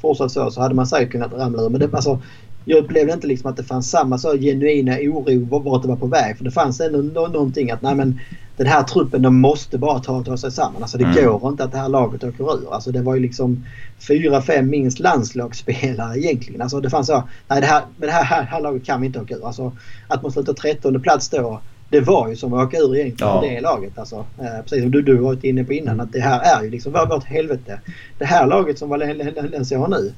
fortsatt 0.00 0.32
så 0.32 0.50
så 0.50 0.60
hade 0.60 0.74
man 0.74 0.86
säkert 0.86 1.12
kunnat 1.12 1.32
ramla 1.32 1.62
ur. 1.62 1.68
Men 1.68 1.80
det, 1.80 1.94
alltså, 1.94 2.20
jag 2.64 2.78
upplevde 2.78 3.12
inte 3.12 3.26
liksom 3.26 3.50
att 3.50 3.56
det 3.56 3.64
fanns 3.64 3.90
samma 3.90 4.18
så 4.18 4.38
genuina 4.38 4.92
oro 4.92 5.58
vart 5.58 5.82
det 5.82 5.88
var 5.88 5.96
på 5.96 6.06
väg. 6.06 6.36
För 6.36 6.44
det 6.44 6.50
fanns 6.50 6.80
ändå 6.80 6.98
någonting 7.22 7.70
att 7.70 7.82
nej 7.82 7.94
men 7.94 8.20
den 8.56 8.66
här 8.66 8.82
truppen 8.82 9.22
de 9.22 9.40
måste 9.40 9.78
bara 9.78 9.98
ta, 9.98 10.24
ta 10.24 10.36
sig 10.36 10.52
samman. 10.52 10.82
Alltså 10.82 10.98
det 10.98 11.04
mm. 11.04 11.38
går 11.38 11.50
inte 11.50 11.64
att 11.64 11.72
det 11.72 11.78
här 11.78 11.88
laget 11.88 12.24
åker 12.24 12.44
ur. 12.44 12.74
Alltså 12.74 12.92
det 12.92 13.02
var 13.02 13.14
ju 13.14 13.20
liksom 13.20 13.64
fyra, 14.08 14.42
fem 14.42 14.70
minst 14.70 14.98
landslagsspelare 14.98 16.18
egentligen. 16.18 16.62
Alltså 16.62 16.80
det 16.80 16.90
fanns 16.90 17.06
så, 17.06 17.22
nej 17.48 17.60
det 17.60 17.66
här, 17.66 17.82
med 17.96 18.08
det 18.08 18.12
här, 18.12 18.24
här, 18.24 18.42
här 18.42 18.60
laget 18.60 18.84
kan 18.84 19.00
vi 19.00 19.06
inte 19.06 19.20
åka 19.20 19.34
ur. 19.34 19.46
Alltså 19.46 19.72
att 20.08 20.22
man 20.22 20.32
slutar 20.32 20.52
trettonde 20.52 21.00
plats 21.00 21.28
då. 21.28 21.60
Det 21.90 22.00
var 22.00 22.28
ju 22.28 22.36
som 22.36 22.54
att 22.54 22.66
åka 22.66 22.76
ur 22.78 22.96
egentligen 22.96 23.32
ja. 23.32 23.40
det 23.40 23.60
laget. 23.60 23.98
Alltså, 23.98 24.26
eh, 24.38 24.62
precis 24.62 24.82
som 24.82 24.90
du, 24.90 25.02
du 25.02 25.14
varit 25.14 25.44
inne 25.44 25.64
på 25.64 25.72
innan. 25.72 26.00
Att 26.00 26.12
det 26.12 26.20
här 26.20 26.58
är 26.58 26.64
ju 26.64 26.70
liksom 26.70 26.92
vårt 26.92 27.24
helvete. 27.24 27.80
Det 28.18 28.24
här 28.24 28.46
laget 28.46 28.78
som 28.78 28.88
Valencia 28.88 29.78
har 29.78 29.88
nu 29.88 30.12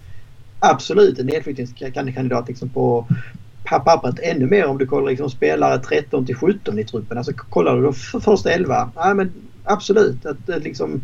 absolut 0.58 1.18
en 1.18 1.26
nedflyttningskandidat 1.26 2.48
liksom 2.48 2.68
på 2.68 3.06
pappret 3.64 4.18
ännu 4.22 4.46
mer 4.46 4.66
om 4.66 4.78
du 4.78 4.86
kollar 4.86 5.10
liksom 5.10 5.30
spelare 5.30 5.78
13 5.78 6.26
till 6.26 6.34
17 6.34 6.78
i 6.78 6.84
truppen. 6.84 7.18
Alltså 7.18 7.32
kollar 7.32 7.82
du 7.82 7.92
för 7.92 8.20
första 8.20 8.50
11. 8.50 8.90
Ja, 8.94 9.14
men 9.14 9.32
absolut 9.64 10.26
att 10.26 10.48
eh, 10.48 10.58
liksom 10.58 11.00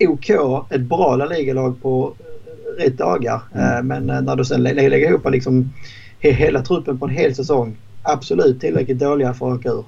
OK, 0.00 0.30
ett 0.70 0.80
bra 0.80 1.16
La 1.16 1.26
Liga-lag 1.26 1.82
på 1.82 2.14
eh, 2.18 2.82
rätt 2.82 2.98
dagar. 2.98 3.40
Mm. 3.54 3.86
Men 3.86 4.24
när 4.24 4.36
du 4.36 4.44
sen 4.44 4.62
lägger 4.62 5.08
ihop 5.08 5.30
liksom 5.30 5.72
hela 6.18 6.62
truppen 6.62 6.98
på 6.98 7.04
en 7.04 7.10
hel 7.10 7.34
säsong. 7.34 7.76
Absolut 8.02 8.60
tillräckligt 8.60 8.98
dåliga 8.98 9.34
för 9.34 9.52
att 9.52 9.58
åka 9.58 9.68
ur. 9.68 9.84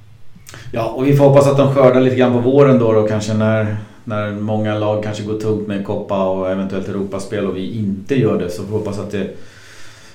Ja, 0.72 0.84
och 0.84 1.06
vi 1.06 1.16
får 1.16 1.24
hoppas 1.24 1.46
att 1.46 1.56
de 1.56 1.74
skördar 1.74 2.00
lite 2.00 2.16
grann 2.16 2.32
på 2.32 2.38
våren 2.38 2.78
då, 2.78 2.92
då 2.92 3.06
kanske 3.08 3.34
när 3.34 3.76
när 4.04 4.32
många 4.32 4.78
lag 4.78 5.02
kanske 5.02 5.22
går 5.22 5.38
tungt 5.38 5.68
med 5.68 5.84
Koppa 5.84 6.28
och 6.28 6.50
eventuellt 6.50 6.88
Europaspel 6.88 7.46
och 7.46 7.56
vi 7.56 7.78
inte 7.78 8.14
gör 8.14 8.38
det. 8.38 8.50
Så 8.50 8.62
vi 8.62 8.72
hoppas 8.72 8.98
att 8.98 9.10
det 9.10 9.30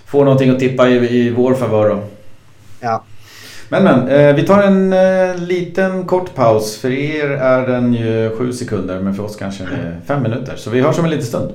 får 0.06 0.26
någonting 0.26 0.50
att 0.50 0.60
tippa 0.60 0.90
i, 0.90 1.18
i 1.18 1.30
vår 1.30 1.54
favör 1.54 1.90
då. 1.90 2.00
Ja. 2.80 3.04
Men 3.70 3.84
men, 3.84 4.08
eh, 4.08 4.36
vi 4.36 4.46
tar 4.46 4.64
en 4.64 4.94
eh, 4.94 5.36
liten 5.38 6.06
kort 6.06 6.36
paus. 6.36 6.78
För 6.78 6.92
er 6.92 7.30
är 7.30 7.68
den 7.68 7.94
ju 7.94 8.36
sju 8.38 8.54
sekunder 8.54 9.00
men 9.00 9.16
för 9.16 9.24
oss 9.24 9.36
kanske 9.36 9.64
det 9.64 9.88
är 9.88 10.00
fem 10.06 10.24
minuter. 10.24 10.56
Så 10.56 10.70
vi 10.70 10.82
hörs 10.82 11.00
om 11.00 11.06
en 11.06 11.12
liten 11.12 11.26
stund. 11.26 11.52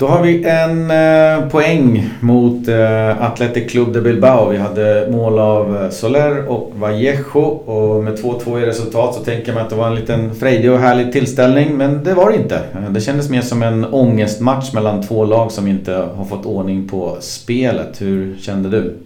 Då 0.00 0.06
har 0.06 0.22
vi 0.22 0.44
en 0.44 0.90
eh, 0.90 1.48
poäng 1.48 2.10
mot 2.20 2.68
eh, 2.68 3.22
Athletic 3.22 3.72
Club 3.72 3.92
de 3.92 4.00
Bilbao. 4.00 4.48
Vi 4.48 4.56
hade 4.56 5.08
mål 5.10 5.38
av 5.38 5.76
eh, 5.76 5.90
Soler 5.90 6.48
och 6.48 6.72
Vallejo 6.74 7.40
och 7.40 8.04
med 8.04 8.18
2-2 8.18 8.62
i 8.62 8.66
resultat 8.66 9.14
så 9.14 9.24
tänker 9.24 9.54
man 9.54 9.62
att 9.62 9.70
det 9.70 9.76
var 9.76 9.86
en 9.86 9.94
liten 9.94 10.34
frejdig 10.34 10.72
och 10.72 10.78
härlig 10.78 11.12
tillställning. 11.12 11.76
Men 11.76 12.04
det 12.04 12.14
var 12.14 12.30
det 12.30 12.36
inte. 12.36 12.56
Eh, 12.56 12.90
det 12.90 13.00
kändes 13.00 13.30
mer 13.30 13.40
som 13.40 13.62
en 13.62 13.84
ångestmatch 13.84 14.72
mellan 14.72 15.02
två 15.02 15.24
lag 15.24 15.52
som 15.52 15.66
inte 15.66 15.92
har 15.92 16.24
fått 16.24 16.46
ordning 16.46 16.88
på 16.88 17.16
spelet. 17.20 18.02
Hur 18.02 18.36
kände 18.38 18.68
du? 18.68 18.96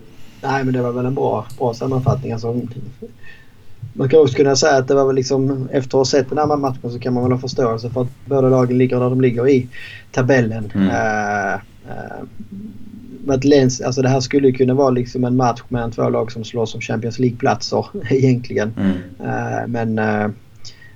Nej 0.42 0.64
men 0.64 0.74
det 0.74 0.82
var 0.82 0.92
väl 0.92 1.06
en 1.06 1.14
bra, 1.14 1.46
bra 1.58 1.74
sammanfattning. 1.74 2.32
Alltså, 2.32 2.60
man 3.96 4.08
kan 4.08 4.20
också 4.20 4.34
kunna 4.34 4.56
säga 4.56 4.76
att 4.76 4.88
det 4.88 4.94
var 4.94 5.06
väl 5.06 5.16
liksom 5.16 5.68
efter 5.72 5.88
att 5.88 5.92
ha 5.92 6.04
sett 6.04 6.28
den 6.28 6.38
här 6.38 6.56
matchen 6.56 6.90
så 6.90 6.98
kan 6.98 7.14
man 7.14 7.22
väl 7.22 7.32
ha 7.32 7.38
förståelse 7.38 7.90
för 7.90 8.02
att 8.02 8.08
båda 8.26 8.48
lagen 8.48 8.78
ligger 8.78 9.00
där 9.00 9.10
de 9.10 9.20
ligger 9.20 9.48
i 9.48 9.68
tabellen. 10.12 10.72
Mm. 10.74 10.88
Uh, 10.88 11.54
uh, 13.28 13.40
Lens, 13.42 13.80
alltså 13.80 14.02
det 14.02 14.08
här 14.08 14.20
skulle 14.20 14.48
ju 14.48 14.54
kunna 14.54 14.74
vara 14.74 14.90
liksom 14.90 15.24
en 15.24 15.36
match 15.36 15.62
mellan 15.68 15.90
två 15.90 16.08
lag 16.08 16.32
som 16.32 16.44
slåss 16.44 16.74
om 16.74 16.80
Champions 16.80 17.18
League-platser 17.18 17.86
egentligen. 18.10 18.74
Mm. 18.76 18.96
Uh, 19.20 19.66
men 19.66 20.00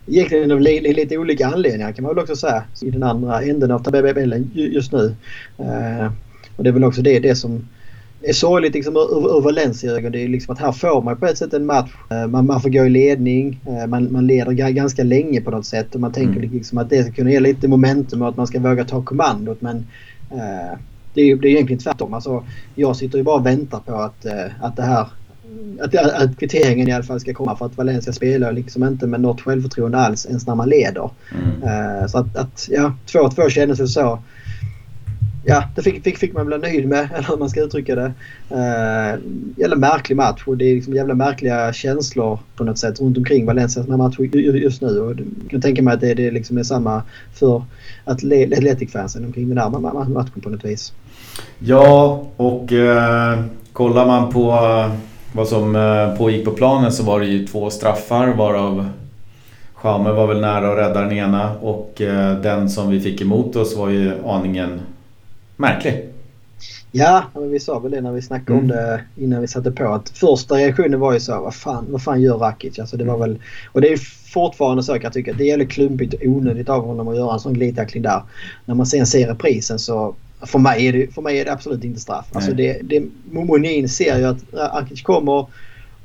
egentligen 0.07 0.53
av 0.53 0.61
lite 0.61 1.18
olika 1.18 1.46
anledningar 1.46 1.92
kan 1.92 2.03
man 2.03 2.14
väl 2.14 2.22
också 2.22 2.36
säga 2.36 2.64
i 2.82 2.90
den 2.90 3.03
andra 3.03 3.42
änden 3.42 3.70
av 3.70 3.78
tabellen 3.82 4.51
just 4.55 4.92
nu. 4.92 5.14
Och 6.57 6.64
det 6.64 6.70
är 6.70 6.72
väl 6.72 6.84
också 6.84 7.03
det, 7.03 7.18
det 7.18 7.34
som 7.34 7.68
är 8.22 8.32
sorgligt 8.32 8.74
liksom, 8.74 8.96
ur, 8.96 9.36
ur 9.38 9.40
Valencia-ögon. 9.40 10.12
Det 10.12 10.24
är 10.24 10.28
liksom 10.28 10.52
att 10.52 10.60
här 10.60 10.72
får 10.72 11.02
man 11.02 11.16
på 11.16 11.26
ett 11.26 11.38
sätt 11.38 11.54
en 11.54 11.66
match. 11.66 11.90
Eh, 12.10 12.26
man, 12.26 12.46
man 12.46 12.60
får 12.60 12.68
gå 12.68 12.86
i 12.86 12.90
ledning. 12.90 13.60
Eh, 13.66 13.86
man, 13.86 14.12
man 14.12 14.26
leder 14.26 14.52
ganska 14.52 15.04
länge 15.04 15.40
på 15.40 15.50
något 15.50 15.66
sätt. 15.66 15.94
Och 15.94 16.00
man 16.00 16.12
tänker 16.12 16.38
mm. 16.38 16.50
liksom 16.50 16.78
att 16.78 16.90
det 16.90 17.02
ska 17.02 17.12
kunna 17.12 17.30
ge 17.30 17.40
lite 17.40 17.68
momentum 17.68 18.22
och 18.22 18.28
att 18.28 18.36
man 18.36 18.46
ska 18.46 18.60
våga 18.60 18.84
ta 18.84 19.02
kommandot. 19.02 19.60
Men 19.60 19.76
uh, 20.32 20.78
det, 21.14 21.20
är, 21.20 21.36
det 21.36 21.48
är 21.48 21.50
egentligen 21.50 21.82
tvärtom. 21.82 22.14
Alltså, 22.14 22.44
jag 22.74 22.96
sitter 22.96 23.18
ju 23.18 23.24
bara 23.24 23.36
och 23.36 23.46
väntar 23.46 23.80
på 23.80 23.94
att, 23.94 24.26
uh, 24.26 24.64
att 24.64 24.76
det 24.76 24.82
här 24.82 25.06
att, 25.80 25.94
att 25.94 26.38
kvitteringen 26.38 26.88
i 26.88 26.92
alla 26.92 27.04
fall 27.04 27.20
ska 27.20 27.34
komma 27.34 27.56
för 27.56 27.66
att 27.66 27.76
Valencia 27.76 28.12
spelar 28.12 28.52
liksom 28.52 28.84
inte 28.84 29.06
med 29.06 29.20
något 29.20 29.40
självförtroende 29.40 29.98
alls 29.98 30.26
ens 30.26 30.46
när 30.46 30.54
man 30.54 30.68
leder. 30.68 31.10
Mm. 31.34 32.02
Uh, 32.02 32.06
så 32.06 32.18
att, 32.18 32.36
att 32.36 32.68
ja, 32.70 32.94
2-2 33.06 33.48
kändes 33.48 33.80
väl 33.80 33.88
så 33.88 34.18
ja, 35.45 35.64
det 35.74 35.82
fick, 35.82 36.05
fick, 36.05 36.18
fick 36.18 36.32
man 36.32 36.47
bli 36.47 36.59
nöjd 36.59 36.89
med, 36.89 37.09
eller 37.14 37.28
hur 37.28 37.36
man 37.36 37.51
ska 37.51 37.61
uttrycka 37.61 37.95
det. 37.95 38.12
Uh, 38.53 39.20
jävla 39.57 39.76
märklig 39.76 40.16
match 40.16 40.43
och 40.47 40.57
det 40.57 40.64
är 40.64 40.74
liksom 40.74 40.95
jävla 40.95 41.14
märkliga 41.14 41.72
känslor 41.72 42.39
på 42.57 42.64
något 42.64 42.78
sätt 42.78 43.01
runt 43.01 43.18
omkring 43.18 43.47
Valencias 43.47 43.86
match 43.86 44.18
just 44.55 44.82
nu. 44.82 45.01
Och 45.01 45.11
jag 45.11 45.51
kan 45.51 45.61
tänka 45.61 45.82
mig 45.82 45.95
att 45.95 46.01
det, 46.01 46.14
det 46.14 46.30
liksom 46.30 46.59
är 46.59 46.62
samma 46.62 47.03
för 47.34 47.62
Atletic-fansen 48.05 49.24
omkring 49.24 49.49
den 49.49 49.59
här 49.59 49.70
matchen 50.09 50.41
på 50.43 50.51
något 50.51 50.64
vis. 50.64 50.93
Ja, 51.59 52.22
och 52.36 52.72
eh, 52.72 53.41
kollar 53.72 54.07
man 54.07 54.32
på 54.32 54.51
eh, 54.51 54.93
vad 55.32 55.49
som 55.49 55.76
eh, 55.76 56.16
pågick 56.16 56.45
på 56.45 56.51
planen 56.51 56.93
så 56.93 57.03
var 57.03 57.20
det 57.20 57.26
ju 57.26 57.47
två 57.47 57.70
straffar 57.70 58.28
varav 58.28 58.89
Schaume 59.74 60.11
var 60.11 60.26
väl 60.26 60.41
nära 60.41 60.72
att 60.72 60.78
rädda 60.78 61.01
den 61.01 61.12
ena 61.12 61.51
och 61.61 62.01
eh, 62.01 62.41
den 62.41 62.70
som 62.70 62.91
vi 62.91 63.01
fick 63.01 63.20
emot 63.20 63.57
oss 63.57 63.76
var 63.76 63.89
ju 63.89 64.12
aningen 64.26 64.80
märklig. 65.59 66.09
Ja, 66.92 67.24
men 67.34 67.50
vi 67.50 67.61
sa 67.61 67.78
väl 67.78 67.90
det 67.90 68.00
när 68.00 68.12
vi 68.12 68.22
snackade 68.22 68.59
mm. 68.59 68.62
om 68.62 68.68
det 68.68 69.00
innan 69.16 69.40
vi 69.40 69.48
satte 69.48 69.70
på. 69.70 69.88
Att 69.88 70.09
första 70.09 70.54
reaktionen 70.54 71.00
var 71.00 71.12
ju 71.12 71.20
så 71.20 71.40
vad 71.40 71.54
fan, 71.54 71.86
vad 71.88 72.02
fan 72.02 72.20
gör 72.20 72.38
Rakic? 72.38 72.78
Alltså 72.78 72.96
det 72.96 73.04
var 73.04 73.14
mm. 73.14 73.28
väl, 73.28 73.38
och 73.72 73.80
det 73.80 73.88
är 73.88 73.96
fortfarande 74.32 74.82
så 74.82 74.92
kan 74.92 75.02
jag 75.02 75.12
tycka. 75.12 75.32
Det 75.32 75.44
är 75.44 75.48
jävligt 75.48 75.70
klumpigt 75.70 76.14
och 76.14 76.20
onödigt 76.22 76.68
av 76.68 76.84
honom 76.84 77.09
att 77.09 77.16
göra 77.16 77.32
en 77.32 77.40
sån 77.40 77.54
glidtackling 77.54 78.02
där. 78.02 78.22
När 78.64 78.74
man 78.74 78.86
sen 78.86 79.06
ser 79.06 79.28
reprisen 79.28 79.78
så 79.78 80.14
för 80.40 80.59
mig 80.59 80.86
är 80.86 80.92
det, 80.92 81.14
för 81.14 81.22
mig 81.22 81.38
är 81.40 81.44
det 81.44 81.52
absolut 81.52 81.84
inte 81.84 82.00
straff. 82.00 82.26
Alltså 82.32 82.52
det, 82.52 82.80
det, 82.82 83.02
Monin 83.30 83.88
ser 83.88 84.18
ju 84.18 84.24
att 84.24 84.38
Rakic 84.52 85.02
kommer 85.02 85.46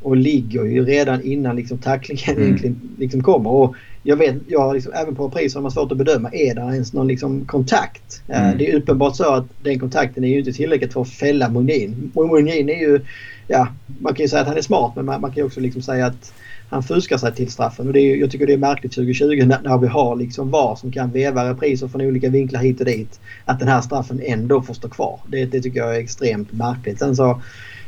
och 0.01 0.18
ligger 0.18 0.64
ju 0.64 0.86
redan 0.86 1.22
innan 1.22 1.56
liksom 1.56 1.78
tacklingen 1.78 2.30
mm. 2.30 2.43
egentligen 2.43 2.95
liksom 2.97 3.24
kommer. 3.24 3.49
Och 3.49 3.76
jag 4.04 4.18
vet, 4.18 4.36
jag 4.47 4.60
har 4.60 4.74
liksom, 4.74 4.93
även 4.93 5.16
på 5.16 5.30
priser 5.30 5.60
har 5.60 5.62
man 5.62 5.72
svårt 5.72 5.91
att 5.91 5.97
bedöma, 5.97 6.30
är 6.32 6.56
det 6.56 6.62
ens 6.62 6.93
någon 6.93 7.08
liksom 7.08 7.45
kontakt? 7.45 8.22
Eh, 8.28 8.45
mm. 8.45 8.58
Det 8.58 8.72
är 8.72 8.76
uppenbart 8.76 9.16
så 9.16 9.34
att 9.34 9.45
den 9.64 9.80
kontakten 9.80 10.24
är 10.24 10.28
ju 10.28 10.39
inte 10.39 10.54
tillräckligt 10.54 10.93
för 10.93 11.01
att 11.01 11.10
fälla 11.10 11.49
Mugnin. 11.49 12.12
Mugnin 12.16 12.70
är 12.70 12.80
ju, 12.80 13.01
ja, 13.47 13.68
man 13.99 14.14
kan 14.14 14.24
ju 14.24 14.30
säga 14.30 14.41
att 14.41 14.47
han 14.47 14.58
är 14.58 14.62
smart 14.62 14.91
men 14.95 15.06
man, 15.06 15.22
man 15.22 15.32
kan 15.32 15.38
ju 15.38 15.43
också 15.43 15.60
liksom 15.60 15.82
säga 15.82 16.06
att 16.06 16.34
han 16.70 16.84
fuskar 16.84 17.18
sig 17.18 17.36
till 17.36 17.51
straffen. 17.51 17.88
Och 17.88 17.93
det 17.93 17.99
är, 17.99 18.16
jag 18.16 18.32
tycker 18.32 18.47
det 18.47 18.54
är 18.54 18.58
märkligt 18.58 18.91
2020 18.91 19.43
när, 19.45 19.62
när 19.62 19.78
vi 19.78 19.88
har 19.88 20.16
liksom 20.16 20.51
VAR 20.51 20.76
som 20.76 20.91
kan 20.91 21.12
veva 21.12 21.49
repriser 21.49 21.88
från 21.88 22.01
olika 22.01 22.30
vinklar 22.30 22.62
hit 22.62 22.80
och 22.80 22.86
dit. 22.86 23.20
Att 23.45 23.60
den 23.60 23.68
här 23.68 23.82
straffen 23.82 24.22
ändå 24.26 24.62
får 24.62 24.74
stå 24.74 24.89
kvar. 24.89 25.20
Det, 25.28 25.45
det 25.45 25.62
tycker 25.62 25.80
jag 25.80 25.95
är 25.95 25.99
extremt 25.99 26.51
märkligt. 26.51 26.99
Sen 26.99 27.16
så 27.16 27.41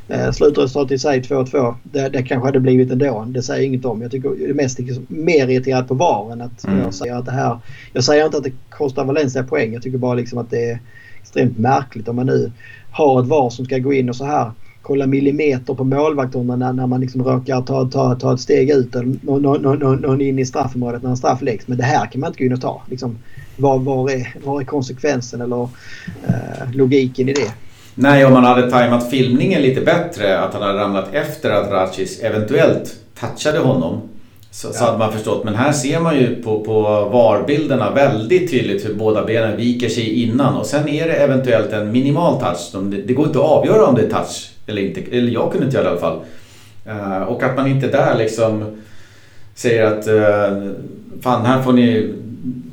Eh, 0.08 0.32
slutresultatet 0.32 0.92
i 0.92 1.00
sig 1.00 1.22
2-2. 1.22 1.76
Det, 1.84 2.10
det 2.10 2.24
kanske 2.24 2.48
hade 2.48 2.60
blivit 2.60 2.92
ändå. 2.92 3.26
Det 3.28 3.42
säger 3.42 3.68
inget 3.68 3.86
om. 3.86 4.02
Jag 4.02 4.12
tycker 4.12 4.30
jag 4.30 4.50
är 4.50 4.54
mest 4.54 4.80
liksom, 4.80 5.06
mer 5.10 5.48
irriterad 5.48 5.88
på 5.88 5.94
VAR 5.94 6.32
än 6.32 6.42
att 6.42 6.68
mm. 6.68 6.80
jag 6.80 6.94
säger 6.94 7.16
att 7.16 7.26
det 7.26 7.32
här... 7.32 7.60
Jag 7.94 8.04
säger 8.04 8.26
inte 8.26 8.38
att 8.38 8.44
det 8.44 8.54
kostar 8.70 9.06
Valencia 9.06 9.44
poäng. 9.44 9.74
Jag 9.74 9.84
tycker 9.84 9.98
bara 9.98 10.14
liksom 10.14 10.38
att 10.38 10.50
det 10.50 10.72
är 10.72 10.80
extremt 11.22 11.58
märkligt 11.58 12.08
om 12.08 12.16
man 12.16 12.26
nu 12.26 12.52
har 12.92 13.22
ett 13.22 13.28
VAR 13.28 13.50
som 13.50 13.66
ska 13.66 13.78
gå 13.78 13.94
in 13.94 14.10
och 14.10 14.16
så 14.16 14.26
här 14.26 14.52
kolla 14.86 15.08
millimeter 15.08 15.74
på 15.74 15.84
målvakterna 15.84 16.56
när, 16.56 16.74
när 16.74 16.88
man 16.88 17.02
liksom 17.02 17.24
råkar 17.24 17.62
ta, 17.62 17.86
ta, 17.86 18.16
ta 18.16 18.34
ett 18.34 18.40
steg 18.40 18.70
ut 18.70 18.96
eller 18.96 19.16
någon, 19.22 19.62
någon, 19.62 20.02
någon 20.02 20.22
in 20.22 20.40
i 20.40 20.46
straffområdet 20.46 21.04
när 21.04 21.10
en 21.10 21.18
straff 21.18 21.42
läggs. 21.42 21.68
Men 21.68 21.78
det 21.78 21.84
här 21.84 22.06
kan 22.06 22.22
man 22.22 22.28
inte 22.28 22.40
gå 22.40 22.46
in 22.46 22.54
och 22.54 22.62
ta. 22.62 22.82
Liksom, 22.90 23.18
var, 23.58 23.80
var, 23.80 24.12
är, 24.12 24.36
var 24.44 24.62
är 24.62 24.66
konsekvensen 24.66 25.42
eller 25.42 25.70
eh, 26.28 26.72
logiken 26.74 27.30
i 27.30 27.34
det? 27.34 27.54
Nej, 27.96 28.26
om 28.26 28.34
man 28.34 28.44
hade 28.44 28.72
tajmat 28.72 29.10
filmningen 29.10 29.62
lite 29.62 29.82
bättre, 29.82 30.40
att 30.40 30.54
han 30.54 30.62
hade 30.62 30.80
ramlat 30.80 31.14
efter 31.14 31.52
att 31.52 31.72
Ratchis 31.72 32.20
eventuellt 32.20 32.96
touchade 33.20 33.60
honom. 33.60 34.02
Så, 34.52 34.68
ja. 34.68 34.74
så 34.74 34.86
hade 34.86 34.98
man 34.98 35.12
förstått. 35.12 35.44
Men 35.44 35.56
här 35.56 35.72
ser 35.72 36.00
man 36.00 36.16
ju 36.16 36.44
på, 36.44 36.60
på 36.60 36.82
VAR-bilderna 37.12 37.92
väldigt 37.92 38.52
tydligt 38.52 38.86
hur 38.86 38.94
båda 38.94 39.26
benen 39.26 39.58
viker 39.58 39.90
sig 39.90 40.24
innan. 40.24 40.58
Och 40.58 40.66
sen 40.66 40.90
är 40.90 41.08
det 41.08 41.14
eventuellt 41.14 41.74
en 41.74 41.92
minimal 41.92 42.40
touch. 42.40 42.76
Det 43.06 43.14
går 43.14 43.26
inte 43.28 43.40
att 43.40 43.46
avgöra 43.46 43.86
om 43.86 43.96
det 43.96 44.02
är 44.02 44.10
touch 44.10 44.52
eller 44.68 44.82
inte. 44.82 45.02
Eller 45.12 45.32
jag 45.32 45.52
kunde 45.52 45.66
inte 45.66 45.78
göra 45.78 45.90
det 45.90 45.96
i 45.96 46.00
alla 46.00 46.02
fall. 46.02 46.20
Uh, 46.88 47.24
och 47.24 47.44
att 47.44 47.56
man 47.56 47.68
inte 47.68 47.88
där 47.88 48.18
liksom 48.18 48.82
säger 49.56 49.86
att 49.86 50.08
uh, 50.08 50.72
fan 51.22 51.46
här 51.46 51.62
får 51.62 51.74
ni 51.74 52.14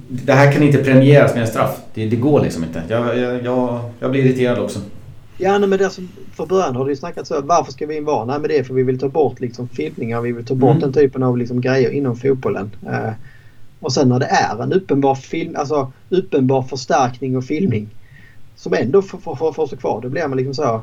det 0.09 0.33
här 0.33 0.53
kan 0.53 0.63
inte 0.63 0.79
premieras 0.79 1.35
med 1.35 1.41
en 1.41 1.49
straff. 1.49 1.77
Det, 1.95 2.07
det 2.07 2.17
går 2.17 2.41
liksom 2.41 2.65
inte. 2.65 2.83
Jag, 2.89 3.19
jag, 3.19 3.45
jag, 3.45 3.81
jag 4.01 4.11
blir 4.11 4.25
irriterad 4.25 4.59
också. 4.59 4.79
Ja, 5.43 5.59
nej, 5.59 5.69
men 5.69 5.79
det, 5.79 5.85
alltså, 5.85 6.03
för 6.33 6.47
början 6.47 6.77
har 6.77 6.85
det 6.85 6.91
ju 6.91 6.97
snackats 6.97 7.29
så 7.29 7.41
varför 7.41 7.73
ska 7.73 7.87
vi 7.87 7.97
in 7.97 8.05
VAR? 8.05 8.27
Nej 8.27 8.39
men 8.39 8.49
det 8.49 8.59
är 8.59 8.65
för 8.65 8.75
vi 8.75 8.83
vill 8.83 8.99
ta 8.99 9.09
bort 9.09 9.41
liksom 9.41 9.69
filmningar. 9.69 10.21
Vi 10.21 10.33
vill 10.33 10.45
ta 10.45 10.55
bort 10.55 10.71
mm. 10.71 10.81
den 10.81 10.93
typen 10.93 11.23
av 11.23 11.39
liksom 11.39 11.61
grejer 11.61 11.91
inom 11.91 12.17
fotbollen. 12.17 12.71
Uh, 12.87 13.13
och 13.81 13.93
sen 13.93 14.09
när 14.09 14.19
det 14.19 14.27
är 14.27 14.63
en 14.63 14.73
uppenbar, 14.73 15.15
film, 15.15 15.57
alltså, 15.57 15.93
uppenbar 16.09 16.63
förstärkning 16.63 17.37
och 17.37 17.45
filmning 17.45 17.89
som 18.57 18.75
ändå 18.75 19.03
får, 19.03 19.19
får, 19.19 19.53
får 19.53 19.67
stå 19.67 19.77
kvar. 19.77 20.01
Då 20.01 20.09
blir 20.09 20.29
man 20.29 20.39
liksom 20.39 20.55
så 20.55 20.83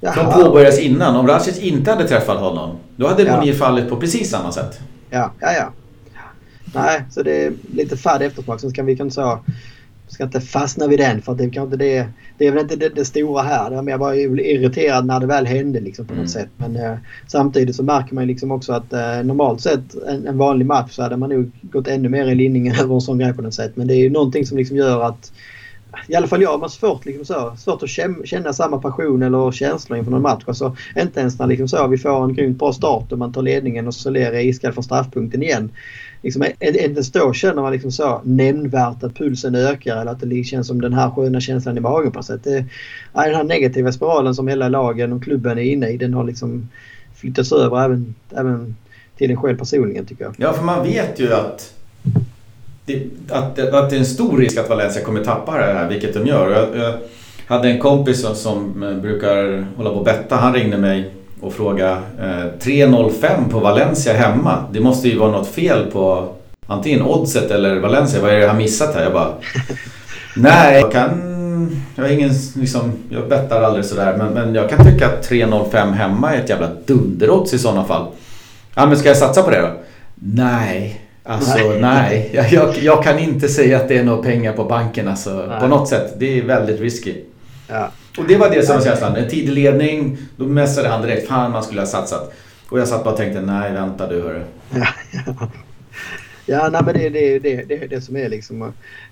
Jaha. 0.00 0.14
Som 0.14 0.42
påbörjas 0.42 0.78
innan. 0.78 1.16
Om 1.16 1.26
Racic 1.26 1.58
inte 1.58 1.90
hade 1.90 2.08
träffat 2.08 2.40
honom, 2.40 2.76
då 2.96 3.06
hade 3.06 3.22
ja. 3.22 3.36
Monir 3.36 3.54
fallit 3.54 3.88
på 3.88 3.96
precis 3.96 4.30
samma 4.30 4.52
sätt. 4.52 4.80
Ja, 5.10 5.30
ja, 5.40 5.52
ja. 5.52 5.72
Nej, 6.74 7.04
så 7.10 7.22
det 7.22 7.44
är 7.44 7.52
lite 7.72 7.96
fadd 7.96 8.22
eftersmak. 8.22 8.60
Sen 8.60 8.70
ska 8.70 8.82
vi 8.82 8.96
kanske 8.96 9.14
säga 9.14 9.38
ska 10.08 10.24
inte 10.24 10.40
fastna 10.40 10.86
vid 10.86 10.98
den 10.98 11.22
för 11.22 11.34
det 11.34 11.44
är 11.44 11.62
inte 11.62 11.76
det. 11.76 12.06
Det 12.38 12.46
är 12.46 12.52
väl 12.52 12.62
inte 12.62 12.76
det, 12.76 12.88
det 12.88 13.04
stora 13.04 13.42
här. 13.42 13.70
Det 13.70 13.76
var 13.76 13.82
mer 13.82 13.98
bara 13.98 14.16
irriterad 14.16 15.06
när 15.06 15.20
det 15.20 15.26
väl 15.26 15.46
hände 15.46 15.80
liksom 15.80 16.06
på 16.06 16.12
något 16.12 16.18
mm. 16.18 16.28
sätt. 16.28 16.48
Men 16.56 16.76
eh, 16.76 16.96
samtidigt 17.26 17.76
så 17.76 17.82
märker 17.82 18.14
man 18.14 18.26
liksom 18.26 18.50
också 18.50 18.72
att 18.72 18.92
eh, 18.92 19.22
normalt 19.24 19.60
sett 19.60 19.94
en, 20.08 20.26
en, 20.26 20.38
vanlig 20.38 20.66
match 20.66 20.92
så 20.92 21.02
hade 21.02 21.16
man 21.16 21.30
nog 21.30 21.50
gått 21.62 21.88
ännu 21.88 22.08
mer 22.08 22.26
i 22.26 22.34
linningen 22.34 22.74
över 22.80 22.94
en 22.94 23.00
sån 23.00 23.18
grej 23.18 23.32
på 23.32 23.42
något 23.42 23.54
sätt. 23.54 23.72
Men 23.74 23.86
det 23.86 23.94
är 23.94 23.98
ju 23.98 24.10
någonting 24.10 24.46
som 24.46 24.58
liksom 24.58 24.76
gör 24.76 25.02
att 25.02 25.32
i 26.08 26.14
alla 26.14 26.26
fall 26.26 26.42
jag 26.42 26.58
har 26.58 26.68
svårt, 26.68 27.06
liksom 27.06 27.24
så, 27.24 27.56
svårt 27.56 27.82
att 27.82 28.28
känna 28.28 28.52
samma 28.52 28.78
passion 28.78 29.22
eller 29.22 29.52
känslor 29.52 29.98
inför 29.98 30.10
någon 30.10 30.22
match. 30.22 30.42
Alltså, 30.46 30.76
inte 30.96 31.20
ens 31.20 31.38
när 31.38 31.46
liksom 31.46 31.68
så, 31.68 31.86
vi 31.86 31.98
får 31.98 32.24
en 32.24 32.34
grymt 32.34 32.58
bra 32.58 32.72
start 32.72 33.12
och 33.12 33.18
man 33.18 33.32
tar 33.32 33.42
ledningen 33.42 33.86
och 33.86 33.94
så 33.94 34.10
ler 34.10 34.34
iskall 34.34 34.72
från 34.72 34.84
straffpunkten 34.84 35.42
igen. 35.42 35.70
Liksom, 36.22 36.44
inte 36.44 36.78
ens 36.78 37.12
då 37.12 37.32
känner 37.32 37.62
man 37.62 37.72
liksom 37.72 37.92
så 37.92 38.20
nämnvärt 38.24 39.02
att 39.02 39.14
pulsen 39.14 39.54
ökar 39.54 39.96
eller 39.96 40.10
att 40.10 40.20
det 40.20 40.44
känns 40.44 40.66
som 40.66 40.80
den 40.80 40.92
här 40.92 41.10
sköna 41.10 41.40
känslan 41.40 41.76
i 41.76 41.80
magen 41.80 42.12
på 42.12 42.22
sätt. 42.22 42.40
Det, 42.44 42.64
den 43.12 43.34
här 43.34 43.44
negativa 43.44 43.92
spiralen 43.92 44.34
som 44.34 44.48
hela 44.48 44.68
lagen 44.68 45.12
och 45.12 45.22
klubben 45.22 45.58
är 45.58 45.62
inne 45.62 45.88
i 45.88 45.96
den 45.96 46.14
har 46.14 46.24
liksom 46.24 46.68
flyttats 47.14 47.52
över 47.52 47.84
även, 47.84 48.14
även 48.30 48.76
till 49.16 49.30
en 49.30 49.36
själv 49.36 49.58
personligen 49.58 50.06
tycker 50.06 50.24
jag. 50.24 50.34
Ja, 50.36 50.52
för 50.52 50.64
man 50.64 50.82
vet 50.82 51.20
ju 51.20 51.32
att 51.34 51.74
det, 52.84 53.02
att, 53.28 53.58
att 53.58 53.90
det 53.90 53.96
är 53.96 54.00
en 54.00 54.06
stor 54.06 54.38
risk 54.38 54.58
att 54.58 54.68
Valencia 54.68 55.04
kommer 55.04 55.24
tappa 55.24 55.58
det 55.58 55.72
här, 55.72 55.88
vilket 55.88 56.14
de 56.14 56.26
gör. 56.26 56.50
Jag, 56.50 56.76
jag 56.76 56.98
hade 57.46 57.68
en 57.68 57.78
kompis 57.78 58.22
som, 58.22 58.34
som 58.34 58.80
brukar 59.02 59.66
hålla 59.76 59.90
på 59.90 59.96
och 59.96 60.04
betta. 60.04 60.36
Han 60.36 60.54
ringde 60.54 60.78
mig 60.78 61.14
och 61.40 61.52
frågade 61.52 61.92
eh, 62.20 62.26
3.05 62.60 63.50
på 63.50 63.58
Valencia 63.58 64.12
hemma. 64.12 64.64
Det 64.72 64.80
måste 64.80 65.08
ju 65.08 65.18
vara 65.18 65.30
något 65.30 65.48
fel 65.48 65.90
på 65.92 66.28
antingen 66.66 67.02
oddset 67.02 67.50
eller 67.50 67.80
Valencia. 67.80 68.20
Vad 68.20 68.30
är 68.30 68.34
det 68.34 68.40
jag 68.40 68.48
har 68.48 68.56
missat 68.56 68.94
här? 68.94 69.02
Jag 69.02 69.12
bara... 69.12 69.32
Nej, 70.36 70.80
jag 70.80 70.92
kan... 70.92 71.24
Jag, 71.96 72.04
har 72.04 72.10
ingen, 72.10 72.30
liksom, 72.56 72.92
jag 73.10 73.28
bettar 73.28 73.62
aldrig 73.62 73.84
sådär 73.84 74.16
men, 74.16 74.32
men 74.32 74.54
jag 74.54 74.70
kan 74.70 74.86
tycka 74.86 75.06
att 75.06 75.30
3.05 75.30 75.92
hemma 75.92 76.34
är 76.34 76.40
ett 76.40 76.48
jävla 76.48 76.68
dunderodds 76.86 77.54
i 77.54 77.58
sådana 77.58 77.84
fall. 77.84 78.06
Ja 78.74 78.86
men 78.86 78.96
ska 78.96 79.08
jag 79.08 79.16
satsa 79.16 79.42
på 79.42 79.50
det 79.50 79.60
då? 79.60 79.68
Nej. 80.14 81.00
Alltså 81.24 81.58
nej, 81.58 81.80
nej. 81.80 82.30
Jag, 82.34 82.52
jag, 82.52 82.78
jag, 82.78 83.04
kan 83.04 83.18
inte 83.18 83.48
säga 83.48 83.76
att 83.76 83.88
det 83.88 83.98
är 83.98 84.04
några 84.04 84.22
pengar 84.22 84.52
på 84.52 84.64
banken 84.64 85.08
alltså, 85.08 85.58
på 85.60 85.66
något 85.66 85.88
sätt. 85.88 86.14
Det 86.18 86.38
är 86.38 86.44
väldigt 86.44 86.80
risky. 86.80 87.14
Ja. 87.68 87.88
Och 88.18 88.24
det 88.28 88.36
var 88.36 88.50
det 88.50 88.66
som 88.66 88.76
var 88.76 88.84
känslan. 88.84 89.16
En 89.16 89.28
tidig 89.28 89.52
ledning, 89.52 90.18
då 90.36 90.44
mässade 90.44 90.88
han 90.88 91.02
direkt. 91.02 91.28
Fan 91.28 91.52
man 91.52 91.62
skulle 91.62 91.80
ha 91.80 91.86
satsat. 91.86 92.34
Och 92.68 92.80
jag 92.80 92.88
satt 92.88 93.04
bara 93.04 93.10
och 93.10 93.16
tänkte, 93.16 93.40
nej 93.40 93.72
vänta 93.72 94.06
du 94.08 94.22
hörru. 94.22 94.42
Ja, 94.70 94.86
ja. 95.12 95.48
ja 96.46 96.68
nej, 96.72 96.82
men 96.84 96.94
det 96.94 97.06
är 97.06 97.10
det, 97.10 97.38
det, 97.38 97.64
det, 97.68 97.86
det 97.86 98.00
som 98.00 98.16
är 98.16 98.28
liksom... 98.28 98.62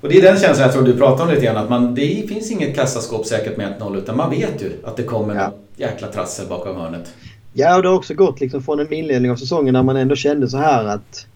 Och 0.00 0.09
det 0.09 0.18
är 0.18 0.22
den 0.22 0.40
känslan 0.40 0.66
jag 0.66 0.72
tror 0.72 0.82
du 0.82 0.96
pratar 0.96 1.24
om 1.24 1.30
lite 1.30 1.44
grann. 1.44 1.57
Att 1.57 1.70
man, 1.70 1.94
det 1.94 2.28
finns 2.28 2.50
inget 2.50 2.76
kassaskåp 2.76 3.26
säkert 3.26 3.57
med 3.57 3.74
1-0 3.80 3.98
utan 3.98 4.16
man 4.16 4.30
vet 4.30 4.62
ju 4.62 4.72
att 4.84 4.96
det 4.96 5.02
kommer 5.02 5.34
ja. 5.34 5.46
något 5.46 5.61
jäkla 5.76 6.09
trassel 6.09 6.46
bakom 6.48 6.76
hörnet. 6.76 7.14
Ja, 7.52 7.76
och 7.76 7.82
det 7.82 7.88
har 7.88 7.96
också 7.96 8.14
gått 8.14 8.40
liksom 8.40 8.62
från 8.62 8.80
en 8.80 8.92
inledning 8.92 9.30
av 9.30 9.36
säsongen 9.36 9.72
när 9.72 9.82
man 9.82 9.96
ändå 9.96 10.16
kände 10.16 10.48
så 10.48 10.59
här 10.59 10.84
att 10.84 11.26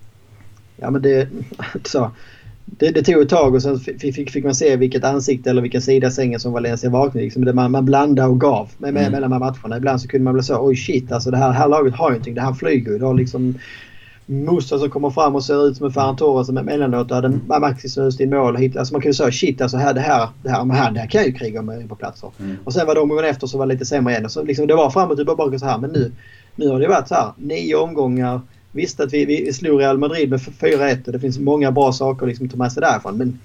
ja 0.76 0.90
men 0.90 1.02
det, 1.02 1.28
så, 1.84 2.10
det, 2.64 2.90
det 2.90 3.02
tog 3.02 3.22
ett 3.22 3.28
tag 3.28 3.54
och 3.54 3.62
sen 3.62 3.78
fick, 3.78 4.30
fick 4.30 4.44
man 4.44 4.54
se 4.54 4.76
vilket 4.76 5.04
ansikte 5.04 5.50
eller 5.50 5.62
vilken 5.62 5.82
sida 5.82 6.11
sängen 6.11 6.40
som 6.40 6.52
Valencia 6.52 6.90
vaknade. 6.90 7.24
Liksom, 7.24 7.50
man, 7.54 7.70
man 7.70 7.84
blandade 7.84 8.28
och 8.28 8.40
gav 8.40 8.70
med, 8.78 8.94
med, 8.94 9.06
mm. 9.06 9.12
mellan 9.12 9.40
matcherna. 9.40 9.76
Ibland 9.76 10.00
så 10.00 10.08
kunde 10.08 10.24
man 10.24 10.34
bli 10.34 10.42
så 10.42 10.66
oj 10.66 10.76
shit 10.76 11.12
alltså 11.12 11.30
det 11.30 11.36
här, 11.36 11.50
här 11.50 11.68
laget 11.68 11.94
har 11.94 12.08
ju 12.08 12.12
någonting. 12.12 12.34
Det 12.34 12.40
här 12.40 12.52
flyger 12.52 12.92
ju. 12.92 12.98
Det 12.98 13.06
har 13.06 13.14
liksom 13.14 13.54
Musa 14.26 14.78
som 14.78 14.90
kommer 14.90 15.11
fram 15.11 15.34
och 15.34 15.44
ser 15.44 15.68
ut 15.68 15.76
som 15.76 15.86
en 15.86 15.92
Ferran 15.92 16.16
Torres 16.16 16.46
som 16.46 16.58
emellanåt 16.58 17.11
hade 17.11 17.38
Maxi 17.46 17.88
snöst 17.88 18.20
in 18.20 18.30
mål. 18.30 18.56
Alltså 18.56 18.94
man 18.94 19.02
kunde 19.02 19.14
säga 19.14 19.32
shit 19.32 19.61
alltså 19.61 19.76
här, 19.76 19.94
det 19.94 20.00
här, 20.00 20.28
det 20.42 20.50
här, 20.50 20.64
det 20.64 20.74
här, 20.74 20.90
det 20.90 21.00
här 21.00 21.06
kan 21.06 21.20
jag 21.20 21.28
ju 21.28 21.34
kriga 21.34 21.62
med 21.62 21.88
på 21.88 21.94
platser. 21.94 22.30
Mm. 22.40 22.56
Och 22.64 22.72
sen 22.72 22.86
var 22.86 22.94
det 22.94 23.00
omgången 23.00 23.24
efter 23.24 23.46
så 23.46 23.58
var 23.58 23.66
det 23.66 23.72
lite 23.72 23.84
sämre 23.84 24.12
igen. 24.12 24.30
Så 24.30 24.42
liksom, 24.42 24.66
det 24.66 24.74
var 24.74 24.90
framåt 24.90 25.11
och 25.11 25.26
tillbaka 25.26 25.58
så 25.58 25.66
här. 25.66 25.78
Men 25.78 25.90
nu, 25.90 26.12
nu 26.56 26.68
har 26.68 26.80
det 26.80 26.88
varit 26.88 27.08
så 27.08 27.14
här 27.14 27.32
nio 27.36 27.74
omgångar 27.74 28.40
Visst 28.72 29.00
att 29.00 29.12
vi, 29.12 29.24
vi 29.24 29.52
slog 29.52 29.80
Real 29.80 29.98
Madrid 29.98 30.30
med 30.30 30.40
4-1 30.40 31.06
och 31.06 31.12
det 31.12 31.20
finns 31.20 31.38
många 31.38 31.72
bra 31.72 31.92
saker 31.92 32.26
liksom 32.26 32.46
att 32.46 32.52
ta 32.52 32.58
med 32.58 32.72
sig 32.72 32.80
därifrån. 32.80 33.16
Men 33.16 33.38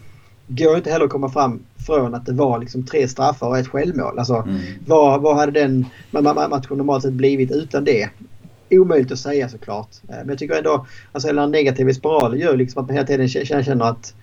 går 0.48 0.78
inte 0.78 0.92
heller 0.92 1.06
att 1.06 1.12
komma 1.12 1.30
fram 1.30 1.60
från 1.86 2.16
att 2.16 2.26
det 2.26 2.34
var 2.34 2.60
liksom 2.60 2.86
tre 2.86 3.08
straffar 3.08 3.48
och 3.48 3.58
ett 3.58 3.68
självmål. 3.68 4.20
Alltså, 4.20 4.36
mm. 4.36 4.62
vad, 4.88 5.22
vad 5.22 5.36
hade 5.36 5.52
den 5.52 5.86
matchen 6.12 6.78
normalt 6.78 7.04
sett 7.04 7.14
blivit 7.14 7.52
utan 7.52 7.84
det? 7.84 8.10
Omöjligt 8.70 9.12
att 9.12 9.20
säga 9.20 9.50
såklart. 9.50 9.90
Eh, 10.10 10.16
men 10.16 10.30
jag 10.30 10.38
tycker 10.38 10.56
ändå, 10.56 10.86
alltså 11.12 11.28
hela 11.28 11.42
den 11.42 11.52
negativa 11.52 11.94
spiralen 11.94 12.40
gör 12.40 12.58
liksom 12.58 12.82
att 12.82 12.88
man 12.88 12.96
hela 12.96 13.08
tiden 13.08 13.28
känner 13.64 13.86
att 13.86 14.14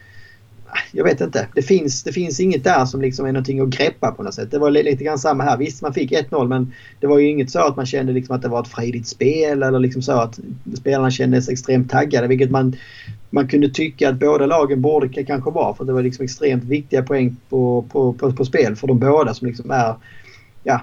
jag 0.92 1.04
vet 1.04 1.20
inte. 1.20 1.48
Det 1.54 1.62
finns, 1.62 2.02
det 2.02 2.12
finns 2.12 2.40
inget 2.40 2.64
där 2.64 2.84
som 2.84 3.00
liksom 3.00 3.26
är 3.26 3.32
någonting 3.32 3.60
att 3.60 3.68
greppa 3.68 4.10
på 4.10 4.22
något 4.22 4.34
sätt. 4.34 4.50
Det 4.50 4.58
var 4.58 4.70
lite 4.70 5.04
grann 5.04 5.18
samma 5.18 5.44
här. 5.44 5.56
Visst, 5.56 5.82
man 5.82 5.94
fick 5.94 6.12
1-0 6.12 6.48
men 6.48 6.72
det 7.00 7.06
var 7.06 7.18
ju 7.18 7.28
inget 7.28 7.50
så 7.50 7.60
att 7.60 7.76
man 7.76 7.86
kände 7.86 8.12
liksom 8.12 8.36
att 8.36 8.42
det 8.42 8.48
var 8.48 8.60
ett 8.60 8.68
frejdigt 8.68 9.08
spel 9.08 9.62
eller 9.62 9.78
liksom 9.78 10.02
så 10.02 10.12
att 10.12 10.40
spelarna 10.76 11.10
kändes 11.10 11.48
extremt 11.48 11.90
taggade. 11.90 12.28
Vilket 12.28 12.50
man, 12.50 12.76
man 13.30 13.48
kunde 13.48 13.68
tycka 13.68 14.08
att 14.08 14.18
båda 14.18 14.46
lagen 14.46 14.80
borde 14.80 15.24
kanske 15.24 15.50
vara. 15.50 15.74
För 15.74 15.84
det 15.84 15.92
var 15.92 16.02
liksom 16.02 16.24
extremt 16.24 16.64
viktiga 16.64 17.02
poäng 17.02 17.36
på, 17.48 17.84
på, 17.92 18.12
på, 18.12 18.32
på 18.32 18.44
spel 18.44 18.76
för 18.76 18.86
de 18.86 18.98
båda 18.98 19.34
som 19.34 19.46
liksom 19.46 19.70
är 19.70 19.94
ja, 20.62 20.80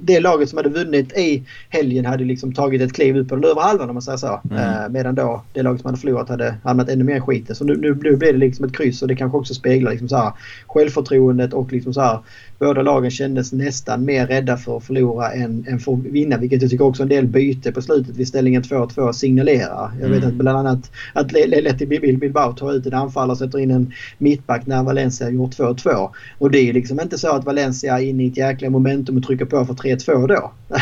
det 0.00 0.20
laget 0.20 0.48
som 0.48 0.56
hade 0.56 0.68
vunnit 0.68 1.12
i 1.12 1.42
helgen 1.68 2.06
hade 2.06 2.24
liksom 2.24 2.52
tagit 2.52 2.82
ett 2.82 2.92
kliv 2.92 3.16
ut 3.16 3.28
på 3.28 3.34
den 3.34 3.44
övre 3.44 3.62
halvan 3.62 3.88
om 3.88 3.94
man 3.94 4.02
säger 4.02 4.18
så. 4.18 4.40
Mm. 4.50 4.58
Eh, 4.58 4.88
medan 4.88 5.14
då 5.14 5.42
det 5.52 5.62
laget 5.62 5.80
som 5.80 5.88
hade 5.88 6.00
förlorat 6.00 6.28
hade 6.28 6.54
hamnat 6.64 6.88
ännu 6.88 7.04
mer 7.04 7.16
i 7.16 7.20
skiten. 7.20 7.56
Så 7.56 7.64
nu, 7.64 7.76
nu, 7.76 7.94
nu 8.02 8.16
blev 8.16 8.32
det 8.32 8.32
liksom 8.32 8.64
ett 8.64 8.76
kryss 8.76 9.02
och 9.02 9.08
det 9.08 9.16
kanske 9.16 9.38
också 9.38 9.54
speglar 9.54 9.90
liksom 9.90 10.08
så 10.08 10.16
här, 10.16 10.32
självförtroendet 10.66 11.52
och 11.52 11.72
liksom 11.72 11.94
så 11.94 12.00
här, 12.00 12.18
båda 12.58 12.82
lagen 12.82 13.10
kändes 13.10 13.52
nästan 13.52 14.04
mer 14.04 14.26
rädda 14.26 14.56
för 14.56 14.76
att 14.76 14.84
förlora 14.84 15.32
än, 15.32 15.64
än 15.68 15.78
för 15.78 15.92
att 15.92 15.98
vinna. 15.98 16.36
Vilket 16.36 16.62
jag 16.62 16.70
tycker 16.70 16.84
också 16.84 17.02
en 17.02 17.08
del 17.08 17.26
byte 17.26 17.72
på 17.72 17.82
slutet 17.82 18.16
vid 18.16 18.28
ställningen 18.28 18.62
2-2 18.62 19.12
signalerar. 19.12 19.90
Jag 20.00 20.08
vet 20.08 20.18
mm. 20.18 20.28
att 20.28 20.34
bland 20.34 20.58
annat 20.58 20.90
att 21.12 21.32
Leti 21.32 21.86
Bilbao 21.86 22.52
tar 22.52 22.72
ut 22.72 22.86
en 22.86 22.94
anfallare 22.94 23.32
och 23.32 23.38
sätter 23.38 23.58
in 23.58 23.70
en 23.70 23.92
mittback 24.18 24.66
när 24.66 24.82
Valencia 24.82 25.30
gjort 25.30 25.58
2-2. 25.58 26.10
Och 26.38 26.50
det 26.50 26.58
är 26.58 26.72
liksom 26.72 27.00
inte 27.00 27.18
så 27.18 27.28
att 27.36 27.44
Valencia 27.44 27.98
är 27.98 28.04
inne 28.04 28.24
i 28.24 28.26
ett 28.26 28.36
jäkla 28.36 28.70
momentum 28.70 29.16
och 29.16 29.22
trycker 29.22 29.44
på 29.44 29.64
för 29.64 29.74
3-2 29.74 30.28
då. 30.28 30.52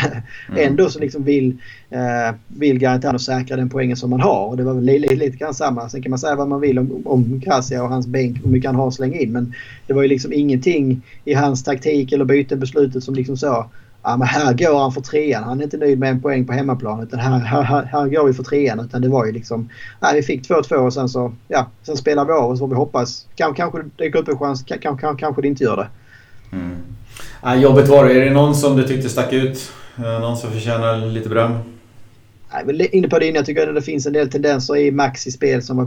Mm. 0.49 0.67
Ändå 0.67 0.89
så 0.89 0.99
liksom 0.99 1.23
vill, 1.23 1.57
eh, 1.89 2.35
vill 2.47 2.79
Gaetano 2.79 3.19
säkra 3.19 3.57
den 3.57 3.69
poängen 3.69 3.97
som 3.97 4.09
man 4.09 4.21
har. 4.21 4.47
Och 4.47 4.57
det 4.57 4.63
var 4.63 4.73
väl 4.73 4.83
lite, 4.83 5.15
lite 5.15 5.37
grann 5.37 5.53
samma. 5.53 5.89
Sen 5.89 6.01
kan 6.01 6.09
man 6.09 6.19
säga 6.19 6.35
vad 6.35 6.47
man 6.47 6.61
vill 6.61 6.79
om, 6.79 7.01
om 7.05 7.39
Gracia 7.39 7.83
och 7.83 7.89
hans 7.89 8.07
bänk, 8.07 8.37
hur 8.43 8.51
mycket 8.51 8.69
han 8.69 8.75
har 8.75 8.87
att 8.87 8.93
slänga 8.93 9.19
in. 9.19 9.31
Men 9.31 9.53
det 9.87 9.93
var 9.93 10.01
ju 10.01 10.07
liksom 10.07 10.33
ingenting 10.33 11.01
i 11.25 11.33
hans 11.33 11.63
taktik 11.67 12.11
eller 12.11 12.25
bytesbeslutet 12.25 13.03
som 13.03 13.15
liksom 13.15 13.37
sa 13.37 13.69
ja, 14.07 14.17
men 14.17 14.27
här 14.27 14.53
går 14.53 14.79
han 14.79 14.91
för 14.91 15.01
trean. 15.01 15.43
Han 15.43 15.59
är 15.59 15.63
inte 15.63 15.77
nöjd 15.77 15.99
med 15.99 16.09
en 16.09 16.21
poäng 16.21 16.45
på 16.45 16.53
hemmaplan. 16.53 17.03
Utan 17.03 17.19
här, 17.19 17.39
här, 17.39 17.83
här 17.83 18.07
går 18.07 18.27
vi 18.27 18.33
för 18.33 18.43
trean. 18.43 18.79
Utan 18.79 19.01
det 19.01 19.09
var 19.09 19.25
ju 19.25 19.31
liksom... 19.31 19.69
Nej, 19.99 20.15
vi 20.15 20.23
fick 20.23 20.49
2-2 20.49 20.75
och 20.75 20.93
sen 20.93 21.09
så... 21.09 21.33
Ja, 21.47 21.67
sen 21.83 21.97
spelar 21.97 22.25
vi 22.25 22.31
av 22.31 22.51
och 22.51 22.57
så 22.57 22.59
får 22.59 22.67
vi 22.67 22.75
hoppas. 22.75 23.27
Kanske, 23.35 23.61
kanske 23.61 23.79
det 23.79 24.03
dyker 24.03 24.19
upp 24.19 24.27
en 24.27 24.39
chans. 24.39 24.63
Kanske, 24.81 25.15
kanske 25.19 25.41
det 25.41 25.47
inte 25.47 25.63
gör 25.63 25.77
det. 25.77 25.87
Mm. 26.55 26.77
Ja, 27.43 27.55
jobbigt 27.55 27.87
var 27.87 28.05
det. 28.05 28.13
Är 28.13 28.25
det 28.25 28.31
någon 28.31 28.55
som 28.55 28.77
du 28.77 28.83
tyckte 28.83 29.09
stack 29.09 29.33
ut? 29.33 29.71
Eh, 29.97 30.19
någon 30.19 30.37
som 30.37 30.51
förtjänar 30.51 30.97
lite 30.97 31.29
beröm? 31.29 31.59
Jag 32.51 32.61
är 32.61 32.65
väl 32.65 32.87
inne 32.91 33.07
på 33.07 33.19
det 33.19 33.25
innan. 33.25 33.35
Jag 33.35 33.45
tycker 33.45 33.67
att 33.67 33.75
det 33.75 33.81
finns 33.81 34.05
en 34.05 34.13
del 34.13 34.29
tendenser 34.29 34.77
i 34.77 34.91
Maxis 34.91 35.33
spel 35.33 35.61
som 35.61 35.77
var 35.77 35.85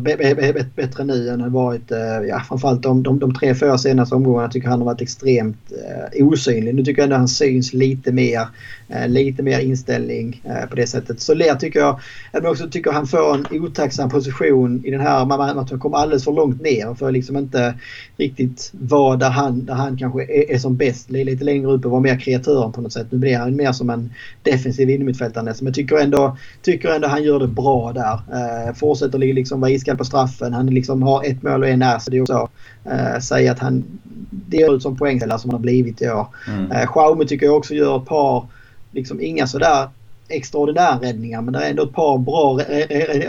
bättre 0.77 1.05
nu 1.05 1.29
än 1.29 1.39
det 1.39 1.49
varit. 1.49 1.91
Eh, 1.91 1.99
ja, 2.29 2.41
framförallt 2.49 2.83
de, 2.83 3.03
de, 3.03 3.19
de 3.19 3.35
tre, 3.35 3.55
fyra 3.55 3.79
senaste 3.79 4.15
omgångarna 4.15 4.49
tycker 4.49 4.69
han 4.69 4.79
har 4.79 4.87
varit 4.87 5.01
extremt 5.01 5.73
eh, 5.73 6.27
osynlig. 6.27 6.75
Nu 6.75 6.85
tycker 6.85 7.03
jag 7.03 7.05
ändå 7.05 7.17
han 7.17 7.29
syns 7.29 7.73
lite 7.73 8.13
mer. 8.13 8.47
Eh, 8.93 9.09
lite 9.09 9.43
mer 9.43 9.61
inställning 9.61 10.43
eh, 10.45 10.69
på 10.69 10.77
det 10.77 10.87
sättet. 10.87 11.21
Så 11.21 11.35
Ler 11.35 11.55
tycker 11.55 11.81
jag, 11.81 12.01
jag 12.33 12.45
också 12.45 12.69
tycker 12.69 12.93
han 12.93 13.07
får 13.07 13.35
en 13.35 13.47
otacksam 13.51 14.11
position 14.11 14.85
i 14.85 14.91
den 14.91 15.01
här 15.01 15.25
matchen. 15.27 15.79
Kommer 15.79 15.97
alldeles 15.97 16.25
för 16.25 16.33
långt 16.33 16.63
ner 16.63 16.89
och 16.89 16.99
får 16.99 17.11
liksom 17.11 17.37
inte 17.37 17.75
riktigt 18.17 18.71
vara 18.73 19.17
där 19.17 19.31
han, 19.31 19.65
där 19.65 19.75
han 19.75 19.99
kanske 19.99 20.23
är, 20.23 20.51
är 20.51 20.59
som 20.59 20.77
bäst. 20.77 21.11
Lite 21.11 21.45
längre 21.45 21.73
upp 21.73 21.85
och 21.85 21.91
vara 21.91 22.01
mer 22.01 22.21
kreatören 22.21 22.73
på 22.73 22.81
något 22.81 22.93
sätt. 22.93 23.07
Nu 23.11 23.19
blir 23.19 23.39
han 23.39 23.57
mer 23.57 23.73
som 23.73 23.91
en 23.91 24.11
defensiv 24.43 24.91
innermittfältare. 24.91 25.45
Men 25.45 25.67
jag 25.67 25.75
tycker 25.75 25.97
ändå 25.97 26.37
tycker 26.63 26.89
ändå 26.89 27.09
han 27.09 27.23
gör 27.23 27.39
det 27.39 27.47
bra 27.47 27.93
där. 27.93 28.13
Eh, 28.13 28.75
fortsätter 28.75 29.19
liksom 29.19 29.61
vara 29.61 29.71
iskall 29.71 29.97
på 29.97 30.05
straffen. 30.05 30.53
Han 30.53 30.67
liksom 30.67 31.03
har 31.03 31.25
ett 31.25 31.43
mål 31.43 31.63
och 31.63 31.69
en 31.69 31.83
ass. 31.83 32.05
Det 32.05 32.17
är 32.17 32.23
också 32.23 32.49
eh, 32.85 33.19
säga 33.21 33.53
att 33.53 33.59
han 33.59 33.85
det 34.31 34.57
ser 34.57 34.77
ut 34.77 34.83
som 34.83 34.97
poängställare 34.97 35.39
som 35.39 35.51
han 35.51 35.59
har 35.59 35.63
blivit 35.63 36.03
i 36.03 36.11
år. 36.11 36.27
Mm. 36.49 36.71
Eh, 36.71 37.27
tycker 37.27 37.47
jag 37.47 37.57
också 37.57 37.75
gör 37.75 37.97
ett 37.97 38.07
par, 38.07 38.47
liksom 38.93 39.21
inga 39.21 39.47
sådär 39.47 39.89
extraordinära 40.29 40.99
räddningar 41.03 41.43
men 41.43 41.53
det 41.53 41.65
är 41.65 41.71
ändå 41.71 41.83
ett 41.83 41.93
par 41.93 42.19
bra 42.19 42.59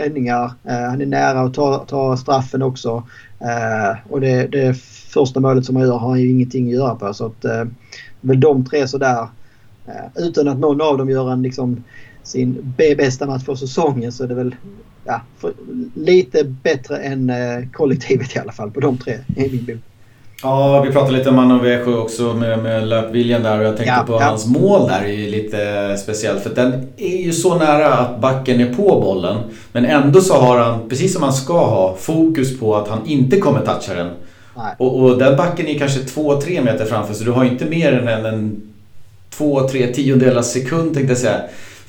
räddningar. 0.00 0.52
Eh, 0.64 0.80
han 0.80 1.00
är 1.00 1.06
nära 1.06 1.40
att 1.40 1.54
ta, 1.54 1.78
ta 1.78 2.16
straffen 2.16 2.62
också. 2.62 3.02
Eh, 3.40 3.96
och 4.12 4.20
det, 4.20 4.46
det 4.46 4.76
första 5.12 5.40
målet 5.40 5.64
som 5.64 5.76
han 5.76 5.86
gör 5.86 5.98
har 5.98 6.08
han 6.08 6.20
ju 6.20 6.30
ingenting 6.30 6.66
att 6.66 6.74
göra 6.74 6.94
på. 6.94 7.14
Så 7.14 7.26
att, 7.26 7.44
eh, 7.44 7.64
väl 8.20 8.40
de 8.40 8.64
tre 8.64 8.88
sådär. 8.88 9.28
Eh, 9.86 10.24
utan 10.24 10.48
att 10.48 10.58
någon 10.58 10.80
av 10.80 10.98
dem 10.98 11.10
gör 11.10 11.32
en 11.32 11.42
liksom 11.42 11.84
sin 12.22 12.74
bästa 12.76 13.26
match 13.26 13.44
för 13.44 13.54
säsongen 13.54 14.12
så 14.12 14.24
är 14.24 14.28
det 14.28 14.34
väl 14.34 14.54
ja, 15.04 15.20
lite 15.94 16.44
bättre 16.44 16.96
än 16.96 17.30
eh, 17.30 17.68
kollektivet 17.72 18.36
i 18.36 18.38
alla 18.38 18.52
fall 18.52 18.70
på 18.70 18.80
de 18.80 18.98
tre 18.98 19.18
i 19.36 19.50
min 19.50 19.64
bok. 19.64 19.76
Ja, 20.42 20.82
vi 20.82 20.92
pratade 20.92 21.18
lite 21.18 21.28
om 21.28 21.36
Manovejo 21.36 21.98
också 21.98 22.34
med, 22.34 22.62
med 22.62 22.88
löpviljan 22.88 23.42
där 23.42 23.58
och 23.58 23.64
jag 23.64 23.76
tänkte 23.76 23.94
ja, 23.98 24.04
på 24.06 24.12
ja. 24.12 24.24
hans 24.24 24.46
mål 24.46 24.88
där 24.88 25.02
är 25.02 25.12
ju 25.12 25.30
lite 25.30 25.96
speciellt. 25.98 26.42
För 26.42 26.54
den 26.54 26.88
är 26.96 27.16
ju 27.16 27.32
så 27.32 27.58
nära 27.58 27.94
att 27.94 28.20
backen 28.20 28.60
är 28.60 28.74
på 28.74 29.00
bollen. 29.00 29.36
Men 29.72 29.84
ändå 29.84 30.20
så 30.20 30.34
har 30.34 30.58
han, 30.58 30.88
precis 30.88 31.12
som 31.12 31.22
han 31.22 31.32
ska 31.32 31.66
ha, 31.66 31.96
fokus 31.96 32.60
på 32.60 32.76
att 32.76 32.88
han 32.88 33.06
inte 33.06 33.38
kommer 33.38 33.60
toucha 33.60 33.94
den. 33.94 34.10
Och, 34.78 35.02
och, 35.02 35.18
den 35.18 35.36
backen 35.36 35.66
är 35.66 35.78
kanske 35.78 36.00
2-3 36.00 36.64
meter 36.64 36.84
framför 36.84 37.14
så 37.14 37.24
du 37.24 37.30
har 37.30 37.44
inte 37.44 37.64
mer 37.64 37.92
än 37.92 38.26
en 38.26 38.62
2-3 39.36 39.92
tiondelar 39.92 40.42
sekund 40.42 40.94
tänkte 40.94 41.10
jag 41.12 41.18
säga 41.18 41.40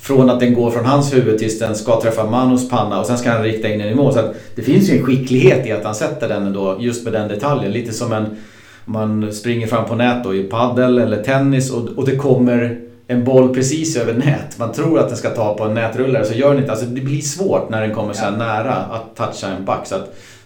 från 0.04 0.30
att 0.30 0.40
den 0.40 0.54
går 0.54 0.70
från 0.70 0.84
hans 0.84 1.14
huvud 1.14 1.38
tills 1.38 1.58
den 1.58 1.74
ska 1.74 2.00
träffa 2.00 2.30
Manos 2.30 2.68
panna 2.68 3.00
och 3.00 3.06
sen 3.06 3.18
ska 3.18 3.30
han 3.30 3.42
rikta 3.42 3.68
in 3.68 3.78
den 3.78 3.88
i 3.88 3.94
mål. 3.94 4.12
Så 4.12 4.20
det 4.54 4.62
finns 4.62 4.90
ju 4.90 4.98
en 4.98 5.04
skicklighet 5.04 5.66
i 5.66 5.72
att 5.72 5.84
han 5.84 5.94
sätter 5.94 6.28
den 6.28 6.52
då 6.52 6.76
just 6.80 7.04
med 7.04 7.12
den 7.12 7.28
detaljen. 7.28 7.72
Lite 7.72 7.92
som 7.92 8.12
en... 8.12 8.36
Man 8.84 9.32
springer 9.32 9.66
fram 9.66 9.84
på 9.84 9.94
nät 9.94 10.24
då 10.24 10.34
i 10.34 10.42
paddel 10.42 10.98
eller 10.98 11.22
tennis 11.22 11.72
och, 11.72 11.88
och 11.88 12.06
det 12.06 12.16
kommer 12.16 12.80
en 13.06 13.24
boll 13.24 13.54
precis 13.54 13.96
över 13.96 14.14
nät. 14.14 14.58
Man 14.58 14.72
tror 14.72 14.98
att 14.98 15.08
den 15.08 15.16
ska 15.16 15.30
ta 15.30 15.54
på 15.54 15.64
en 15.64 15.74
nätrullare 15.74 16.24
så 16.24 16.34
gör 16.34 16.48
den 16.48 16.58
inte. 16.58 16.70
Alltså 16.70 16.86
det 16.86 17.00
blir 17.00 17.20
svårt 17.20 17.70
när 17.70 17.80
den 17.80 17.94
kommer 17.94 18.12
så 18.12 18.30
nära 18.30 18.74
att 18.74 19.16
toucha 19.16 19.46
en 19.56 19.64
back. 19.64 19.86
Så 19.86 19.96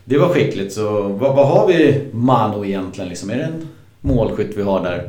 det 0.05 0.19
var 0.19 0.29
skickligt. 0.29 0.73
Så 0.73 1.03
vad, 1.03 1.37
vad 1.37 1.49
har 1.49 1.69
vi 1.69 2.05
Mano 2.13 2.65
egentligen? 2.65 3.09
Liksom? 3.09 3.31
Är 3.31 3.37
det 3.37 3.45
en 3.45 3.69
målskytt 4.01 4.57
vi 4.57 4.63
har 4.63 4.85
där? 4.85 5.09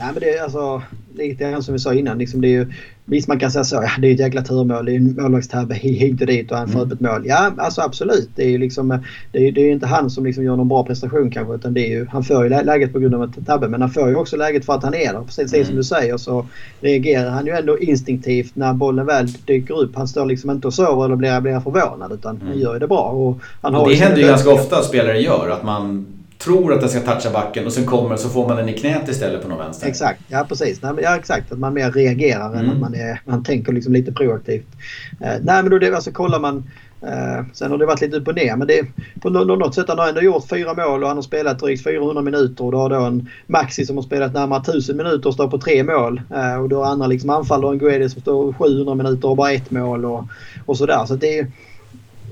Nej 0.00 0.08
men 0.12 0.20
det 0.20 0.30
är 0.30 0.42
alltså 0.42 0.82
lite 1.14 1.50
grann 1.50 1.62
som 1.62 1.72
vi 1.72 1.78
sa 1.78 1.94
innan. 1.94 2.18
Liksom 2.18 2.40
det 2.40 2.48
är 2.48 2.50
ju, 2.50 2.72
visst 3.10 3.28
man 3.28 3.38
kan 3.38 3.50
säga 3.50 3.64
så. 3.64 3.76
Ja, 3.76 3.90
det 3.98 4.08
är 4.08 4.14
ett 4.14 4.20
jäkla 4.20 4.42
turmål. 4.42 4.84
Det 4.84 4.92
är 4.92 4.96
en 4.96 5.16
målvaktstabbe 5.22 5.74
hit 5.82 6.20
och 6.20 6.26
dit 6.26 6.50
och 6.50 6.56
han 6.56 6.68
får 6.68 6.82
mm. 6.82 6.92
ett 6.92 7.00
mål. 7.00 7.22
Ja 7.24 7.52
alltså 7.58 7.80
absolut. 7.80 8.30
Det 8.34 8.42
är 8.42 8.48
ju 8.48 8.58
liksom, 8.58 8.98
det 9.32 9.48
är, 9.48 9.52
det 9.52 9.60
är 9.60 9.72
inte 9.72 9.86
han 9.86 10.10
som 10.10 10.24
liksom 10.24 10.44
gör 10.44 10.56
någon 10.56 10.68
bra 10.68 10.84
prestation 10.84 11.30
kanske. 11.30 11.54
Utan 11.54 11.74
det 11.74 11.80
är 11.80 11.90
ju, 11.90 12.06
han 12.06 12.24
får 12.24 12.44
ju 12.44 12.48
läget 12.48 12.92
på 12.92 12.98
grund 12.98 13.14
av 13.14 13.24
ett 13.24 13.46
tabbe. 13.46 13.68
Men 13.68 13.80
han 13.80 13.90
får 13.90 14.08
ju 14.08 14.16
också 14.16 14.36
läget 14.36 14.64
för 14.64 14.72
att 14.72 14.82
han 14.82 14.94
är 14.94 15.12
där. 15.12 15.22
Precis 15.22 15.54
mm. 15.54 15.66
som 15.66 15.76
du 15.76 15.84
säger 15.84 16.16
så 16.16 16.46
reagerar 16.80 17.30
han 17.30 17.46
ju 17.46 17.52
ändå 17.52 17.78
instinktivt 17.78 18.56
när 18.56 18.72
bollen 18.72 19.06
väl 19.06 19.26
dyker 19.26 19.80
upp. 19.80 19.96
Han 19.96 20.08
står 20.08 20.26
liksom 20.26 20.50
inte 20.50 20.66
och 20.66 20.74
sover 20.74 21.04
eller 21.04 21.16
blir, 21.16 21.40
blir 21.40 21.60
förvånad. 21.60 22.12
Utan 22.12 22.36
mm. 22.36 22.48
han 22.48 22.58
gör 22.58 22.72
ju 22.72 22.78
det 22.78 22.88
bra. 22.88 23.02
Och 23.02 23.40
han 23.60 23.74
har 23.74 23.88
det 23.88 23.94
händer 23.94 24.20
ju 24.20 24.26
ganska 24.26 24.50
ofta 24.50 24.82
spelare 24.82 25.18
gör. 25.20 25.50
Att 25.50 25.62
man 25.62 26.06
tror 26.44 26.72
att 26.72 26.80
den 26.80 26.88
ska 26.88 27.00
toucha 27.00 27.30
backen 27.30 27.66
och 27.66 27.72
sen 27.72 27.86
kommer 27.86 28.16
så 28.16 28.28
får 28.28 28.48
man 28.48 28.56
den 28.56 28.68
i 28.68 28.72
knät 28.72 29.08
istället 29.08 29.42
på 29.42 29.48
någon 29.48 29.58
vänster. 29.58 29.88
Exakt, 29.88 30.20
ja 30.28 30.46
precis. 30.48 30.82
Nej, 30.82 30.92
ja, 31.02 31.16
exakt, 31.16 31.52
att 31.52 31.58
man 31.58 31.74
mer 31.74 31.92
reagerar 31.92 32.46
mm. 32.46 32.58
än 32.58 32.70
att 32.70 32.80
man, 32.80 32.94
är, 32.94 33.20
man 33.24 33.44
tänker 33.44 33.72
liksom 33.72 33.92
lite 33.92 34.12
proaktivt. 34.12 34.66
Eh, 35.20 35.32
nej 35.42 35.62
men 35.62 35.70
då 35.70 35.78
det, 35.78 35.94
alltså, 35.94 36.12
kollar 36.12 36.40
man 36.40 36.70
eh, 37.02 37.44
Sen 37.52 37.70
har 37.70 37.78
det 37.78 37.86
varit 37.86 38.00
lite 38.00 38.16
upp 38.16 38.28
och 38.28 38.34
ner 38.34 38.56
men 38.56 38.66
det, 38.66 38.86
på 39.22 39.30
något 39.30 39.74
sätt 39.74 39.88
han 39.88 39.98
har 39.98 40.08
ändå 40.08 40.20
gjort 40.20 40.48
fyra 40.48 40.74
mål 40.74 41.02
och 41.02 41.08
han 41.08 41.16
har 41.16 41.22
spelat 41.22 41.58
drygt 41.58 41.84
400 41.84 42.22
minuter 42.22 42.64
och 42.64 42.72
då 42.72 42.78
har 42.78 42.90
då 42.90 43.00
en 43.00 43.28
Maxi 43.46 43.86
som 43.86 43.96
har 43.96 44.02
spelat 44.02 44.34
närmare 44.34 44.60
1000 44.60 44.96
minuter 44.96 45.28
och 45.28 45.34
står 45.34 45.48
på 45.48 45.58
tre 45.58 45.84
mål. 45.84 46.22
Eh, 46.34 46.62
och 46.62 46.68
då 46.68 46.84
har 46.84 46.92
andra 46.92 47.06
liksom 47.06 47.30
anfallare, 47.30 47.72
en 47.72 47.78
Guedes 47.78 48.12
som 48.12 48.22
står 48.22 48.52
700 48.52 48.94
minuter 48.94 49.28
och 49.28 49.36
bara 49.36 49.52
ett 49.52 49.70
mål 49.70 50.04
och, 50.04 50.24
och 50.66 50.76
sådär. 50.76 51.04
Så 51.06 51.14
det 51.14 51.38
är 51.38 51.46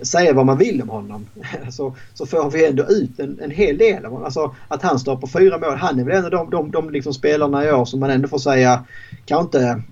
säga 0.03 0.33
vad 0.33 0.47
man 0.47 0.59
vill 0.59 0.83
om 0.83 0.89
honom 0.89 1.27
så, 1.71 1.95
så 2.15 2.27
får 2.27 2.51
vi 2.51 2.67
ändå 2.67 2.85
ut 2.85 3.21
en, 3.21 3.41
en 3.43 3.51
hel 3.51 3.79
del 3.79 4.05
av 4.05 4.11
honom. 4.11 4.25
Alltså 4.25 4.55
att 4.69 4.83
han 4.83 4.99
står 4.99 5.17
på 5.17 5.27
fyra 5.27 5.59
mål. 5.59 5.77
Han 5.77 6.01
är 6.01 6.05
väl 6.05 6.17
en 6.17 6.25
av 6.25 6.31
de, 6.31 6.51
de, 6.51 6.71
de 6.71 6.91
liksom 6.91 7.15
spelarna 7.15 7.65
i 7.65 7.73
år 7.73 7.85
som 7.85 8.01
man 8.01 8.11
ändå 8.11 8.29
får 8.29 8.39
säga 8.39 8.85
kanske 9.25 9.45
inte 9.45 9.83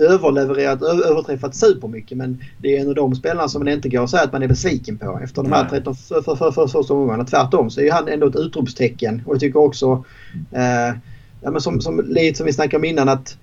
överlevererat, 0.00 0.82
överträffat 0.82 1.56
supermycket 1.56 2.18
men 2.18 2.42
det 2.58 2.76
är 2.76 2.80
en 2.80 2.88
av 2.88 2.94
de 2.94 3.14
spelarna 3.14 3.48
som 3.48 3.64
man 3.64 3.72
inte 3.72 3.88
går 3.88 4.04
att 4.04 4.10
säga 4.10 4.22
att 4.22 4.32
man 4.32 4.42
är 4.42 4.48
besviken 4.48 4.98
på 4.98 5.20
efter 5.22 5.42
de 5.42 5.52
här 5.52 5.68
13 5.68 5.94
första 5.94 6.22
för, 6.36 6.50
för, 6.50 6.66
för, 6.66 6.92
omgångarna. 6.92 7.24
Tvärtom 7.24 7.70
så 7.70 7.80
är 7.80 7.92
han 7.92 8.08
ändå 8.08 8.26
ett 8.26 8.36
utropstecken 8.36 9.22
och 9.26 9.34
jag 9.34 9.40
tycker 9.40 9.58
också 9.58 10.04
eh, 10.52 10.96
ja, 11.40 11.50
men 11.50 11.60
som, 11.60 11.80
som, 11.80 12.00
lite 12.08 12.36
som 12.36 12.46
vi 12.46 12.52
snackade 12.52 12.76
om 12.76 12.84
innan 12.84 13.08
att 13.08 13.36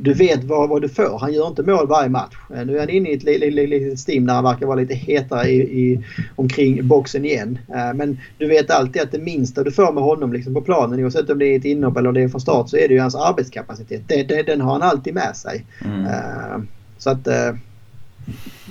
du 0.00 0.12
vet 0.12 0.44
vad, 0.44 0.68
vad 0.68 0.82
du 0.82 0.88
får. 0.88 1.18
Han 1.18 1.32
gör 1.32 1.46
inte 1.46 1.62
mål 1.62 1.88
varje 1.88 2.08
match. 2.08 2.34
Eh, 2.54 2.64
nu 2.64 2.76
är 2.76 2.80
han 2.80 2.90
inne 2.90 3.08
i 3.08 3.14
ett 3.14 3.22
litet 3.22 3.98
stim 3.98 4.26
där 4.26 4.34
han 4.34 4.44
verkar 4.44 4.66
vara 4.66 4.76
lite 4.76 4.94
hetare 4.94 5.48
i, 5.48 5.60
i, 5.60 6.04
omkring 6.36 6.88
boxen 6.88 7.24
igen. 7.24 7.58
Eh, 7.68 7.94
men 7.94 8.20
du 8.38 8.48
vet 8.48 8.70
alltid 8.70 9.02
att 9.02 9.12
det 9.12 9.18
minsta 9.18 9.62
du 9.62 9.72
får 9.72 9.92
med 9.92 10.02
honom 10.04 10.32
liksom 10.32 10.54
på 10.54 10.60
planen 10.60 11.04
oavsett 11.04 11.30
om 11.30 11.38
det 11.38 11.46
är 11.46 11.58
ett 11.58 11.64
inhopp 11.64 11.96
eller 11.96 12.12
det 12.12 12.22
är 12.22 12.28
från 12.28 12.40
start 12.40 12.68
så 12.68 12.76
är 12.76 12.88
det 12.88 12.94
ju 12.94 13.00
hans 13.00 13.14
arbetskapacitet. 13.14 14.02
Det, 14.06 14.22
det, 14.22 14.42
den 14.42 14.60
har 14.60 14.72
han 14.72 14.82
alltid 14.82 15.14
med 15.14 15.36
sig. 15.36 15.66
Mm. 15.84 16.04
Eh, 16.06 16.62
så 16.98 17.10
att... 17.10 17.28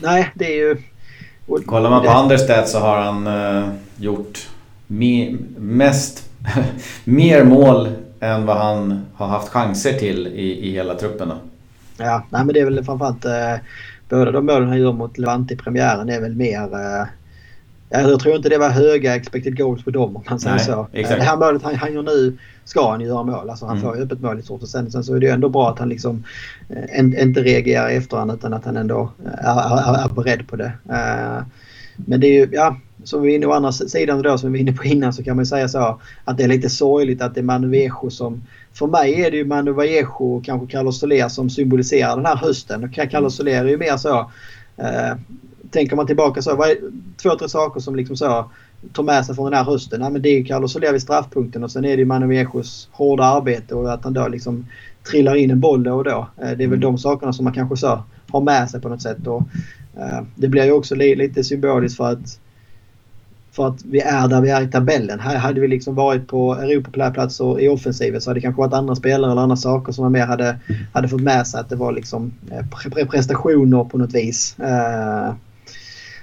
Nej, 0.02 0.30
det 0.36 0.46
är 0.46 0.56
ju... 0.56 0.78
Kollar 1.66 1.90
man 1.90 2.04
på 2.04 2.10
andra 2.10 2.38
stats 2.38 2.72
så 2.72 2.80
har 2.80 2.98
han 2.98 3.30
gjort 3.98 4.48
me, 4.88 5.36
mest... 5.58 6.30
mer 7.04 7.44
mål 7.44 7.90
än 8.20 8.46
vad 8.46 8.58
han 8.58 9.06
har 9.16 9.28
haft 9.28 9.50
chanser 9.50 9.94
till 9.94 10.28
i, 10.28 10.68
i 10.68 10.72
hela 10.72 10.96
truppen. 10.96 11.30
Då. 11.30 11.36
Ja, 11.98 12.24
nej, 12.30 12.46
men 12.46 12.54
det 12.54 12.60
är 12.60 12.66
väl 12.66 12.84
framförallt 12.84 13.26
eh, 13.26 13.56
båda 14.10 14.32
de 14.32 14.46
målen 14.46 14.68
han 14.68 14.80
gör 14.80 14.94
mot 14.94 15.18
Levante 15.18 15.54
i 15.54 15.58
premiären 15.58 16.10
är 16.10 16.22
väl 16.22 16.36
mer... 16.36 16.74
Eh, 16.74 17.08
jag 17.90 18.20
tror 18.20 18.36
inte 18.36 18.50
det 18.50 18.58
var 18.58 18.70
höga 18.70 19.16
expected 19.16 19.58
goals 19.58 19.84
på 19.84 19.92
dem 19.92 20.16
om 20.16 20.24
man 20.30 20.40
säger 20.40 20.56
nej, 20.56 20.66
så. 20.66 20.88
Exakt. 20.94 21.20
Det 21.20 21.26
här 21.26 21.38
målet 21.38 21.64
han, 21.64 21.76
han 21.76 21.94
gör 21.94 22.04
nu 22.04 22.38
ska 22.66 22.92
han 22.92 23.02
göra 23.02 23.24
mål. 23.24 23.50
Alltså 23.50 23.66
han 23.66 23.78
mm. 23.78 23.90
får 23.90 23.98
ju 23.98 24.04
öppet 24.04 24.22
mål 24.22 24.40
i 24.40 24.42
stort. 24.42 24.62
Och 24.62 24.70
sen, 24.70 24.92
sen 24.92 25.04
så 25.04 25.16
är 25.16 25.20
det 25.20 25.26
ju 25.26 25.32
ändå 25.32 25.50
bra 25.50 25.70
att 25.70 25.80
han 25.80 25.90
liksom 25.90 26.24
eh, 26.70 27.00
inte 27.00 27.44
reagerar 27.44 27.90
i 27.90 27.96
efterhand 27.96 28.32
utan 28.32 28.54
att 28.54 28.66
han 28.66 28.78
ändå 28.78 29.12
är, 29.26 29.60
är, 29.60 30.06
är 30.06 30.10
beredd 30.10 30.48
på 30.48 30.56
det. 30.56 30.72
Eh, 30.90 31.44
men 31.96 32.20
det 32.20 32.28
är 32.28 32.34
ju, 32.34 32.50
ja, 32.52 32.78
som 33.08 33.22
vi 33.22 33.32
är 33.32 33.36
inne 33.36 33.46
på 33.46 33.54
andra 33.54 33.72
sidan 33.72 34.22
då 34.22 34.38
som 34.38 34.52
vi 34.52 34.58
var 34.58 34.62
inne 34.62 34.78
på 34.78 34.84
innan 34.84 35.14
så 35.14 35.24
kan 35.24 35.36
man 35.36 35.46
säga 35.46 35.68
så 35.68 36.00
att 36.26 36.38
det 36.38 36.44
är 36.44 36.48
lite 36.48 36.70
sorgligt 36.70 37.22
att 37.22 37.36
det 37.36 37.42
är 37.42 37.44
Manu 37.44 37.68
Vallejo 37.68 38.10
som... 38.10 38.44
För 38.74 38.88
mig 38.88 39.22
är 39.22 39.32
det 39.32 39.38
ju 39.38 39.46
Manu 39.46 39.72
Vallejo 39.72 40.36
och 40.36 40.46
kanske 40.46 40.68
Carlos 40.68 41.00
Soler 41.00 41.30
som 41.30 41.50
symboliserar 41.50 42.16
den 42.16 42.26
här 42.26 42.36
hösten. 42.36 42.84
Och 42.84 43.10
Carlos 43.12 43.36
Soler 43.36 43.66
är 43.66 43.66
ju 43.66 43.78
mer 43.78 43.98
så... 43.98 44.32
Eh, 44.78 45.18
tänker 45.72 45.96
man 45.96 46.08
tillbaka 46.08 46.42
så, 46.42 46.56
vad 46.56 46.70
är 46.70 46.78
två, 47.22 47.36
tre 47.36 47.50
saker 47.50 47.80
som 47.80 47.96
liksom 47.96 48.18
så 48.18 48.52
tar 48.94 49.04
med 49.04 49.26
sig 49.26 49.36
från 49.36 49.46
den 49.46 49.54
här 49.54 49.64
hösten? 49.64 50.02
Ja, 50.02 50.10
men 50.10 50.22
det 50.22 50.30
är 50.30 50.38
ju 50.38 50.46
Carlos 50.46 50.74
Soler 50.74 50.92
vid 50.92 51.02
straffpunkten 51.02 51.64
och 51.64 51.72
sen 51.72 51.86
är 51.86 51.90
det 51.90 52.00
ju 52.00 52.06
Manu 52.06 52.26
Vallejos 52.26 52.90
hårda 52.92 53.24
arbete 53.24 53.76
och 53.76 53.94
att 53.94 54.04
han 54.04 54.14
då 54.14 54.28
liksom 54.28 54.66
trillar 55.12 55.36
in 55.36 55.52
en 55.52 55.60
boll 55.60 55.84
då 55.84 55.94
och 55.94 56.04
då. 56.04 56.28
Eh, 56.38 56.52
det 56.58 56.64
är 56.64 56.68
väl 56.68 56.68
mm. 56.68 56.80
de 56.80 56.98
sakerna 56.98 57.34
som 57.34 57.44
man 57.44 57.54
kanske 57.54 57.78
så 57.78 58.04
har 58.32 58.42
med 58.42 58.70
sig 58.70 58.82
på 58.82 58.90
något 58.90 59.02
sätt. 59.02 59.28
Och, 59.28 59.44
eh, 59.98 60.22
det 60.36 60.48
blir 60.48 60.66
ju 60.66 60.72
också 60.72 60.96
li 60.96 61.16
lite 61.16 61.44
symboliskt 61.44 61.98
för 61.98 62.12
att 62.12 62.40
för 63.58 63.68
att 63.68 63.86
vi 63.86 64.00
är 64.00 64.28
där 64.28 64.42
vi 64.42 64.50
är 64.50 64.62
i 64.62 64.68
tabellen. 64.68 65.20
Här 65.20 65.38
hade 65.38 65.62
vi 65.62 65.68
liksom 65.68 65.96
varit 65.96 66.28
på 66.28 66.56
Europaplatser 66.56 67.60
i 67.60 67.68
offensiven 67.70 68.22
så 68.22 68.30
hade 68.30 68.38
det 68.40 68.42
kanske 68.42 68.62
varit 68.62 68.74
andra 68.74 68.96
spelare 68.96 69.32
eller 69.32 69.42
andra 69.42 69.56
saker 69.56 69.92
som 69.92 70.04
man 70.04 70.12
mer 70.12 70.26
hade, 70.26 70.60
hade 70.94 71.08
fått 71.08 71.22
med 71.22 71.48
sig 71.48 71.60
att 71.60 71.70
det 71.70 71.76
var 71.76 71.92
liksom 71.92 72.34
eh, 72.52 73.08
prestationer 73.08 73.84
på 73.84 73.98
något 73.98 74.14
vis. 74.14 74.56
Uh, 74.60 75.34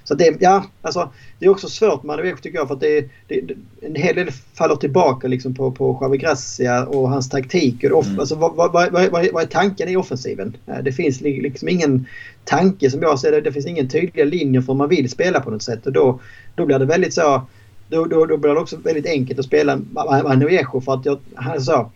så 0.04 0.14
det, 0.14 0.36
ja, 0.40 0.64
alltså, 0.82 1.12
det 1.44 1.48
är 1.48 1.52
också 1.52 1.68
svårt 1.68 2.02
med 2.02 2.14
Adeweko 2.14 2.38
tycker 2.38 2.58
jag 2.58 2.68
för 2.68 2.74
att 2.74 2.80
det, 2.80 3.08
det, 3.28 3.40
en 3.80 3.94
hel 3.94 4.16
del 4.16 4.30
faller 4.30 4.76
tillbaka 4.76 5.28
liksom 5.28 5.54
på, 5.54 5.70
på 5.70 5.98
Javi 6.00 6.18
Gracia 6.18 6.86
och 6.86 7.10
hans 7.10 7.28
taktik. 7.28 7.84
Och 7.84 8.04
mm. 8.04 8.20
alltså, 8.20 8.34
vad, 8.34 8.54
vad, 8.56 8.72
vad, 8.72 8.92
vad, 9.12 9.42
är 9.42 9.46
tanken 9.46 9.88
i 9.88 9.96
offensiven? 9.96 10.56
Eh, 10.66 10.78
det 10.82 10.92
finns 10.92 11.20
liksom 11.20 11.68
ingen 11.68 12.06
tanke 12.44 12.90
som 12.90 13.02
jag 13.02 13.18
ser 13.18 13.32
det. 13.32 13.40
Det 13.40 13.52
finns 13.52 13.66
ingen 13.66 13.88
tydliga 13.88 14.24
linjer 14.24 14.60
för 14.60 14.72
hur 14.72 14.78
man 14.78 14.88
vill 14.88 15.10
spela 15.10 15.40
på 15.40 15.50
något 15.50 15.62
sätt. 15.62 15.86
Och 15.86 15.92
då, 15.92 16.20
då 16.54 16.66
blir 16.66 16.78
det 16.78 16.84
väldigt 16.84 17.14
så... 17.14 17.42
Då, 17.88 18.04
då, 18.04 18.26
då 18.26 18.36
blir 18.36 18.54
det 18.54 18.60
också 18.60 18.76
väldigt 18.76 19.06
enkelt 19.06 19.38
att 19.38 19.44
spela 19.44 19.80
Manuejo 20.24 20.80
för 20.80 20.94
att 20.94 21.06
jag, 21.06 21.18
han 21.34 21.60
så 21.60 21.90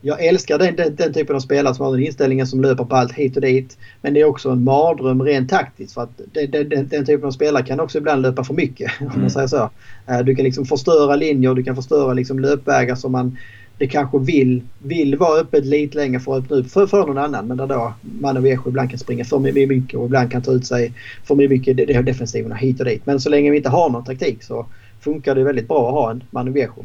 jag 0.00 0.24
älskar 0.24 0.58
den, 0.58 0.76
den, 0.76 0.94
den, 0.94 1.12
typen 1.12 1.36
av 1.36 1.40
spelare 1.40 1.74
som 1.74 1.84
har 1.84 1.92
den 1.92 2.06
inställningen 2.06 2.46
som 2.46 2.62
löper 2.62 2.84
på 2.84 2.96
allt 2.96 3.12
hit 3.12 3.36
och 3.36 3.42
dit. 3.42 3.78
Men 4.02 4.14
det 4.14 4.20
är 4.20 4.24
också 4.24 4.50
en 4.50 4.64
mardröm 4.64 5.22
rent 5.22 5.50
taktiskt 5.50 5.94
för 5.94 6.02
att 6.02 6.20
den, 6.32 6.68
den, 6.68 6.88
den 6.88 7.06
typen 7.06 7.24
av 7.24 7.30
spelare 7.30 7.62
kan 7.62 7.80
också 7.80 7.98
ibland 7.98 8.22
löpa 8.22 8.44
för 8.44 8.54
mycket. 8.54 8.90
Mm. 9.00 9.00
Om 9.00 9.08
man 9.08 9.18
mm. 9.18 9.30
säger 9.30 9.46
så. 9.46 9.70
Eh, 10.06 10.18
du 10.18 10.34
kan 10.34 10.44
liksom 10.44 10.64
förstöra 10.64 11.16
linjer, 11.16 11.54
du 11.54 11.62
kan 11.62 11.76
förstöra 11.76 12.12
liksom 12.12 12.38
löpvägar 12.38 12.94
som 12.94 13.12
man 13.12 13.36
det 13.78 13.86
kanske 13.86 14.18
vill, 14.18 14.62
vill 14.78 15.16
vara 15.16 15.40
öppet 15.40 15.64
lite 15.64 15.98
längre 15.98 16.20
för 16.20 16.36
att 16.36 16.44
öppna 16.44 16.56
upp 16.56 16.70
för, 16.70 16.86
för 16.86 17.06
någon 17.06 17.18
annan. 17.18 17.46
Men 17.46 17.56
där 17.56 17.66
då 17.66 17.94
Manovejo 18.00 18.68
ibland 18.68 18.90
kan 18.90 18.98
springa 18.98 19.24
för 19.24 19.38
mycket 19.38 19.98
och 19.98 20.06
ibland 20.06 20.32
kan 20.32 20.42
ta 20.42 20.52
ut 20.52 20.66
sig 20.66 20.92
för 21.24 21.34
mycket 21.34 21.76
defensiverna 22.06 22.54
hit 22.54 22.80
och 22.80 22.86
dit. 22.86 23.06
Men 23.06 23.20
så 23.20 23.28
länge 23.28 23.50
vi 23.50 23.56
inte 23.56 23.68
har 23.68 23.90
någon 23.90 24.04
taktik 24.04 24.42
så 24.42 24.66
funkar 25.00 25.34
det 25.34 25.44
väldigt 25.44 25.68
bra 25.68 25.88
att 25.88 25.94
ha 25.94 26.10
en 26.10 26.24
Manovejo. 26.30 26.84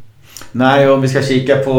Nej, 0.52 0.90
om 0.90 1.02
vi 1.02 1.08
ska 1.08 1.22
kika 1.22 1.56
på... 1.56 1.74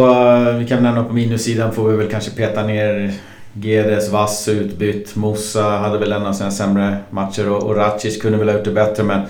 Vi 0.59 0.67
kan 0.67 0.83
nämna 0.83 1.05
på 1.05 1.13
minussidan 1.13 1.73
får 1.73 1.89
vi 1.89 1.97
väl 1.97 2.11
kanske 2.11 2.31
peta 2.31 2.63
ner 2.63 3.13
Gedes, 3.53 4.11
Vass 4.11 4.49
utbytt. 4.49 5.17
Mossa 5.17 5.63
hade 5.63 5.99
väl 5.99 6.13
en 6.13 6.27
av 6.27 6.33
sina 6.33 6.51
sämre 6.51 6.97
matcher 7.11 7.49
och, 7.49 7.63
och 7.63 7.77
Racic 7.77 8.23
kunde 8.23 8.39
väl 8.39 8.49
ha 8.49 8.57
gjort 8.57 8.65
det 8.65 8.71
bättre 8.71 9.03
men 9.03 9.21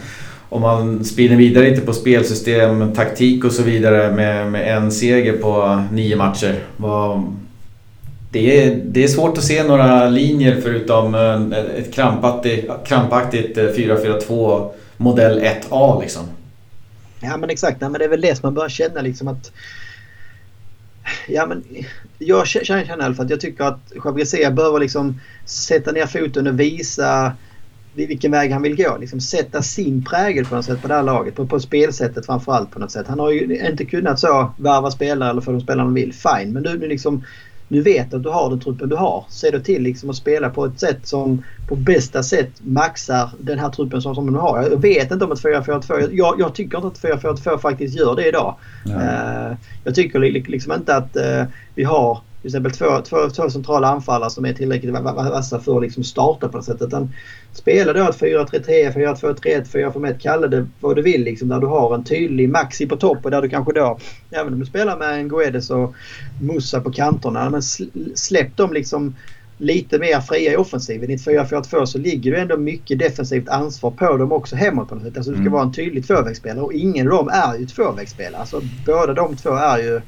om 0.48 0.62
man 0.62 1.04
spinner 1.04 1.36
vidare 1.36 1.70
lite 1.70 1.80
på 1.80 1.92
spelsystem, 1.92 2.94
taktik 2.94 3.44
och 3.44 3.52
så 3.52 3.62
vidare 3.62 4.12
med, 4.12 4.52
med 4.52 4.76
en 4.76 4.92
seger 4.92 5.32
på 5.32 5.82
nio 5.92 6.16
matcher. 6.16 6.54
Var, 6.76 7.22
det, 8.30 8.64
är, 8.64 8.80
det 8.84 9.04
är 9.04 9.08
svårt 9.08 9.38
att 9.38 9.44
se 9.44 9.62
några 9.62 10.08
linjer 10.08 10.60
förutom 10.62 11.14
eh, 11.14 11.58
ett 11.78 11.94
krampaktigt, 11.94 12.70
krampaktigt 12.86 13.58
eh, 13.58 13.64
4-4-2 13.64 14.70
modell 14.96 15.40
1A 15.40 16.00
liksom. 16.00 16.22
Ja 17.20 17.36
men 17.36 17.50
exakt, 17.50 17.76
ja, 17.80 17.88
men 17.88 17.98
det 17.98 18.04
är 18.04 18.08
väl 18.08 18.20
det 18.20 18.36
som 18.36 18.46
man 18.46 18.54
börjar 18.54 18.68
känna 18.68 19.00
liksom 19.00 19.28
att 19.28 19.52
Ja 21.28 21.46
men 21.46 21.64
jag 22.18 22.46
känner 22.46 22.98
i 22.98 23.02
alla 23.02 23.14
fall 23.14 23.24
att 23.24 23.30
jag 23.30 23.40
tycker 23.40 23.64
att 23.64 23.92
Javier 24.04 24.50
behöver 24.50 24.80
liksom 24.80 25.20
sätta 25.44 25.92
ner 25.92 26.06
foten 26.06 26.46
och 26.46 26.60
visa 26.60 27.36
vilken 27.96 28.30
väg 28.30 28.52
han 28.52 28.62
vill 28.62 28.76
gå. 28.76 28.96
Liksom 29.00 29.20
sätta 29.20 29.62
sin 29.62 30.04
prägel 30.04 30.44
på 30.44 30.54
något 30.54 30.64
sätt 30.64 30.82
på 30.82 30.88
det 30.88 30.94
här 30.94 31.02
laget. 31.02 31.34
På, 31.34 31.46
på 31.46 31.60
spelsättet 31.60 32.26
framförallt 32.26 32.70
på 32.70 32.78
något 32.78 32.90
sätt. 32.90 33.06
Han 33.06 33.18
har 33.18 33.30
ju 33.30 33.68
inte 33.68 33.84
kunnat 33.84 34.20
så 34.20 34.54
värva 34.58 34.90
spelare 34.90 35.30
eller 35.30 35.40
få 35.40 35.52
de 35.52 35.60
spelare 35.60 35.84
han 35.84 35.94
vill. 35.94 36.12
Fine. 36.12 36.52
Men 36.52 36.62
nu, 36.62 36.78
nu 36.78 36.88
liksom 36.88 37.24
nu 37.68 37.80
vet 37.80 38.14
att 38.14 38.22
du 38.22 38.28
har 38.28 38.50
den 38.50 38.60
truppen 38.60 38.88
du 38.88 38.96
har. 38.96 39.24
Se 39.28 39.50
då 39.50 39.58
till 39.60 39.82
liksom 39.82 40.10
att 40.10 40.16
spela 40.16 40.50
på 40.50 40.64
ett 40.64 40.80
sätt 40.80 41.06
som 41.06 41.44
på 41.68 41.76
bästa 41.76 42.22
sätt 42.22 42.50
maxar 42.58 43.30
den 43.40 43.58
här 43.58 43.70
truppen 43.70 44.02
som, 44.02 44.14
som 44.14 44.32
du 44.32 44.38
har. 44.38 44.62
Jag 44.62 44.82
vet 44.82 45.10
inte 45.10 45.24
om 45.24 45.32
ett 45.32 45.42
4-4-2. 45.42 46.08
Jag, 46.12 46.40
jag 46.40 46.54
tycker 46.54 46.78
inte 46.78 47.08
att 47.08 47.22
4-4-2 47.22 47.58
faktiskt 47.58 47.98
gör 47.98 48.16
det 48.16 48.28
idag. 48.28 48.56
Uh, 48.86 49.56
jag 49.84 49.94
tycker 49.94 50.20
liksom 50.20 50.72
inte 50.72 50.96
att 50.96 51.16
uh, 51.16 51.44
vi 51.74 51.84
har 51.84 52.18
till 52.46 52.50
exempel 52.50 52.72
två, 52.72 53.00
två, 53.00 53.30
två 53.30 53.50
centrala 53.50 53.88
anfallare 53.88 54.30
som 54.30 54.44
är 54.44 54.52
tillräckligt 54.52 54.92
vassa 54.92 55.60
för 55.60 55.76
att 55.76 55.82
liksom 55.82 56.04
starta 56.04 56.48
på 56.48 56.56
något 56.56 56.64
sätt. 56.64 56.82
Utan 56.82 57.12
spela 57.52 57.92
då 57.92 58.08
ett 58.08 58.20
4-3-3, 58.20 58.92
4-2-3-1, 58.92 59.92
4-5-1, 59.92 60.18
kalla 60.18 60.46
det 60.46 60.66
vad 60.80 60.96
du 60.96 61.02
vill. 61.02 61.24
Liksom, 61.24 61.48
där 61.48 61.60
du 61.60 61.66
har 61.66 61.94
en 61.94 62.04
tydlig 62.04 62.48
maxi 62.48 62.86
på 62.86 62.96
topp 62.96 63.18
och 63.24 63.30
där 63.30 63.42
du 63.42 63.48
kanske 63.48 63.72
då, 63.72 63.98
även 64.30 64.52
om 64.52 64.60
du 64.60 64.66
spelar 64.66 64.98
med 64.98 65.14
en 65.14 65.28
Guedes 65.28 65.70
och 65.70 65.94
Musa 66.40 66.80
på 66.80 66.92
kanterna, 66.92 67.50
men 67.50 67.62
släpp 68.14 68.56
dem 68.56 68.72
liksom 68.72 69.14
lite 69.58 69.98
mer 69.98 70.20
fria 70.20 70.52
i 70.52 70.56
offensiven. 70.56 71.10
I 71.10 71.14
ett 71.14 71.26
4-4-2 71.26 71.84
så 71.84 71.98
ligger 71.98 72.32
det 72.32 72.40
ändå 72.40 72.56
mycket 72.56 72.98
defensivt 72.98 73.48
ansvar 73.48 73.90
på 73.90 74.16
dem 74.16 74.32
också 74.32 74.56
hemåt 74.56 74.88
på 74.88 74.94
något 74.94 75.04
sätt. 75.04 75.16
Alltså 75.16 75.30
du 75.30 75.36
ska 75.36 75.40
mm. 75.40 75.52
vara 75.52 75.62
en 75.62 75.72
tydlig 75.72 76.06
tvåvägsspelare 76.06 76.64
och 76.64 76.72
ingen 76.72 77.12
av 77.12 77.16
dem 77.16 77.28
är 77.28 77.58
ju 77.58 77.66
tvåvägsspelare. 77.66 78.40
Alltså 78.40 78.60
båda 78.86 79.12
de 79.14 79.36
två 79.36 79.50
är 79.50 79.78
ju 79.78 80.00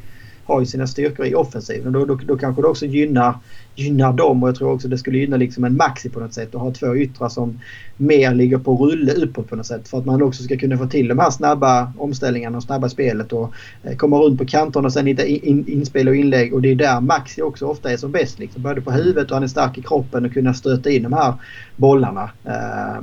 har 0.49 0.61
ju 0.61 0.67
sina 0.67 0.87
styrkor 0.87 1.27
i 1.27 1.35
offensiven. 1.35 1.93
Då, 1.93 2.05
då, 2.05 2.15
då 2.15 2.37
kanske 2.37 2.63
det 2.63 2.69
också 2.69 2.87
gynnar, 2.87 3.39
gynnar 3.75 4.13
dem 4.13 4.43
och 4.43 4.49
jag 4.49 4.57
tror 4.57 4.73
också 4.73 4.89
det 4.89 4.99
skulle 4.99 5.19
gynna 5.19 5.37
liksom 5.37 5.65
en 5.65 5.77
maxi 5.77 6.11
på 6.11 6.21
något 6.21 6.35
sätt 6.35 6.55
att 6.55 6.61
ha 6.61 6.73
två 6.73 6.97
yttrar 6.97 7.29
som 7.29 7.61
mer 7.97 8.35
ligger 8.35 8.59
på 8.59 8.77
rulle 8.77 9.13
uppåt 9.13 9.49
på 9.49 9.57
något 9.57 9.67
sätt. 9.67 9.89
För 9.89 9.99
att 9.99 10.07
man 10.07 10.23
också 10.23 10.43
ska 10.43 10.57
kunna 10.57 10.79
få 10.79 10.87
till 10.87 11.09
de 11.09 11.19
här 11.19 11.31
snabba 11.31 11.93
omställningarna 11.99 12.57
och 12.57 12.63
snabba 12.63 12.89
spelet 12.89 13.33
och 13.33 13.53
eh, 13.83 13.97
komma 13.97 14.19
runt 14.19 14.39
på 14.39 14.47
kanterna 14.47 14.87
och 14.87 14.93
sen 14.93 15.07
hitta 15.07 15.25
in, 15.27 15.69
inspel 15.69 16.09
och 16.09 16.17
inlägg. 16.17 16.55
Och 16.55 16.63
det 16.63 16.69
är 16.69 16.75
där 16.75 17.01
Maxi 17.01 17.43
också 17.43 17.67
ofta 17.67 17.93
är 17.93 17.97
som 17.97 18.13
bäst. 18.13 18.39
Liksom. 18.39 18.63
Både 18.63 18.81
på 18.81 18.91
huvudet 18.91 19.31
och 19.31 19.37
han 19.37 19.45
är 19.45 19.49
stark 19.49 19.79
i 19.79 19.83
kroppen 19.83 20.25
och 20.25 20.33
kunna 20.33 20.55
stöta 20.55 20.91
in 20.91 21.03
de 21.03 21.13
här 21.13 21.35
bollarna. 21.77 22.31
Eh, 22.45 23.03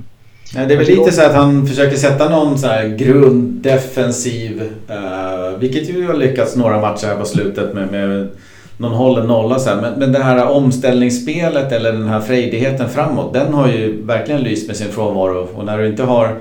Eh, 0.53 0.57
Nej, 0.57 0.67
det 0.67 0.73
är 0.73 0.77
väl 0.77 0.87
lite 0.87 1.11
så 1.11 1.21
att 1.21 1.33
han 1.35 1.67
försöker 1.67 1.97
sätta 1.97 2.29
någon 2.29 2.57
så 2.57 2.67
här 2.67 2.87
grunddefensiv, 2.87 4.61
uh, 4.89 5.59
vilket 5.59 5.89
ju 5.89 6.07
har 6.07 6.13
lyckats 6.13 6.55
några 6.55 6.81
matcher 6.81 7.07
här 7.07 7.15
på 7.15 7.25
slutet 7.25 7.73
med, 7.73 7.91
med 7.91 8.29
någon 8.77 8.91
hållen 8.91 9.27
nolla 9.27 9.59
så 9.59 9.75
Men, 9.75 9.93
men 9.99 10.11
det 10.11 10.23
här 10.23 10.47
omställningsspelet 10.47 11.71
eller 11.71 11.91
den 11.91 12.07
här 12.07 12.21
frejdigheten 12.21 12.89
framåt, 12.89 13.33
den 13.33 13.53
har 13.53 13.67
ju 13.67 14.05
verkligen 14.05 14.41
lyst 14.41 14.67
med 14.67 14.75
sin 14.75 14.91
frånvaro. 14.91 15.47
Och 15.55 15.65
när 15.65 15.77
du 15.77 15.87
inte 15.87 16.03
har 16.03 16.35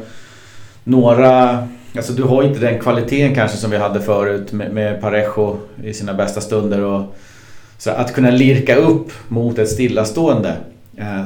några 0.85 1.59
Alltså 1.97 2.13
du 2.13 2.23
har 2.23 2.43
inte 2.43 2.61
den 2.61 2.81
kvaliteten 2.81 3.35
kanske 3.35 3.57
som 3.57 3.71
vi 3.71 3.77
hade 3.77 4.01
förut 4.01 4.53
med, 4.53 4.73
med 4.73 5.01
Parejo 5.01 5.59
i 5.85 5.95
sina 5.95 6.15
bästa 6.15 6.41
stunder. 6.41 6.81
Och, 6.81 7.17
så 7.79 7.91
att 7.91 8.15
kunna 8.15 8.31
lirka 8.31 8.77
upp 8.77 9.13
mot 9.29 9.59
ett 9.59 9.69
stillastående 9.69 10.53
Eh, 10.53 10.74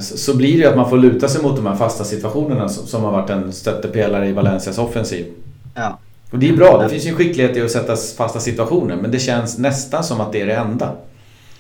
så 0.00 0.36
blir 0.36 0.58
det 0.58 0.68
att 0.68 0.76
man 0.76 0.90
får 0.90 0.98
luta 0.98 1.28
sig 1.28 1.42
mot 1.42 1.56
de 1.56 1.66
här 1.66 1.76
fasta 1.76 2.04
situationerna 2.04 2.68
som 2.68 3.04
har 3.04 3.12
varit 3.12 3.30
en 3.30 3.52
stöttepelare 3.52 4.28
i 4.28 4.32
Valencias 4.32 4.78
offensiv. 4.78 5.26
Ja. 5.74 5.98
Och 6.30 6.38
det 6.38 6.48
är 6.48 6.56
bra, 6.56 6.82
det 6.82 6.88
finns 6.88 7.06
ju 7.06 7.14
skicklighet 7.14 7.56
i 7.56 7.60
att 7.60 7.70
sätta 7.70 7.96
fasta 7.96 8.40
situationer 8.40 8.96
men 8.96 9.10
det 9.10 9.18
känns 9.18 9.58
nästan 9.58 10.04
som 10.04 10.20
att 10.20 10.32
det 10.32 10.40
är 10.40 10.46
det 10.46 10.54
enda. 10.54 10.92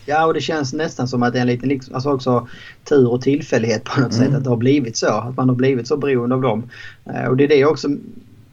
Ja 0.06 0.26
och 0.26 0.34
det 0.34 0.40
känns 0.40 0.72
nästan 0.72 1.08
som 1.08 1.22
att 1.22 1.32
det 1.32 1.38
är 1.38 1.42
en 1.42 1.48
liten 1.48 1.80
alltså 1.92 2.12
också 2.12 2.48
tur 2.84 3.12
och 3.12 3.22
tillfällighet 3.22 3.84
på 3.84 4.00
något 4.00 4.14
mm. 4.14 4.26
sätt 4.26 4.36
att 4.36 4.44
det 4.44 4.50
har 4.50 4.56
blivit 4.56 4.96
så. 4.96 5.08
Att 5.08 5.36
man 5.36 5.48
har 5.48 5.56
blivit 5.56 5.88
så 5.88 5.96
beroende 5.96 6.34
av 6.34 6.42
dem. 6.42 6.70
Eh, 7.04 7.24
och 7.24 7.36
det 7.36 7.44
är 7.44 7.48
det 7.48 7.56
jag 7.56 7.70
också 7.70 7.88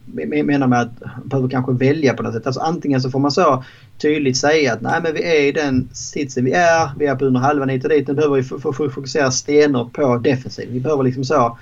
menar 0.06 0.68
med 0.68 0.82
att 0.82 1.00
man 1.02 1.28
behöver 1.28 1.50
kanske 1.50 1.72
välja 1.72 2.14
på 2.14 2.24
något 2.24 2.34
sätt. 2.34 2.48
Alltså 2.48 2.62
antingen 2.62 3.02
så 3.02 3.10
får 3.10 3.20
man 3.20 3.32
så 3.32 3.64
tydligt 3.98 4.38
säga 4.38 4.74
att 4.74 4.82
nej 4.82 5.00
men 5.04 5.14
vi 5.14 5.24
är 5.24 5.42
i 5.48 5.52
den 5.52 5.90
sitsen 5.94 6.46
vi 6.46 6.52
är. 6.52 6.90
Vi 7.00 7.06
är 7.06 7.16
på 7.16 7.26
under 7.26 7.40
halvan 7.40 7.70
hit 7.70 7.84
och 7.84 7.90
dit. 7.90 8.08
Nu 8.08 8.14
behöver 8.14 8.36
vi 8.36 8.44
fokusera 8.74 9.32
stenhårt 9.32 9.94
på 9.94 10.18
defensiv. 10.18 10.70
Vi 10.72 10.80
behöver 10.80 11.04
liksom 11.04 11.24
så 11.24 11.58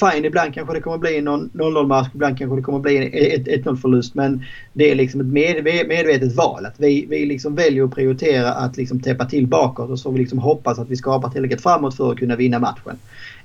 Fine, 0.00 0.24
ibland 0.24 0.54
kanske 0.54 0.74
det 0.74 0.80
kommer 0.80 0.98
bli 0.98 1.20
någon 1.20 1.50
0-0 1.50 1.86
match, 1.86 2.08
ibland 2.14 2.38
kanske 2.38 2.56
det 2.56 2.62
kommer 2.62 2.78
bli 2.78 2.96
en 2.96 3.64
1-0 3.64 3.76
förlust. 3.76 4.14
Men 4.14 4.44
det 4.72 4.90
är 4.90 4.94
liksom 4.94 5.20
ett 5.20 5.26
medvetet 5.26 6.34
val. 6.34 6.66
Att 6.66 6.74
vi, 6.76 7.06
vi 7.10 7.26
liksom 7.26 7.54
väljer 7.54 7.84
att 7.84 7.94
prioritera 7.94 8.52
att 8.52 8.76
liksom 8.76 9.00
täppa 9.00 9.24
till 9.24 9.46
bakåt 9.46 9.90
och 9.90 9.98
så 9.98 10.10
vi 10.10 10.18
liksom 10.18 10.38
hoppas 10.38 10.78
att 10.78 10.88
vi 10.88 10.96
skapar 10.96 11.28
tillräckligt 11.28 11.62
framåt 11.62 11.96
för 11.96 12.12
att 12.12 12.18
kunna 12.18 12.36
vinna 12.36 12.58
matchen. 12.58 12.98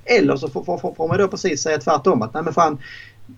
Eller 0.04 0.36
så 0.36 0.48
får, 0.48 0.64
får, 0.64 0.94
får 0.94 1.08
man 1.08 1.18
då 1.18 1.28
precis 1.28 1.62
säga 1.62 1.78
tvärtom 1.78 2.22
att 2.22 2.34
nej 2.34 2.42
men 2.42 2.52
fan 2.52 2.78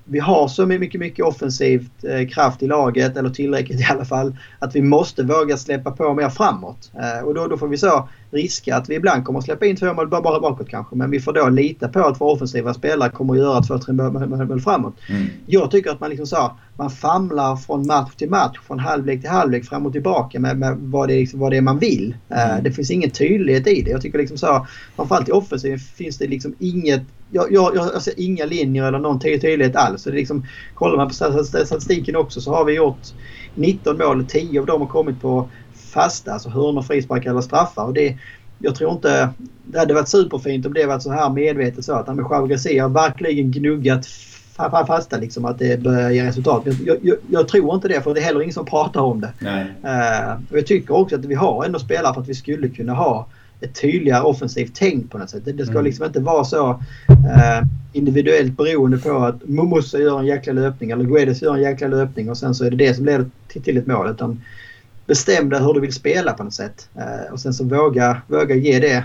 vi 0.05 0.19
har 0.19 0.49
så 0.49 0.67
mycket, 0.67 1.01
mycket 1.01 1.25
offensivt 1.25 2.05
eh, 2.05 2.29
kraft 2.29 2.63
i 2.63 2.67
laget, 2.67 3.17
eller 3.17 3.31
tillräckligt 3.31 3.81
i 3.81 3.87
alla 3.91 4.05
fall, 4.05 4.37
att 4.59 4.77
vi 4.77 4.83
måste 4.83 5.23
våga 5.23 5.57
släppa 5.57 5.91
på 5.91 6.15
mer 6.15 6.29
framåt. 6.29 6.91
Eh, 6.95 7.27
och 7.27 7.35
då, 7.35 7.47
då 7.47 7.57
får 7.57 7.69
vi 7.69 7.77
så 7.77 8.09
riska 8.31 8.77
att 8.77 8.89
vi 8.89 8.95
ibland 8.95 9.25
kommer 9.25 9.39
att 9.39 9.45
släppa 9.45 9.67
in 9.67 9.77
två 9.77 9.95
mål 9.95 10.09
bara 10.09 10.41
bakåt 10.41 10.69
kanske. 10.69 10.97
Men 10.97 11.11
vi 11.11 11.21
får 11.21 11.33
då 11.33 11.49
lita 11.49 11.89
på 11.89 12.01
att 12.01 12.21
våra 12.21 12.33
offensiva 12.33 12.75
spelare 12.75 13.11
kommer 13.11 13.35
att 13.35 13.41
göra 13.41 13.63
två, 13.63 13.79
tre 13.79 13.95
mål 13.95 14.61
framåt. 14.61 14.95
Mm. 15.09 15.27
Jag 15.47 15.71
tycker 15.71 15.91
att 15.91 16.01
man 16.01 16.11
liksom 16.11 16.27
så, 16.27 16.53
man 16.77 16.91
famlar 16.91 17.57
från 17.57 17.87
match 17.87 18.15
till 18.17 18.31
match, 18.31 18.59
från 18.67 18.79
halvlek 18.79 19.21
till 19.21 19.31
halvlek, 19.31 19.65
fram 19.65 19.87
och 19.87 19.93
tillbaka 19.93 20.41
med, 20.41 20.59
med 20.59 20.77
vad, 20.79 21.09
det, 21.09 21.15
liksom, 21.15 21.41
vad 21.41 21.53
det 21.53 21.57
är 21.57 21.63
man 21.63 21.79
vill. 21.79 22.17
Eh, 22.29 22.51
mm. 22.51 22.65
det 22.65 22.73
finns 22.73 22.91
ingen 22.91 23.11
tydlighet 23.11 23.67
i 23.67 23.83
det. 23.83 23.91
Jag 23.91 24.03
tycker 24.03 24.19
liksom 24.19 24.39
så, 24.39 24.67
framförallt 24.97 25.29
i 25.29 25.33
offensiven 25.33 25.79
finns 25.79 26.19
det 26.19 26.27
liksom 26.27 26.55
inget 26.59 27.03
jag, 27.31 27.53
jag, 27.53 27.77
jag 27.77 28.03
ser 28.03 28.21
inga 28.21 28.45
linjer 28.45 28.85
eller 28.85 28.99
någon 28.99 29.21
tydlighet 29.21 29.77
alls. 29.77 30.03
Så 30.03 30.11
det 30.11 30.17
är 30.17 30.19
liksom, 30.19 30.47
kollar 30.75 30.97
man 30.97 31.09
på 31.09 31.15
statistiken 31.15 32.17
också 32.17 32.41
så 32.41 32.55
har 32.55 32.65
vi 32.65 32.73
gjort 32.73 33.13
19 33.55 33.99
mål. 33.99 34.27
10 34.29 34.61
av 34.61 34.67
dem 34.67 34.81
har 34.81 34.89
kommit 34.89 35.21
på 35.21 35.49
fasta, 35.75 36.33
alltså 36.33 36.49
hörnor, 36.49 36.83
frisparkar 36.83 37.31
eller 37.31 37.41
straffar. 37.41 37.85
Och 37.85 37.95
det, 37.95 38.19
jag 38.59 38.75
tror 38.75 38.93
inte... 38.93 39.29
Det 39.67 39.79
hade 39.79 39.95
varit 39.95 40.09
superfint 40.09 40.67
om 40.67 40.75
det 40.75 40.87
varit 40.87 41.03
så 41.03 41.11
här 41.11 41.31
medvetet 41.31 41.85
så 41.85 41.93
att 41.93 42.09
Amichau 42.09 42.47
Garcia 42.47 42.83
har 42.83 42.89
verkligen 42.89 43.51
gnuggat 43.51 44.07
fasta 44.87 45.19
liksom 45.19 45.45
att 45.45 45.59
det 45.59 45.81
börjar 45.81 46.11
ge 46.11 46.25
resultat. 46.25 46.63
Jag, 46.65 46.99
jag, 47.03 47.17
jag, 47.31 47.49
tror 47.49 47.75
inte 47.75 47.89
det 47.89 48.03
för 48.03 48.15
det 48.15 48.21
är 48.21 48.25
heller 48.25 48.43
ingen 48.43 48.55
som 48.55 48.67
pratar 48.67 49.01
om 49.01 49.21
det. 49.21 49.33
Uh, 49.85 50.33
och 50.51 50.59
jag 50.59 50.67
tycker 50.67 50.95
också 50.95 51.17
att 51.17 51.25
vi 51.25 51.35
har 51.35 51.65
ändå 51.65 51.79
spelare 51.79 52.15
för 52.15 52.21
att 52.21 52.29
vi 52.29 52.35
skulle 52.35 52.69
kunna 52.69 52.95
ha 52.95 53.27
ett 53.61 53.81
tydligare 53.81 54.23
offensivt 54.23 54.73
tänk 54.75 55.11
på 55.11 55.19
något 55.19 55.31
sätt. 55.31 55.43
Det 55.45 55.65
ska 55.65 55.73
mm. 55.73 55.85
liksom 55.85 56.07
inte 56.07 56.21
vara 56.21 56.45
så 56.45 56.71
uh, 56.71 57.63
individuellt 57.93 58.57
beroende 58.57 58.99
på 58.99 59.17
att 59.17 59.49
Musa 59.49 59.99
gör 59.99 60.19
en 60.19 60.27
jäkla 60.27 60.53
löpning 60.53 60.91
eller 60.91 61.05
Guedes 61.05 61.43
gör 61.43 61.55
en 61.55 61.63
jäkla 61.63 61.89
löpning 61.89 62.31
och 62.31 62.39
sen 62.39 62.55
så 62.55 62.65
är 62.65 62.71
det 62.71 62.77
det 62.77 62.95
som 62.95 63.05
leder 63.05 63.31
till, 63.49 63.77
ett 63.77 63.87
mål. 63.87 64.11
Utan 64.11 64.43
bestäm 65.07 65.49
dig 65.49 65.61
hur 65.61 65.75
du 65.75 65.81
vill 65.81 65.93
spela 65.93 66.33
på 66.33 66.45
något 66.45 66.55
sätt. 66.55 66.89
Uh, 66.97 67.33
och 67.33 67.41
sen 67.41 67.55
så 67.55 67.65
våga, 67.65 68.23
våga 68.29 68.55
ge 68.55 68.79
det 68.79 69.05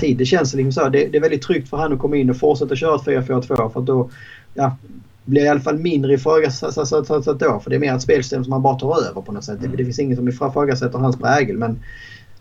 tid. 0.00 0.16
Det 0.16 0.24
känns 0.24 0.54
liksom 0.54 0.72
så. 0.72 0.88
Det, 0.88 1.06
det 1.06 1.18
är 1.18 1.22
väldigt 1.22 1.42
tryggt 1.42 1.68
för 1.68 1.76
han 1.76 1.92
att 1.92 1.98
komma 1.98 2.16
in 2.16 2.30
och 2.30 2.36
fortsätta 2.36 2.76
köra 2.76 2.94
ett 2.94 3.28
4-4-2 3.28 3.72
för 3.72 3.80
då 3.80 4.10
ja, 4.54 4.76
blir 5.24 5.44
i 5.44 5.48
alla 5.48 5.60
fall 5.60 5.78
mindre 5.78 6.14
ifrågasatt 6.14 7.08
då. 7.38 7.60
För 7.60 7.70
det 7.70 7.76
är 7.76 7.80
mer 7.80 7.94
ett 7.94 8.02
spelsystem 8.02 8.44
som 8.44 8.50
man 8.50 8.62
bara 8.62 8.78
tar 8.78 9.08
över 9.08 9.22
på 9.22 9.32
något 9.32 9.44
sätt. 9.44 9.58
Mm. 9.58 9.76
Det 9.76 9.84
finns 9.84 9.98
ingen 9.98 10.16
som 10.16 10.28
ifrågasätter 10.28 10.98
hans 10.98 11.18
prägel 11.18 11.58
men 11.58 11.78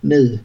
nu 0.02 0.40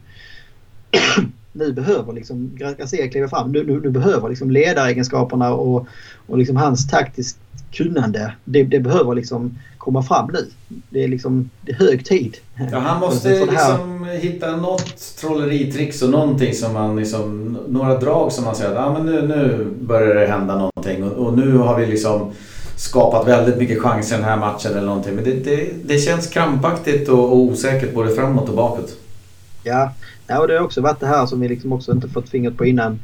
nu 1.53 1.73
behöver 1.73 2.13
liksom 2.13 2.51
Garcia 2.55 3.09
kliva 3.09 3.29
fram. 3.29 3.53
Nu, 3.53 3.67
nu, 3.67 3.81
nu 3.81 3.91
behöver 3.91 4.29
liksom 4.29 4.51
ledaregenskaperna 4.51 5.53
och, 5.53 5.87
och 6.27 6.39
liksom 6.39 6.57
hans 6.57 6.89
taktisk, 6.89 7.37
kunnande. 7.73 8.33
Det, 8.45 8.63
det 8.63 8.81
behöver 8.81 9.15
liksom 9.15 9.59
komma 9.79 10.03
fram 10.03 10.31
nu. 10.33 10.47
Det 10.91 11.05
är 11.05 11.09
liksom 11.09 11.51
det 11.63 11.73
är 11.73 11.77
hög 11.77 12.05
tid. 12.05 12.37
Ja, 12.73 12.79
han 12.79 13.01
måste 13.01 13.41
liksom 13.41 14.07
hitta 14.21 14.57
något 14.57 15.17
trolleritrix 15.21 16.03
och 16.03 16.11
någonting 16.11 16.55
som 16.55 16.75
man 16.75 16.97
liksom, 16.97 17.59
några 17.69 17.99
drag 17.99 18.33
som 18.33 18.45
man 18.45 18.55
säger 18.55 18.71
att 18.71 18.87
ah, 18.87 18.93
men 18.93 19.07
nu, 19.07 19.23
nu 19.23 19.67
börjar 19.81 20.15
det 20.15 20.27
hända 20.27 20.55
någonting 20.55 21.05
och, 21.05 21.27
och 21.27 21.39
nu 21.39 21.57
har 21.57 21.79
vi 21.81 21.87
liksom 21.87 22.33
skapat 22.77 23.29
väldigt 23.29 23.57
mycket 23.57 23.83
chanser 23.83 24.15
i 24.15 24.19
den 24.19 24.29
här 24.29 24.37
matchen 24.37 24.73
eller 24.73 24.87
någonting. 24.87 25.15
Men 25.15 25.25
det, 25.25 25.33
det, 25.33 25.71
det 25.85 25.99
känns 25.99 26.27
krampaktigt 26.27 27.09
och, 27.09 27.25
och, 27.25 27.37
osäkert 27.37 27.95
både 27.95 28.15
framåt 28.15 28.49
och 28.49 28.57
bakåt. 28.57 28.97
Ja, 29.65 29.93
ja 30.27 30.41
och 30.41 30.49
det 30.49 30.55
har 30.55 30.65
också 30.65 30.81
varit 30.81 31.01
det 31.01 31.07
här 31.07 31.27
som 31.27 31.41
vi 31.41 31.49
liksom 31.49 31.73
också 31.73 31.93
inte 31.93 32.09
fått 32.09 32.29
fingret 32.29 32.57
på 32.57 32.67
innan. 32.67 32.99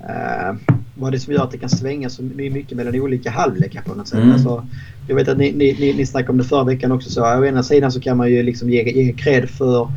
Uh, 0.00 0.56
vad 0.98 1.12
det 1.12 1.20
som 1.20 1.32
gör 1.32 1.44
att 1.44 1.50
det 1.50 1.58
kan 1.58 1.68
svänga 1.68 2.10
så 2.10 2.22
mycket 2.22 2.76
mellan 2.76 3.00
olika 3.00 3.30
halvlekar 3.30 3.82
på 3.82 3.94
något 3.94 4.08
sätt. 4.08 4.18
Mm. 4.18 4.32
Alltså, 4.32 4.66
jag 5.08 5.16
vet 5.16 5.28
att 5.28 5.38
ni, 5.38 5.52
ni, 5.52 5.94
ni 5.96 6.06
snackade 6.06 6.32
om 6.32 6.38
det 6.38 6.44
förra 6.44 6.64
veckan 6.64 6.92
också. 6.92 7.10
Så, 7.10 7.22
å 7.22 7.44
ena 7.44 7.62
sidan 7.62 7.92
så 7.92 8.00
kan 8.00 8.16
man 8.16 8.30
ju 8.30 8.42
liksom 8.42 8.70
ge, 8.70 8.82
ge 8.82 9.12
cred 9.12 9.50
för 9.50 9.92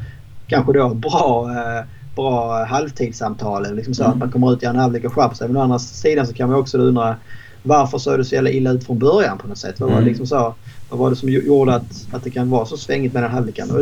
kanske 0.47 0.73
då 0.73 0.89
bra, 0.89 1.51
eh, 1.51 1.85
bra 2.15 2.65
halvtidssamtal. 2.65 3.75
Liksom 3.75 3.93
så 3.93 4.03
mm. 4.03 4.13
att 4.13 4.19
man 4.19 4.31
kommer 4.31 4.53
ut 4.53 4.63
i 4.63 4.65
en 4.65 4.75
halvlek 4.75 5.05
och 5.05 5.13
skärper 5.13 5.35
sig. 5.35 5.47
Men 5.47 5.57
å 5.57 5.61
andra 5.61 5.79
sidan 5.79 6.27
så 6.27 6.33
kan 6.33 6.49
man 6.49 6.59
också 6.59 6.77
undra 6.77 7.15
varför 7.63 7.97
såg 7.97 8.17
det 8.17 8.25
så 8.25 8.35
jävla 8.35 8.49
illa 8.49 8.71
ut 8.71 8.83
från 8.83 8.99
början 8.99 9.37
på 9.37 9.47
något 9.47 9.57
sätt? 9.57 9.79
Vad 9.79 9.89
var 9.89 9.95
det, 9.95 10.01
mm. 10.01 10.09
liksom 10.09 10.27
så, 10.27 10.55
vad 10.89 10.99
var 10.99 11.09
det 11.09 11.15
som 11.15 11.29
gjorde 11.29 11.75
att, 11.75 12.07
att 12.11 12.23
det 12.23 12.29
kan 12.29 12.49
vara 12.49 12.65
så 12.65 12.77
svängigt 12.77 13.13
mellan 13.13 13.31
halvlekarna? 13.31 13.73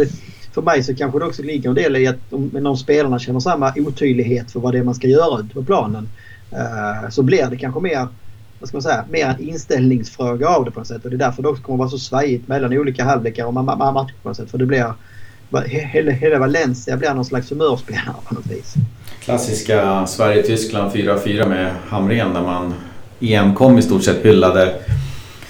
För 0.57 0.61
mig 0.61 0.83
så 0.83 0.95
kanske 0.95 1.19
det 1.19 1.25
också 1.25 1.43
ligger 1.43 1.69
en 1.69 1.75
del 1.75 1.95
i 1.95 2.07
att 2.07 2.33
om 2.33 2.49
de 2.53 2.77
spelarna 2.77 3.19
känner 3.19 3.39
samma 3.39 3.73
otydlighet 3.75 4.51
för 4.51 4.59
vad 4.59 4.73
det 4.73 4.79
är 4.79 4.83
man 4.83 4.95
ska 4.95 5.07
göra 5.07 5.39
ute 5.39 5.53
på 5.53 5.63
planen. 5.63 6.09
eh, 6.51 7.09
så 7.09 7.23
blir 7.23 7.45
det 7.45 7.57
kanske 7.57 7.79
mer 7.79 8.07
vad 8.59 8.67
ska 8.67 8.75
man 8.77 8.81
säga, 8.81 9.05
mer 9.09 9.25
en 9.25 9.49
inställningsfråga 9.49 10.49
av 10.49 10.65
det 10.65 10.71
på 10.71 10.79
något 10.79 10.87
sätt. 10.87 11.03
Och 11.03 11.09
det 11.09 11.15
är 11.15 11.17
därför 11.17 11.43
det 11.43 11.49
också 11.49 11.63
kommer 11.63 11.77
vara 11.77 11.89
så 11.89 11.97
svajigt 11.97 12.47
mellan 12.47 12.73
olika 12.73 13.03
halvlekar 13.03 13.45
och 13.45 13.53
matcher 13.53 14.13
på 14.23 14.29
något 14.29 14.37
sätt. 14.37 14.51
För 14.51 14.57
det 14.57 14.65
blir, 14.65 14.93
hela, 15.65 16.11
hela 16.11 16.39
Valencia 16.39 16.97
blir 16.97 17.13
någon 17.13 17.25
slags 17.25 17.51
humörspelare 17.51 18.15
på 18.27 18.33
något 18.35 18.47
vis. 18.47 18.73
Klassiska 19.19 20.07
Sverige-Tyskland 20.07 20.91
4-4 20.91 21.49
med 21.49 21.71
Hamrén 21.89 22.33
där 22.33 22.41
man 22.41 22.73
EM-kom 23.19 23.77
i 23.77 23.81
stort 23.81 24.03
sett 24.03 24.25
hyllade 24.25 24.73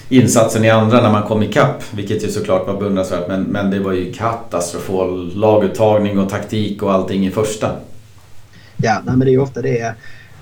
insatsen 0.09 0.65
i 0.65 0.69
andra 0.69 1.01
när 1.01 1.11
man 1.11 1.23
kom 1.23 1.43
ikapp. 1.43 1.83
Vilket 1.93 2.23
ju 2.23 2.27
såklart 2.27 2.67
var 2.67 2.79
beundransvärt 2.79 3.27
men, 3.27 3.43
men 3.43 3.71
det 3.71 3.79
var 3.79 3.93
ju 3.93 4.13
katastrofal 4.13 5.35
laguttagning 5.35 6.19
och 6.19 6.29
taktik 6.29 6.83
och 6.83 6.93
allting 6.93 7.27
i 7.27 7.31
första. 7.31 7.71
Ja, 8.77 9.01
nej, 9.05 9.17
men 9.17 9.19
det 9.19 9.29
är 9.29 9.31
ju 9.31 9.41
ofta 9.41 9.61
det. 9.61 9.95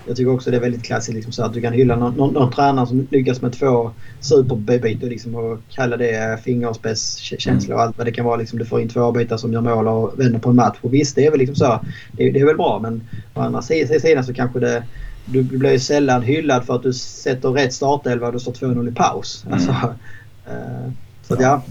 Jag 0.06 0.16
tycker 0.16 0.32
också 0.32 0.50
det 0.50 0.56
är 0.56 0.60
väldigt 0.60 0.84
klassiskt 0.84 1.14
liksom, 1.14 1.32
så 1.32 1.42
att 1.42 1.52
du 1.52 1.60
kan 1.60 1.72
hylla 1.72 1.96
någon, 1.96 2.14
någon, 2.14 2.34
någon 2.34 2.52
tränare 2.52 2.86
som 2.86 3.06
lyckas 3.10 3.42
med 3.42 3.52
två 3.52 3.90
superbyten 4.20 5.08
liksom, 5.08 5.34
och 5.34 5.58
kalla 5.70 5.96
det 5.96 6.40
fingerspetskänsla 6.44 7.74
och 7.74 7.80
allt 7.80 7.98
vad 7.98 8.06
det 8.06 8.12
kan 8.12 8.24
vara. 8.24 8.36
Liksom, 8.36 8.58
du 8.58 8.64
får 8.64 8.80
in 8.80 8.88
två 8.88 9.12
bitar 9.12 9.36
som 9.36 9.52
gör 9.52 9.60
mål 9.60 9.88
och 9.88 10.20
vänder 10.20 10.38
på 10.38 10.50
en 10.50 10.56
match. 10.56 10.76
Och 10.80 10.94
visst, 10.94 11.16
det 11.16 11.26
är 11.26 11.30
väl 11.30 11.40
liksom 11.40 11.56
så. 11.56 11.80
Det, 12.12 12.30
det 12.30 12.40
är 12.40 12.46
väl 12.46 12.56
bra 12.56 12.78
men 12.82 13.08
å 13.34 13.40
andra 13.40 13.62
sidan 13.62 14.24
så 14.24 14.34
kanske 14.34 14.60
det 14.60 14.82
du 15.26 15.42
blir 15.42 15.72
ju 15.72 15.78
sällan 15.78 16.22
hyllad 16.22 16.66
för 16.66 16.74
att 16.74 16.82
du 16.82 16.92
sätter 16.92 17.48
rätt 17.48 17.72
startelva 17.74 18.26
och 18.26 18.32
du 18.32 18.40
står 18.40 18.52
2-0 18.52 18.88
i 18.88 18.92
paus. 18.92 19.44
Mm. 19.46 19.54
Alltså, 19.54 19.70
uh, 19.70 20.92
så 21.22 21.34
att, 21.34 21.40
ja. 21.40 21.62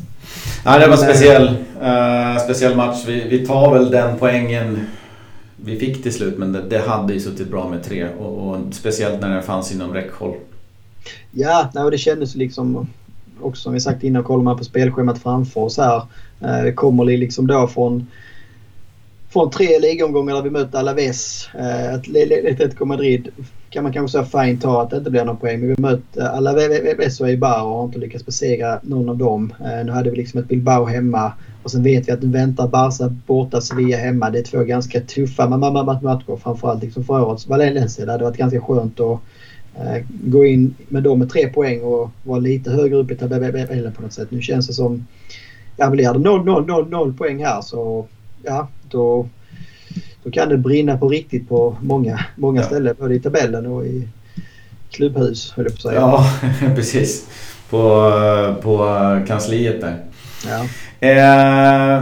ja. 0.65 0.79
Det 0.79 0.87
var 0.87 0.93
en 0.93 0.97
speciell, 0.97 1.47
uh, 1.81 2.43
speciell 2.43 2.75
match. 2.75 3.03
Vi, 3.07 3.27
vi 3.29 3.47
tar 3.47 3.73
väl 3.73 3.91
den 3.91 4.17
poängen 4.19 4.87
vi 5.55 5.79
fick 5.79 6.03
till 6.03 6.13
slut 6.13 6.37
men 6.37 6.51
det, 6.51 6.61
det 6.69 6.79
hade 6.87 7.13
ju 7.13 7.19
suttit 7.19 7.51
bra 7.51 7.69
med 7.69 7.83
tre 7.83 8.09
och, 8.19 8.49
och 8.49 8.57
speciellt 8.71 9.21
när 9.21 9.29
den 9.29 9.43
fanns 9.43 9.71
inom 9.71 9.93
räckhåll. 9.93 10.33
Ja, 11.31 11.69
nej, 11.73 11.91
det 11.91 11.97
kändes 11.97 12.35
liksom 12.35 12.87
också 13.41 13.61
som 13.61 13.73
vi 13.73 13.79
sagt 13.79 14.03
innan, 14.03 14.23
kollar 14.23 14.43
man 14.43 14.57
på 14.57 14.63
spelschemat 14.63 15.17
framför 15.19 15.61
oss 15.61 15.77
här. 15.77 16.01
Eh, 16.41 16.73
kommer 16.73 17.05
liksom 17.05 17.47
då 17.47 17.67
från 17.67 18.07
från 19.35 19.49
tre 19.49 19.79
ligomgångar 19.79 20.35
där 20.35 20.41
vi 20.41 20.49
mötte 20.49 20.79
Alaves, 20.79 21.49
eh, 21.53 21.95
Atletico 21.95 22.85
Madrid 22.85 23.29
kan 23.69 23.83
man 23.83 23.93
kanske 23.93 24.11
säga 24.11 24.43
fint 24.43 24.61
ta 24.61 24.81
att 24.81 24.89
det 24.89 24.97
inte 24.97 25.11
blir 25.11 25.25
någon 25.25 25.37
poäng. 25.37 25.59
Men 25.59 25.69
vi 25.69 25.81
mötte 25.81 26.29
Alaves 26.29 27.21
och 27.21 27.29
Eibar 27.29 27.63
och 27.63 27.69
har 27.69 27.85
inte 27.85 27.99
lyckats 27.99 28.25
besegra 28.25 28.79
någon 28.83 29.09
av 29.09 29.17
dem. 29.17 29.53
Eh, 29.59 29.85
nu 29.85 29.91
hade 29.91 30.09
vi 30.09 30.17
liksom 30.17 30.39
ett 30.39 30.47
Bilbao 30.47 30.85
hemma 30.85 31.31
och 31.63 31.71
sen 31.71 31.83
vet 31.83 32.07
vi 32.07 32.11
att 32.11 32.21
nu 32.21 32.27
väntar 32.27 32.67
Barca 32.67 33.09
borta, 33.25 33.61
Sevilla 33.61 33.97
hemma. 33.97 34.29
Det 34.29 34.39
är 34.39 34.43
två 34.43 34.63
ganska 34.63 34.99
tuffa 35.01 35.47
matcher 35.47 36.37
framförallt 36.43 36.83
liksom 36.83 37.03
för 37.03 37.23
årets 37.23 37.47
Valencia. 37.47 38.05
Det 38.05 38.11
hade 38.11 38.23
varit 38.23 38.37
ganska 38.37 38.61
skönt 38.61 38.99
att 38.99 39.19
eh, 39.75 40.03
gå 40.09 40.45
in 40.45 40.75
med 40.87 41.03
dem 41.03 41.19
med 41.19 41.29
tre 41.29 41.47
poäng 41.47 41.81
och 41.81 42.09
vara 42.23 42.39
lite 42.39 42.71
högre 42.71 42.95
upp 42.95 43.11
i 43.11 43.15
tabellen 43.15 43.93
på 43.93 44.01
något 44.01 44.13
sätt. 44.13 44.31
Nu 44.31 44.41
känns 44.41 44.67
det 44.67 44.73
som, 44.73 45.07
ja 45.77 45.89
blir 45.89 46.13
det 46.13 46.19
0-0-0 46.19 47.17
poäng 47.17 47.45
här 47.45 47.61
så 47.61 48.07
ja, 48.43 48.67
då, 48.95 49.27
då 50.23 50.31
kan 50.31 50.49
det 50.49 50.57
brinna 50.57 50.97
på 50.97 51.09
riktigt 51.09 51.49
på 51.49 51.77
många, 51.81 52.19
många 52.35 52.61
ja. 52.61 52.67
ställen. 52.67 52.95
Både 52.99 53.15
i 53.15 53.19
tabellen 53.19 53.65
och 53.65 53.85
i 53.85 54.07
klubbhus, 54.91 55.53
höll 55.55 55.65
jag 55.65 55.73
på 55.73 55.87
att 55.87 55.93
säga. 55.93 56.01
Ja, 56.01 56.25
precis. 56.75 57.27
På, 57.69 58.11
på 58.61 58.77
kansliet 59.27 59.81
där. 59.81 60.03
Ja. 60.47 60.65
Eh, 61.07 62.01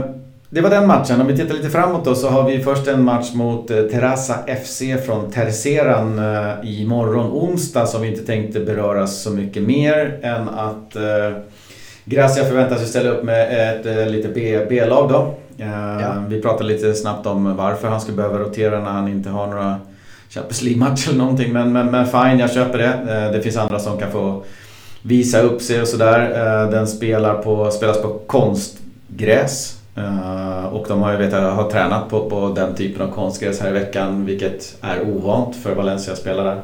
det 0.49 0.61
var 0.61 0.69
den 0.69 0.87
matchen. 0.87 1.21
Om 1.21 1.27
vi 1.27 1.37
tittar 1.37 1.53
lite 1.53 1.69
framåt 1.69 2.05
då 2.05 2.15
så 2.15 2.29
har 2.29 2.49
vi 2.49 2.59
först 2.59 2.87
en 2.87 3.03
match 3.03 3.33
mot 3.33 3.71
eh, 3.71 3.81
Terrassa 3.81 4.33
FC 4.63 4.81
från 5.05 5.31
Terceran 5.31 6.19
eh, 6.19 6.81
imorgon 6.81 7.31
onsdag 7.31 7.85
som 7.85 8.01
vi 8.01 8.07
inte 8.07 8.25
tänkte 8.25 8.59
beröra 8.59 9.07
så 9.07 9.29
mycket 9.29 9.63
mer 9.63 10.19
än 10.21 10.49
att 10.49 10.95
eh, 10.95 11.37
Gracia 12.05 12.45
förväntar 12.45 12.75
sig 12.75 12.87
ställa 12.87 13.09
upp 13.09 13.23
med 13.23 13.75
ett 13.79 13.85
eh, 13.85 14.07
lite 14.07 14.27
B-lag 14.69 15.09
då. 15.09 15.35
Eh, 15.57 16.01
ja. 16.01 16.23
Vi 16.27 16.41
pratade 16.41 16.69
lite 16.69 16.93
snabbt 16.93 17.25
om 17.25 17.55
varför 17.55 17.87
han 17.87 18.01
skulle 18.01 18.17
behöva 18.17 18.39
rotera 18.39 18.79
när 18.79 18.91
han 18.91 19.07
inte 19.07 19.29
har 19.29 19.47
några 19.47 19.79
Champions 20.29 20.61
League-matcher 20.61 21.09
eller 21.09 21.17
någonting. 21.17 21.53
Men, 21.53 21.73
men, 21.73 21.91
men 21.91 22.05
fine, 22.05 22.39
jag 22.39 22.51
köper 22.51 22.77
det. 22.77 22.85
Eh, 22.85 23.31
det 23.31 23.41
finns 23.41 23.57
andra 23.57 23.79
som 23.79 23.97
kan 23.97 24.11
få 24.11 24.43
visa 25.01 25.41
upp 25.41 25.61
sig 25.61 25.81
och 25.81 25.87
sådär. 25.87 26.71
Den 26.71 26.87
spelar 26.87 27.33
på, 27.33 27.71
spelas 27.71 28.01
på 28.01 28.19
konstgräs. 28.27 29.79
Och 30.71 30.85
de 30.87 31.01
har 31.01 31.11
ju 31.11 31.17
vet 31.17 31.31
jag, 31.33 31.51
har 31.51 31.69
tränat 31.69 32.09
på, 32.09 32.29
på 32.29 32.53
den 32.55 32.75
typen 32.75 33.01
av 33.01 33.11
konstgräs 33.11 33.61
här 33.61 33.69
i 33.69 33.73
veckan 33.73 34.25
vilket 34.25 34.77
är 34.81 35.01
ovant 35.01 35.55
för 35.55 35.75
Valencia-spelare. 35.75 36.57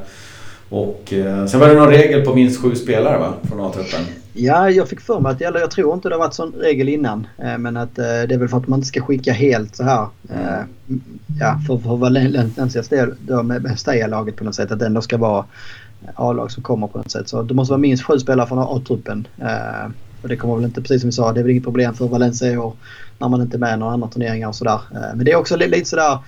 Och 0.69 1.03
sen 1.49 1.59
var 1.59 1.67
det 1.67 1.73
någon 1.73 1.89
regel 1.89 2.25
på 2.25 2.35
minst 2.35 2.61
sju 2.61 2.75
spelare 2.75 3.17
va? 3.17 3.33
Från 3.49 3.61
A-truppen. 3.61 4.05
Ja, 4.33 4.69
jag 4.69 4.89
fick 4.89 4.99
för 4.99 5.19
mig 5.19 5.31
att, 5.31 5.41
eller 5.41 5.59
jag 5.59 5.71
tror 5.71 5.93
inte 5.93 6.09
det 6.09 6.15
har 6.15 6.19
varit 6.19 6.33
sån 6.33 6.53
regel 6.53 6.89
innan. 6.89 7.27
Men 7.37 7.77
att 7.77 7.95
det 7.95 8.33
är 8.33 8.37
väl 8.37 8.47
för 8.47 8.57
att 8.57 8.67
man 8.67 8.79
inte 8.79 8.87
ska 8.87 9.01
skicka 9.01 9.33
helt 9.33 9.75
så 9.75 9.83
här. 9.83 10.07
Ja, 11.39 11.59
för, 11.67 11.77
för 11.77 11.95
Valencias 11.95 12.87
del 12.87 13.13
med, 13.43 13.63
med 13.63 14.09
laget 14.09 14.35
på 14.35 14.43
något 14.43 14.55
sätt. 14.55 14.71
Att 14.71 14.79
det 14.79 14.85
ändå 14.85 15.01
ska 15.01 15.17
vara 15.17 15.45
A-lag 16.15 16.51
som 16.51 16.63
kommer 16.63 16.87
på 16.87 16.97
något 16.97 17.11
sätt. 17.11 17.29
Så 17.29 17.41
det 17.41 17.53
måste 17.53 17.71
vara 17.71 17.81
minst 17.81 18.03
sju 18.03 18.19
spelare 18.19 18.47
från 18.47 18.59
A-truppen. 18.59 19.27
Och 20.21 20.29
det 20.29 20.37
kommer 20.37 20.55
väl 20.55 20.65
inte, 20.65 20.81
precis 20.81 21.01
som 21.01 21.07
vi 21.07 21.11
sa, 21.11 21.33
det 21.33 21.39
är 21.39 21.43
väl 21.43 21.51
inget 21.51 21.63
problem 21.63 21.93
för 21.93 22.07
Valencia 22.07 22.51
i 22.51 22.57
år 22.57 22.73
när 23.17 23.29
man 23.29 23.41
inte 23.41 23.57
är 23.57 23.59
med 23.59 23.73
i 23.73 23.77
några 23.77 23.93
andra 23.93 24.07
turneringar 24.07 24.47
och 24.47 24.55
sådär. 24.55 24.79
Men 25.15 25.25
det 25.25 25.31
är 25.31 25.35
också 25.35 25.55
lite 25.55 25.89
sådär 25.89 26.19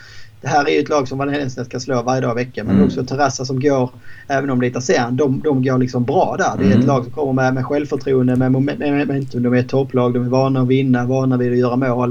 det 0.41 0.47
här 0.47 0.65
är 0.65 0.71
ju 0.71 0.79
ett 0.79 0.89
lag 0.89 1.07
som 1.07 1.17
Valencia 1.17 1.65
ska 1.65 1.79
slå 1.79 2.01
varje 2.01 2.21
dag 2.21 2.31
i 2.31 2.43
veckan. 2.43 2.65
Men 2.65 2.75
mm. 2.75 2.87
också 2.87 3.05
Terrassa 3.05 3.45
som 3.45 3.59
går, 3.59 3.89
även 4.27 4.49
om 4.49 4.61
det 4.61 4.75
är 4.75 4.79
sen, 4.79 5.17
de, 5.17 5.41
de 5.43 5.63
går 5.63 5.77
liksom 5.77 6.03
bra 6.03 6.35
där. 6.37 6.57
Det 6.57 6.63
är 6.63 6.67
mm. 6.67 6.79
ett 6.79 6.85
lag 6.85 7.03
som 7.03 7.13
kommer 7.13 7.33
med, 7.33 7.53
med 7.53 7.65
självförtroende, 7.65 8.35
med 8.35 8.51
momentum. 8.51 9.43
De 9.43 9.53
är 9.53 9.57
ett 9.57 9.69
topplag, 9.69 10.13
de 10.13 10.25
är 10.25 10.29
vana 10.29 10.61
att 10.61 10.67
vinna, 10.67 11.05
vana 11.05 11.37
vid 11.37 11.51
att 11.51 11.57
göra 11.57 11.75
mål. 11.75 12.09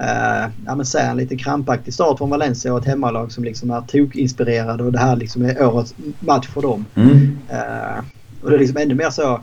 Uh, 0.00 0.50
ja 0.66 0.74
men 0.74 0.86
sen 0.86 1.16
lite 1.16 1.36
krampaktig 1.36 1.94
start 1.94 2.18
från 2.18 2.30
Valencia 2.30 2.72
och 2.72 2.78
ett 2.78 2.84
hemmalag 2.84 3.32
som 3.32 3.44
liksom 3.44 3.70
är 3.70 3.80
tokinspirerade 3.80 4.84
och 4.84 4.92
det 4.92 4.98
här 4.98 5.16
liksom 5.16 5.44
är 5.44 5.66
årets 5.66 5.94
match 6.20 6.48
för 6.48 6.62
dem. 6.62 6.84
Mm. 6.94 7.38
Uh, 7.50 8.04
och 8.42 8.50
det 8.50 8.56
är 8.56 8.58
liksom 8.58 8.76
ännu 8.76 8.94
mer 8.94 9.10
så 9.10 9.40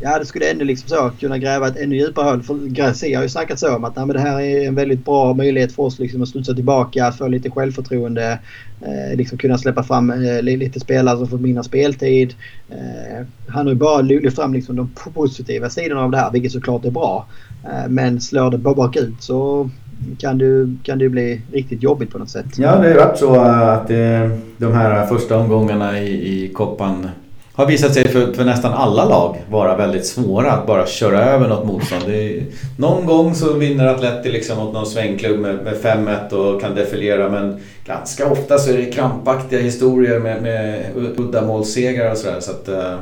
Ja, 0.00 0.18
det 0.18 0.26
skulle 0.26 0.50
ändå 0.50 0.64
liksom 0.64 0.88
så 0.88 1.10
kunna 1.20 1.38
gräva 1.38 1.68
ett 1.68 1.76
ännu 1.76 1.96
djupare 1.96 2.30
hål. 2.30 2.42
För 2.42 2.66
Gracie 2.66 3.16
har 3.16 3.22
ju 3.22 3.28
snackat 3.28 3.58
så 3.58 3.76
om 3.76 3.84
att 3.84 3.96
nej, 3.96 4.06
men 4.06 4.16
det 4.16 4.22
här 4.22 4.40
är 4.40 4.66
en 4.66 4.74
väldigt 4.74 5.04
bra 5.04 5.34
möjlighet 5.34 5.72
för 5.72 5.82
oss 5.82 5.98
liksom 5.98 6.22
att 6.22 6.28
studsa 6.28 6.54
tillbaka, 6.54 7.12
få 7.12 7.28
lite 7.28 7.50
självförtroende, 7.50 8.38
eh, 8.80 9.16
liksom 9.16 9.38
kunna 9.38 9.58
släppa 9.58 9.82
fram 9.82 10.10
eh, 10.10 10.42
lite 10.42 10.80
spelare 10.80 11.18
som 11.18 11.28
får 11.28 11.38
mindre 11.38 11.64
speltid. 11.64 12.34
Eh, 12.70 13.26
han 13.48 13.66
har 13.66 13.72
ju 13.72 13.78
bara 13.78 14.00
lyft 14.00 14.36
fram 14.36 14.54
liksom 14.54 14.76
de 14.76 14.90
positiva 15.14 15.70
sidorna 15.70 16.02
av 16.02 16.10
det 16.10 16.18
här, 16.18 16.32
vilket 16.32 16.52
såklart 16.52 16.84
är 16.84 16.90
bra. 16.90 17.26
Eh, 17.64 17.88
men 17.88 18.20
slår 18.20 18.50
det 18.50 18.58
bara 18.58 18.74
bakut 18.74 19.14
så 19.18 19.70
kan 20.18 20.38
det, 20.38 20.76
kan 20.82 20.98
det 20.98 21.08
bli 21.08 21.40
riktigt 21.52 21.82
jobbigt 21.82 22.10
på 22.10 22.18
något 22.18 22.30
sätt. 22.30 22.46
Ja, 22.58 22.70
det 22.70 22.76
har 22.76 22.88
ju 22.88 22.94
varit 22.94 23.18
så 23.18 23.34
att 23.40 23.90
eh, 23.90 24.30
de 24.56 24.72
här 24.72 25.06
första 25.06 25.38
omgångarna 25.38 26.00
i, 26.00 26.44
i 26.44 26.48
koppan 26.48 27.08
har 27.56 27.66
visat 27.66 27.94
sig 27.94 28.08
för, 28.08 28.32
för, 28.32 28.44
nästan 28.44 28.72
alla 28.72 29.04
lag 29.04 29.36
vara 29.50 29.76
väldigt 29.76 30.06
svåra 30.06 30.52
att 30.52 30.66
bara 30.66 30.86
köra 30.86 31.24
över 31.24 31.48
något 31.48 31.66
motstånd. 31.66 32.08
Är, 32.08 32.42
någon 32.76 33.06
gång 33.06 33.34
så 33.34 33.52
vinner 33.52 33.86
Atleti 33.86 34.32
liksom 34.32 34.58
mot 34.58 34.74
någon 34.74 34.86
svängklubb 34.86 35.40
med, 35.40 35.64
med 35.64 35.74
5-1 35.74 36.32
och 36.32 36.60
kan 36.60 36.74
defilera 36.74 37.28
men 37.28 37.60
ganska 37.86 38.30
ofta 38.30 38.58
så 38.58 38.70
är 38.70 38.76
det 38.76 38.84
krampaktiga 38.84 39.60
historier 39.60 40.20
med, 40.20 40.42
med 40.42 40.86
uddamålssegrar 40.94 42.10
och 42.10 42.18
sådär. 42.18 42.40
Så 42.40 42.50
att, 42.50 42.68
uh, 42.68 42.98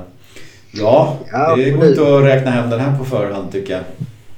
Ja, 0.77 1.19
det 1.57 1.71
går 1.71 1.89
inte 1.89 2.17
att 2.17 2.25
räkna 2.25 2.51
hem 2.51 2.71
den 2.71 2.81
här 2.81 2.99
på 2.99 3.05
förhand 3.05 3.53
tycker 3.53 3.73
jag. 3.73 3.83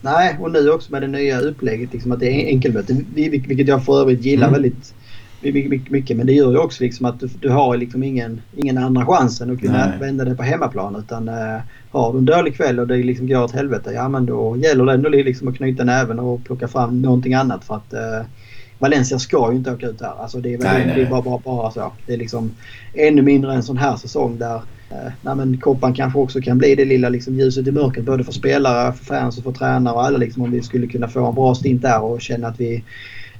Nej, 0.00 0.36
och 0.40 0.50
nu 0.50 0.70
också 0.70 0.92
med 0.92 1.02
det 1.02 1.08
nya 1.08 1.40
upplägget, 1.40 1.92
liksom 1.92 2.12
att 2.12 2.20
det 2.20 2.26
är 2.26 2.46
enkelmöte. 2.46 2.96
Vilket 3.14 3.68
jag 3.68 3.84
för 3.84 4.00
övrigt 4.00 4.24
gillar 4.24 4.48
mm. 4.48 4.62
väldigt 4.62 4.94
mycket. 5.40 6.16
Men 6.16 6.26
det 6.26 6.32
gör 6.32 6.50
ju 6.50 6.58
också 6.58 6.84
liksom 6.84 7.06
att 7.06 7.20
du, 7.20 7.28
du 7.40 7.48
har 7.48 7.76
liksom 7.76 8.02
ingen, 8.02 8.40
ingen 8.56 8.78
andra 8.78 9.06
chansen 9.06 9.50
att 9.50 9.60
kunna 9.60 9.86
Nej. 9.86 9.98
vända 10.00 10.24
det 10.24 10.34
på 10.34 10.42
hemmaplan. 10.42 10.96
Utan 10.96 11.28
uh, 11.28 11.60
har 11.90 12.12
du 12.12 12.18
en 12.18 12.24
dålig 12.24 12.56
kväll 12.56 12.80
och 12.80 12.86
det 12.86 12.96
liksom 12.96 13.26
går 13.26 13.42
åt 13.42 13.52
helvete, 13.52 13.92
ja 13.94 14.08
men 14.08 14.26
då 14.26 14.56
gäller 14.56 14.84
det 14.84 14.92
ändå 14.92 15.08
liksom 15.08 15.48
att 15.48 15.56
knyta 15.56 15.84
näven 15.84 16.18
och 16.18 16.44
plocka 16.44 16.68
fram 16.68 17.02
någonting 17.02 17.34
annat. 17.34 17.64
för 17.64 17.74
att 17.74 17.94
uh, 17.94 18.26
Valencia 18.78 19.18
ska 19.18 19.50
ju 19.50 19.56
inte 19.56 19.72
åka 19.72 19.86
ut 19.86 20.00
här. 20.00 20.22
Alltså 20.22 20.40
det 20.40 20.54
är, 20.54 20.58
nej, 20.58 20.92
det 20.94 21.02
är 21.02 21.10
bara, 21.10 21.22
bara, 21.22 21.38
bara, 21.38 21.70
så. 21.70 21.92
Det 22.06 22.12
är 22.12 22.16
liksom 22.16 22.50
ännu 22.94 23.22
mindre 23.22 23.54
en 23.54 23.62
sån 23.62 23.76
här 23.76 23.96
säsong 23.96 24.38
där 24.38 24.54
eh, 24.90 25.12
nej, 25.22 25.34
men 25.36 25.60
Koppan 25.60 25.94
kanske 25.94 26.18
också 26.18 26.40
kan 26.40 26.58
bli 26.58 26.74
det 26.74 26.84
lilla 26.84 27.08
liksom, 27.08 27.34
ljuset 27.34 27.66
i 27.66 27.72
mörkret 27.72 28.04
både 28.04 28.24
för 28.24 28.32
spelare, 28.32 28.92
för 28.92 29.04
fans 29.04 29.38
och 29.38 29.44
för 29.44 29.52
tränare 29.52 29.94
och 29.94 30.04
alla. 30.04 30.18
Liksom, 30.18 30.42
om 30.42 30.50
vi 30.50 30.62
skulle 30.62 30.86
kunna 30.86 31.08
få 31.08 31.26
en 31.26 31.34
bra 31.34 31.54
stint 31.54 31.82
där 31.82 32.02
och 32.02 32.20
känna 32.20 32.48
att 32.48 32.60
vi 32.60 32.84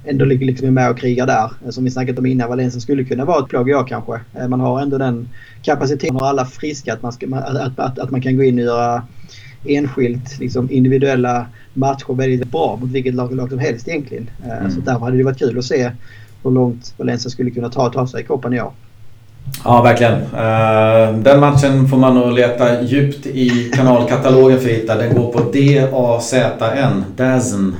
ändå 0.05 0.25
liksom 0.25 0.67
är 0.67 0.71
med 0.71 0.89
och 0.89 0.97
krigar 0.97 1.27
där. 1.27 1.51
Eh, 1.65 1.69
som 1.69 1.83
vi 1.83 1.91
snackat 1.91 2.19
om 2.19 2.25
innan, 2.25 2.49
Valencia 2.49 2.81
skulle 2.81 3.03
kunna 3.03 3.25
vara 3.25 3.43
ett 3.43 3.49
plåg 3.49 3.69
jag 3.69 3.87
kanske. 3.87 4.19
Eh, 4.39 4.47
man 4.47 4.59
har 4.59 4.81
ändå 4.81 4.97
den 4.97 5.29
kapaciteten 5.61 6.15
och 6.15 6.27
alla 6.27 6.45
friska 6.45 6.93
att 6.93 7.01
man, 7.01 7.11
ska, 7.11 7.35
att, 7.35 7.79
att, 7.79 7.99
att 7.99 8.11
man 8.11 8.21
kan 8.21 8.37
gå 8.37 8.43
in 8.43 8.59
och 8.59 8.65
göra 8.65 9.03
enskilt 9.65 10.39
liksom 10.39 10.71
individuella 10.71 11.45
matcher 11.73 12.13
väldigt 12.13 12.51
bra 12.51 12.77
mot 12.81 12.89
vilket 12.89 13.15
lag, 13.15 13.35
lag 13.35 13.49
som 13.49 13.59
helst 13.59 13.87
egentligen. 13.87 14.29
Eh, 14.45 14.57
mm. 14.57 14.71
Så 14.71 14.79
därför 14.79 14.99
hade 14.99 15.17
det 15.17 15.23
varit 15.23 15.39
kul 15.39 15.57
att 15.57 15.65
se 15.65 15.91
hur 16.43 16.51
långt 16.51 16.93
Valencia 16.97 17.29
skulle 17.29 17.51
kunna 17.51 17.69
ta, 17.69 17.89
ta 17.89 18.07
sig 18.07 18.21
i 18.21 18.23
Copan 18.23 18.53
i 18.53 18.61
år. 18.61 18.71
Ja, 19.63 19.81
verkligen. 19.81 20.19
Den 21.23 21.39
matchen 21.39 21.87
får 21.87 21.97
man 21.97 22.15
nog 22.15 22.33
leta 22.33 22.81
djupt 22.81 23.25
i 23.25 23.71
kanalkatalogen 23.75 24.59
för 24.59 24.69
att 24.69 24.75
hitta. 24.75 24.95
Den 24.95 25.15
går 25.15 25.31
på 25.31 25.51
D-A-Z-N, 25.51 27.03
DAZN. 27.15 27.75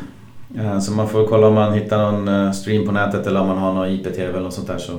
Eh, 0.57 0.79
så 0.79 0.91
man 0.91 1.09
får 1.09 1.27
kolla 1.27 1.47
om 1.47 1.53
man 1.53 1.73
hittar 1.73 1.97
någon 1.97 2.27
eh, 2.27 2.51
stream 2.51 2.85
på 2.85 2.91
nätet 2.91 3.27
eller 3.27 3.41
om 3.41 3.47
man 3.47 3.57
har 3.57 3.73
någon 3.73 3.89
IPTV 3.89 4.29
eller 4.29 4.39
något 4.39 4.53
sånt 4.53 4.67
där 4.67 4.77
så 4.77 4.93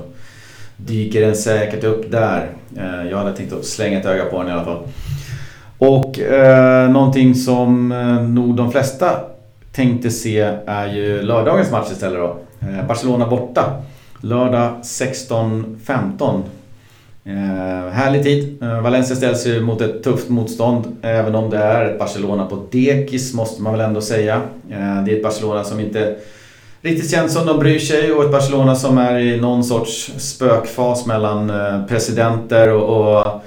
dyker 0.77 1.21
den 1.21 1.35
säkert 1.35 1.83
upp 1.83 2.11
där. 2.11 2.49
Eh, 2.77 3.09
jag 3.09 3.17
hade 3.17 3.33
tänkt 3.33 3.53
att 3.53 3.65
slänga 3.65 3.99
ett 3.99 4.05
öga 4.05 4.25
på 4.25 4.39
den 4.39 4.47
i 4.47 4.51
alla 4.51 4.65
fall. 4.65 4.83
Och 5.77 6.19
eh, 6.19 6.89
någonting 6.89 7.35
som 7.35 7.89
nog 8.35 8.55
de 8.55 8.71
flesta 8.71 9.09
tänkte 9.71 10.09
se 10.09 10.39
är 10.65 10.87
ju 10.87 11.21
lördagens 11.21 11.71
match 11.71 11.91
istället 11.91 12.19
då. 12.19 12.37
Barcelona 12.87 13.27
borta. 13.27 13.81
Lördag 14.21 14.71
16.15. 14.83 16.41
Eh, 17.29 17.91
härlig 17.91 18.23
tid. 18.23 18.63
Eh, 18.63 18.81
Valencia 18.81 19.15
ställs 19.15 19.47
ju 19.47 19.61
mot 19.61 19.81
ett 19.81 20.03
tufft 20.03 20.29
motstånd. 20.29 20.97
Även 21.01 21.35
om 21.35 21.49
det 21.49 21.57
är 21.57 21.85
ett 21.85 21.99
Barcelona 21.99 22.45
på 22.45 22.65
dekis 22.71 23.33
måste 23.33 23.61
man 23.61 23.73
väl 23.73 23.81
ändå 23.81 24.01
säga. 24.01 24.41
Eh, 24.69 25.03
det 25.05 25.11
är 25.11 25.15
ett 25.15 25.23
Barcelona 25.23 25.63
som 25.63 25.79
inte 25.79 26.15
riktigt 26.81 27.11
känns 27.11 27.33
som 27.33 27.45
de 27.45 27.59
bryr 27.59 27.79
sig 27.79 28.11
och 28.11 28.23
ett 28.23 28.31
Barcelona 28.31 28.75
som 28.75 28.97
är 28.97 29.19
i 29.19 29.41
någon 29.41 29.63
sorts 29.63 30.11
spökfas 30.17 31.05
mellan 31.05 31.49
eh, 31.49 31.85
presidenter 31.85 32.69
och, 32.69 33.17
och 33.17 33.41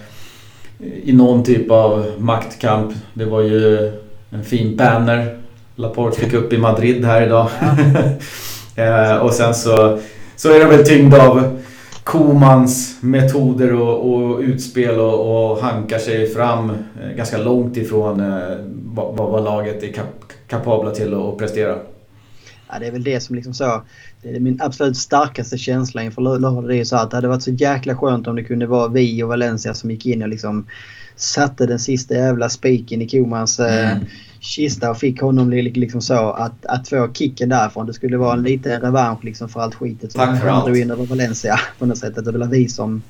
i 1.05 1.13
någon 1.13 1.45
typ 1.45 1.71
av 1.71 2.07
maktkamp. 2.19 2.93
Det 3.15 3.25
var 3.25 3.41
ju 3.41 3.93
en 4.31 4.45
fin 4.45 4.77
banner 4.77 5.39
Laporte 5.75 6.21
fick 6.21 6.33
upp 6.33 6.53
i 6.53 6.59
Madrid 6.59 7.05
här 7.05 7.23
idag. 7.23 7.49
Ja. 8.77 9.21
och 9.21 9.33
sen 9.33 9.55
så, 9.55 9.99
så 10.37 10.53
är 10.53 10.61
de 10.61 10.77
väl 10.77 10.87
tyngda 10.87 11.29
av 11.29 11.63
Komans 12.05 13.03
metoder 13.03 13.73
och, 13.73 14.13
och 14.13 14.41
utspel 14.41 15.01
och, 15.01 15.51
och, 15.51 15.59
hankar 15.59 15.99
sig 15.99 16.27
fram 16.27 16.73
ganska 17.17 17.39
långt 17.39 17.77
ifrån 17.77 18.21
eh, 18.21 18.57
vad, 18.85 19.17
vad 19.17 19.45
laget 19.45 19.83
är 19.83 19.93
kap, 19.93 20.07
kapabla 20.49 20.91
till 20.91 21.15
att 21.15 21.39
prestera. 21.39 21.79
Ja, 22.69 22.79
det 22.79 22.87
är 22.87 22.93
väl 22.93 23.05
det 23.05 23.21
som 23.21 23.37
liksom 23.37 23.55
så. 23.55 23.83
Det 24.23 24.37
är 24.37 24.41
min 24.41 24.59
absolut 24.63 24.97
starkaste 24.97 25.59
känsla 25.59 26.03
inför 26.03 26.23
Luleå 26.23 26.61
Det 26.61 26.77
är 26.77 26.85
så 26.85 26.97
att 26.97 27.11
det 27.11 27.17
hade 27.17 27.29
varit 27.29 27.43
så 27.43 27.51
jäkla 27.51 27.97
skönt 27.97 28.27
om 28.27 28.37
det 28.37 28.45
kunde 28.45 28.67
vara 28.67 28.89
vi 28.89 29.23
och 29.23 29.29
Valencia 29.29 29.75
som 29.75 29.91
gick 29.91 30.07
in 30.07 30.23
och 30.23 30.29
liksom 30.29 30.67
satte 31.17 31.67
den 31.67 31.79
sista 31.79 32.15
jävla 32.15 32.49
spiken 32.49 33.03
i 33.03 33.09
Komans 33.09 33.61
eh, 33.61 33.91
mm. 33.91 34.05
kista 34.41 34.91
och 34.91 34.99
fick 34.99 35.21
honom 35.21 35.51
liksom 35.51 36.01
så 36.01 36.31
att, 36.31 36.67
att 36.67 36.89
få 36.89 37.09
kicken 37.13 37.49
därifrån. 37.49 37.87
Det 37.87 37.93
skulle 37.93 38.17
vara 38.17 38.33
en 38.33 38.43
liten 38.43 38.81
revansch 38.81 39.25
liksom 39.25 39.49
för 39.49 39.61
allt 39.61 39.75
skitet 39.75 40.13
som 40.13 40.21
han 40.21 40.65
drog 40.65 40.79
in 40.79 40.91
över 40.91 41.07
Valencia 41.07 41.61
på 41.79 41.87
något 41.87 41.99
sätt. 41.99 42.15
det 42.15 42.39
var 42.39 42.47
vi 42.47 42.69
som 42.69 43.03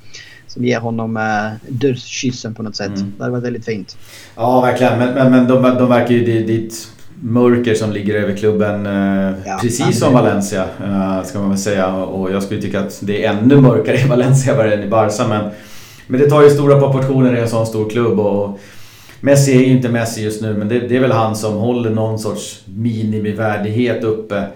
som 0.46 0.64
ger 0.64 0.80
honom 0.80 1.16
eh, 1.16 1.68
dödskyssen 1.68 2.54
på 2.54 2.62
något 2.62 2.76
sätt. 2.76 2.96
Mm. 2.96 3.12
Det 3.16 3.22
hade 3.22 3.32
varit 3.32 3.44
väldigt 3.44 3.64
fint. 3.64 3.96
Ja, 4.36 4.60
verkligen. 4.60 4.98
Men, 4.98 5.14
men, 5.14 5.30
men 5.30 5.46
de, 5.48 5.62
de 5.62 5.88
verkar 5.88 6.14
ju 6.14 6.44
dit 6.44 6.88
mörker 7.20 7.74
som 7.74 7.92
ligger 7.92 8.14
över 8.14 8.36
klubben. 8.36 8.86
Eh, 8.86 9.34
ja, 9.46 9.58
precis 9.62 9.98
som 9.98 10.12
Valencia 10.12 10.64
eh, 10.84 11.22
ska 11.24 11.38
man 11.38 11.48
väl 11.48 11.58
säga. 11.58 11.94
Och 11.94 12.32
jag 12.32 12.42
skulle 12.42 12.62
tycka 12.62 12.80
att 12.80 12.98
det 13.02 13.24
är 13.24 13.32
ännu 13.32 13.60
mörkare 13.60 14.00
i 14.00 14.08
Valencia 14.08 14.72
än 14.72 14.82
i 14.82 14.88
Barca. 14.88 15.28
Men, 15.28 15.50
men 16.06 16.20
det 16.20 16.30
tar 16.30 16.42
ju 16.42 16.50
stora 16.50 16.78
proportioner 16.78 17.36
i 17.36 17.40
en 17.40 17.48
sån 17.48 17.66
stor 17.66 17.90
klubb. 17.90 18.20
Och 18.20 18.58
Messi 19.20 19.52
är 19.56 19.60
ju 19.60 19.66
inte 19.66 19.88
Messi 19.88 20.22
just 20.22 20.42
nu 20.42 20.54
men 20.54 20.68
det, 20.68 20.80
det 20.80 20.96
är 20.96 21.00
väl 21.00 21.12
han 21.12 21.36
som 21.36 21.54
håller 21.54 21.90
någon 21.90 22.18
sorts 22.18 22.62
minimivärdighet 22.66 24.04
uppe. 24.04 24.46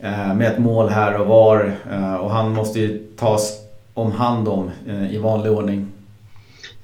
Eh, 0.00 0.34
med 0.34 0.52
ett 0.52 0.58
mål 0.58 0.88
här 0.88 1.20
och 1.20 1.26
var. 1.26 1.72
Eh, 1.92 2.14
och 2.14 2.30
han 2.30 2.52
måste 2.54 2.80
ju 2.80 2.98
tas 3.16 3.52
om 3.94 4.12
hand 4.12 4.48
om 4.48 4.70
eh, 4.88 5.14
i 5.14 5.18
vanlig 5.18 5.52
ordning. 5.52 5.86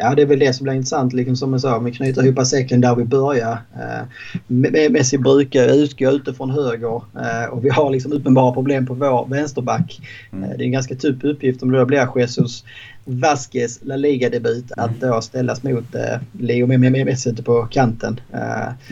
Ja, 0.02 0.14
det 0.14 0.22
är 0.22 0.26
väl 0.26 0.38
det 0.38 0.52
som 0.52 0.64
blir 0.64 0.74
intressant. 0.74 1.12
Liksom 1.12 1.36
som 1.36 1.52
jag 1.52 1.60
sa, 1.60 1.76
om 1.76 1.84
vi 1.84 1.92
knyter 1.92 2.24
ihop 2.24 2.46
säcken 2.46 2.80
där 2.80 2.94
vi 2.94 3.04
börjar. 3.04 3.58
Eh, 3.74 4.90
Messi 4.90 5.18
brukar 5.18 5.68
utgå 5.68 6.10
utifrån 6.10 6.50
höger 6.50 6.94
eh, 6.96 7.50
och 7.50 7.64
vi 7.64 7.68
har 7.68 7.90
liksom 7.90 8.12
uppenbara 8.12 8.52
problem 8.52 8.86
på 8.86 8.94
vår 8.94 9.26
vänsterback. 9.28 10.00
Mm. 10.32 10.44
Eh, 10.44 10.56
det 10.56 10.62
är 10.62 10.66
en 10.66 10.72
ganska 10.72 10.94
tuff 10.94 11.24
uppgift 11.24 11.62
om 11.62 11.70
det 11.70 11.78
då 11.78 11.84
blir 11.84 12.18
Jesus 12.18 12.64
Vasquez 13.04 13.78
La 13.82 13.96
Liga-debut 13.96 14.72
att 14.76 15.00
då 15.00 15.20
ställas 15.20 15.62
mot 15.62 15.94
eh, 15.94 16.20
Leo 16.32 16.66
Messi 16.66 17.30
ute 17.30 17.42
på 17.42 17.66
kanten. 17.70 18.20
Eh, 18.32 18.40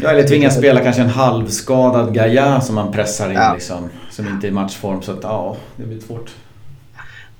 ja, 0.02 0.10
eller 0.10 0.22
tvingas 0.22 0.56
spela 0.56 0.80
kanske 0.80 1.02
en 1.02 1.08
halvskadad 1.08 2.14
Gaia 2.14 2.60
som 2.60 2.74
man 2.74 2.92
pressar 2.92 3.30
in 3.30 3.36
ja. 3.36 3.54
liksom. 3.54 3.88
Som 4.10 4.28
inte 4.28 4.46
är 4.46 4.48
i 4.48 4.52
matchform. 4.52 5.02
Så 5.02 5.12
att 5.12 5.22
ja, 5.22 5.56
det 5.76 5.86
blir 5.86 6.00
svårt. 6.00 6.30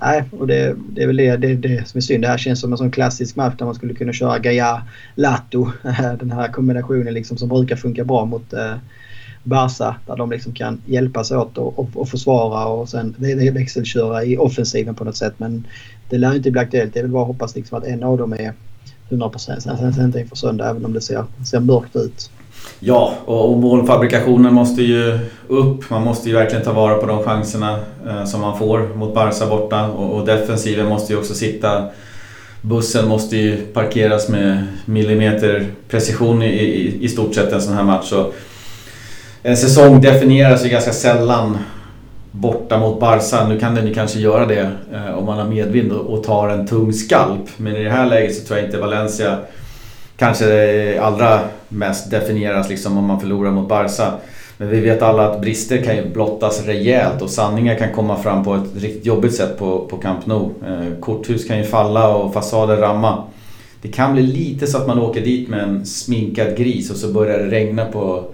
Nej, 0.03 0.25
och 0.39 0.47
det, 0.47 0.77
det 0.89 1.03
är 1.03 1.07
väl 1.07 1.17
det, 1.17 1.37
det, 1.37 1.55
det 1.55 1.89
som 1.89 1.99
är 1.99 2.03
synd. 2.03 2.25
Det 2.25 2.29
här 2.29 2.39
känns 2.39 2.61
som 2.61 2.73
en 2.73 2.79
sån 2.79 2.91
klassisk 2.91 3.37
match 3.37 3.55
där 3.59 3.65
man 3.65 3.75
skulle 3.75 3.95
kunna 3.95 4.13
köra 4.13 4.39
Gaia 4.39 4.83
Lato. 5.15 5.71
Den 6.19 6.33
här 6.33 6.49
kombinationen 6.49 7.15
liksom 7.15 7.37
som 7.37 7.49
brukar 7.49 7.77
funka 7.77 8.05
bra 8.05 8.25
mot 8.25 8.53
eh, 8.53 8.75
Barca. 9.43 9.97
Där 10.07 10.17
de 10.17 10.31
liksom 10.31 10.53
kan 10.53 10.83
hjälpas 10.87 11.31
åt 11.31 11.59
och, 11.59 11.79
och, 11.79 11.89
och 11.95 12.09
försvara 12.09 12.67
och 12.67 12.89
sen 12.89 13.15
växelköra 13.53 14.25
i 14.25 14.37
offensiven 14.37 14.95
på 14.95 15.05
något 15.05 15.17
sätt. 15.17 15.35
Men 15.37 15.67
det 16.09 16.19
lär 16.19 16.35
inte 16.35 16.51
bli 16.51 16.61
aktuellt. 16.61 16.95
Det 16.95 17.01
är 17.01 17.05
väl 17.05 17.13
bara 17.13 17.23
att 17.23 17.29
hoppas 17.29 17.57
liksom 17.57 17.79
att 17.79 17.85
en 17.85 18.03
av 18.03 18.19
dem 18.19 18.33
är 18.33 18.53
100% 19.09 20.19
inför 20.19 20.37
söndag 20.37 20.71
även 20.71 20.85
om 20.85 20.93
det 20.93 21.01
ser, 21.01 21.25
ser 21.47 21.61
mörkt 21.61 21.97
ut. 21.97 22.31
Ja, 22.83 23.15
och, 23.25 23.59
målfabrikationen 23.59 24.55
måste 24.55 24.83
ju 24.83 25.19
upp. 25.49 25.91
Man 25.91 26.03
måste 26.03 26.29
ju 26.29 26.35
verkligen 26.35 26.65
ta 26.65 26.73
vara 26.73 26.95
på 26.95 27.07
de 27.07 27.23
chanserna 27.23 27.79
eh, 28.09 28.25
som 28.25 28.41
man 28.41 28.59
får 28.59 28.95
mot 28.95 29.15
Barca 29.15 29.47
borta. 29.47 29.89
Och, 29.89 30.17
och, 30.17 30.27
defensiven 30.27 30.87
måste 30.87 31.13
ju 31.13 31.19
också 31.19 31.35
sitta... 31.35 31.89
Bussen 32.63 33.09
måste 33.09 33.37
ju 33.37 33.57
parkeras 33.57 34.29
med 34.29 34.67
millimeter 34.85 35.67
precision 35.89 36.43
i, 36.43 36.47
i, 36.47 37.05
i 37.05 37.09
stort 37.09 37.35
sett 37.35 37.53
en 37.53 37.63
sån 37.63 37.75
här 37.75 37.83
match. 37.83 38.09
Så 38.09 38.33
en 39.43 39.57
säsong 39.57 40.01
definieras 40.01 40.65
ju 40.65 40.69
ganska 40.69 40.93
sällan 40.93 41.59
borta 42.31 42.79
mot 42.79 43.01
Barca. 43.01 43.49
Nu 43.49 43.61
kan 43.61 43.75
den 43.75 43.87
ju 43.87 43.95
kanske 43.95 44.19
göra 44.19 44.47
det 44.47 44.71
eh, 44.93 45.19
om 45.19 45.27
man 45.27 45.39
har 45.39 45.45
medvind 45.45 45.93
och, 45.93 46.15
och 46.15 46.25
tar 46.25 46.49
en 46.49 46.67
tung 46.67 46.93
skalp. 46.93 47.49
Men 47.57 47.77
i 47.77 47.85
det 47.85 47.91
här 47.91 48.07
läget 48.07 48.37
så 48.37 48.47
tror 48.47 48.59
jag 48.59 48.69
inte 48.69 48.79
Valencia 48.79 49.39
kanske 50.21 51.01
allra 51.01 51.41
mest 51.69 52.11
definieras 52.11 52.69
liksom 52.69 52.99
om 52.99 53.05
man 53.05 53.21
förlorar 53.21 53.51
mot 53.51 53.69
Barca. 53.69 54.13
Men 54.57 54.69
vi 54.69 54.81
vet 54.81 55.03
alla 55.03 55.31
att 55.31 55.41
brister 55.41 55.85
kan 55.85 55.97
ju 55.97 56.09
blottas 56.09 56.67
rejält 56.67 57.23
och 57.23 57.31
sanningar 57.31 57.75
kan 57.75 57.93
komma 57.93 58.17
fram 58.17 58.45
på 58.45 58.55
ett 58.55 58.83
riktigt 58.83 59.07
jobbigt 59.07 59.35
sätt 59.35 59.59
på, 59.59 59.87
på 59.87 59.97
Camp 59.97 60.27
Nou. 60.27 60.51
Eh, 60.67 61.01
korthus 61.01 61.45
kan 61.45 61.59
ju 61.59 61.65
falla 61.65 62.17
och 62.17 62.35
fasader 62.35 62.77
ramma. 62.77 63.25
Det 63.83 63.89
kan 63.89 64.13
bli 64.13 64.23
lite 64.23 64.67
så 64.67 64.79
att 64.79 64.87
man 64.87 64.99
åker 64.99 65.21
dit 65.21 65.49
med 65.49 65.61
en 65.61 65.87
sminkad 65.87 66.57
gris 66.57 66.91
och 66.91 66.97
så 66.97 67.13
börjar 67.13 67.39
det 67.39 67.51
regna 67.51 67.85
på 67.85 68.25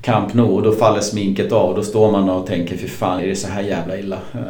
Camp 0.00 0.34
Nou 0.34 0.48
och 0.48 0.62
då 0.62 0.72
faller 0.72 1.00
sminket 1.00 1.52
av 1.52 1.70
och 1.70 1.76
då 1.76 1.82
står 1.82 2.12
man 2.12 2.30
och 2.30 2.46
tänker 2.46 2.76
fy 2.76 2.88
fan 2.88 3.20
är 3.20 3.26
det 3.26 3.36
så 3.36 3.48
här 3.48 3.62
jävla 3.62 3.98
illa? 3.98 4.18
Eh, 4.34 4.40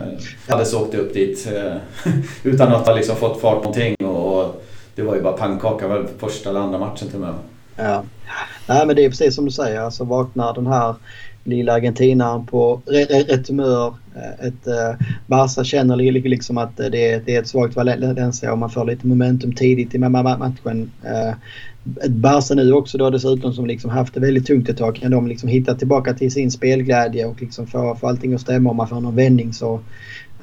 jag 0.46 0.54
hade 0.54 0.66
så 0.66 0.82
åkt 0.82 0.94
upp 0.94 1.14
dit 1.14 1.48
eh, 1.54 2.12
utan 2.42 2.72
att 2.72 2.86
ha 2.86 2.94
liksom 2.94 3.16
fått 3.16 3.40
fart 3.40 3.62
på 3.62 3.68
någonting 3.68 3.94
och 4.06 4.13
det 4.94 5.02
var 5.02 5.14
ju 5.14 5.22
bara 5.22 5.32
pannkaka 5.32 5.88
väl 5.88 6.06
första 6.18 6.50
eller 6.50 6.60
andra 6.60 6.78
matchen 6.78 7.08
till 7.08 7.14
och 7.14 7.20
med. 7.20 7.34
Ja. 7.76 8.02
Nej 8.68 8.86
men 8.86 8.96
det 8.96 9.04
är 9.04 9.08
precis 9.08 9.34
som 9.34 9.44
du 9.44 9.50
säger, 9.50 9.80
alltså 9.80 10.04
vaknar 10.04 10.54
den 10.54 10.66
här 10.66 10.94
lilla 11.44 11.72
argentinaren 11.72 12.46
på 12.46 12.82
rätt 12.86 13.48
humör. 13.48 13.94
Eh, 14.14 14.46
ett 14.46 14.66
eh, 14.66 15.06
Barca 15.26 15.64
känner 15.64 15.96
liksom 16.28 16.58
att 16.58 16.76
det 16.76 17.12
är, 17.12 17.40
ett 17.40 17.48
svagt 17.48 17.76
Valencia 17.76 18.52
och 18.52 18.58
man 18.58 18.70
får 18.70 18.84
lite 18.84 19.06
momentum 19.06 19.52
tidigt 19.52 19.94
i 19.94 19.98
matchen. 19.98 20.90
Eh, 21.02 21.34
ett 22.04 22.10
Barca 22.10 22.54
nu 22.54 22.72
också 22.72 22.98
då 22.98 23.10
dessutom 23.10 23.52
som 23.52 23.66
liksom 23.66 23.90
haft 23.90 24.14
det 24.14 24.20
väldigt 24.20 24.46
tungt 24.46 24.68
ett 24.68 24.78
tag. 24.78 24.96
Kan 24.96 25.10
de 25.10 25.26
liksom 25.26 25.48
hitta 25.48 25.74
tillbaka 25.74 26.14
till 26.14 26.32
sin 26.32 26.50
spelglädje 26.50 27.26
och 27.26 27.42
liksom 27.42 27.66
få, 27.66 27.96
få 28.00 28.08
allting 28.08 28.34
att 28.34 28.40
stämma 28.40 28.70
om 28.70 28.76
man 28.76 28.88
får 28.88 29.00
någon 29.00 29.16
vändning 29.16 29.52
så 29.52 29.80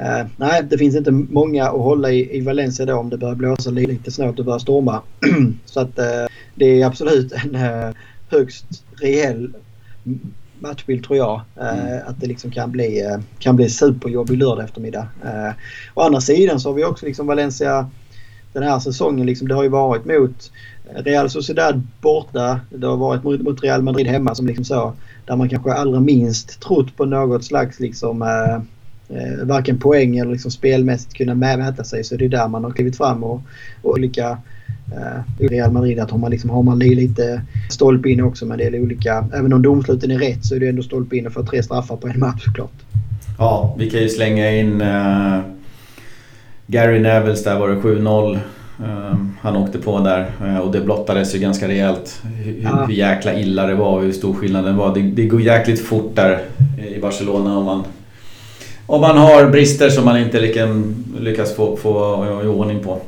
Uh, 0.02 0.28
nej, 0.38 0.64
det 0.64 0.78
finns 0.78 0.96
inte 0.96 1.12
många 1.12 1.66
att 1.66 1.82
hålla 1.82 2.12
i, 2.12 2.38
i 2.38 2.42
Valencia 2.42 2.86
då 2.86 2.96
om 2.96 3.10
det 3.10 3.18
börjar 3.18 3.36
blåsa 3.36 3.70
lite 3.70 4.12
snålt 4.12 4.40
och 4.40 4.46
börjar 4.46 4.60
storma. 4.60 5.02
så 5.66 5.80
att 5.80 6.00
uh, 6.00 6.28
det 6.56 6.82
är 6.82 6.86
absolut 6.86 7.32
en 7.44 7.56
uh, 7.56 7.94
högst 8.30 8.66
rejäl 9.02 9.54
matchbild 10.60 11.04
tror 11.04 11.18
jag. 11.18 11.42
Mm. 11.60 12.00
Att 12.08 12.22
det 12.22 12.28
liksom 12.28 12.52
kan 12.52 12.72
bli, 12.72 13.18
kan 13.40 13.56
bli 13.56 13.70
superjobbig 13.70 14.38
lördag 14.38 14.66
eftermiddag. 14.66 15.08
Å 15.94 16.02
andra 16.02 16.22
sidan 16.22 16.60
så 16.60 16.70
har 16.70 16.74
vi 16.74 16.86
också 16.86 17.06
liksom 17.06 17.28
Valencia 17.28 17.90
den 18.54 18.64
här 18.64 18.80
säsongen. 18.80 19.26
Liksom, 19.26 19.48
det 19.48 19.56
har 19.56 19.64
ju 19.64 19.70
varit 19.70 20.06
mot 20.06 20.52
Real 20.96 21.30
Sociedad 21.30 21.82
borta. 22.02 22.60
Det 22.70 22.88
har 22.88 22.98
varit 22.98 23.24
mot, 23.24 23.42
mot 23.42 23.64
Real 23.64 23.82
Madrid 23.82 24.08
hemma 24.08 24.36
som 24.36 24.48
liksom 24.48 24.66
så. 24.66 24.94
Där 25.26 25.36
man 25.36 25.50
kanske 25.50 25.74
allra 25.74 26.00
minst 26.00 26.62
trott 26.62 26.98
på 26.98 27.06
något 27.06 27.46
slags 27.46 27.80
liksom 27.80 28.22
eh, 29.16 29.46
varken 29.46 29.78
poäng 29.78 30.18
eller 30.18 30.32
liksom 30.32 30.52
spelmässigt 30.52 31.14
kunna 31.14 31.36
mäta 31.36 31.84
sig. 31.84 32.04
Så 32.04 32.16
det 32.16 32.26
är 32.26 32.30
där 32.30 32.48
man 32.48 32.64
har 32.64 32.72
klivit 32.72 32.98
fram 32.98 33.24
och, 33.24 33.42
och 33.82 33.92
olika 33.92 34.38
eh, 34.96 35.48
Real 35.50 35.72
Madrid 35.72 36.00
att 36.00 36.12
har 36.12 36.18
man, 36.18 36.32
liksom, 36.32 36.50
har 36.50 36.64
man 36.64 36.80
lite 36.80 37.42
stolpe 37.70 38.10
in 38.10 38.22
också 38.22 38.46
men 38.46 38.58
det 38.58 38.64
är 38.64 38.80
olika. 38.80 39.26
Även 39.34 39.54
om 39.54 39.62
domsluten 39.62 40.12
är 40.12 40.20
rätt 40.20 40.46
så 40.46 40.56
är 40.56 40.60
det 40.60 40.68
ändå 40.68 40.84
stolpe 40.84 41.18
in 41.18 41.28
och 41.28 41.34
få 41.34 41.46
tre 41.46 41.64
straffar 41.64 41.96
på 41.96 42.08
en 42.08 42.20
match 42.20 42.46
såklart. 42.46 42.72
Ja, 43.38 43.76
vi 43.78 43.90
kan 43.90 44.02
ju 44.02 44.10
slänga 44.10 44.52
in 44.52 44.82
uh, 44.82 45.40
Gary 46.68 47.00
Nevels 47.00 47.44
där 47.44 47.60
var 47.60 47.70
det 47.70 47.76
7-0. 47.76 48.40
Uh, 48.80 49.16
han 49.42 49.56
åkte 49.56 49.78
på 49.78 50.00
där 50.00 50.32
uh, 50.44 50.58
och 50.58 50.72
det 50.72 50.82
blottades 50.82 51.36
ju 51.36 51.40
ganska 51.40 51.68
rejält 51.68 52.22
hur, 52.44 52.62
ja. 52.64 52.86
hur 52.86 52.94
jäkla 52.94 53.40
illa 53.40 53.66
det 53.66 53.76
var 53.76 53.98
och 53.98 54.02
hur 54.02 54.12
stor 54.12 54.34
skillnaden 54.34 54.78
var. 54.78 54.94
Det, 54.94 55.02
det 55.02 55.26
går 55.26 55.42
jäkligt 55.42 55.80
fort 55.80 56.16
där 56.16 56.40
i 56.96 57.00
Barcelona 57.00 57.58
om 57.58 57.66
man 57.66 57.84
om 58.92 59.02
man 59.02 59.18
har 59.18 59.46
brister 59.46 59.90
som 59.90 60.06
man 60.06 60.18
inte 60.18 60.40
lyckas 61.20 61.56
få, 61.56 61.78
få 61.78 62.26
i 62.44 62.48
ordning 62.48 62.84
på. 62.84 63.02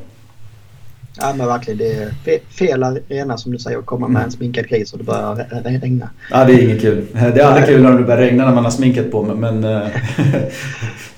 Ja 1.16 1.34
men 1.36 1.46
verkligen. 1.46 1.78
Det 2.24 2.34
är 2.34 2.40
fel 2.58 2.82
arena 2.82 3.36
som 3.38 3.52
du 3.52 3.58
säger 3.58 3.78
att 3.78 3.86
komma 3.86 4.08
med 4.08 4.22
en 4.22 4.30
sminkad 4.30 4.68
gris 4.68 4.92
och 4.92 4.98
det 4.98 5.04
börjar 5.04 5.46
regna. 5.64 6.10
Ja 6.30 6.44
det 6.44 6.52
är 6.52 6.62
inget 6.62 6.80
kul. 6.80 7.06
Det 7.12 7.40
är 7.40 7.44
aldrig 7.44 7.66
kul 7.66 7.82
när 7.82 7.92
det 7.92 8.02
börjar 8.02 8.20
regna 8.20 8.46
när 8.46 8.54
man 8.54 8.64
har 8.64 8.70
sminket 8.70 9.12
på 9.12 9.22
men 9.22 9.64
eh, 9.64 9.88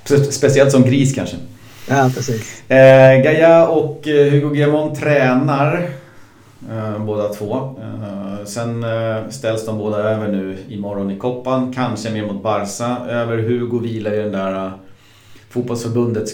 speciellt 0.31 0.73
som 0.73 0.83
gris 0.83 1.15
kanske. 1.15 1.37
Ja 1.89 2.11
precis. 2.15 2.71
Eh, 2.71 3.23
Gaia 3.23 3.67
och 3.67 4.09
eh, 4.09 4.33
Hugo 4.33 4.49
Guillamon 4.49 4.97
tränar 4.97 5.89
båda 7.07 7.29
två. 7.29 7.75
Eh, 7.83 8.45
sen 8.45 8.85
eh, 8.85 9.29
ställs 9.29 9.67
de 9.67 9.79
båda 9.79 9.97
över 9.97 10.29
nu 10.29 10.59
imorgon 10.69 11.11
i 11.11 11.19
Koppan. 11.19 11.73
Kanske 11.73 12.11
mer 12.11 12.27
mot 12.27 12.43
Barca. 12.43 12.97
Över 13.09 13.39
Hugo 13.39 13.79
vilar 13.79 14.11
ju 14.11 14.23
den 14.23 14.33
där 14.33 14.73
fotbollsförbundets 15.49 16.33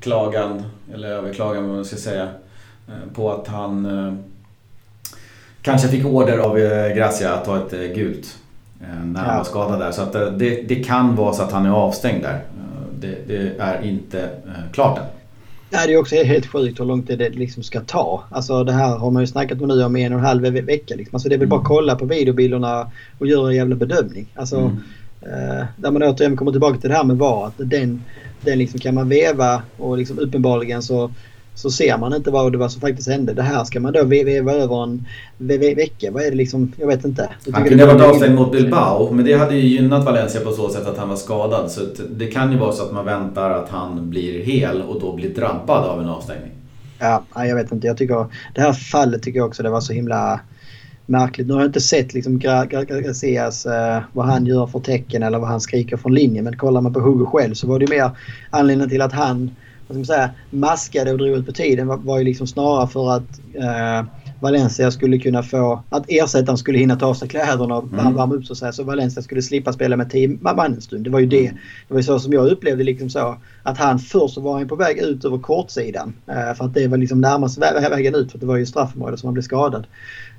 klagan, 0.00 0.62
eller 0.94 1.08
överklagan 1.08 1.66
vad 1.66 1.76
man 1.76 1.84
ska 1.84 1.96
säga, 1.96 2.28
på 3.14 3.32
att 3.32 3.48
han 3.48 4.24
kanske 5.62 5.88
fick 5.88 6.06
order 6.06 6.38
av 6.38 6.58
Gracia 6.96 7.34
att 7.34 7.44
ta 7.44 7.56
ett 7.56 7.94
gult 7.94 8.38
när 9.04 9.20
han 9.20 9.36
var 9.36 9.44
skadad 9.44 9.78
där. 9.80 9.92
Så 9.92 10.02
att 10.02 10.12
det, 10.12 10.68
det 10.68 10.84
kan 10.84 11.16
vara 11.16 11.32
så 11.32 11.42
att 11.42 11.52
han 11.52 11.66
är 11.66 11.70
avstängd 11.70 12.22
där. 12.22 12.40
Det, 13.00 13.16
det 13.26 13.52
är 13.58 13.82
inte 13.82 14.28
klart 14.72 14.98
än. 14.98 15.04
Nej, 15.72 15.86
det 15.86 15.92
är 15.92 15.98
också 15.98 16.16
helt 16.16 16.46
sjukt 16.46 16.80
hur 16.80 16.84
långt 16.84 17.06
det 17.06 17.28
liksom 17.28 17.62
ska 17.62 17.80
ta. 17.80 18.24
Alltså 18.30 18.64
det 18.64 18.72
här 18.72 18.96
har 18.96 19.10
man 19.10 19.22
ju 19.22 19.26
snackat 19.26 19.60
om 19.60 19.68
nu 19.68 19.84
om 19.84 19.96
en 19.96 20.12
och 20.12 20.18
en 20.18 20.24
halv 20.24 20.42
vecka. 20.42 20.94
Liksom. 20.94 21.16
Alltså 21.16 21.28
det 21.28 21.34
är 21.34 21.38
väl 21.38 21.48
bara 21.48 21.60
att 21.60 21.66
kolla 21.66 21.96
på 21.96 22.04
videobilderna 22.04 22.90
och 23.18 23.26
göra 23.26 23.48
en 23.48 23.56
jävla 23.56 23.76
bedömning. 23.76 24.26
Alltså, 24.34 24.56
mm. 24.56 24.78
eh, 25.22 25.64
där 25.76 25.90
man 25.90 26.02
återigen 26.02 26.36
kommer 26.36 26.52
tillbaka 26.52 26.78
till 26.78 26.90
det 26.90 26.96
här 26.96 27.04
med 27.04 27.16
VAR. 27.16 27.46
Att 27.46 27.54
den, 27.56 28.04
den 28.40 28.58
liksom 28.58 28.80
kan 28.80 28.94
man 28.94 29.08
veva 29.08 29.62
och 29.76 29.98
liksom 29.98 30.18
uppenbarligen 30.18 30.82
så 30.82 31.10
så 31.54 31.70
ser 31.70 31.98
man 31.98 32.14
inte 32.14 32.30
vad 32.30 32.52
det 32.52 32.58
var 32.58 32.68
som 32.68 32.80
faktiskt 32.80 33.08
hände. 33.08 33.34
Det 33.34 33.42
här 33.42 33.64
ska 33.64 33.80
man 33.80 33.92
då 33.92 34.04
veva 34.04 34.52
över 34.52 34.82
en 34.82 35.06
ve 35.36 35.58
ve 35.58 35.74
vecka. 35.74 36.10
Vad 36.10 36.22
är 36.22 36.30
det 36.30 36.36
liksom? 36.36 36.72
Jag 36.76 36.86
vet 36.86 37.04
inte. 37.04 37.28
Jag 37.44 37.52
han 37.52 37.68
kunde 37.68 37.84
ha 37.84 37.94
varit 37.94 38.02
avstängd 38.02 38.34
mot 38.34 38.52
Bilbao 38.52 39.12
men 39.12 39.24
det 39.24 39.34
hade 39.34 39.54
ju 39.54 39.68
gynnat 39.68 40.04
Valencia 40.04 40.40
på 40.40 40.52
så 40.52 40.68
sätt 40.68 40.86
att 40.86 40.98
han 40.98 41.08
var 41.08 41.16
skadad. 41.16 41.70
Så 41.70 41.80
det 42.10 42.26
kan 42.26 42.52
ju 42.52 42.58
vara 42.58 42.72
så 42.72 42.82
att 42.82 42.92
man 42.92 43.04
väntar 43.04 43.50
att 43.50 43.68
han 43.68 44.10
blir 44.10 44.44
hel 44.44 44.82
och 44.82 45.00
då 45.00 45.12
blir 45.12 45.28
drabbad 45.34 45.84
av 45.84 46.00
en 46.00 46.08
avstängning. 46.08 46.50
Ja, 46.98 47.24
jag 47.34 47.56
vet 47.56 47.72
inte. 47.72 47.86
Jag 47.86 47.96
tycker 47.96 48.26
det 48.54 48.60
här 48.60 48.72
fallet 48.72 49.22
tycker 49.22 49.38
jag 49.38 49.46
också 49.46 49.62
det 49.62 49.70
var 49.70 49.80
så 49.80 49.92
himla 49.92 50.40
märkligt. 51.06 51.46
Nu 51.46 51.52
har 51.52 51.60
jag 51.60 51.68
inte 51.68 51.80
sett 51.80 52.14
liksom 52.14 52.38
Garcias 52.38 53.66
uh, 53.66 54.02
vad 54.12 54.26
han 54.26 54.46
gör 54.46 54.66
för 54.66 54.80
tecken 54.80 55.22
eller 55.22 55.38
vad 55.38 55.48
han 55.48 55.60
skriker 55.60 55.96
från 55.96 56.14
linjen. 56.14 56.44
Men 56.44 56.56
kollar 56.56 56.80
man 56.80 56.92
på 56.92 57.00
Hugo 57.00 57.26
själv 57.26 57.54
så 57.54 57.66
var 57.66 57.78
det 57.78 57.90
mer 57.90 58.10
anledningen 58.50 58.90
till 58.90 59.02
att 59.02 59.12
han 59.12 59.50
vad 59.94 60.06
ska 60.06 60.14
man 60.14 60.18
säga, 60.18 60.30
maskade 60.50 61.12
och 61.12 61.18
drog 61.18 61.28
ut 61.28 61.46
på 61.46 61.52
tiden 61.52 61.86
var, 61.86 61.96
var 61.96 62.18
ju 62.18 62.24
liksom 62.24 62.46
snarare 62.46 62.88
för 62.88 63.10
att 63.16 63.40
eh, 63.54 64.06
Valencia 64.40 64.90
skulle 64.90 65.18
kunna 65.18 65.42
få, 65.42 65.82
att 65.90 66.04
ersättaren 66.08 66.58
skulle 66.58 66.78
hinna 66.78 66.96
ta 66.96 67.06
av 67.06 67.14
sig 67.14 67.28
kläderna 67.28 67.76
och 67.76 67.92
mm. 67.92 68.14
värma 68.14 68.34
upp 68.34 68.46
sig 68.46 68.72
så 68.72 68.84
Valencia 68.84 69.22
skulle 69.22 69.42
slippa 69.42 69.72
spela 69.72 69.96
med 69.96 70.10
tio 70.10 70.38
man 70.40 70.58
en 70.58 70.80
stund. 70.80 71.04
Det 71.04 71.10
var 71.10 71.20
ju 71.20 71.26
det. 71.26 71.46
Mm. 71.46 71.58
Det 71.88 71.94
var 71.94 72.00
ju 72.00 72.04
så 72.04 72.18
som 72.18 72.32
jag 72.32 72.46
upplevde 72.46 72.84
liksom 72.84 73.10
så 73.10 73.36
att 73.62 73.78
han 73.78 73.98
först 73.98 74.38
var 74.38 74.58
han 74.58 74.68
på 74.68 74.76
väg 74.76 74.98
ut 74.98 75.24
över 75.24 75.38
kortsidan 75.38 76.14
eh, 76.26 76.54
för 76.54 76.64
att 76.64 76.74
det 76.74 76.88
var 76.88 76.96
liksom 76.96 77.20
närmast 77.20 77.58
vägen 77.58 78.14
ut 78.14 78.32
för 78.32 78.38
det 78.38 78.46
var 78.46 78.56
ju 78.56 78.66
straffområdet 78.66 79.20
som 79.20 79.26
han 79.26 79.34
blev 79.34 79.42
skadad. 79.42 79.86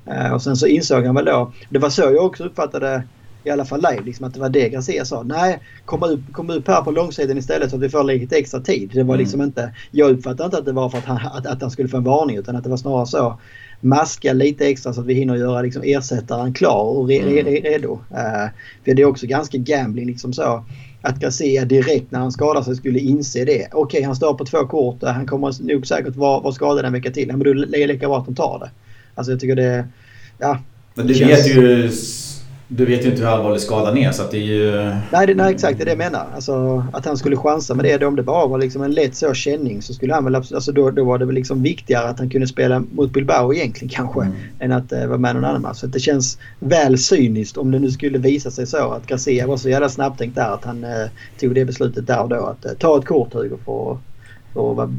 Eh, 0.05 0.33
och 0.33 0.41
sen 0.41 0.55
så 0.55 0.67
insåg 0.67 1.05
han 1.05 1.15
väl 1.15 1.25
då, 1.25 1.51
det 1.69 1.79
var 1.79 1.89
så 1.89 2.01
jag 2.01 2.25
också 2.25 2.43
uppfattade 2.43 3.03
i 3.43 3.49
alla 3.49 3.65
fall 3.65 3.85
live, 3.89 4.03
liksom 4.05 4.25
att 4.25 4.33
det 4.33 4.39
var 4.39 4.49
det 4.49 4.69
Garcia 4.69 5.05
sa. 5.05 5.23
Nej, 5.23 5.59
kom 5.85 6.03
upp, 6.03 6.19
kom 6.31 6.49
upp 6.49 6.67
här 6.67 6.81
på 6.81 6.91
långsidan 6.91 7.37
istället 7.37 7.69
så 7.69 7.75
att 7.75 7.81
vi 7.81 7.89
får 7.89 8.03
lite 8.03 8.37
extra 8.37 8.59
tid. 8.59 8.89
Det 8.93 9.03
var 9.03 9.13
mm. 9.13 9.23
liksom 9.23 9.41
inte, 9.41 9.73
jag 9.91 10.11
uppfattade 10.11 10.45
inte 10.45 10.57
att 10.57 10.65
det 10.65 10.71
var 10.71 10.89
för 10.89 10.97
att 10.97 11.05
han, 11.05 11.17
att, 11.17 11.45
att 11.45 11.61
han 11.61 11.71
skulle 11.71 11.89
få 11.89 11.97
en 11.97 12.03
varning 12.03 12.37
utan 12.37 12.55
att 12.55 12.63
det 12.63 12.69
var 12.69 12.77
snarare 12.77 13.05
så. 13.05 13.39
Maska 13.81 14.33
lite 14.33 14.67
extra 14.67 14.93
så 14.93 15.01
att 15.01 15.07
vi 15.07 15.13
hinner 15.13 15.35
göra 15.35 15.61
liksom 15.61 15.81
ersättaren 15.85 16.53
klar 16.53 16.83
och 16.83 17.07
re, 17.07 17.19
re, 17.19 17.41
re, 17.41 17.59
redo. 17.59 17.91
Uh, 17.93 18.49
för 18.85 18.93
det 18.93 19.01
är 19.01 19.05
också 19.05 19.27
ganska 19.27 19.57
gambling 19.57 20.07
liksom 20.07 20.33
så. 20.33 20.65
Att 21.01 21.19
Garcia 21.19 21.65
direkt 21.65 22.11
när 22.11 22.19
han 22.19 22.31
skadar 22.31 22.61
sig 22.61 22.75
skulle 22.75 22.99
inse 22.99 23.45
det. 23.45 23.67
Okej, 23.71 23.81
okay, 23.81 24.03
han 24.03 24.15
står 24.15 24.33
på 24.33 24.45
två 24.45 24.67
kort. 24.67 24.97
Han 25.01 25.27
kommer 25.27 25.63
nog 25.63 25.87
säkert 25.87 26.15
vara, 26.15 26.39
vara 26.39 26.53
skadad 26.53 26.85
en 26.85 26.93
vecka 26.93 27.11
till. 27.11 27.27
Men 27.27 27.39
då 27.39 27.49
är 27.49 27.55
det 27.55 27.87
lika 27.87 28.07
bra 28.07 28.17
att 28.17 28.25
de 28.25 28.35
tar 28.35 28.59
det. 28.59 28.71
Alltså 29.15 29.31
jag 29.31 29.39
tycker 29.39 29.55
det... 29.55 29.87
Ja. 30.37 30.59
Men 30.93 31.07
du 31.07 31.13
känns... 31.13 31.29
vet 31.31 31.57
ju 31.57 31.91
du 32.75 32.85
vet 32.85 33.05
ju 33.05 33.09
inte 33.09 33.21
hur 33.21 33.29
allvarlig 33.29 33.61
skadan 33.61 33.97
är 33.97 34.11
så 34.11 34.23
att 34.23 34.31
det 34.31 34.37
är 34.37 34.41
ju... 34.41 34.95
Nej, 35.11 35.27
det, 35.27 35.33
nej 35.33 35.53
exakt 35.53 35.77
det 35.77 35.83
är 35.83 35.85
det 35.85 35.91
jag 35.91 35.97
menar. 35.97 36.27
Alltså, 36.35 36.85
att 36.93 37.05
han 37.05 37.17
skulle 37.17 37.37
chansa 37.37 37.73
med 37.73 37.85
det. 37.85 37.97
Då, 37.97 38.07
om 38.07 38.15
det 38.15 38.23
bara 38.23 38.47
var 38.47 38.57
liksom 38.57 38.81
en 38.81 38.91
lätt 38.91 39.15
så 39.15 39.33
känning 39.33 39.81
så 39.81 39.93
skulle 39.93 40.13
han 40.13 40.23
väl 40.23 40.35
alltså, 40.35 40.71
då, 40.71 40.91
då 40.91 41.03
var 41.03 41.17
det 41.17 41.25
väl 41.25 41.35
liksom 41.35 41.63
viktigare 41.63 42.09
att 42.09 42.19
han 42.19 42.29
kunde 42.29 42.47
spela 42.47 42.83
mot 42.91 43.13
Bilbao 43.13 43.53
egentligen 43.53 43.89
kanske. 43.89 44.21
Mm. 44.21 44.33
Än 44.59 44.71
att 44.71 44.93
uh, 44.93 45.07
vara 45.07 45.17
med 45.17 45.35
någon 45.35 45.45
annan 45.45 45.61
match. 45.61 45.77
Så 45.77 45.87
det 45.87 45.99
känns 45.99 46.37
väl 46.59 46.97
cyniskt 46.97 47.57
om 47.57 47.71
det 47.71 47.79
nu 47.79 47.91
skulle 47.91 48.17
visa 48.17 48.51
sig 48.51 48.67
så 48.67 48.91
att 48.91 49.07
Garcia 49.07 49.47
var 49.47 49.57
så 49.57 49.69
jävla 49.69 49.89
snabbtänkt 49.89 50.35
där 50.35 50.53
att 50.53 50.65
han 50.65 50.83
uh, 50.83 51.07
tog 51.39 51.55
det 51.55 51.65
beslutet 51.65 52.07
där 52.07 52.21
och 52.21 52.29
då. 52.29 52.45
Att 52.45 52.65
uh, 52.65 52.71
ta 52.71 52.97
ett 52.97 53.05
kort 53.05 53.33
Hugo 53.33 53.57
för, 53.65 53.97
för 54.53 54.71
att 54.71 54.77
vara 54.77 54.89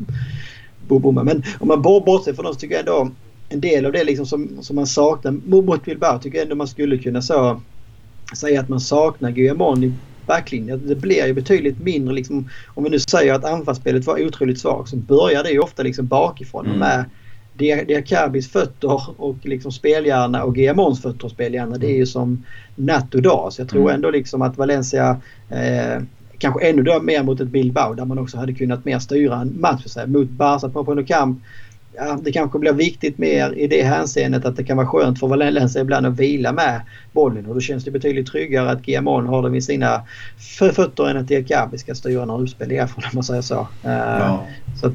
bomma. 0.87 1.23
Men 1.23 1.43
om 1.59 1.69
man 1.69 1.83
bortser 1.83 2.33
från 2.33 2.47
oss 2.47 2.57
tycker 2.57 2.75
jag 2.75 2.81
ändå 2.81 3.11
en 3.55 3.61
del 3.61 3.87
av 3.87 3.93
det 3.93 4.05
liksom 4.05 4.27
som, 4.27 4.63
som 4.63 4.77
man 4.77 4.87
saknar 4.87 5.33
mot 5.47 5.85
Bilbao 5.85 6.19
tycker 6.19 6.39
jag 6.39 6.43
ändå 6.43 6.55
man 6.55 6.69
skulle 6.69 6.99
kunna 6.99 7.23
så, 7.23 7.61
säga 8.37 8.61
att 8.61 8.69
man 8.69 8.81
saknar 8.81 9.31
Guillamon 9.31 9.85
i 9.85 9.93
backlinjen. 10.27 10.83
Det 10.87 10.95
blir 10.95 11.27
ju 11.27 11.33
betydligt 11.33 11.81
mindre 11.81 12.15
liksom, 12.15 12.49
om 12.67 12.85
vi 12.85 12.91
nu 12.91 12.99
säger 12.99 13.35
att 13.35 13.45
anfallsspelet 13.45 14.07
var 14.07 14.27
otroligt 14.27 14.61
svagt 14.61 14.89
så 14.89 14.97
börjar 14.97 15.43
det 15.43 15.51
ju 15.51 15.59
ofta 15.59 15.83
liksom 15.83 16.07
bakifrån 16.07 16.67
mm. 16.67 16.79
med 16.79 17.05
Diakabis 17.87 18.53
fötter 18.53 19.21
och 19.21 19.37
liksom 19.43 19.73
spelhjärna 19.73 20.45
och 20.45 20.55
Guillamons 20.55 21.03
fötter 21.03 21.25
och 21.25 21.31
spelhjärna. 21.31 21.79
Det 21.79 21.87
är 21.87 21.97
ju 21.97 22.07
som 22.07 22.45
natt 22.77 23.15
och 23.15 23.23
dag. 23.23 23.53
Så 23.53 23.61
jag 23.61 23.69
tror 23.69 23.83
mm. 23.83 23.95
ändå 23.95 24.11
liksom 24.11 24.43
att 24.43 24.59
Valencia 24.59 25.21
eh, 25.51 26.03
kanske 26.39 26.69
ännu 26.69 27.01
mer 27.01 27.23
mot 27.23 27.41
ett 27.41 27.49
Bilbao 27.49 27.95
där 27.95 28.05
man 28.05 28.19
också 28.19 28.37
hade 28.37 28.53
kunnat 28.53 28.85
mer 28.85 28.99
styra 28.99 29.41
en 29.41 29.61
match. 29.61 29.83
Så 29.87 30.01
här, 30.01 30.07
mot 30.07 30.29
Barca 30.29 30.69
på 30.69 31.05
Camp 31.07 31.39
ja, 31.97 32.19
det 32.23 32.33
kanske 32.33 32.59
blir 32.59 32.73
viktigt 32.73 33.19
mer 33.19 33.59
i 33.59 33.67
det 33.67 33.83
hänseendet 33.83 34.45
att 34.45 34.57
det 34.57 34.65
kan 34.65 34.77
vara 34.77 34.87
skönt 34.87 35.21
för 35.21 35.27
Valencia 35.27 35.83
ibland 35.83 36.07
att 36.07 36.21
vila 36.21 36.53
med 36.53 36.81
bollen 37.13 37.47
och 37.47 37.55
då 37.55 37.61
känns 37.61 37.85
det 37.85 37.91
betydligt 37.91 38.27
tryggare 38.27 38.71
att 38.71 38.83
Guillamon 38.83 39.27
har 39.27 39.43
den 39.43 39.53
vid 39.53 39.65
sina 39.65 40.03
fötter 40.75 41.09
än 41.09 41.17
att 41.17 41.29
Diakabi 41.29 41.79
ska 41.79 41.95
styra 41.95 42.25
några 42.25 42.43
utspel 42.43 42.73
i 42.73 42.81
om 42.81 42.89
man 43.13 43.25
säger 43.25 43.43
så. 43.43 43.61
Uh, 43.85 43.91
ja. 43.93 44.47
Så 44.81 44.93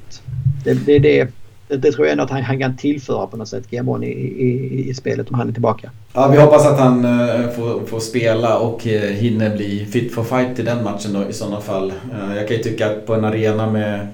det, 0.63 0.73
det 0.73 0.99
det 0.99 1.29
det, 1.77 1.91
tror 1.91 2.07
jag 2.07 2.11
ändå 2.11 2.23
att 2.23 2.29
han, 2.29 2.43
han 2.43 2.59
kan 2.59 2.77
tillföra 2.77 3.27
på 3.27 3.37
något 3.37 3.47
sätt 3.47 3.63
Giamon 3.69 4.03
i, 4.03 4.07
i, 4.07 4.89
i, 4.89 4.93
spelet 4.93 5.29
om 5.29 5.35
han 5.35 5.49
är 5.49 5.53
tillbaka. 5.53 5.91
Ja, 6.13 6.27
vi 6.27 6.37
hoppas 6.37 6.65
att 6.65 6.79
han 6.79 7.05
uh, 7.05 7.49
får, 7.49 7.85
får 7.85 7.99
spela 7.99 8.59
och 8.59 8.85
uh, 8.85 8.91
hinner 8.91 9.55
bli 9.55 9.85
fit 9.85 10.13
for 10.13 10.23
fight 10.23 10.59
i 10.59 10.63
den 10.63 10.83
matchen 10.83 11.13
då 11.13 11.29
i 11.29 11.33
sådana 11.33 11.61
fall. 11.61 11.93
Jag 12.35 12.47
kan 12.47 12.57
ju 12.57 12.63
tycka 12.63 12.89
att 12.89 13.05
på 13.05 13.13
en 13.13 13.25
arena 13.25 13.71
med 13.71 14.07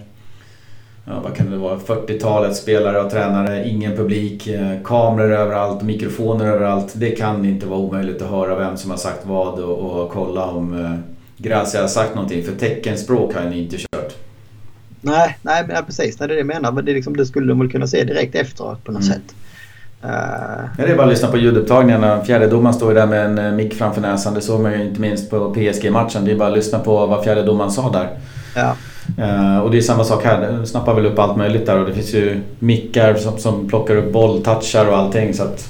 ja, 1.05 1.19
vad 1.23 1.35
kan 1.35 1.51
det 1.51 1.57
vara, 1.57 1.77
40-talet 1.77 2.55
spelare 2.55 3.01
och 3.01 3.11
tränare, 3.11 3.67
ingen 3.69 3.95
publik, 3.95 4.49
kameror 4.83 5.31
överallt, 5.31 5.81
mikrofoner 5.81 6.45
överallt. 6.45 6.93
Det 6.95 7.11
kan 7.11 7.45
inte 7.45 7.65
vara 7.65 7.79
omöjligt 7.79 8.21
att 8.21 8.29
höra 8.29 8.55
vem 8.55 8.77
som 8.77 8.91
har 8.91 8.97
sagt 8.97 9.25
vad 9.25 9.59
och, 9.59 10.01
och 10.01 10.11
kolla 10.11 10.45
om 10.45 10.99
Gracia 11.37 11.81
har 11.81 11.87
sagt 11.87 12.15
någonting. 12.15 12.43
För 12.43 12.51
teckenspråk 12.51 13.33
har 13.33 13.41
han 13.41 13.53
inte 13.53 13.77
kört. 13.77 14.15
Nej, 15.01 15.37
nej, 15.41 15.65
precis. 15.85 16.19
Nej, 16.19 16.27
det 16.27 16.33
är 16.33 16.35
det 16.35 16.53
jag 16.53 16.61
menar. 16.61 16.81
Det, 16.81 16.93
liksom, 16.93 17.17
det 17.17 17.25
skulle 17.25 17.47
de 17.47 17.59
väl 17.59 17.71
kunna 17.71 17.87
se 17.87 18.03
direkt 18.03 18.35
efteråt 18.35 18.83
på 18.83 18.91
något 18.91 19.03
mm. 19.03 19.13
sätt. 19.13 19.35
Uh, 20.03 20.11
ja, 20.77 20.85
det 20.85 20.91
är 20.91 20.95
bara 20.95 21.03
att 21.03 21.09
lyssna 21.09 21.27
på 21.27 21.37
ljudupptagningarna. 21.37 22.23
Fjärdedomaren 22.23 22.73
står 22.73 22.89
ju 22.89 22.95
där 22.95 23.07
med 23.07 23.25
en 23.25 23.37
eh, 23.37 23.51
mick 23.51 23.73
framför 23.73 24.01
näsan. 24.01 24.33
Det 24.33 24.41
såg 24.41 24.61
man 24.61 24.73
ju 24.73 24.87
inte 24.87 25.01
minst 25.01 25.29
på 25.29 25.53
PSG-matchen. 25.53 26.25
Det 26.25 26.31
är 26.31 26.35
bara 26.35 26.49
att 26.49 26.55
lyssna 26.55 26.79
på 26.79 27.05
vad 27.05 27.23
fjärdedomaren 27.23 27.71
sa 27.71 27.91
där. 27.91 28.09
Ja. 28.55 28.75
Uh, 29.19 29.57
och 29.57 29.71
det 29.71 29.77
är 29.77 29.81
samma 29.81 30.03
sak 30.03 30.23
här. 30.23 30.41
Den 30.41 30.67
snappar 30.67 30.93
väl 30.93 31.05
upp 31.05 31.19
allt 31.19 31.37
möjligt 31.37 31.65
där 31.65 31.79
och 31.79 31.87
det 31.87 31.93
finns 31.93 32.13
ju 32.13 32.41
mickar 32.59 33.15
som, 33.15 33.37
som 33.37 33.67
plockar 33.67 33.95
upp 33.95 34.13
bolltouchar 34.13 34.85
och 34.85 34.97
allting. 34.97 35.33
Så 35.33 35.43
att, 35.43 35.67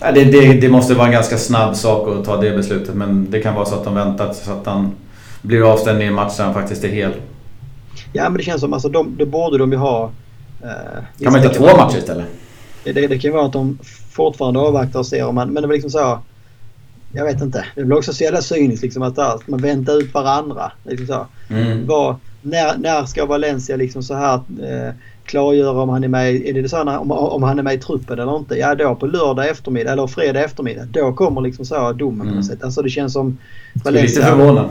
ja, 0.00 0.12
det, 0.12 0.24
det, 0.24 0.52
det, 0.52 0.68
måste 0.68 0.94
vara 0.94 1.06
en 1.06 1.12
ganska 1.12 1.38
snabb 1.38 1.76
sak 1.76 2.08
att 2.08 2.24
ta 2.24 2.36
det 2.36 2.50
beslutet. 2.50 2.94
Men 2.94 3.30
det 3.30 3.40
kan 3.40 3.54
vara 3.54 3.64
så 3.64 3.74
att 3.74 3.84
de 3.84 3.94
väntat 3.94 4.36
så 4.36 4.52
att 4.52 4.66
han 4.66 4.92
blir 5.42 5.72
avstängd 5.72 6.02
i 6.02 6.04
en 6.04 6.14
match 6.14 6.36
där 6.36 6.44
han 6.44 6.54
faktiskt 6.54 6.84
är 6.84 6.88
hel. 6.88 7.12
Ja 8.12 8.22
men 8.22 8.36
det 8.36 8.42
känns 8.42 8.60
som 8.60 8.72
alltså 8.72 8.88
de, 8.88 9.16
det 9.16 9.26
borde 9.26 9.58
de 9.58 9.72
ju 9.72 9.78
ha. 9.78 10.10
Eh, 10.62 10.68
kan 11.22 11.32
man 11.32 11.44
inte 11.44 11.60
ha 11.60 11.68
två 11.68 11.76
matcher 11.76 11.98
istället? 11.98 12.26
Det, 12.84 13.06
det, 13.06 13.18
kan 13.18 13.32
vara 13.32 13.46
att 13.46 13.52
de 13.52 13.78
fortfarande 14.10 14.60
avvaktar 14.60 14.98
och 14.98 15.06
ser 15.06 15.26
om 15.26 15.34
man... 15.34 15.52
Men 15.52 15.62
det 15.62 15.66
var 15.66 15.74
liksom 15.74 15.90
så... 15.90 16.18
Jag 17.18 17.24
vet 17.24 17.40
inte. 17.40 17.64
Det 17.74 17.84
blir 17.84 17.96
också 17.96 18.12
så 18.12 18.24
jävla 18.24 18.42
cyniskt 18.42 18.82
liksom 18.82 19.02
att, 19.02 19.18
att 19.18 19.48
man 19.48 19.60
väntar 19.60 19.98
ut 19.98 20.14
varandra. 20.14 20.72
Liksom 20.84 21.06
så. 21.06 21.26
Mm. 21.54 21.86
Var, 21.86 22.16
när, 22.42 22.78
när 22.78 23.04
ska 23.04 23.26
Valencia 23.26 23.76
liksom 23.76 24.02
så 24.02 24.14
här 24.14 24.34
eh, 24.34 24.94
klargöra 25.24 25.80
om 25.80 25.88
han 25.88 26.04
är 26.04 26.08
med, 26.08 26.34
är 26.34 26.62
det 26.62 26.68
så 26.68 26.84
när, 26.84 26.98
om, 26.98 27.12
om 27.12 27.42
han 27.42 27.58
är 27.58 27.62
med 27.62 27.74
i 27.74 27.78
truppen 27.78 28.18
eller 28.18 28.36
inte? 28.36 28.54
Ja 28.54 28.74
då 28.74 28.94
på 28.94 29.06
lördag 29.06 29.48
eftermiddag 29.48 29.92
eller 29.92 30.06
fredag 30.06 30.44
eftermiddag. 30.44 30.84
Då 30.84 31.12
kommer 31.12 31.40
liksom 31.40 31.64
så 31.64 31.92
domen 31.92 32.20
mm. 32.20 32.28
på 32.28 32.34
något 32.34 32.46
sätt. 32.46 32.64
Alltså 32.64 32.82
det 32.82 32.90
känns 32.90 33.12
som... 33.12 33.38
Valencia, 33.84 34.20
lite 34.20 34.30
förvånad. 34.30 34.68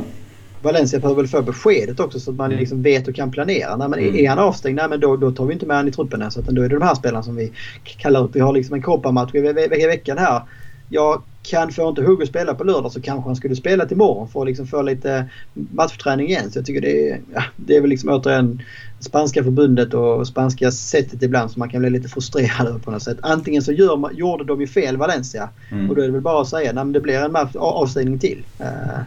Valencia 0.61 0.99
behöver 0.99 1.21
väl 1.21 1.29
få 1.29 1.41
beskedet 1.41 1.99
också 1.99 2.19
så 2.19 2.31
att 2.31 2.37
man 2.37 2.45
mm. 2.45 2.59
liksom 2.59 2.81
vet 2.81 3.07
och 3.07 3.15
kan 3.15 3.31
planera. 3.31 3.75
Nej, 3.75 3.89
men 3.89 3.99
mm. 3.99 4.15
Är 4.15 4.29
han 4.29 4.39
avstängd, 4.39 4.75
nej, 4.75 4.89
men 4.89 4.99
då, 4.99 5.17
då 5.17 5.31
tar 5.31 5.45
vi 5.45 5.53
inte 5.53 5.65
med 5.65 5.77
honom 5.77 5.89
i 5.89 5.91
truppen 5.91 6.19
ens. 6.19 6.37
Utan 6.37 6.55
då 6.55 6.61
är 6.61 6.69
det 6.69 6.75
de 6.75 6.85
här 6.85 6.95
spelarna 6.95 7.23
som 7.23 7.35
vi 7.35 7.51
kallar 7.83 8.23
upp. 8.23 8.35
Vi 8.35 8.39
har 8.39 8.53
liksom 8.53 8.73
en 8.73 8.81
kopparmatch 8.81 9.35
i, 9.35 9.39
ve 9.39 9.53
ve 9.53 9.87
veckan 9.87 10.17
här. 10.17 10.41
Jag 10.89 11.21
kan 11.43 11.71
få 11.71 11.89
inte 11.89 12.01
Hugo 12.01 12.25
spela 12.25 12.53
på 12.53 12.63
lördag 12.63 12.91
så 12.91 13.01
kanske 13.01 13.29
han 13.29 13.35
skulle 13.35 13.55
spela 13.55 13.85
till 13.85 13.97
imorgon 13.97 14.27
för 14.27 14.41
att 14.41 14.47
liksom 14.47 14.67
få 14.67 14.81
lite 14.81 15.25
matchträning 15.53 16.27
igen. 16.27 16.51
Så 16.51 16.59
jag 16.59 16.65
tycker 16.65 16.81
det 16.81 17.09
är, 17.09 17.19
ja, 17.33 17.43
det 17.55 17.75
är 17.75 17.81
väl 17.81 17.89
liksom 17.89 18.09
återigen 18.09 18.61
spanska 18.99 19.43
förbundet 19.43 19.93
och 19.93 20.27
spanska 20.27 20.71
sättet 20.71 21.23
ibland 21.23 21.51
som 21.51 21.59
man 21.59 21.69
kan 21.69 21.81
bli 21.81 21.89
lite 21.89 22.09
frustrerad 22.09 22.67
över 22.67 22.79
på 22.79 22.91
något 22.91 23.03
sätt. 23.03 23.17
Antingen 23.21 23.61
så 23.61 23.71
gör 23.71 23.97
man, 23.97 24.15
gjorde 24.15 24.43
de 24.43 24.61
ju 24.61 24.67
fel 24.67 24.97
Valencia 24.97 25.49
mm. 25.71 25.89
och 25.89 25.95
då 25.95 26.01
är 26.01 26.05
det 26.05 26.13
väl 26.13 26.21
bara 26.21 26.41
att 26.41 26.49
säga 26.49 26.81
att 26.81 26.93
det 26.93 26.99
blir 26.99 27.15
en 27.15 27.35
avstängning 27.55 28.19
till. 28.19 28.43
Uh, 28.61 29.01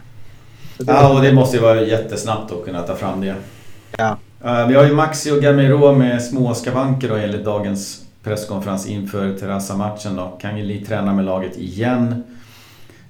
Ja, 0.87 1.15
och 1.15 1.21
det 1.21 1.33
måste 1.33 1.57
ju 1.57 1.63
vara 1.63 1.81
jättesnabbt 1.81 2.51
att 2.51 2.65
kunna 2.65 2.81
ta 2.81 2.95
fram 2.95 3.21
det. 3.21 3.35
Ja. 3.97 4.17
Uh, 4.45 4.67
vi 4.67 4.75
har 4.75 4.85
ju 4.85 4.93
Maxi 4.93 5.31
och 5.31 5.41
Gamiro 5.41 5.95
med 5.95 6.23
små 6.23 6.53
skavanker 6.53 7.09
då 7.09 7.15
enligt 7.15 7.45
dagens 7.45 8.00
presskonferens 8.23 8.87
inför 8.87 9.37
Terrassa-matchen 9.37 10.15
då. 10.15 10.37
Kangeli 10.41 10.85
tränar 10.85 11.13
med 11.13 11.25
laget 11.25 11.57
igen 11.57 12.23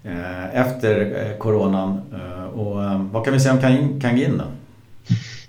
eh, 0.03 0.55
efter 0.55 1.25
eh, 1.25 1.38
coronan. 1.38 2.01
Eh, 2.13 2.43
och 2.43 2.75
vad 3.11 3.25
kan 3.25 3.33
vi 3.33 3.39
säga 3.39 3.53
om 3.53 3.99
Kangin 4.01 4.38
då? 4.38 4.43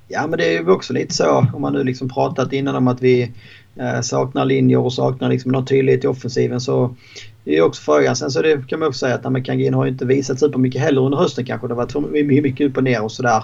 Ja 0.09 0.26
men 0.26 0.39
det 0.39 0.44
är 0.56 0.60
ju 0.60 0.70
också 0.70 0.93
lite 0.93 1.14
så 1.14 1.47
om 1.55 1.60
man 1.62 1.72
nu 1.72 1.84
liksom 1.84 2.09
pratat 2.09 2.52
innan 2.52 2.76
om 2.76 2.89
att 2.89 3.02
vi 3.02 3.32
saknar 4.02 4.44
linjer 4.44 4.78
och 4.78 4.93
saknar 4.93 5.28
liksom 5.28 5.52
någon 5.52 5.66
tydlighet 5.66 6.05
i 6.05 6.06
offensiven 6.06 6.60
så 6.60 6.97
det 7.44 7.56
är 7.56 7.62
också 7.62 7.82
frågan. 7.82 8.16
Sen 8.16 8.30
så 8.30 8.43
det 8.43 8.68
kan 8.68 8.78
man 8.78 8.89
också 8.89 8.98
säga 8.98 9.14
att 9.14 9.44
Kangin 9.44 9.74
har 9.74 9.84
ju 9.84 9.90
inte 9.90 10.05
visat 10.05 10.40
supermycket 10.40 10.80
heller 10.80 11.01
under 11.01 11.18
hösten 11.18 11.44
kanske. 11.44 11.68
Det 11.68 11.74
har 11.74 11.86
varit 11.86 12.43
mycket 12.43 12.70
upp 12.70 12.76
och 12.76 12.84
ner 12.84 13.02
och 13.02 13.12
sådär. 13.12 13.43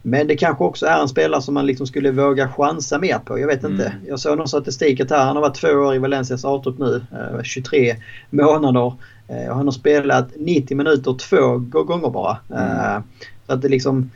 Eh, 0.00 0.10
men 0.10 0.26
det 0.26 0.36
kanske 0.36 0.64
också 0.64 0.86
är 0.86 1.00
en 1.00 1.08
spelare 1.08 1.42
som 1.42 1.54
man 1.54 1.66
liksom 1.66 1.86
skulle 1.86 2.10
våga 2.10 2.48
chansa 2.48 2.98
mer 2.98 3.18
på. 3.18 3.38
Jag 3.38 3.46
vet 3.46 3.64
inte. 3.64 3.86
Mm. 3.86 4.06
Jag 4.08 4.20
såg 4.20 4.38
någon 4.38 4.48
statistik 4.48 5.10
här. 5.10 5.24
Han 5.24 5.36
har 5.36 5.42
varit 5.42 5.54
två 5.54 5.68
år 5.68 5.94
i 5.94 5.98
Valencias 5.98 6.44
A-trupp 6.44 6.78
nu. 6.78 7.04
23 7.42 7.90
eh, 7.90 7.96
månader. 8.30 8.94
Eh, 9.28 9.50
och 9.50 9.56
han 9.56 9.66
har 9.66 9.72
spelat 9.72 10.28
90 10.36 10.76
minuter 10.76 11.14
två 11.14 11.58
gånger 11.58 12.10
bara. 12.10 12.38
Mm. 12.50 13.02
Så 13.46 13.52
att 13.52 13.62
det 13.62 13.68
liksom... 13.68 14.10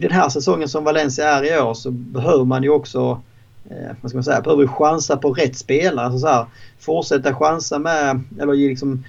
Den 0.00 0.10
här 0.10 0.28
säsongen 0.28 0.68
som 0.68 0.84
Valencia 0.84 1.28
är 1.28 1.44
i 1.44 1.60
år 1.60 1.74
så 1.74 1.90
behöver 1.90 2.44
man 2.44 2.62
ju 2.62 2.68
också 2.68 3.20
eh, 3.70 3.90
vad 4.00 4.10
ska 4.10 4.16
man 4.16 4.24
säga, 4.24 4.40
behöver 4.40 4.66
chansa 4.66 5.16
på 5.16 5.32
rätt 5.32 5.56
spelare. 5.56 6.06
Alltså 6.06 6.18
så 6.18 6.26
här, 6.26 6.46
fortsätta 6.78 7.34
chansa 7.34 7.78
med, 7.78 8.20
eller 8.40 8.54
liksom, 8.54 9.04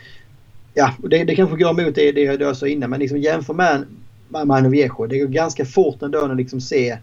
ja, 0.73 0.93
det, 0.97 1.23
det 1.23 1.35
kanske 1.35 1.57
går 1.57 1.79
emot 1.79 1.95
det, 1.95 2.11
det 2.11 2.21
jag 2.21 2.57
sa 2.57 2.67
innan, 2.67 2.89
men 2.89 2.99
liksom 2.99 3.17
jämför 3.17 3.53
med 3.53 3.85
Mano 4.45 4.69
Viejo. 4.69 5.07
Det 5.07 5.19
går 5.19 5.27
ganska 5.27 5.65
fort 5.65 6.01
ändå 6.01 6.19
att 6.19 6.37
liksom 6.37 6.61
se 6.61 6.97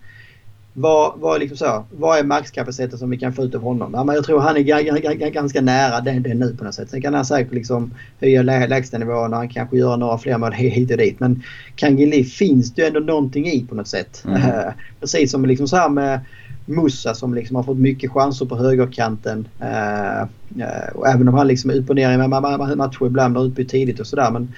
vad, 0.72 1.20
vad, 1.20 1.40
liksom 1.40 1.56
så, 1.56 1.84
vad 1.90 2.18
är 2.18 2.24
maxkapaciteten 2.24 2.98
som 2.98 3.10
vi 3.10 3.18
kan 3.18 3.32
få 3.32 3.44
ut 3.44 3.54
av 3.54 3.62
honom? 3.62 3.90
Ja, 3.94 4.04
men 4.04 4.14
jag 4.14 4.24
tror 4.24 4.40
han 4.40 4.56
är 4.56 5.30
ganska 5.30 5.60
nära 5.60 6.00
den, 6.00 6.22
den 6.22 6.38
nu 6.38 6.56
på 6.56 6.64
något 6.64 6.74
sätt. 6.74 6.90
Sen 6.90 7.02
kan 7.02 7.14
han 7.14 7.24
säkert 7.24 7.52
liksom 7.52 7.94
höja 8.20 8.42
lägstanivån 8.42 9.32
och 9.32 9.38
han 9.38 9.48
kanske 9.48 9.76
gör 9.76 9.96
några 9.96 10.18
fler 10.18 10.38
mål 10.38 10.52
hit 10.54 10.90
och 10.90 10.96
dit. 10.96 11.20
Men 11.20 11.42
Kangili 11.74 12.24
finns 12.24 12.74
det 12.74 12.82
ju 12.82 12.88
ändå 12.88 13.00
någonting 13.00 13.46
i 13.46 13.66
på 13.68 13.74
något 13.74 13.88
sätt. 13.88 14.24
Mm. 14.26 14.42
Precis 15.00 15.30
som 15.30 15.44
liksom 15.44 15.68
så 15.68 15.76
här 15.76 15.88
med 15.88 16.20
Musa 16.64 17.14
som 17.14 17.34
liksom 17.34 17.56
har 17.56 17.62
fått 17.62 17.78
mycket 17.78 18.10
chanser 18.10 18.46
på 18.46 18.56
högerkanten. 18.56 19.48
Eh, 19.60 20.20
eh, 20.20 20.88
och 20.94 21.08
även 21.08 21.28
om 21.28 21.34
han 21.34 21.48
liksom 21.48 21.70
är 21.70 21.74
upp 21.74 21.90
och 21.90 21.96
ner 21.96 22.12
i 22.12 22.76
matcher 22.76 23.06
ibland 23.06 23.36
och 23.36 23.44
utbytt 23.44 23.68
tidigt 23.68 24.00
och 24.00 24.06
sådär. 24.06 24.30
Men, 24.30 24.54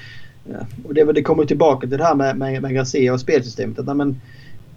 eh, 0.51 0.66
och 0.85 0.94
det, 0.94 1.12
det 1.12 1.23
kommer 1.23 1.44
tillbaka 1.44 1.86
till 1.86 1.98
det 1.98 2.05
här 2.05 2.14
med, 2.14 2.36
med, 2.36 2.62
med 2.62 2.74
Garcia 2.74 3.12
och 3.12 3.20
spelsystemet. 3.20 3.78
Att, 3.78 3.97
men, 3.97 4.20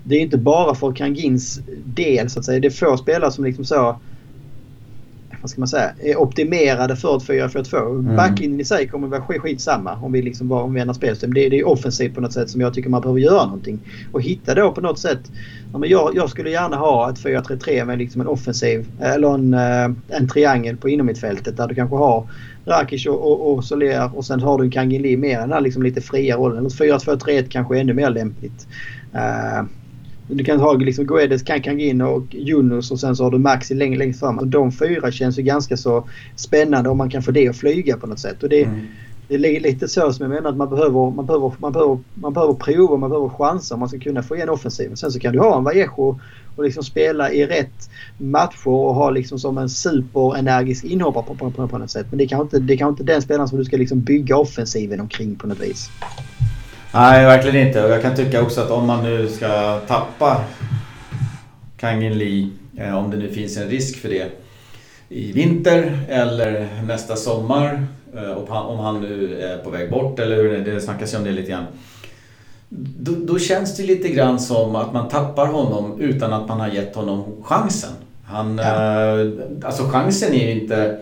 det 0.08 0.16
är 0.16 0.20
inte 0.20 0.38
bara 0.38 0.76
för 0.76 0.92
Kangins 0.92 1.60
del 1.86 2.30
så 2.30 2.40
att 2.40 2.46
säga. 2.46 2.60
Det 2.60 2.68
är 2.68 2.72
få 2.72 2.98
spelare 2.98 3.32
som 3.32 3.46
liksom 3.46 3.66
så 3.66 4.00
vad 5.46 5.50
ska 5.50 5.62
man 5.62 5.68
säga, 5.68 5.92
är 6.00 6.18
optimerade 6.18 6.96
för 6.96 7.18
ett 7.18 7.24
4-4-2. 7.24 8.00
Mm. 8.00 8.16
Backlinjen 8.16 8.60
i 8.60 8.66
sig 8.66 8.88
kommer 8.88 9.08
vara 9.08 9.22
skitsamma 9.22 9.96
om 10.02 10.12
vi 10.12 10.22
liksom 10.22 10.48
bara 10.48 10.64
använder 10.64 10.94
spelsystem. 10.94 11.34
Det, 11.34 11.50
det 11.50 11.60
är 11.60 11.68
offensivt 11.68 12.16
på 12.16 12.22
något 12.22 12.34
sätt 12.34 12.50
som 12.50 12.62
jag 12.62 12.74
tycker 12.74 12.90
man 12.90 13.02
behöver 13.02 13.20
göra 13.20 13.46
någonting. 13.46 13.80
Och 14.12 14.22
hitta 14.22 14.56
då 14.56 14.72
på 14.72 14.82
något 14.82 15.00
sätt. 15.00 15.32
Ja, 15.72 15.78
men 15.78 15.90
jag, 15.90 16.16
jag 16.16 16.30
skulle 16.30 16.50
gärna 16.50 16.76
ha 16.76 17.10
ett 17.10 17.18
4-3-3 17.18 17.86
med 17.86 17.98
liksom 17.98 18.22
en 18.22 18.28
offensiv 18.28 18.88
eller 19.02 19.34
en, 19.34 19.54
eh, 19.54 20.18
en 20.18 20.28
triangel 20.28 20.78
på 20.78 20.90
inomhittfältet 20.90 21.58
där 21.58 21.68
du 21.68 21.76
kanske 21.76 21.96
har 21.96 22.28
Rakic 22.66 23.06
och, 23.06 23.32
och, 23.32 23.54
och 23.54 23.64
Soler 23.64 24.18
och 24.18 24.26
sen 24.26 24.40
har 24.40 24.58
du 24.58 24.70
Kangin 24.70 25.20
mer 25.20 25.36
än 25.36 25.42
den 25.42 25.52
här 25.52 25.62
liksom 25.62 25.84
lite 25.84 26.02
fria 26.02 26.38
rollen. 26.38 26.70
4-2-3-1 26.70 27.48
kanske 27.50 27.78
är 27.78 27.82
ännu 27.82 27.94
mer 27.94 28.10
lämpligt. 28.10 28.68
Uh, 29.16 29.68
du 30.28 30.44
kan 30.44 30.60
ha 30.60 30.74
liksom 30.74 31.06
Guedes, 31.06 31.44
Kankangin 31.44 32.02
och 32.02 32.36
Yunus 32.36 32.92
och 32.92 33.00
sen 33.00 33.16
så 33.16 33.24
har 33.24 33.32
du 33.32 33.38
Maxi 33.38 33.74
längst, 33.74 33.98
längst 33.98 34.20
fram. 34.20 34.40
Alltså, 34.40 34.46
de 34.46 34.72
fyra 34.72 35.12
känns 35.12 35.40
ju 35.40 35.44
ganska 35.44 35.78
så 35.78 36.10
spännande 36.36 36.90
om 36.90 36.98
man 36.98 37.10
kan 37.10 37.24
få 37.24 37.32
det 37.32 37.48
att 37.48 37.58
flyga 37.58 37.98
på 37.98 38.08
något 38.08 38.20
sätt. 38.20 38.44
Och 38.44 38.50
det, 38.50 38.64
mm 38.64 38.86
det 39.28 39.36
är 39.36 39.60
lite 39.60 39.88
så 39.88 40.14
som 40.14 40.24
jag 40.24 40.30
menar 40.36 40.50
att 40.50 40.58
man 40.58 40.70
behöver, 40.70 41.12
man 41.12 41.26
behöver, 41.26 41.52
man 41.58 41.72
behöver, 41.72 42.00
man 42.14 42.34
behöver 42.34 42.54
prova, 42.54 42.98
man 42.98 43.10
behöver 43.10 43.30
chansa 43.30 43.74
om 43.74 43.80
man 43.80 43.90
ska 43.90 44.00
kunna 44.00 44.24
få 44.24 44.36
igen 44.36 44.50
offensiven. 44.50 44.98
Sen 44.98 45.12
så 45.12 45.20
kan 45.20 45.34
du 45.34 45.40
ha 45.40 45.58
en 45.58 45.64
Vallejo 45.64 46.20
och 46.56 46.64
liksom 46.64 46.84
spela 46.84 47.32
i 47.32 47.46
rätt 47.46 47.90
matcher 48.18 48.68
och 48.68 48.96
ha 48.96 49.10
liksom 49.10 49.40
som 49.40 49.58
en 49.58 49.70
superenergisk 49.70 50.84
inhoppare 50.84 51.24
på, 51.24 51.36
på, 51.36 51.52
på, 51.52 51.68
på 51.68 51.78
något 51.78 51.92
sätt. 51.92 52.06
Men 52.10 52.18
det 52.18 52.28
kan 52.28 52.42
inte, 52.42 52.60
det 52.60 52.78
kan 52.78 52.90
inte 52.90 53.04
den 53.04 53.22
spelaren 53.22 53.48
som 53.48 53.58
du 53.58 53.66
ska 53.66 53.78
liksom 53.78 54.02
bygga 54.02 54.38
offensiven 54.38 55.00
omkring 55.00 55.36
på 55.36 55.48
något 55.48 55.60
vis. 55.60 55.90
Nej, 56.94 57.26
verkligen 57.26 57.68
inte. 57.68 57.86
Och 57.86 57.92
jag 57.92 58.02
kan 58.02 58.16
tycka 58.16 58.42
också 58.42 58.62
att 58.62 58.72
om 58.72 58.88
man 58.88 59.04
nu 59.04 59.28
ska 59.28 59.80
tappa 59.80 60.44
Kangin 61.78 62.18
Lee, 62.18 62.50
eh, 62.78 62.98
om 62.98 63.12
det 63.12 63.18
nu 63.18 63.30
finns 63.30 63.58
en 63.58 63.70
risk 63.70 63.98
för 63.98 64.10
det, 64.10 64.32
i 65.10 65.32
vinter 65.32 66.00
eller 66.10 66.68
nästa 66.88 67.16
sommar, 67.16 67.88
om 68.50 68.80
han 68.80 69.02
nu 69.02 69.42
är 69.42 69.58
på 69.58 69.70
väg 69.70 69.92
bort 69.92 70.20
eller 70.20 70.36
hur 70.36 70.52
det, 70.52 70.72
det 70.72 70.82
snackas 70.82 71.14
ju 71.14 71.18
om 71.18 71.24
det 71.24 71.32
lite 71.32 71.52
grann. 71.52 71.66
Då, 72.70 73.12
då, 73.24 73.40
känns 73.40 73.78
det 73.78 73.84
lite 73.84 74.10
grann 74.10 74.40
som 74.40 74.76
att 74.76 74.94
man 74.94 75.10
tappar 75.10 75.48
honom 75.48 76.02
utan 76.02 76.34
att 76.34 76.48
man 76.48 76.60
har 76.60 76.68
gett 76.68 76.96
honom 76.96 77.24
chansen. 77.44 77.92
Han, 78.26 78.58
ja. 78.58 79.20
eh, 79.20 79.28
alltså 79.64 79.84
chansen 79.84 80.34
är 80.34 80.46
ju 80.46 80.62
inte 80.62 80.98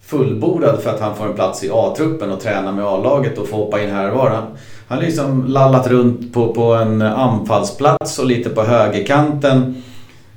fullbordad 0.00 0.80
för 0.82 0.90
att 0.90 1.00
han 1.00 1.16
får 1.16 1.26
en 1.26 1.34
plats 1.34 1.64
i 1.64 1.70
A-truppen 1.72 2.32
och 2.32 2.40
tränar 2.40 2.72
med 2.72 2.84
A-laget 2.84 3.38
och 3.38 3.48
får 3.48 3.56
hoppa 3.56 3.82
in 3.82 3.90
här 3.90 4.10
och 4.10 4.18
var. 4.18 4.30
Han, 4.30 4.44
han 4.88 4.98
liksom 4.98 5.46
lallat 5.46 5.86
runt 5.86 6.34
på, 6.34 6.54
på 6.54 6.74
en 6.74 7.02
anfallsplats 7.02 8.18
och 8.18 8.26
lite 8.26 8.50
på 8.50 8.62
högerkanten. 8.62 9.82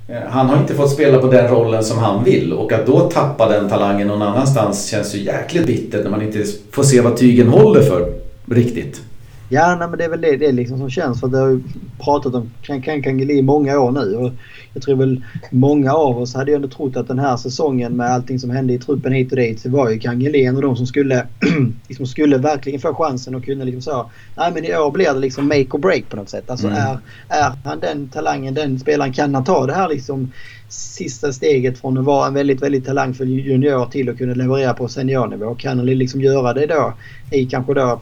Eh, 0.08 0.30
han 0.30 0.50
har 0.50 0.58
inte 0.58 0.76
fått 0.76 0.92
spela 0.92 1.18
på 1.18 1.28
den 1.28 1.48
rollen 1.48 1.84
som 1.84 1.98
han 1.98 2.24
vill 2.24 2.54
och 2.54 2.72
att 2.72 2.86
då 2.86 3.00
tappa 3.00 3.50
den 3.50 3.70
talangen 3.70 4.08
någon 4.08 4.22
annanstans 4.22 4.90
känns 4.90 5.16
ju 5.16 5.24
jäkligt 5.24 5.68
bittert 5.68 6.04
när 6.04 6.12
man 6.12 6.22
inte 6.22 6.44
får 6.72 6.84
se 6.84 7.02
vad 7.02 7.18
tygen 7.18 7.48
håller 7.48 7.82
för 7.82 8.14
riktigt. 8.46 9.02
Ja, 9.50 9.76
nej, 9.76 9.88
men 9.90 9.98
det 9.98 10.06
är 10.06 10.10
väl 10.10 10.22
det, 10.22 10.38
det 10.38 10.52
liksom 10.52 10.78
som 10.78 10.90
känns. 10.90 11.20
För 11.20 11.28
det 11.28 11.38
har 11.38 11.48
ju 11.48 11.64
pratat 12.00 12.36
om 12.36 12.52
Kangeli 12.82 13.34
i 13.34 13.42
många 13.42 13.80
år 13.80 13.92
nu. 13.92 14.16
Och 14.16 14.32
jag 14.74 14.84
tror 14.84 14.96
väl 14.96 15.24
många 15.52 15.94
av 15.94 16.18
oss 16.18 16.36
hade 16.36 16.52
ju 16.52 16.56
ändå 16.56 16.68
trott 16.68 16.98
att 16.98 17.08
den 17.08 17.20
här 17.20 17.38
säsongen 17.38 17.96
med 17.96 18.12
allting 18.12 18.40
som 18.40 18.50
hände 18.50 18.74
i 18.74 18.80
truppen 18.80 19.14
hit 19.14 19.32
och 19.32 19.38
dit 19.38 19.60
så 19.60 19.70
var 19.70 19.90
ju 19.90 20.00
Kangeli 20.00 20.46
en 20.46 20.56
av 20.56 20.62
de 20.62 20.76
som 20.76 20.88
skulle, 20.88 21.28
liksom 21.88 22.08
skulle 22.08 22.38
verkligen 22.38 22.80
få 22.80 22.94
chansen 22.94 23.36
och 23.36 23.46
kunna 23.46 23.64
liksom 23.64 23.82
så. 23.82 24.12
Nej 24.38 24.52
men 24.54 24.66
i 24.66 24.78
år 24.78 24.92
blir 24.92 25.14
det 25.14 25.20
liksom 25.20 25.48
make 25.48 25.68
or 25.72 25.80
break 25.80 26.10
på 26.10 26.16
något 26.16 26.30
sätt. 26.30 26.50
Alltså 26.50 26.68
mm. 26.68 26.80
är, 26.80 27.00
är 27.30 27.54
han 27.64 27.80
den 27.80 28.10
talangen, 28.10 28.54
den 28.54 28.80
spelaren, 28.80 29.14
kan 29.14 29.36
han 29.36 29.44
ta 29.44 29.66
det 29.66 29.74
här 29.74 29.90
liksom 29.90 30.32
sista 30.70 31.34
steget 31.34 31.80
från 31.80 31.98
att 31.98 32.06
vara 32.06 32.28
en 32.28 32.34
väldigt, 32.34 32.62
väldigt 32.62 32.86
talangfull 32.86 33.30
junior 33.30 33.86
till 33.86 34.10
att 34.10 34.18
kunna 34.18 34.34
leverera 34.34 34.74
på 34.74 34.88
seniornivå. 34.88 35.56
Kan 35.56 35.78
han 35.78 35.86
liksom 35.88 36.22
göra 36.22 36.54
det 36.54 36.66
då 36.66 36.94
i 37.32 37.46
kanske 37.46 37.74
då, 37.74 38.02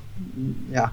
ja 0.74 0.90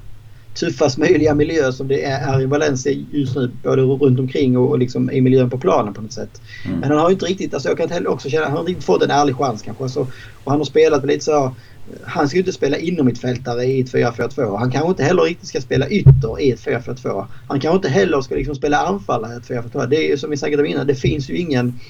tuffast 0.54 0.98
möjliga 0.98 1.34
miljö 1.34 1.72
som 1.72 1.88
det 1.88 2.04
är 2.04 2.40
i 2.42 2.46
Valencia 2.46 2.92
just 3.10 3.36
nu. 3.36 3.50
Både 3.62 3.82
runt 3.82 4.20
omkring 4.20 4.56
och, 4.56 4.78
liksom 4.78 5.10
i 5.10 5.20
miljön 5.20 5.50
på 5.50 5.58
planen 5.58 5.94
på 5.94 6.02
något 6.02 6.12
sätt. 6.12 6.40
Mm. 6.64 6.80
Men 6.80 6.90
han 6.90 6.98
har 6.98 7.10
inte 7.10 7.26
riktigt, 7.26 7.54
alltså 7.54 7.68
jag 7.68 7.78
kan 7.78 7.90
heller 7.90 8.10
också 8.10 8.28
känna, 8.28 8.44
han 8.44 8.56
har 8.56 8.68
inte 8.68 8.82
fått 8.82 9.02
en 9.02 9.10
ärlig 9.10 9.36
chans 9.36 9.62
kanske. 9.62 9.84
Alltså, 9.84 10.00
och 10.44 10.50
han 10.50 10.60
har 10.60 10.64
spelat 10.64 11.06
lite 11.06 11.24
så 11.24 11.54
han 12.02 12.28
ska 12.28 12.36
ju 12.36 12.40
inte 12.40 12.52
spela 12.52 12.76
inom 12.76 13.06
mitt 13.06 13.18
fältare 13.18 13.64
i 13.64 13.80
ett 13.80 13.92
4-4-2. 13.92 14.58
Han 14.58 14.70
kanske 14.70 14.88
inte 14.88 15.04
heller 15.04 15.22
riktigt 15.22 15.48
ska 15.48 15.60
spela 15.60 15.88
ytter 15.88 16.40
i 16.40 16.50
ett 16.50 16.60
4-4-2. 16.60 17.26
Han 17.48 17.60
kanske 17.60 17.76
inte 17.76 17.88
heller 17.88 18.20
ska 18.20 18.34
liksom 18.34 18.54
spela 18.54 18.78
anfallare 18.78 19.34
i 19.34 19.36
ett 19.36 19.48
4-4-2. 19.48 19.86
Det 19.86 19.96
är 19.96 20.08
ju 20.08 20.16
som 20.16 20.30
vi 20.30 20.36
sagt 20.36 20.54
innan, 20.54 20.86
det 20.86 20.94
finns 20.94 21.30
ju 21.30 21.36
ingen... 21.36 21.80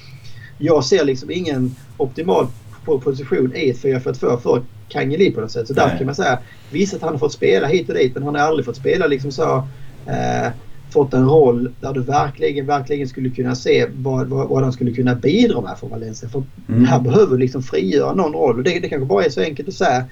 Jag 0.58 0.84
ser 0.84 1.04
liksom 1.04 1.30
ingen 1.30 1.76
optimal 1.96 2.46
position 2.84 3.52
i 3.56 3.70
ett 3.70 3.82
4-4-2 3.82 4.40
för 4.40 4.62
Kangeli 4.92 5.30
på 5.30 5.40
något 5.40 5.50
sätt. 5.50 5.66
Så 5.66 5.72
därför 5.72 5.96
kan 5.96 6.06
man 6.06 6.14
säga 6.14 6.38
visst 6.70 6.94
att 6.94 7.02
han 7.02 7.12
har 7.12 7.18
fått 7.18 7.32
spela 7.32 7.66
hit 7.66 7.88
och 7.88 7.94
dit 7.94 8.14
men 8.14 8.22
han 8.22 8.34
har 8.34 8.42
aldrig 8.42 8.66
fått 8.66 8.76
spela 8.76 9.06
liksom 9.06 9.32
så 9.32 9.66
eh, 10.06 10.52
fått 10.92 11.14
en 11.14 11.28
roll 11.28 11.70
där 11.80 11.92
du 11.92 12.00
verkligen, 12.00 12.66
verkligen 12.66 13.08
skulle 13.08 13.30
kunna 13.30 13.54
se 13.54 13.86
vad, 13.96 14.26
vad, 14.26 14.48
vad 14.48 14.62
han 14.62 14.72
skulle 14.72 14.92
kunna 14.92 15.14
bidra 15.14 15.60
med 15.60 15.78
för 15.78 15.86
Valencia. 15.86 16.28
För 16.28 16.42
mm. 16.68 16.84
här 16.84 17.00
behöver 17.00 17.32
du 17.32 17.38
liksom 17.38 17.62
frigöra 17.62 18.14
någon 18.14 18.32
roll 18.32 18.56
och 18.56 18.64
det, 18.64 18.80
det 18.80 18.88
kanske 18.88 19.06
bara 19.06 19.24
är 19.24 19.30
så 19.30 19.40
enkelt 19.40 19.68
att 19.68 19.74
säga 19.74 20.04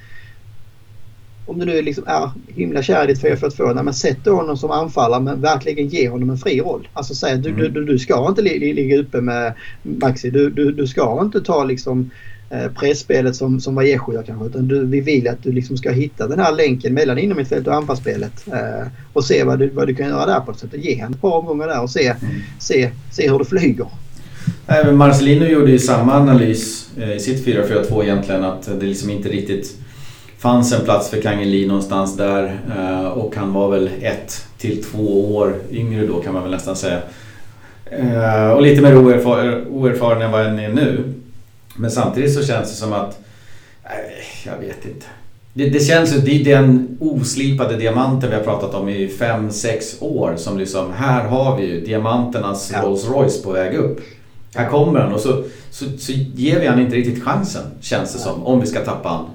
om 1.47 1.59
du 1.59 1.67
nu 1.67 1.83
liksom 1.83 2.05
är 2.07 2.31
himla 2.49 2.83
kär 2.83 3.05
i 3.05 3.07
ditt 3.07 3.23
4-4-2, 3.23 3.75
när 3.75 3.83
man 3.83 3.95
sätter 3.95 4.31
honom 4.31 4.57
som 4.57 4.71
anfallare 4.71 5.21
men 5.21 5.41
verkligen 5.41 5.89
ger 5.89 6.11
honom 6.11 6.31
en 6.31 6.39
fri 6.39 6.61
roll. 6.61 6.89
Alltså 6.93 7.15
säg 7.15 7.39
du, 7.39 7.49
mm. 7.49 7.73
du, 7.73 7.85
du 7.85 7.99
ska 7.99 8.29
inte 8.29 8.43
ligga 8.43 8.99
uppe 8.99 9.21
med 9.21 9.53
Maxi. 9.83 10.31
Du, 10.31 10.51
du, 10.51 10.73
du 10.73 10.87
ska 10.87 11.21
inte 11.23 11.41
ta 11.41 11.65
liksom 11.65 12.11
Eh, 12.53 12.73
pressspelet 12.73 13.37
som, 13.37 13.61
som 13.61 13.75
Vallejo 13.75 14.13
gör 14.13 14.21
e 14.21 14.25
kanske. 14.27 14.47
Utan 14.47 14.69
du, 14.69 14.87
vi 14.87 15.01
vill 15.01 15.29
att 15.29 15.43
du 15.43 15.53
liksom 15.53 15.77
ska 15.77 15.91
hitta 15.91 16.29
den 16.29 16.39
här 16.39 16.53
länken 16.53 16.95
mellan 16.95 17.19
innermittfältet 17.19 17.69
och 17.69 17.75
anfallsspelet. 17.75 18.47
Eh, 18.53 18.87
och 19.13 19.25
se 19.25 19.45
vad 19.45 19.59
du, 19.59 19.71
vad 19.71 19.87
du 19.87 19.95
kan 19.95 20.09
göra 20.09 20.27
där 20.27 20.41
på 20.41 20.51
ett 20.51 20.59
sätt. 20.59 20.71
Ge 20.75 20.95
henne 20.95 21.15
ett 21.15 21.21
par 21.21 21.33
omgångar 21.33 21.69
där 21.69 21.83
och 21.83 21.91
se, 21.91 22.07
mm. 22.07 22.19
se, 22.59 22.91
se 23.13 23.31
hur 23.31 23.39
det 23.39 23.45
flyger. 23.45 23.87
Även 24.67 24.97
Marcelino 24.97 25.45
gjorde 25.45 25.71
ju 25.71 25.79
samma 25.79 26.13
analys 26.13 26.91
eh, 26.99 27.17
i 27.17 27.21
sitt 27.21 27.47
4-4-2 27.47 28.03
egentligen. 28.03 28.45
Att 28.45 28.81
det 28.81 28.87
liksom 28.87 29.11
inte 29.11 29.29
riktigt 29.29 29.77
fanns 30.39 30.73
en 30.73 30.85
plats 30.85 31.11
för 31.11 31.23
Kangeli 31.23 31.67
någonstans 31.67 32.17
där. 32.17 32.61
Eh, 32.77 33.07
och 33.07 33.37
han 33.37 33.53
var 33.53 33.71
väl 33.71 33.91
ett 34.01 34.47
till 34.59 34.85
två 34.85 35.37
år 35.37 35.55
yngre 35.71 36.07
då 36.07 36.21
kan 36.21 36.35
man 36.35 36.43
väl 36.43 36.53
nästan 36.53 36.77
säga. 36.77 36.99
Eh, 37.91 38.51
och 38.51 38.63
lite 38.63 38.83
mer 38.83 38.97
oerfaren 38.97 40.23
än 40.23 40.31
vad 40.31 40.45
han 40.45 40.59
är 40.59 40.69
nu. 40.69 41.05
Men 41.81 41.91
samtidigt 41.91 42.35
så 42.35 42.45
känns 42.45 42.71
det 42.71 42.77
som 42.77 42.93
att... 42.93 43.19
Nej, 43.85 44.25
jag 44.47 44.59
vet 44.59 44.85
inte. 44.85 45.07
Det, 45.53 45.69
det 45.69 45.81
känns 45.81 46.15
ju, 46.15 46.19
det 46.19 46.41
är 46.41 46.45
den 46.45 46.97
oslipade 47.01 47.77
diamanten 47.77 48.31
vi 48.31 48.37
har 48.37 48.43
pratat 48.43 48.75
om 48.75 48.89
i 48.89 49.09
5-6 49.09 50.03
år 50.03 50.35
som 50.37 50.59
liksom, 50.59 50.93
här 50.93 51.29
har 51.29 51.57
vi 51.57 51.67
ju 51.67 51.81
diamanternas 51.81 52.71
ja. 52.75 52.83
Rolls 52.83 53.09
Royce 53.09 53.43
på 53.43 53.53
väg 53.53 53.75
upp. 53.75 54.01
Här 54.55 54.69
kommer 54.69 55.01
han 55.01 55.13
och 55.13 55.21
så, 55.21 55.45
så, 55.71 55.85
så 55.99 56.13
ger 56.13 56.61
vi 56.61 56.67
han 56.67 56.81
inte 56.81 56.97
riktigt 56.97 57.25
chansen, 57.25 57.63
känns 57.81 58.13
det 58.13 58.19
ja. 58.19 58.25
som, 58.25 58.47
om 58.47 58.61
vi 58.61 58.67
ska 58.67 58.85
tappa 58.85 59.09
han. 59.09 59.27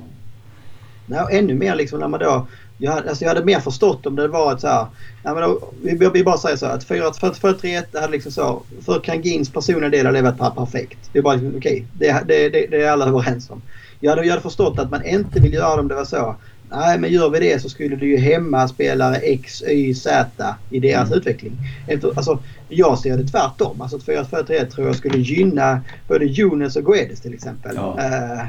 Nej, 1.06 1.22
och 1.22 1.32
ännu 1.32 1.54
mer 1.54 1.76
liksom 1.76 2.00
när 2.00 2.08
man 2.08 2.20
då 2.20 2.48
jag, 2.78 2.92
hade, 2.92 3.10
alltså 3.10 3.24
jag 3.24 3.30
hade 3.30 3.46
mer 3.46 3.60
förstått 3.60 4.06
om 4.06 4.16
det 4.16 4.28
var 4.28 4.54
ett 4.54 4.62
så 4.62 4.68
här... 4.68 4.88
Ja, 5.24 5.34
men 5.34 5.44
då, 5.44 5.70
vi, 5.84 6.10
vi 6.14 6.24
bara 6.24 6.38
säger 6.38 6.58
så 6.58 6.66
att 6.66 6.88
4-3-1 6.88 8.02
hade 8.02 8.12
liksom 8.12 8.32
så... 8.32 8.62
För 8.86 9.00
Kangins 9.00 9.50
personliga 9.50 9.90
del 9.90 10.06
hade 10.06 10.22
det 10.22 10.32
varit 10.32 10.56
perfekt. 10.56 10.98
Det 11.14 11.20
är 11.20 11.24
bara 11.24 11.34
liksom, 11.34 11.58
okej, 11.58 11.86
okay, 11.96 12.14
det, 12.28 12.50
det, 12.50 12.68
det, 12.68 12.82
är 12.82 12.92
alla 12.92 13.06
överens 13.06 13.50
om. 13.50 13.62
Jag 14.00 14.10
hade, 14.10 14.24
jag 14.24 14.30
hade 14.30 14.42
förstått 14.42 14.80
att 14.80 14.92
man 14.92 15.06
inte 15.06 15.40
vill 15.40 15.54
göra 15.54 15.76
det 15.76 15.82
om 15.82 15.88
det 15.88 15.96
var 15.96 16.06
så. 16.06 16.36
Nej, 16.72 17.00
men 17.00 17.12
gör 17.12 17.30
vi 17.30 17.40
det 17.40 17.62
så 17.62 17.70
skulle 17.70 17.96
det 17.96 18.06
ju 18.06 18.18
hämma 18.18 18.68
spelare 18.68 19.16
X, 19.16 19.64
Y, 19.68 19.94
Z 19.94 20.56
i 20.70 20.80
deras 20.80 21.08
mm. 21.08 21.20
utveckling. 21.20 21.58
Efter, 21.88 22.08
alltså, 22.16 22.40
jag 22.70 23.00
ser 23.00 23.18
det 23.18 23.28
tvärtom. 23.28 23.82
Alltså 23.82 23.98
4-4-3 23.98 24.66
tror 24.66 24.88
jag 24.88 24.96
skulle 24.96 25.18
gynna 25.18 25.82
både 26.08 26.26
Jonas 26.26 26.76
och 26.76 26.86
Guedes 26.86 27.22
till 27.22 27.34
exempel. 27.34 27.76
Ja. 27.76 27.98
Uh, 28.00 28.46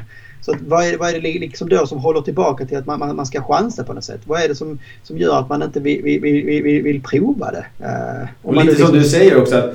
så 0.47 0.55
vad 0.67 0.85
är, 0.85 0.97
vad 0.97 1.09
är 1.09 1.13
det 1.21 1.39
liksom 1.39 1.69
då 1.69 1.87
som 1.87 1.97
håller 1.97 2.21
tillbaka 2.21 2.65
till 2.65 2.77
att 2.77 2.85
man, 2.85 2.99
man, 2.99 3.15
man 3.15 3.25
ska 3.25 3.43
chansa 3.43 3.83
på 3.83 3.93
något 3.93 4.03
sätt? 4.03 4.21
Vad 4.25 4.41
är 4.41 4.47
det 4.47 4.55
som, 4.55 4.79
som 5.03 5.17
gör 5.17 5.39
att 5.39 5.49
man 5.49 5.63
inte 5.63 5.79
vill, 5.79 6.01
vill, 6.03 6.21
vill, 6.21 6.83
vill 6.83 7.01
prova 7.01 7.51
det? 7.51 7.65
Uh, 7.85 8.27
och 8.41 8.53
lite 8.53 8.67
liksom... 8.67 8.87
som 8.87 8.95
du 8.95 9.03
säger 9.03 9.41
också 9.41 9.55
att 9.55 9.73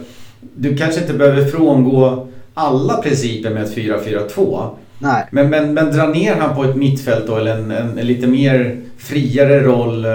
du 0.54 0.76
kanske 0.76 1.00
inte 1.00 1.12
behöver 1.12 1.44
frångå 1.44 2.28
alla 2.54 2.96
principer 2.96 3.50
med 3.50 3.62
ett 3.62 3.76
4-4-2. 3.76 4.68
Nej. 4.98 5.28
Men, 5.30 5.50
men, 5.50 5.74
men 5.74 5.92
dra 5.92 6.06
ner 6.06 6.34
han 6.34 6.56
på 6.56 6.64
ett 6.64 6.76
mittfält 6.76 7.26
då 7.26 7.36
eller 7.36 7.56
en, 7.56 7.70
en, 7.70 7.98
en 7.98 8.06
lite 8.06 8.26
mer 8.26 8.80
friare 8.98 9.60
roll 9.60 10.04
eh, 10.04 10.10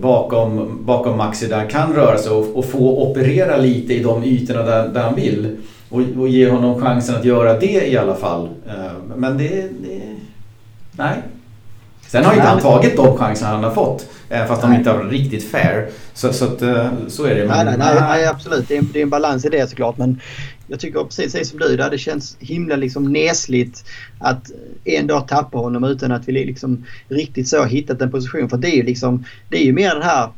bakom, 0.00 0.78
bakom 0.84 1.16
Maxi 1.16 1.46
där 1.46 1.56
han 1.56 1.68
kan 1.68 1.92
röra 1.94 2.18
sig 2.18 2.32
och, 2.32 2.56
och, 2.56 2.64
få 2.64 3.10
operera 3.10 3.56
lite 3.56 3.94
i 3.94 4.02
de 4.02 4.24
ytorna 4.24 4.62
där, 4.62 4.88
där 4.88 5.02
han 5.02 5.14
vill. 5.14 5.56
Och, 5.94 6.20
och 6.20 6.28
ge 6.28 6.50
honom 6.50 6.80
chansen 6.80 7.14
att 7.14 7.24
göra 7.24 7.58
det 7.58 7.86
i 7.86 7.96
alla 7.96 8.14
fall. 8.14 8.48
Eh, 8.66 9.16
men 9.16 9.38
det, 9.38 9.48
det... 9.82 10.02
Nej. 10.92 11.22
Sen 12.06 12.24
har 12.24 12.34
inte 12.34 12.46
han 12.46 12.60
tagit 12.60 12.96
de 12.96 13.16
chanser 13.16 13.46
han 13.46 13.64
har 13.64 13.70
fått. 13.70 14.06
Fast 14.48 14.62
de 14.62 14.74
inte 14.74 14.90
har 14.90 14.98
varit 14.98 15.12
riktigt 15.12 15.50
fair. 15.50 15.88
Så, 16.14 16.32
så, 16.32 16.44
att, 16.44 16.62
eh, 16.62 16.90
så 17.08 17.24
är 17.24 17.34
det. 17.34 17.46
Men, 17.46 17.66
nej, 17.66 17.76
nej, 17.78 17.94
nej, 18.00 18.26
absolut. 18.26 18.68
Det 18.68 18.76
är, 18.76 18.82
det 18.92 18.98
är 18.98 19.02
en 19.02 19.10
balans 19.10 19.44
i 19.44 19.48
det 19.48 19.70
såklart. 19.70 19.98
Men 19.98 20.20
jag 20.66 20.80
tycker 20.80 21.04
precis 21.04 21.50
som 21.50 21.58
du, 21.58 21.76
det 21.76 21.98
känns 21.98 22.36
himla 22.40 22.76
liksom 22.76 23.12
nesligt 23.12 23.84
att 24.18 24.50
en 24.84 25.06
dag 25.06 25.28
tappa 25.28 25.58
honom 25.58 25.84
utan 25.84 26.12
att 26.12 26.28
vi 26.28 26.32
liksom 26.32 26.84
riktigt 27.08 27.48
så 27.48 27.64
hittat 27.64 28.02
en 28.02 28.10
position. 28.10 28.48
För 28.48 28.56
det 28.56 28.68
är 28.68 28.76
ju 28.76 28.82
liksom, 28.82 29.24
det 29.48 29.56
är 29.56 29.64
ju 29.64 29.72
mer 29.72 29.94
den 29.94 30.02
här, 30.02 30.28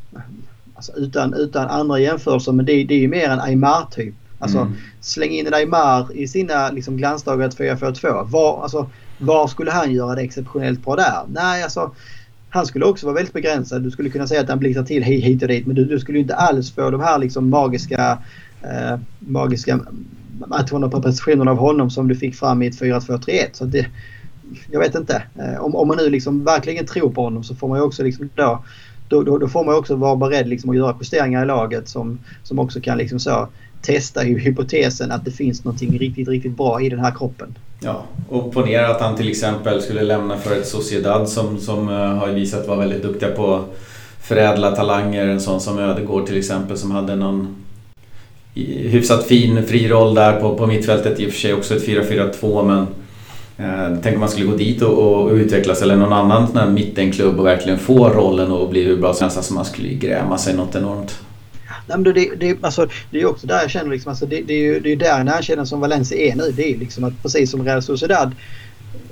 alltså 0.75 0.91
utan, 0.95 1.33
utan 1.33 1.67
andra 1.67 1.99
jämförelser, 1.99 2.51
men 2.51 2.65
det, 2.65 2.83
det 2.83 2.93
är 2.93 2.99
ju 2.99 3.07
mer 3.07 3.29
en 3.29 3.39
Aymar-typ. 3.39 4.15
Alltså 4.39 4.57
mm. 4.57 4.73
släng 5.01 5.31
in 5.31 5.47
en 5.47 5.53
Aymar 5.53 6.13
i 6.13 6.27
sina 6.27 6.71
liksom, 6.71 6.97
glansdagar 6.97 7.49
4-4-2. 7.49 8.29
Var, 8.29 8.63
alltså, 8.63 8.89
var 9.17 9.47
skulle 9.47 9.71
han 9.71 9.91
göra 9.91 10.15
det 10.15 10.21
exceptionellt 10.21 10.85
bra 10.85 10.95
där? 10.95 11.23
Nej, 11.27 11.63
alltså 11.63 11.91
han 12.49 12.65
skulle 12.65 12.85
också 12.85 13.05
vara 13.05 13.15
väldigt 13.15 13.33
begränsad. 13.33 13.83
Du 13.83 13.91
skulle 13.91 14.09
kunna 14.09 14.27
säga 14.27 14.41
att 14.41 14.49
han 14.49 14.59
blixtrar 14.59 14.83
till 14.83 15.03
hit 15.03 15.41
och 15.41 15.47
dit 15.47 15.67
men 15.67 15.75
du, 15.75 15.85
du 15.85 15.99
skulle 15.99 16.19
inte 16.19 16.35
alls 16.35 16.71
få 16.71 16.89
de 16.89 17.01
här 17.01 17.19
liksom 17.19 17.49
magiska, 17.49 18.17
eh, 18.63 18.99
magiska 19.19 19.79
matcherna 20.47 20.89
på 20.89 21.01
prestationerna 21.01 21.51
av 21.51 21.57
honom 21.57 21.89
som 21.89 22.07
du 22.07 22.15
fick 22.15 22.35
fram 22.35 22.61
i 22.61 22.67
ett 22.67 22.81
4-2-3-1. 22.81 23.45
Så 23.53 23.65
det, 23.65 23.87
jag 24.71 24.79
vet 24.79 24.95
inte. 24.95 25.23
Eh, 25.35 25.59
om, 25.59 25.75
om 25.75 25.87
man 25.87 25.97
nu 25.97 26.09
liksom 26.09 26.43
verkligen 26.43 26.85
tror 26.85 27.09
på 27.09 27.23
honom 27.23 27.43
så 27.43 27.55
får 27.55 27.67
man 27.67 27.77
ju 27.77 27.83
också 27.83 28.03
liksom 28.03 28.29
då, 28.35 28.63
då, 29.07 29.37
då 29.37 29.47
får 29.47 29.65
man 29.65 29.75
också 29.75 29.95
vara 29.95 30.15
beredd 30.15 30.47
liksom 30.47 30.69
att 30.69 30.75
göra 30.75 30.95
justeringar 31.01 31.43
i 31.43 31.45
laget 31.45 31.89
som, 31.89 32.19
som 32.43 32.59
också 32.59 32.81
kan 32.81 32.97
liksom 32.97 33.19
så 33.19 33.47
testar 33.87 34.23
ju 34.23 34.39
hypotesen 34.39 35.11
att 35.11 35.25
det 35.25 35.31
finns 35.31 35.63
någonting 35.63 35.99
riktigt, 35.99 36.27
riktigt 36.27 36.57
bra 36.57 36.81
i 36.81 36.89
den 36.89 36.99
här 36.99 37.11
kroppen. 37.11 37.57
Ja, 37.79 38.03
och 38.29 38.53
ponera 38.53 38.87
att 38.87 39.01
han 39.01 39.15
till 39.15 39.29
exempel 39.29 39.81
skulle 39.81 40.01
lämna 40.01 40.37
för 40.37 40.55
ett 40.55 40.67
Sociedad 40.67 41.29
som, 41.29 41.59
som 41.59 41.89
eh, 41.89 41.95
har 41.95 42.27
visat 42.27 42.67
vara 42.67 42.79
väldigt 42.79 43.01
duktiga 43.01 43.31
på 43.31 43.65
förädla 44.21 44.75
talanger. 44.75 45.27
En 45.27 45.41
sån 45.41 45.61
som 45.61 45.79
Ödegård 45.79 46.25
till 46.25 46.37
exempel 46.37 46.77
som 46.77 46.91
hade 46.91 47.15
någon 47.15 47.55
hyfsat 48.65 49.23
fin 49.23 49.63
fri 49.63 49.87
roll 49.87 50.15
där 50.15 50.39
på, 50.39 50.55
på 50.55 50.67
mittfältet. 50.67 51.19
I 51.19 51.27
och 51.27 51.31
för 51.31 51.39
sig 51.39 51.53
också 51.53 51.75
ett 51.75 51.87
4-4-2 51.87 52.65
men 52.65 52.87
eh, 53.57 53.97
tänk 54.03 54.15
om 54.15 54.19
man 54.19 54.29
skulle 54.29 54.45
gå 54.45 54.57
dit 54.57 54.81
och, 54.81 55.23
och, 55.23 55.31
utvecklas 55.31 55.81
eller 55.81 55.95
någon 55.95 56.13
annan 56.13 56.47
sån 56.47 56.57
här 56.57 56.69
mittenklubb 56.69 57.39
och 57.39 57.45
verkligen 57.45 57.79
få 57.79 58.09
rollen 58.09 58.51
och 58.51 58.69
bli 58.69 58.83
hur 58.83 58.97
bra 58.97 59.13
som 59.13 59.23
helst. 59.23 59.37
Alltså 59.37 59.53
man 59.53 59.65
skulle 59.65 59.89
gräma 59.89 60.37
sig 60.37 60.55
något 60.55 60.75
enormt. 60.75 61.19
Nej, 61.87 61.97
men 61.97 62.03
det, 62.03 62.35
det, 62.35 62.57
alltså, 62.61 62.87
det 63.11 63.21
är 63.21 63.25
också 63.25 63.47
där 63.47 63.61
jag 63.61 63.69
känner 63.69 63.91
liksom, 63.91 64.09
alltså, 64.09 64.25
det, 64.25 64.41
det 64.41 64.53
är 64.53 64.63
ju 64.63 64.79
det 64.79 64.91
är 64.91 64.95
där 64.95 65.23
när 65.23 65.35
jag 65.35 65.43
känner 65.43 65.65
som 65.65 65.79
Valencia 65.79 66.17
är 66.17 66.35
nu. 66.35 66.51
Det 66.51 66.73
är 66.73 66.77
liksom 66.77 67.03
att 67.03 67.21
precis 67.21 67.51
som 67.51 67.65
Real 67.65 67.81
Sociedad 67.81 68.35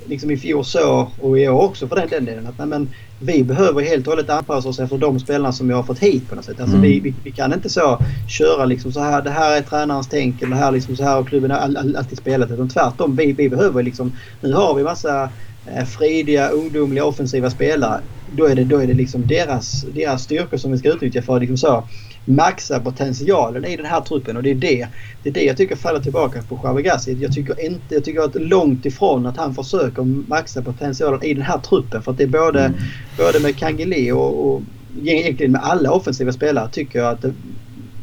liksom 0.08 0.30
i 0.30 0.36
fjol 0.36 0.64
så 0.64 1.08
och 1.20 1.38
i 1.38 1.48
år 1.48 1.62
också 1.62 1.88
för 1.88 1.96
den, 1.96 2.08
den 2.10 2.24
delen. 2.24 2.46
Att, 2.46 2.58
nej, 2.58 2.66
men, 2.66 2.88
vi 3.20 3.44
behöver 3.44 3.82
helt 3.82 4.06
och 4.06 4.12
hållet 4.12 4.30
anpassa 4.30 4.68
oss 4.68 4.80
efter 4.80 4.98
de 4.98 5.20
spelarna 5.20 5.52
som 5.52 5.68
vi 5.68 5.74
har 5.74 5.82
fått 5.82 5.98
hit 5.98 6.28
på 6.28 6.34
något 6.34 6.44
sätt. 6.44 6.60
Alltså 6.60 6.76
mm. 6.76 6.90
vi, 6.90 7.00
vi, 7.00 7.14
vi, 7.24 7.30
kan 7.30 7.52
inte 7.52 7.68
så 7.68 7.98
köra 8.28 8.64
liksom 8.64 8.92
så 8.92 9.00
här. 9.00 9.22
Det 9.22 9.30
här 9.30 9.56
är 9.56 9.60
tränarens 9.60 10.08
tänk. 10.08 10.42
Eller 10.42 10.56
det 10.56 10.62
här 10.62 10.72
liksom 10.72 10.96
så 10.96 11.04
här 11.04 11.18
och 11.18 11.28
klubben 11.28 11.50
har 11.50 11.58
all, 11.58 11.76
all, 11.76 11.96
alltid 11.96 12.18
spelat. 12.18 12.50
Utan 12.50 12.68
tvärtom. 12.68 13.16
Vi, 13.16 13.32
vi 13.32 13.48
behöver 13.48 13.82
liksom. 13.82 14.12
Nu 14.40 14.52
har 14.52 14.74
vi 14.74 14.82
massa 14.82 15.30
eh, 15.66 15.84
fridiga, 15.84 16.48
ungdomliga, 16.48 17.04
offensiva 17.04 17.50
spelare. 17.50 18.00
Då 18.36 18.44
är 18.44 18.54
det, 18.54 18.64
då 18.64 18.78
är 18.78 18.86
det 18.86 18.94
liksom 18.94 19.26
deras, 19.26 19.84
deras 19.94 20.22
styrkor 20.22 20.56
som 20.56 20.72
vi 20.72 20.78
ska 20.78 20.88
utnyttja 20.88 21.22
för 21.22 21.40
liksom 21.40 21.56
så 21.56 21.84
maxa 22.26 22.80
potentialen 22.80 23.64
i 23.64 23.76
den 23.76 23.86
här 23.86 24.00
truppen 24.00 24.36
och 24.36 24.42
det 24.42 24.50
är 24.50 24.54
det, 24.54 24.88
det, 25.22 25.28
är 25.28 25.32
det 25.32 25.44
jag 25.44 25.56
tycker 25.56 25.76
faller 25.76 26.00
tillbaka 26.00 26.42
på 26.42 26.58
Chavegassi. 26.58 27.16
Jag 27.20 27.32
tycker 27.32 27.64
inte, 27.64 27.94
jag 27.94 28.04
tycker 28.04 28.20
att 28.20 28.34
långt 28.34 28.86
ifrån 28.86 29.26
att 29.26 29.36
han 29.36 29.54
försöker 29.54 30.02
maxa 30.28 30.62
potentialen 30.62 31.22
i 31.22 31.34
den 31.34 31.42
här 31.42 31.58
truppen 31.58 32.02
för 32.02 32.12
att 32.12 32.18
det 32.18 32.24
är 32.24 32.28
både, 32.28 32.60
mm. 32.60 32.78
både 33.18 33.40
med 33.40 33.56
Kangeli 33.56 34.10
och, 34.10 34.46
och 34.46 34.62
egentligen 35.04 35.52
med 35.52 35.60
alla 35.64 35.92
offensiva 35.92 36.32
spelare 36.32 36.68
tycker 36.72 36.98
jag 36.98 37.08
att 37.08 37.22
det, 37.22 37.32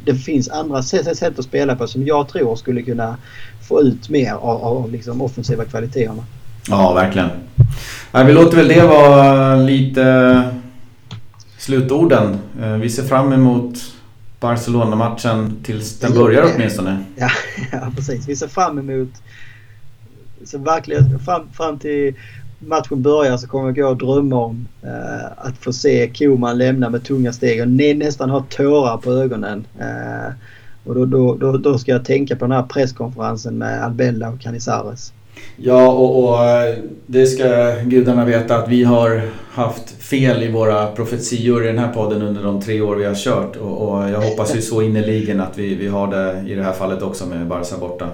det 0.05 0.15
finns 0.15 0.49
andra 0.49 0.83
sätt, 0.83 1.17
sätt 1.17 1.39
att 1.39 1.45
spela 1.45 1.75
på 1.75 1.87
som 1.87 2.07
jag 2.07 2.27
tror 2.27 2.55
skulle 2.55 2.81
kunna 2.81 3.17
få 3.61 3.81
ut 3.81 4.09
mer 4.09 4.33
av, 4.33 4.63
av 4.63 4.91
liksom 4.91 5.21
offensiva 5.21 5.65
kvaliteterna. 5.65 6.23
Ja, 6.69 6.93
verkligen. 6.93 7.29
vi 8.25 8.33
låter 8.33 8.57
väl 8.57 8.67
det 8.67 8.87
vara 8.87 9.55
lite 9.55 10.43
slutorden. 11.57 12.37
Eh, 12.61 12.73
vi 12.73 12.89
ser 12.89 13.03
fram 13.03 13.33
emot 13.33 13.92
Barcelona-matchen 14.43 15.59
tills 15.63 15.99
den 15.99 16.13
börjar 16.13 16.51
åtminstone. 16.55 17.03
Ja, 17.15 17.29
ja, 17.71 17.91
precis. 17.95 18.27
Vi 18.27 18.35
ser 18.35 18.47
fram 18.47 18.79
emot... 18.79 19.09
Så 20.45 20.57
verkligen 20.57 21.19
fram, 21.19 21.49
fram 21.53 21.79
till 21.79 22.15
matchen 22.59 23.01
börjar 23.01 23.37
så 23.37 23.47
kommer 23.47 23.65
jag 23.65 23.75
gå 23.75 23.87
och 23.87 23.97
drömma 23.97 24.35
om 24.35 24.67
eh, 24.81 25.25
att 25.37 25.57
få 25.57 25.73
se 25.73 26.11
Koman 26.17 26.57
lämna 26.57 26.89
med 26.89 27.03
tunga 27.03 27.33
steg 27.33 27.61
och 27.61 27.67
nästan 27.67 28.29
ha 28.29 28.45
tårar 28.49 28.97
på 28.97 29.11
ögonen. 29.11 29.67
Eh, 29.79 30.33
och 30.83 30.95
då, 30.95 31.05
då, 31.05 31.35
då, 31.35 31.57
då, 31.57 31.77
ska 31.77 31.91
jag 31.91 32.05
tänka 32.05 32.35
på 32.35 32.45
den 32.45 32.51
här 32.51 32.63
presskonferensen 32.63 33.57
med 33.57 33.83
Albella 33.83 34.29
och 34.29 34.41
Canizares. 34.41 35.13
Ja, 35.55 35.91
och, 35.91 36.23
och, 36.23 36.39
det 37.05 37.25
ska 37.25 37.75
gudarna 37.83 38.25
veta 38.25 38.57
att 38.57 38.69
vi 38.69 38.83
har 38.83 39.21
haft 39.51 39.89
fel 39.89 40.43
i 40.43 40.51
våra 40.51 40.87
profetior 40.87 41.63
i 41.63 41.67
den 41.67 41.79
här 41.79 41.93
podden 41.93 42.21
under 42.21 42.43
de 42.43 42.61
tre 42.61 42.81
år 42.81 42.95
vi 42.95 43.05
har 43.05 43.15
kört. 43.15 43.55
Och, 43.55 43.89
och 43.89 44.09
jag 44.09 44.21
hoppas 44.21 44.55
ju 44.55 44.61
så 44.61 44.81
innerligen 44.81 45.39
att 45.39 45.57
vi, 45.57 45.75
vi 45.75 45.87
har 45.87 46.07
det 46.07 46.43
i 46.51 46.55
det 46.55 46.63
här 46.63 46.73
fallet 46.73 47.01
också 47.01 47.25
med 47.25 47.47
Barca 47.47 47.77
borta. 47.77 48.09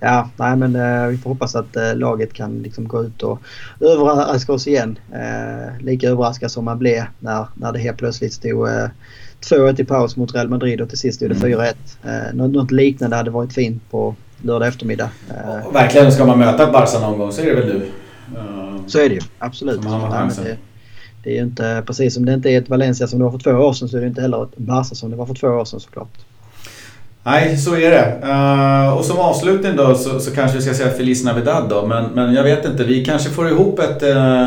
Ja, 0.00 0.28
nej 0.36 0.56
men 0.56 0.76
eh, 0.76 1.06
vi 1.06 1.18
får 1.18 1.30
hoppas 1.30 1.54
att 1.56 1.76
eh, 1.76 1.94
laget 1.94 2.32
kan 2.32 2.62
liksom 2.62 2.88
gå 2.88 3.04
ut 3.04 3.22
och 3.22 3.42
överraska 3.80 4.52
oss 4.52 4.66
igen. 4.66 4.98
Eh, 5.12 5.84
lika 5.84 6.08
överraskad 6.08 6.50
som 6.50 6.64
man 6.64 6.78
blev 6.78 7.02
när, 7.18 7.46
när 7.54 7.72
det 7.72 7.78
helt 7.78 7.98
plötsligt 7.98 8.32
stod 8.32 8.68
eh, 8.68 8.88
2-1 9.50 9.80
i 9.80 9.84
paus 9.84 10.16
mot 10.16 10.34
Real 10.34 10.48
Madrid 10.48 10.80
och 10.80 10.88
till 10.88 10.98
sist 10.98 11.20
det 11.20 11.26
mm. 11.26 11.38
4-1. 11.38 11.74
Eh, 12.04 12.34
något, 12.34 12.52
något 12.52 12.70
liknande 12.70 13.16
hade 13.16 13.30
varit 13.30 13.52
fint 13.52 13.90
på 13.90 14.14
lördag 14.42 14.68
eftermiddag. 14.68 15.08
Och 15.64 15.74
verkligen, 15.74 16.12
ska 16.12 16.24
man 16.24 16.38
möta 16.38 16.72
Barca 16.72 17.00
någon 17.00 17.18
gång 17.18 17.32
så 17.32 17.42
är 17.42 17.46
det 17.46 17.54
väl 17.54 17.66
du? 17.66 17.82
Så 18.86 18.98
är 18.98 19.08
det 19.08 19.14
ju, 19.14 19.20
absolut. 19.38 19.82
Det, 19.82 20.56
det 21.24 21.30
är 21.30 21.34
ju 21.34 21.42
inte, 21.42 21.82
precis 21.86 22.14
som 22.14 22.26
det 22.26 22.34
inte 22.34 22.50
är 22.50 22.58
ett 22.58 22.68
Valencia 22.68 23.06
som 23.06 23.18
det 23.18 23.24
var 23.24 23.32
för 23.32 23.38
två 23.38 23.50
år 23.50 23.72
sedan 23.72 23.88
så 23.88 23.96
är 23.96 24.00
det 24.00 24.06
inte 24.06 24.20
heller 24.20 24.42
ett 24.42 24.56
Barca 24.56 24.94
som 24.94 25.10
det 25.10 25.16
var 25.16 25.26
för 25.26 25.34
två 25.34 25.48
år 25.48 25.64
sedan 25.64 25.80
såklart. 25.80 26.18
Nej, 27.24 27.56
så 27.56 27.74
är 27.76 27.90
det. 27.90 28.26
Uh, 28.26 28.98
och 28.98 29.04
som 29.04 29.18
avslutning 29.18 29.76
då 29.76 29.94
så, 29.94 30.20
så, 30.20 30.30
kanske 30.30 30.56
vi 30.56 30.62
ska 30.62 30.74
säga 30.74 30.90
Feliz 30.90 31.24
Navidad 31.24 31.68
då. 31.68 31.86
Men, 31.86 32.04
men 32.04 32.34
jag 32.34 32.42
vet 32.42 32.64
inte, 32.64 32.84
vi 32.84 33.04
kanske 33.04 33.30
får 33.30 33.48
ihop 33.48 33.78
ett... 33.78 34.02
Uh, 34.02 34.46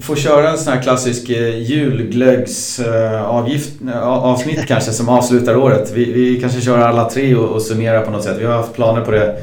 får 0.00 0.16
köra 0.16 0.50
en 0.50 0.58
sån 0.58 0.72
här 0.72 0.82
klassisk 0.82 1.30
uh, 1.30 1.58
julglöggsavgift, 1.58 3.82
uh, 3.82 4.02
avsnitt 4.02 4.66
kanske 4.68 4.92
som 4.92 5.08
avslutar 5.08 5.56
året. 5.56 5.92
Vi, 5.94 6.12
vi 6.12 6.40
kanske 6.40 6.60
kör 6.60 6.78
alla 6.78 7.10
tre 7.10 7.34
och, 7.34 7.48
och 7.48 7.62
summerar 7.62 8.04
på 8.04 8.10
något 8.10 8.24
sätt. 8.24 8.36
Vi 8.40 8.44
har 8.44 8.54
haft 8.54 8.74
planer 8.74 9.00
på 9.00 9.10
det 9.10 9.36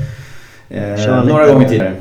några 1.26 1.48
gånger 1.48 1.70
tidigare 1.70 1.96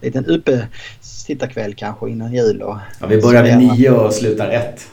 liten 0.00 0.26
uppesittarkväll 0.26 1.74
kanske 1.74 2.10
innan 2.10 2.34
jul. 2.34 2.62
Och 2.62 2.76
ja, 3.00 3.06
vi 3.06 3.20
börjar 3.20 3.42
vid 3.42 3.58
nio 3.58 3.90
och 3.90 4.12
slutar 4.12 4.48
ett. 4.48 4.86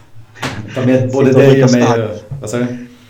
Ta 0.76 0.86
med 0.86 1.12
både 1.12 1.34
dig 1.34 1.64
och 1.64 1.72
mig. 1.72 2.04
Och, 2.04 2.10
vad 2.42 2.50
sa 2.50 2.58
du? 2.58 2.66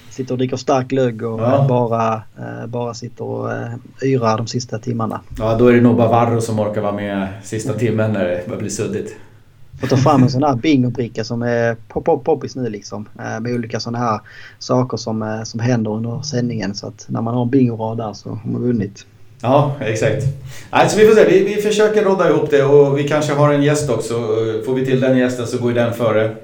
Sitter 0.09 0.33
och 0.33 0.37
dricker 0.37 0.57
stark 0.57 0.87
glögg 0.87 1.23
och 1.23 1.41
ja. 1.41 1.65
bara, 1.69 2.13
eh, 2.13 2.67
bara 2.67 2.93
sitter 2.93 3.23
och 3.23 3.51
eh, 3.51 3.73
yrar 4.03 4.37
de 4.37 4.47
sista 4.47 4.79
timmarna. 4.79 5.21
Ja, 5.37 5.55
då 5.55 5.67
är 5.67 5.73
det 5.73 5.81
nog 5.81 5.95
bara 5.95 6.07
Varro 6.07 6.41
som 6.41 6.59
orkar 6.59 6.81
vara 6.81 6.91
med 6.91 7.27
sista 7.43 7.73
timmen 7.73 8.13
när 8.13 8.25
det 8.25 8.47
börjar 8.47 8.59
bli 8.59 8.69
suddigt. 8.69 9.15
Och 9.81 9.89
ta 9.89 9.97
fram 9.97 10.23
en 10.23 10.29
sån 10.29 10.43
här 10.43 10.55
bingobricka 10.55 11.23
som 11.23 11.41
är 11.41 11.75
pop, 11.87 12.05
pop, 12.05 12.23
poppis 12.23 12.55
nu 12.55 12.69
liksom. 12.69 13.09
Eh, 13.19 13.39
med 13.39 13.53
olika 13.53 13.79
såna 13.79 13.97
här 13.97 14.19
saker 14.59 14.97
som, 14.97 15.21
eh, 15.21 15.43
som 15.43 15.59
händer 15.59 15.91
under 15.91 16.21
sändningen. 16.21 16.75
Så 16.75 16.87
att 16.87 17.05
när 17.09 17.21
man 17.21 17.33
har 17.33 17.41
en 17.41 17.49
bingorad 17.49 17.97
där 17.97 18.13
så 18.13 18.29
har 18.29 18.51
man 18.51 18.61
vunnit. 18.61 19.05
Ja, 19.41 19.75
exakt. 19.79 20.23
Alltså 20.69 20.97
vi 20.97 21.07
får 21.07 21.15
se, 21.15 21.25
vi, 21.25 21.43
vi 21.43 21.61
försöker 21.61 22.03
rodda 22.03 22.29
ihop 22.29 22.49
det 22.49 22.63
och 22.63 22.97
vi 22.97 23.07
kanske 23.07 23.33
har 23.33 23.53
en 23.53 23.63
gäst 23.63 23.89
också. 23.89 24.13
Eh, 24.13 24.65
får 24.65 24.73
vi 24.73 24.85
till 24.85 24.99
den 24.99 25.17
gästen 25.17 25.47
så 25.47 25.57
går 25.57 25.69
ju 25.69 25.75
den 25.75 25.93
före. 25.93 26.35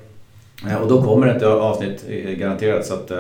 Och 0.82 0.88
då 0.88 1.04
kommer 1.04 1.28
ett 1.28 1.44
avsnitt 1.44 2.06
garanterat. 2.40 2.86
Så 2.86 2.94
att, 2.94 3.12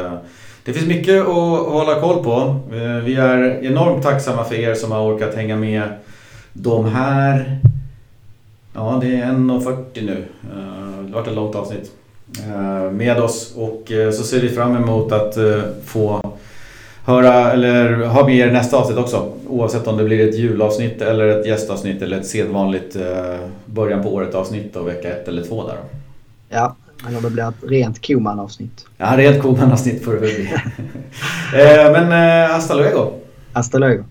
det 0.65 0.73
finns 0.73 0.87
mycket 0.87 1.21
att 1.21 1.67
hålla 1.67 2.01
koll 2.01 2.23
på. 2.23 2.59
Vi 3.05 3.15
är 3.15 3.65
enormt 3.65 4.03
tacksamma 4.03 4.43
för 4.43 4.55
er 4.55 4.75
som 4.75 4.91
har 4.91 5.13
orkat 5.13 5.35
hänga 5.35 5.55
med 5.55 5.83
de 6.53 6.85
här... 6.85 7.59
Ja, 8.73 8.99
det 9.01 9.15
är 9.15 9.25
1.40 9.25 9.83
nu. 9.93 10.25
Eh, 10.43 11.03
det 11.03 11.13
har 11.13 11.19
varit 11.19 11.27
ett 11.27 11.35
långt 11.35 11.55
avsnitt. 11.55 11.91
Med 12.91 13.19
oss 13.19 13.53
och 13.55 13.91
så 14.13 14.23
ser 14.23 14.41
vi 14.41 14.49
fram 14.49 14.75
emot 14.75 15.11
att 15.11 15.37
få 15.85 16.33
höra 17.05 17.51
eller 17.51 18.05
ha 18.05 18.25
med 18.25 18.35
er 18.35 18.51
nästa 18.51 18.77
avsnitt 18.77 18.97
också. 18.97 19.33
Oavsett 19.47 19.87
om 19.87 19.97
det 19.97 20.03
blir 20.03 20.29
ett 20.29 20.35
julavsnitt 20.35 21.01
eller 21.01 21.27
ett 21.27 21.47
gästavsnitt 21.47 22.01
eller 22.01 22.17
ett 22.17 22.27
sedvanligt 22.27 22.95
eh, 22.95 23.47
början 23.65 24.03
på 24.03 24.13
året 24.13 24.35
avsnitt 24.35 24.75
och 24.75 24.87
vecka 24.87 25.09
ett 25.09 25.27
eller 25.27 25.43
två 25.43 25.67
där. 25.67 25.77
Ja, 26.49 26.75
eller 27.07 27.17
om 27.17 27.23
det 27.23 27.29
blir 27.29 27.49
ett 27.49 27.55
rent 27.61 28.07
Koman-avsnitt. 28.07 28.85
Ja, 28.97 29.17
rent 29.17 29.41
Koman-avsnitt 29.41 30.03
får 30.05 30.13
det 30.13 30.19
väl 30.19 30.35
bli. 30.35 30.49
eh, 31.61 31.91
men 31.91 32.11
eh, 32.43 32.51
hasta 32.51 32.75
luego! 32.75 33.11
Hasta 33.53 33.77
luego! 33.77 34.03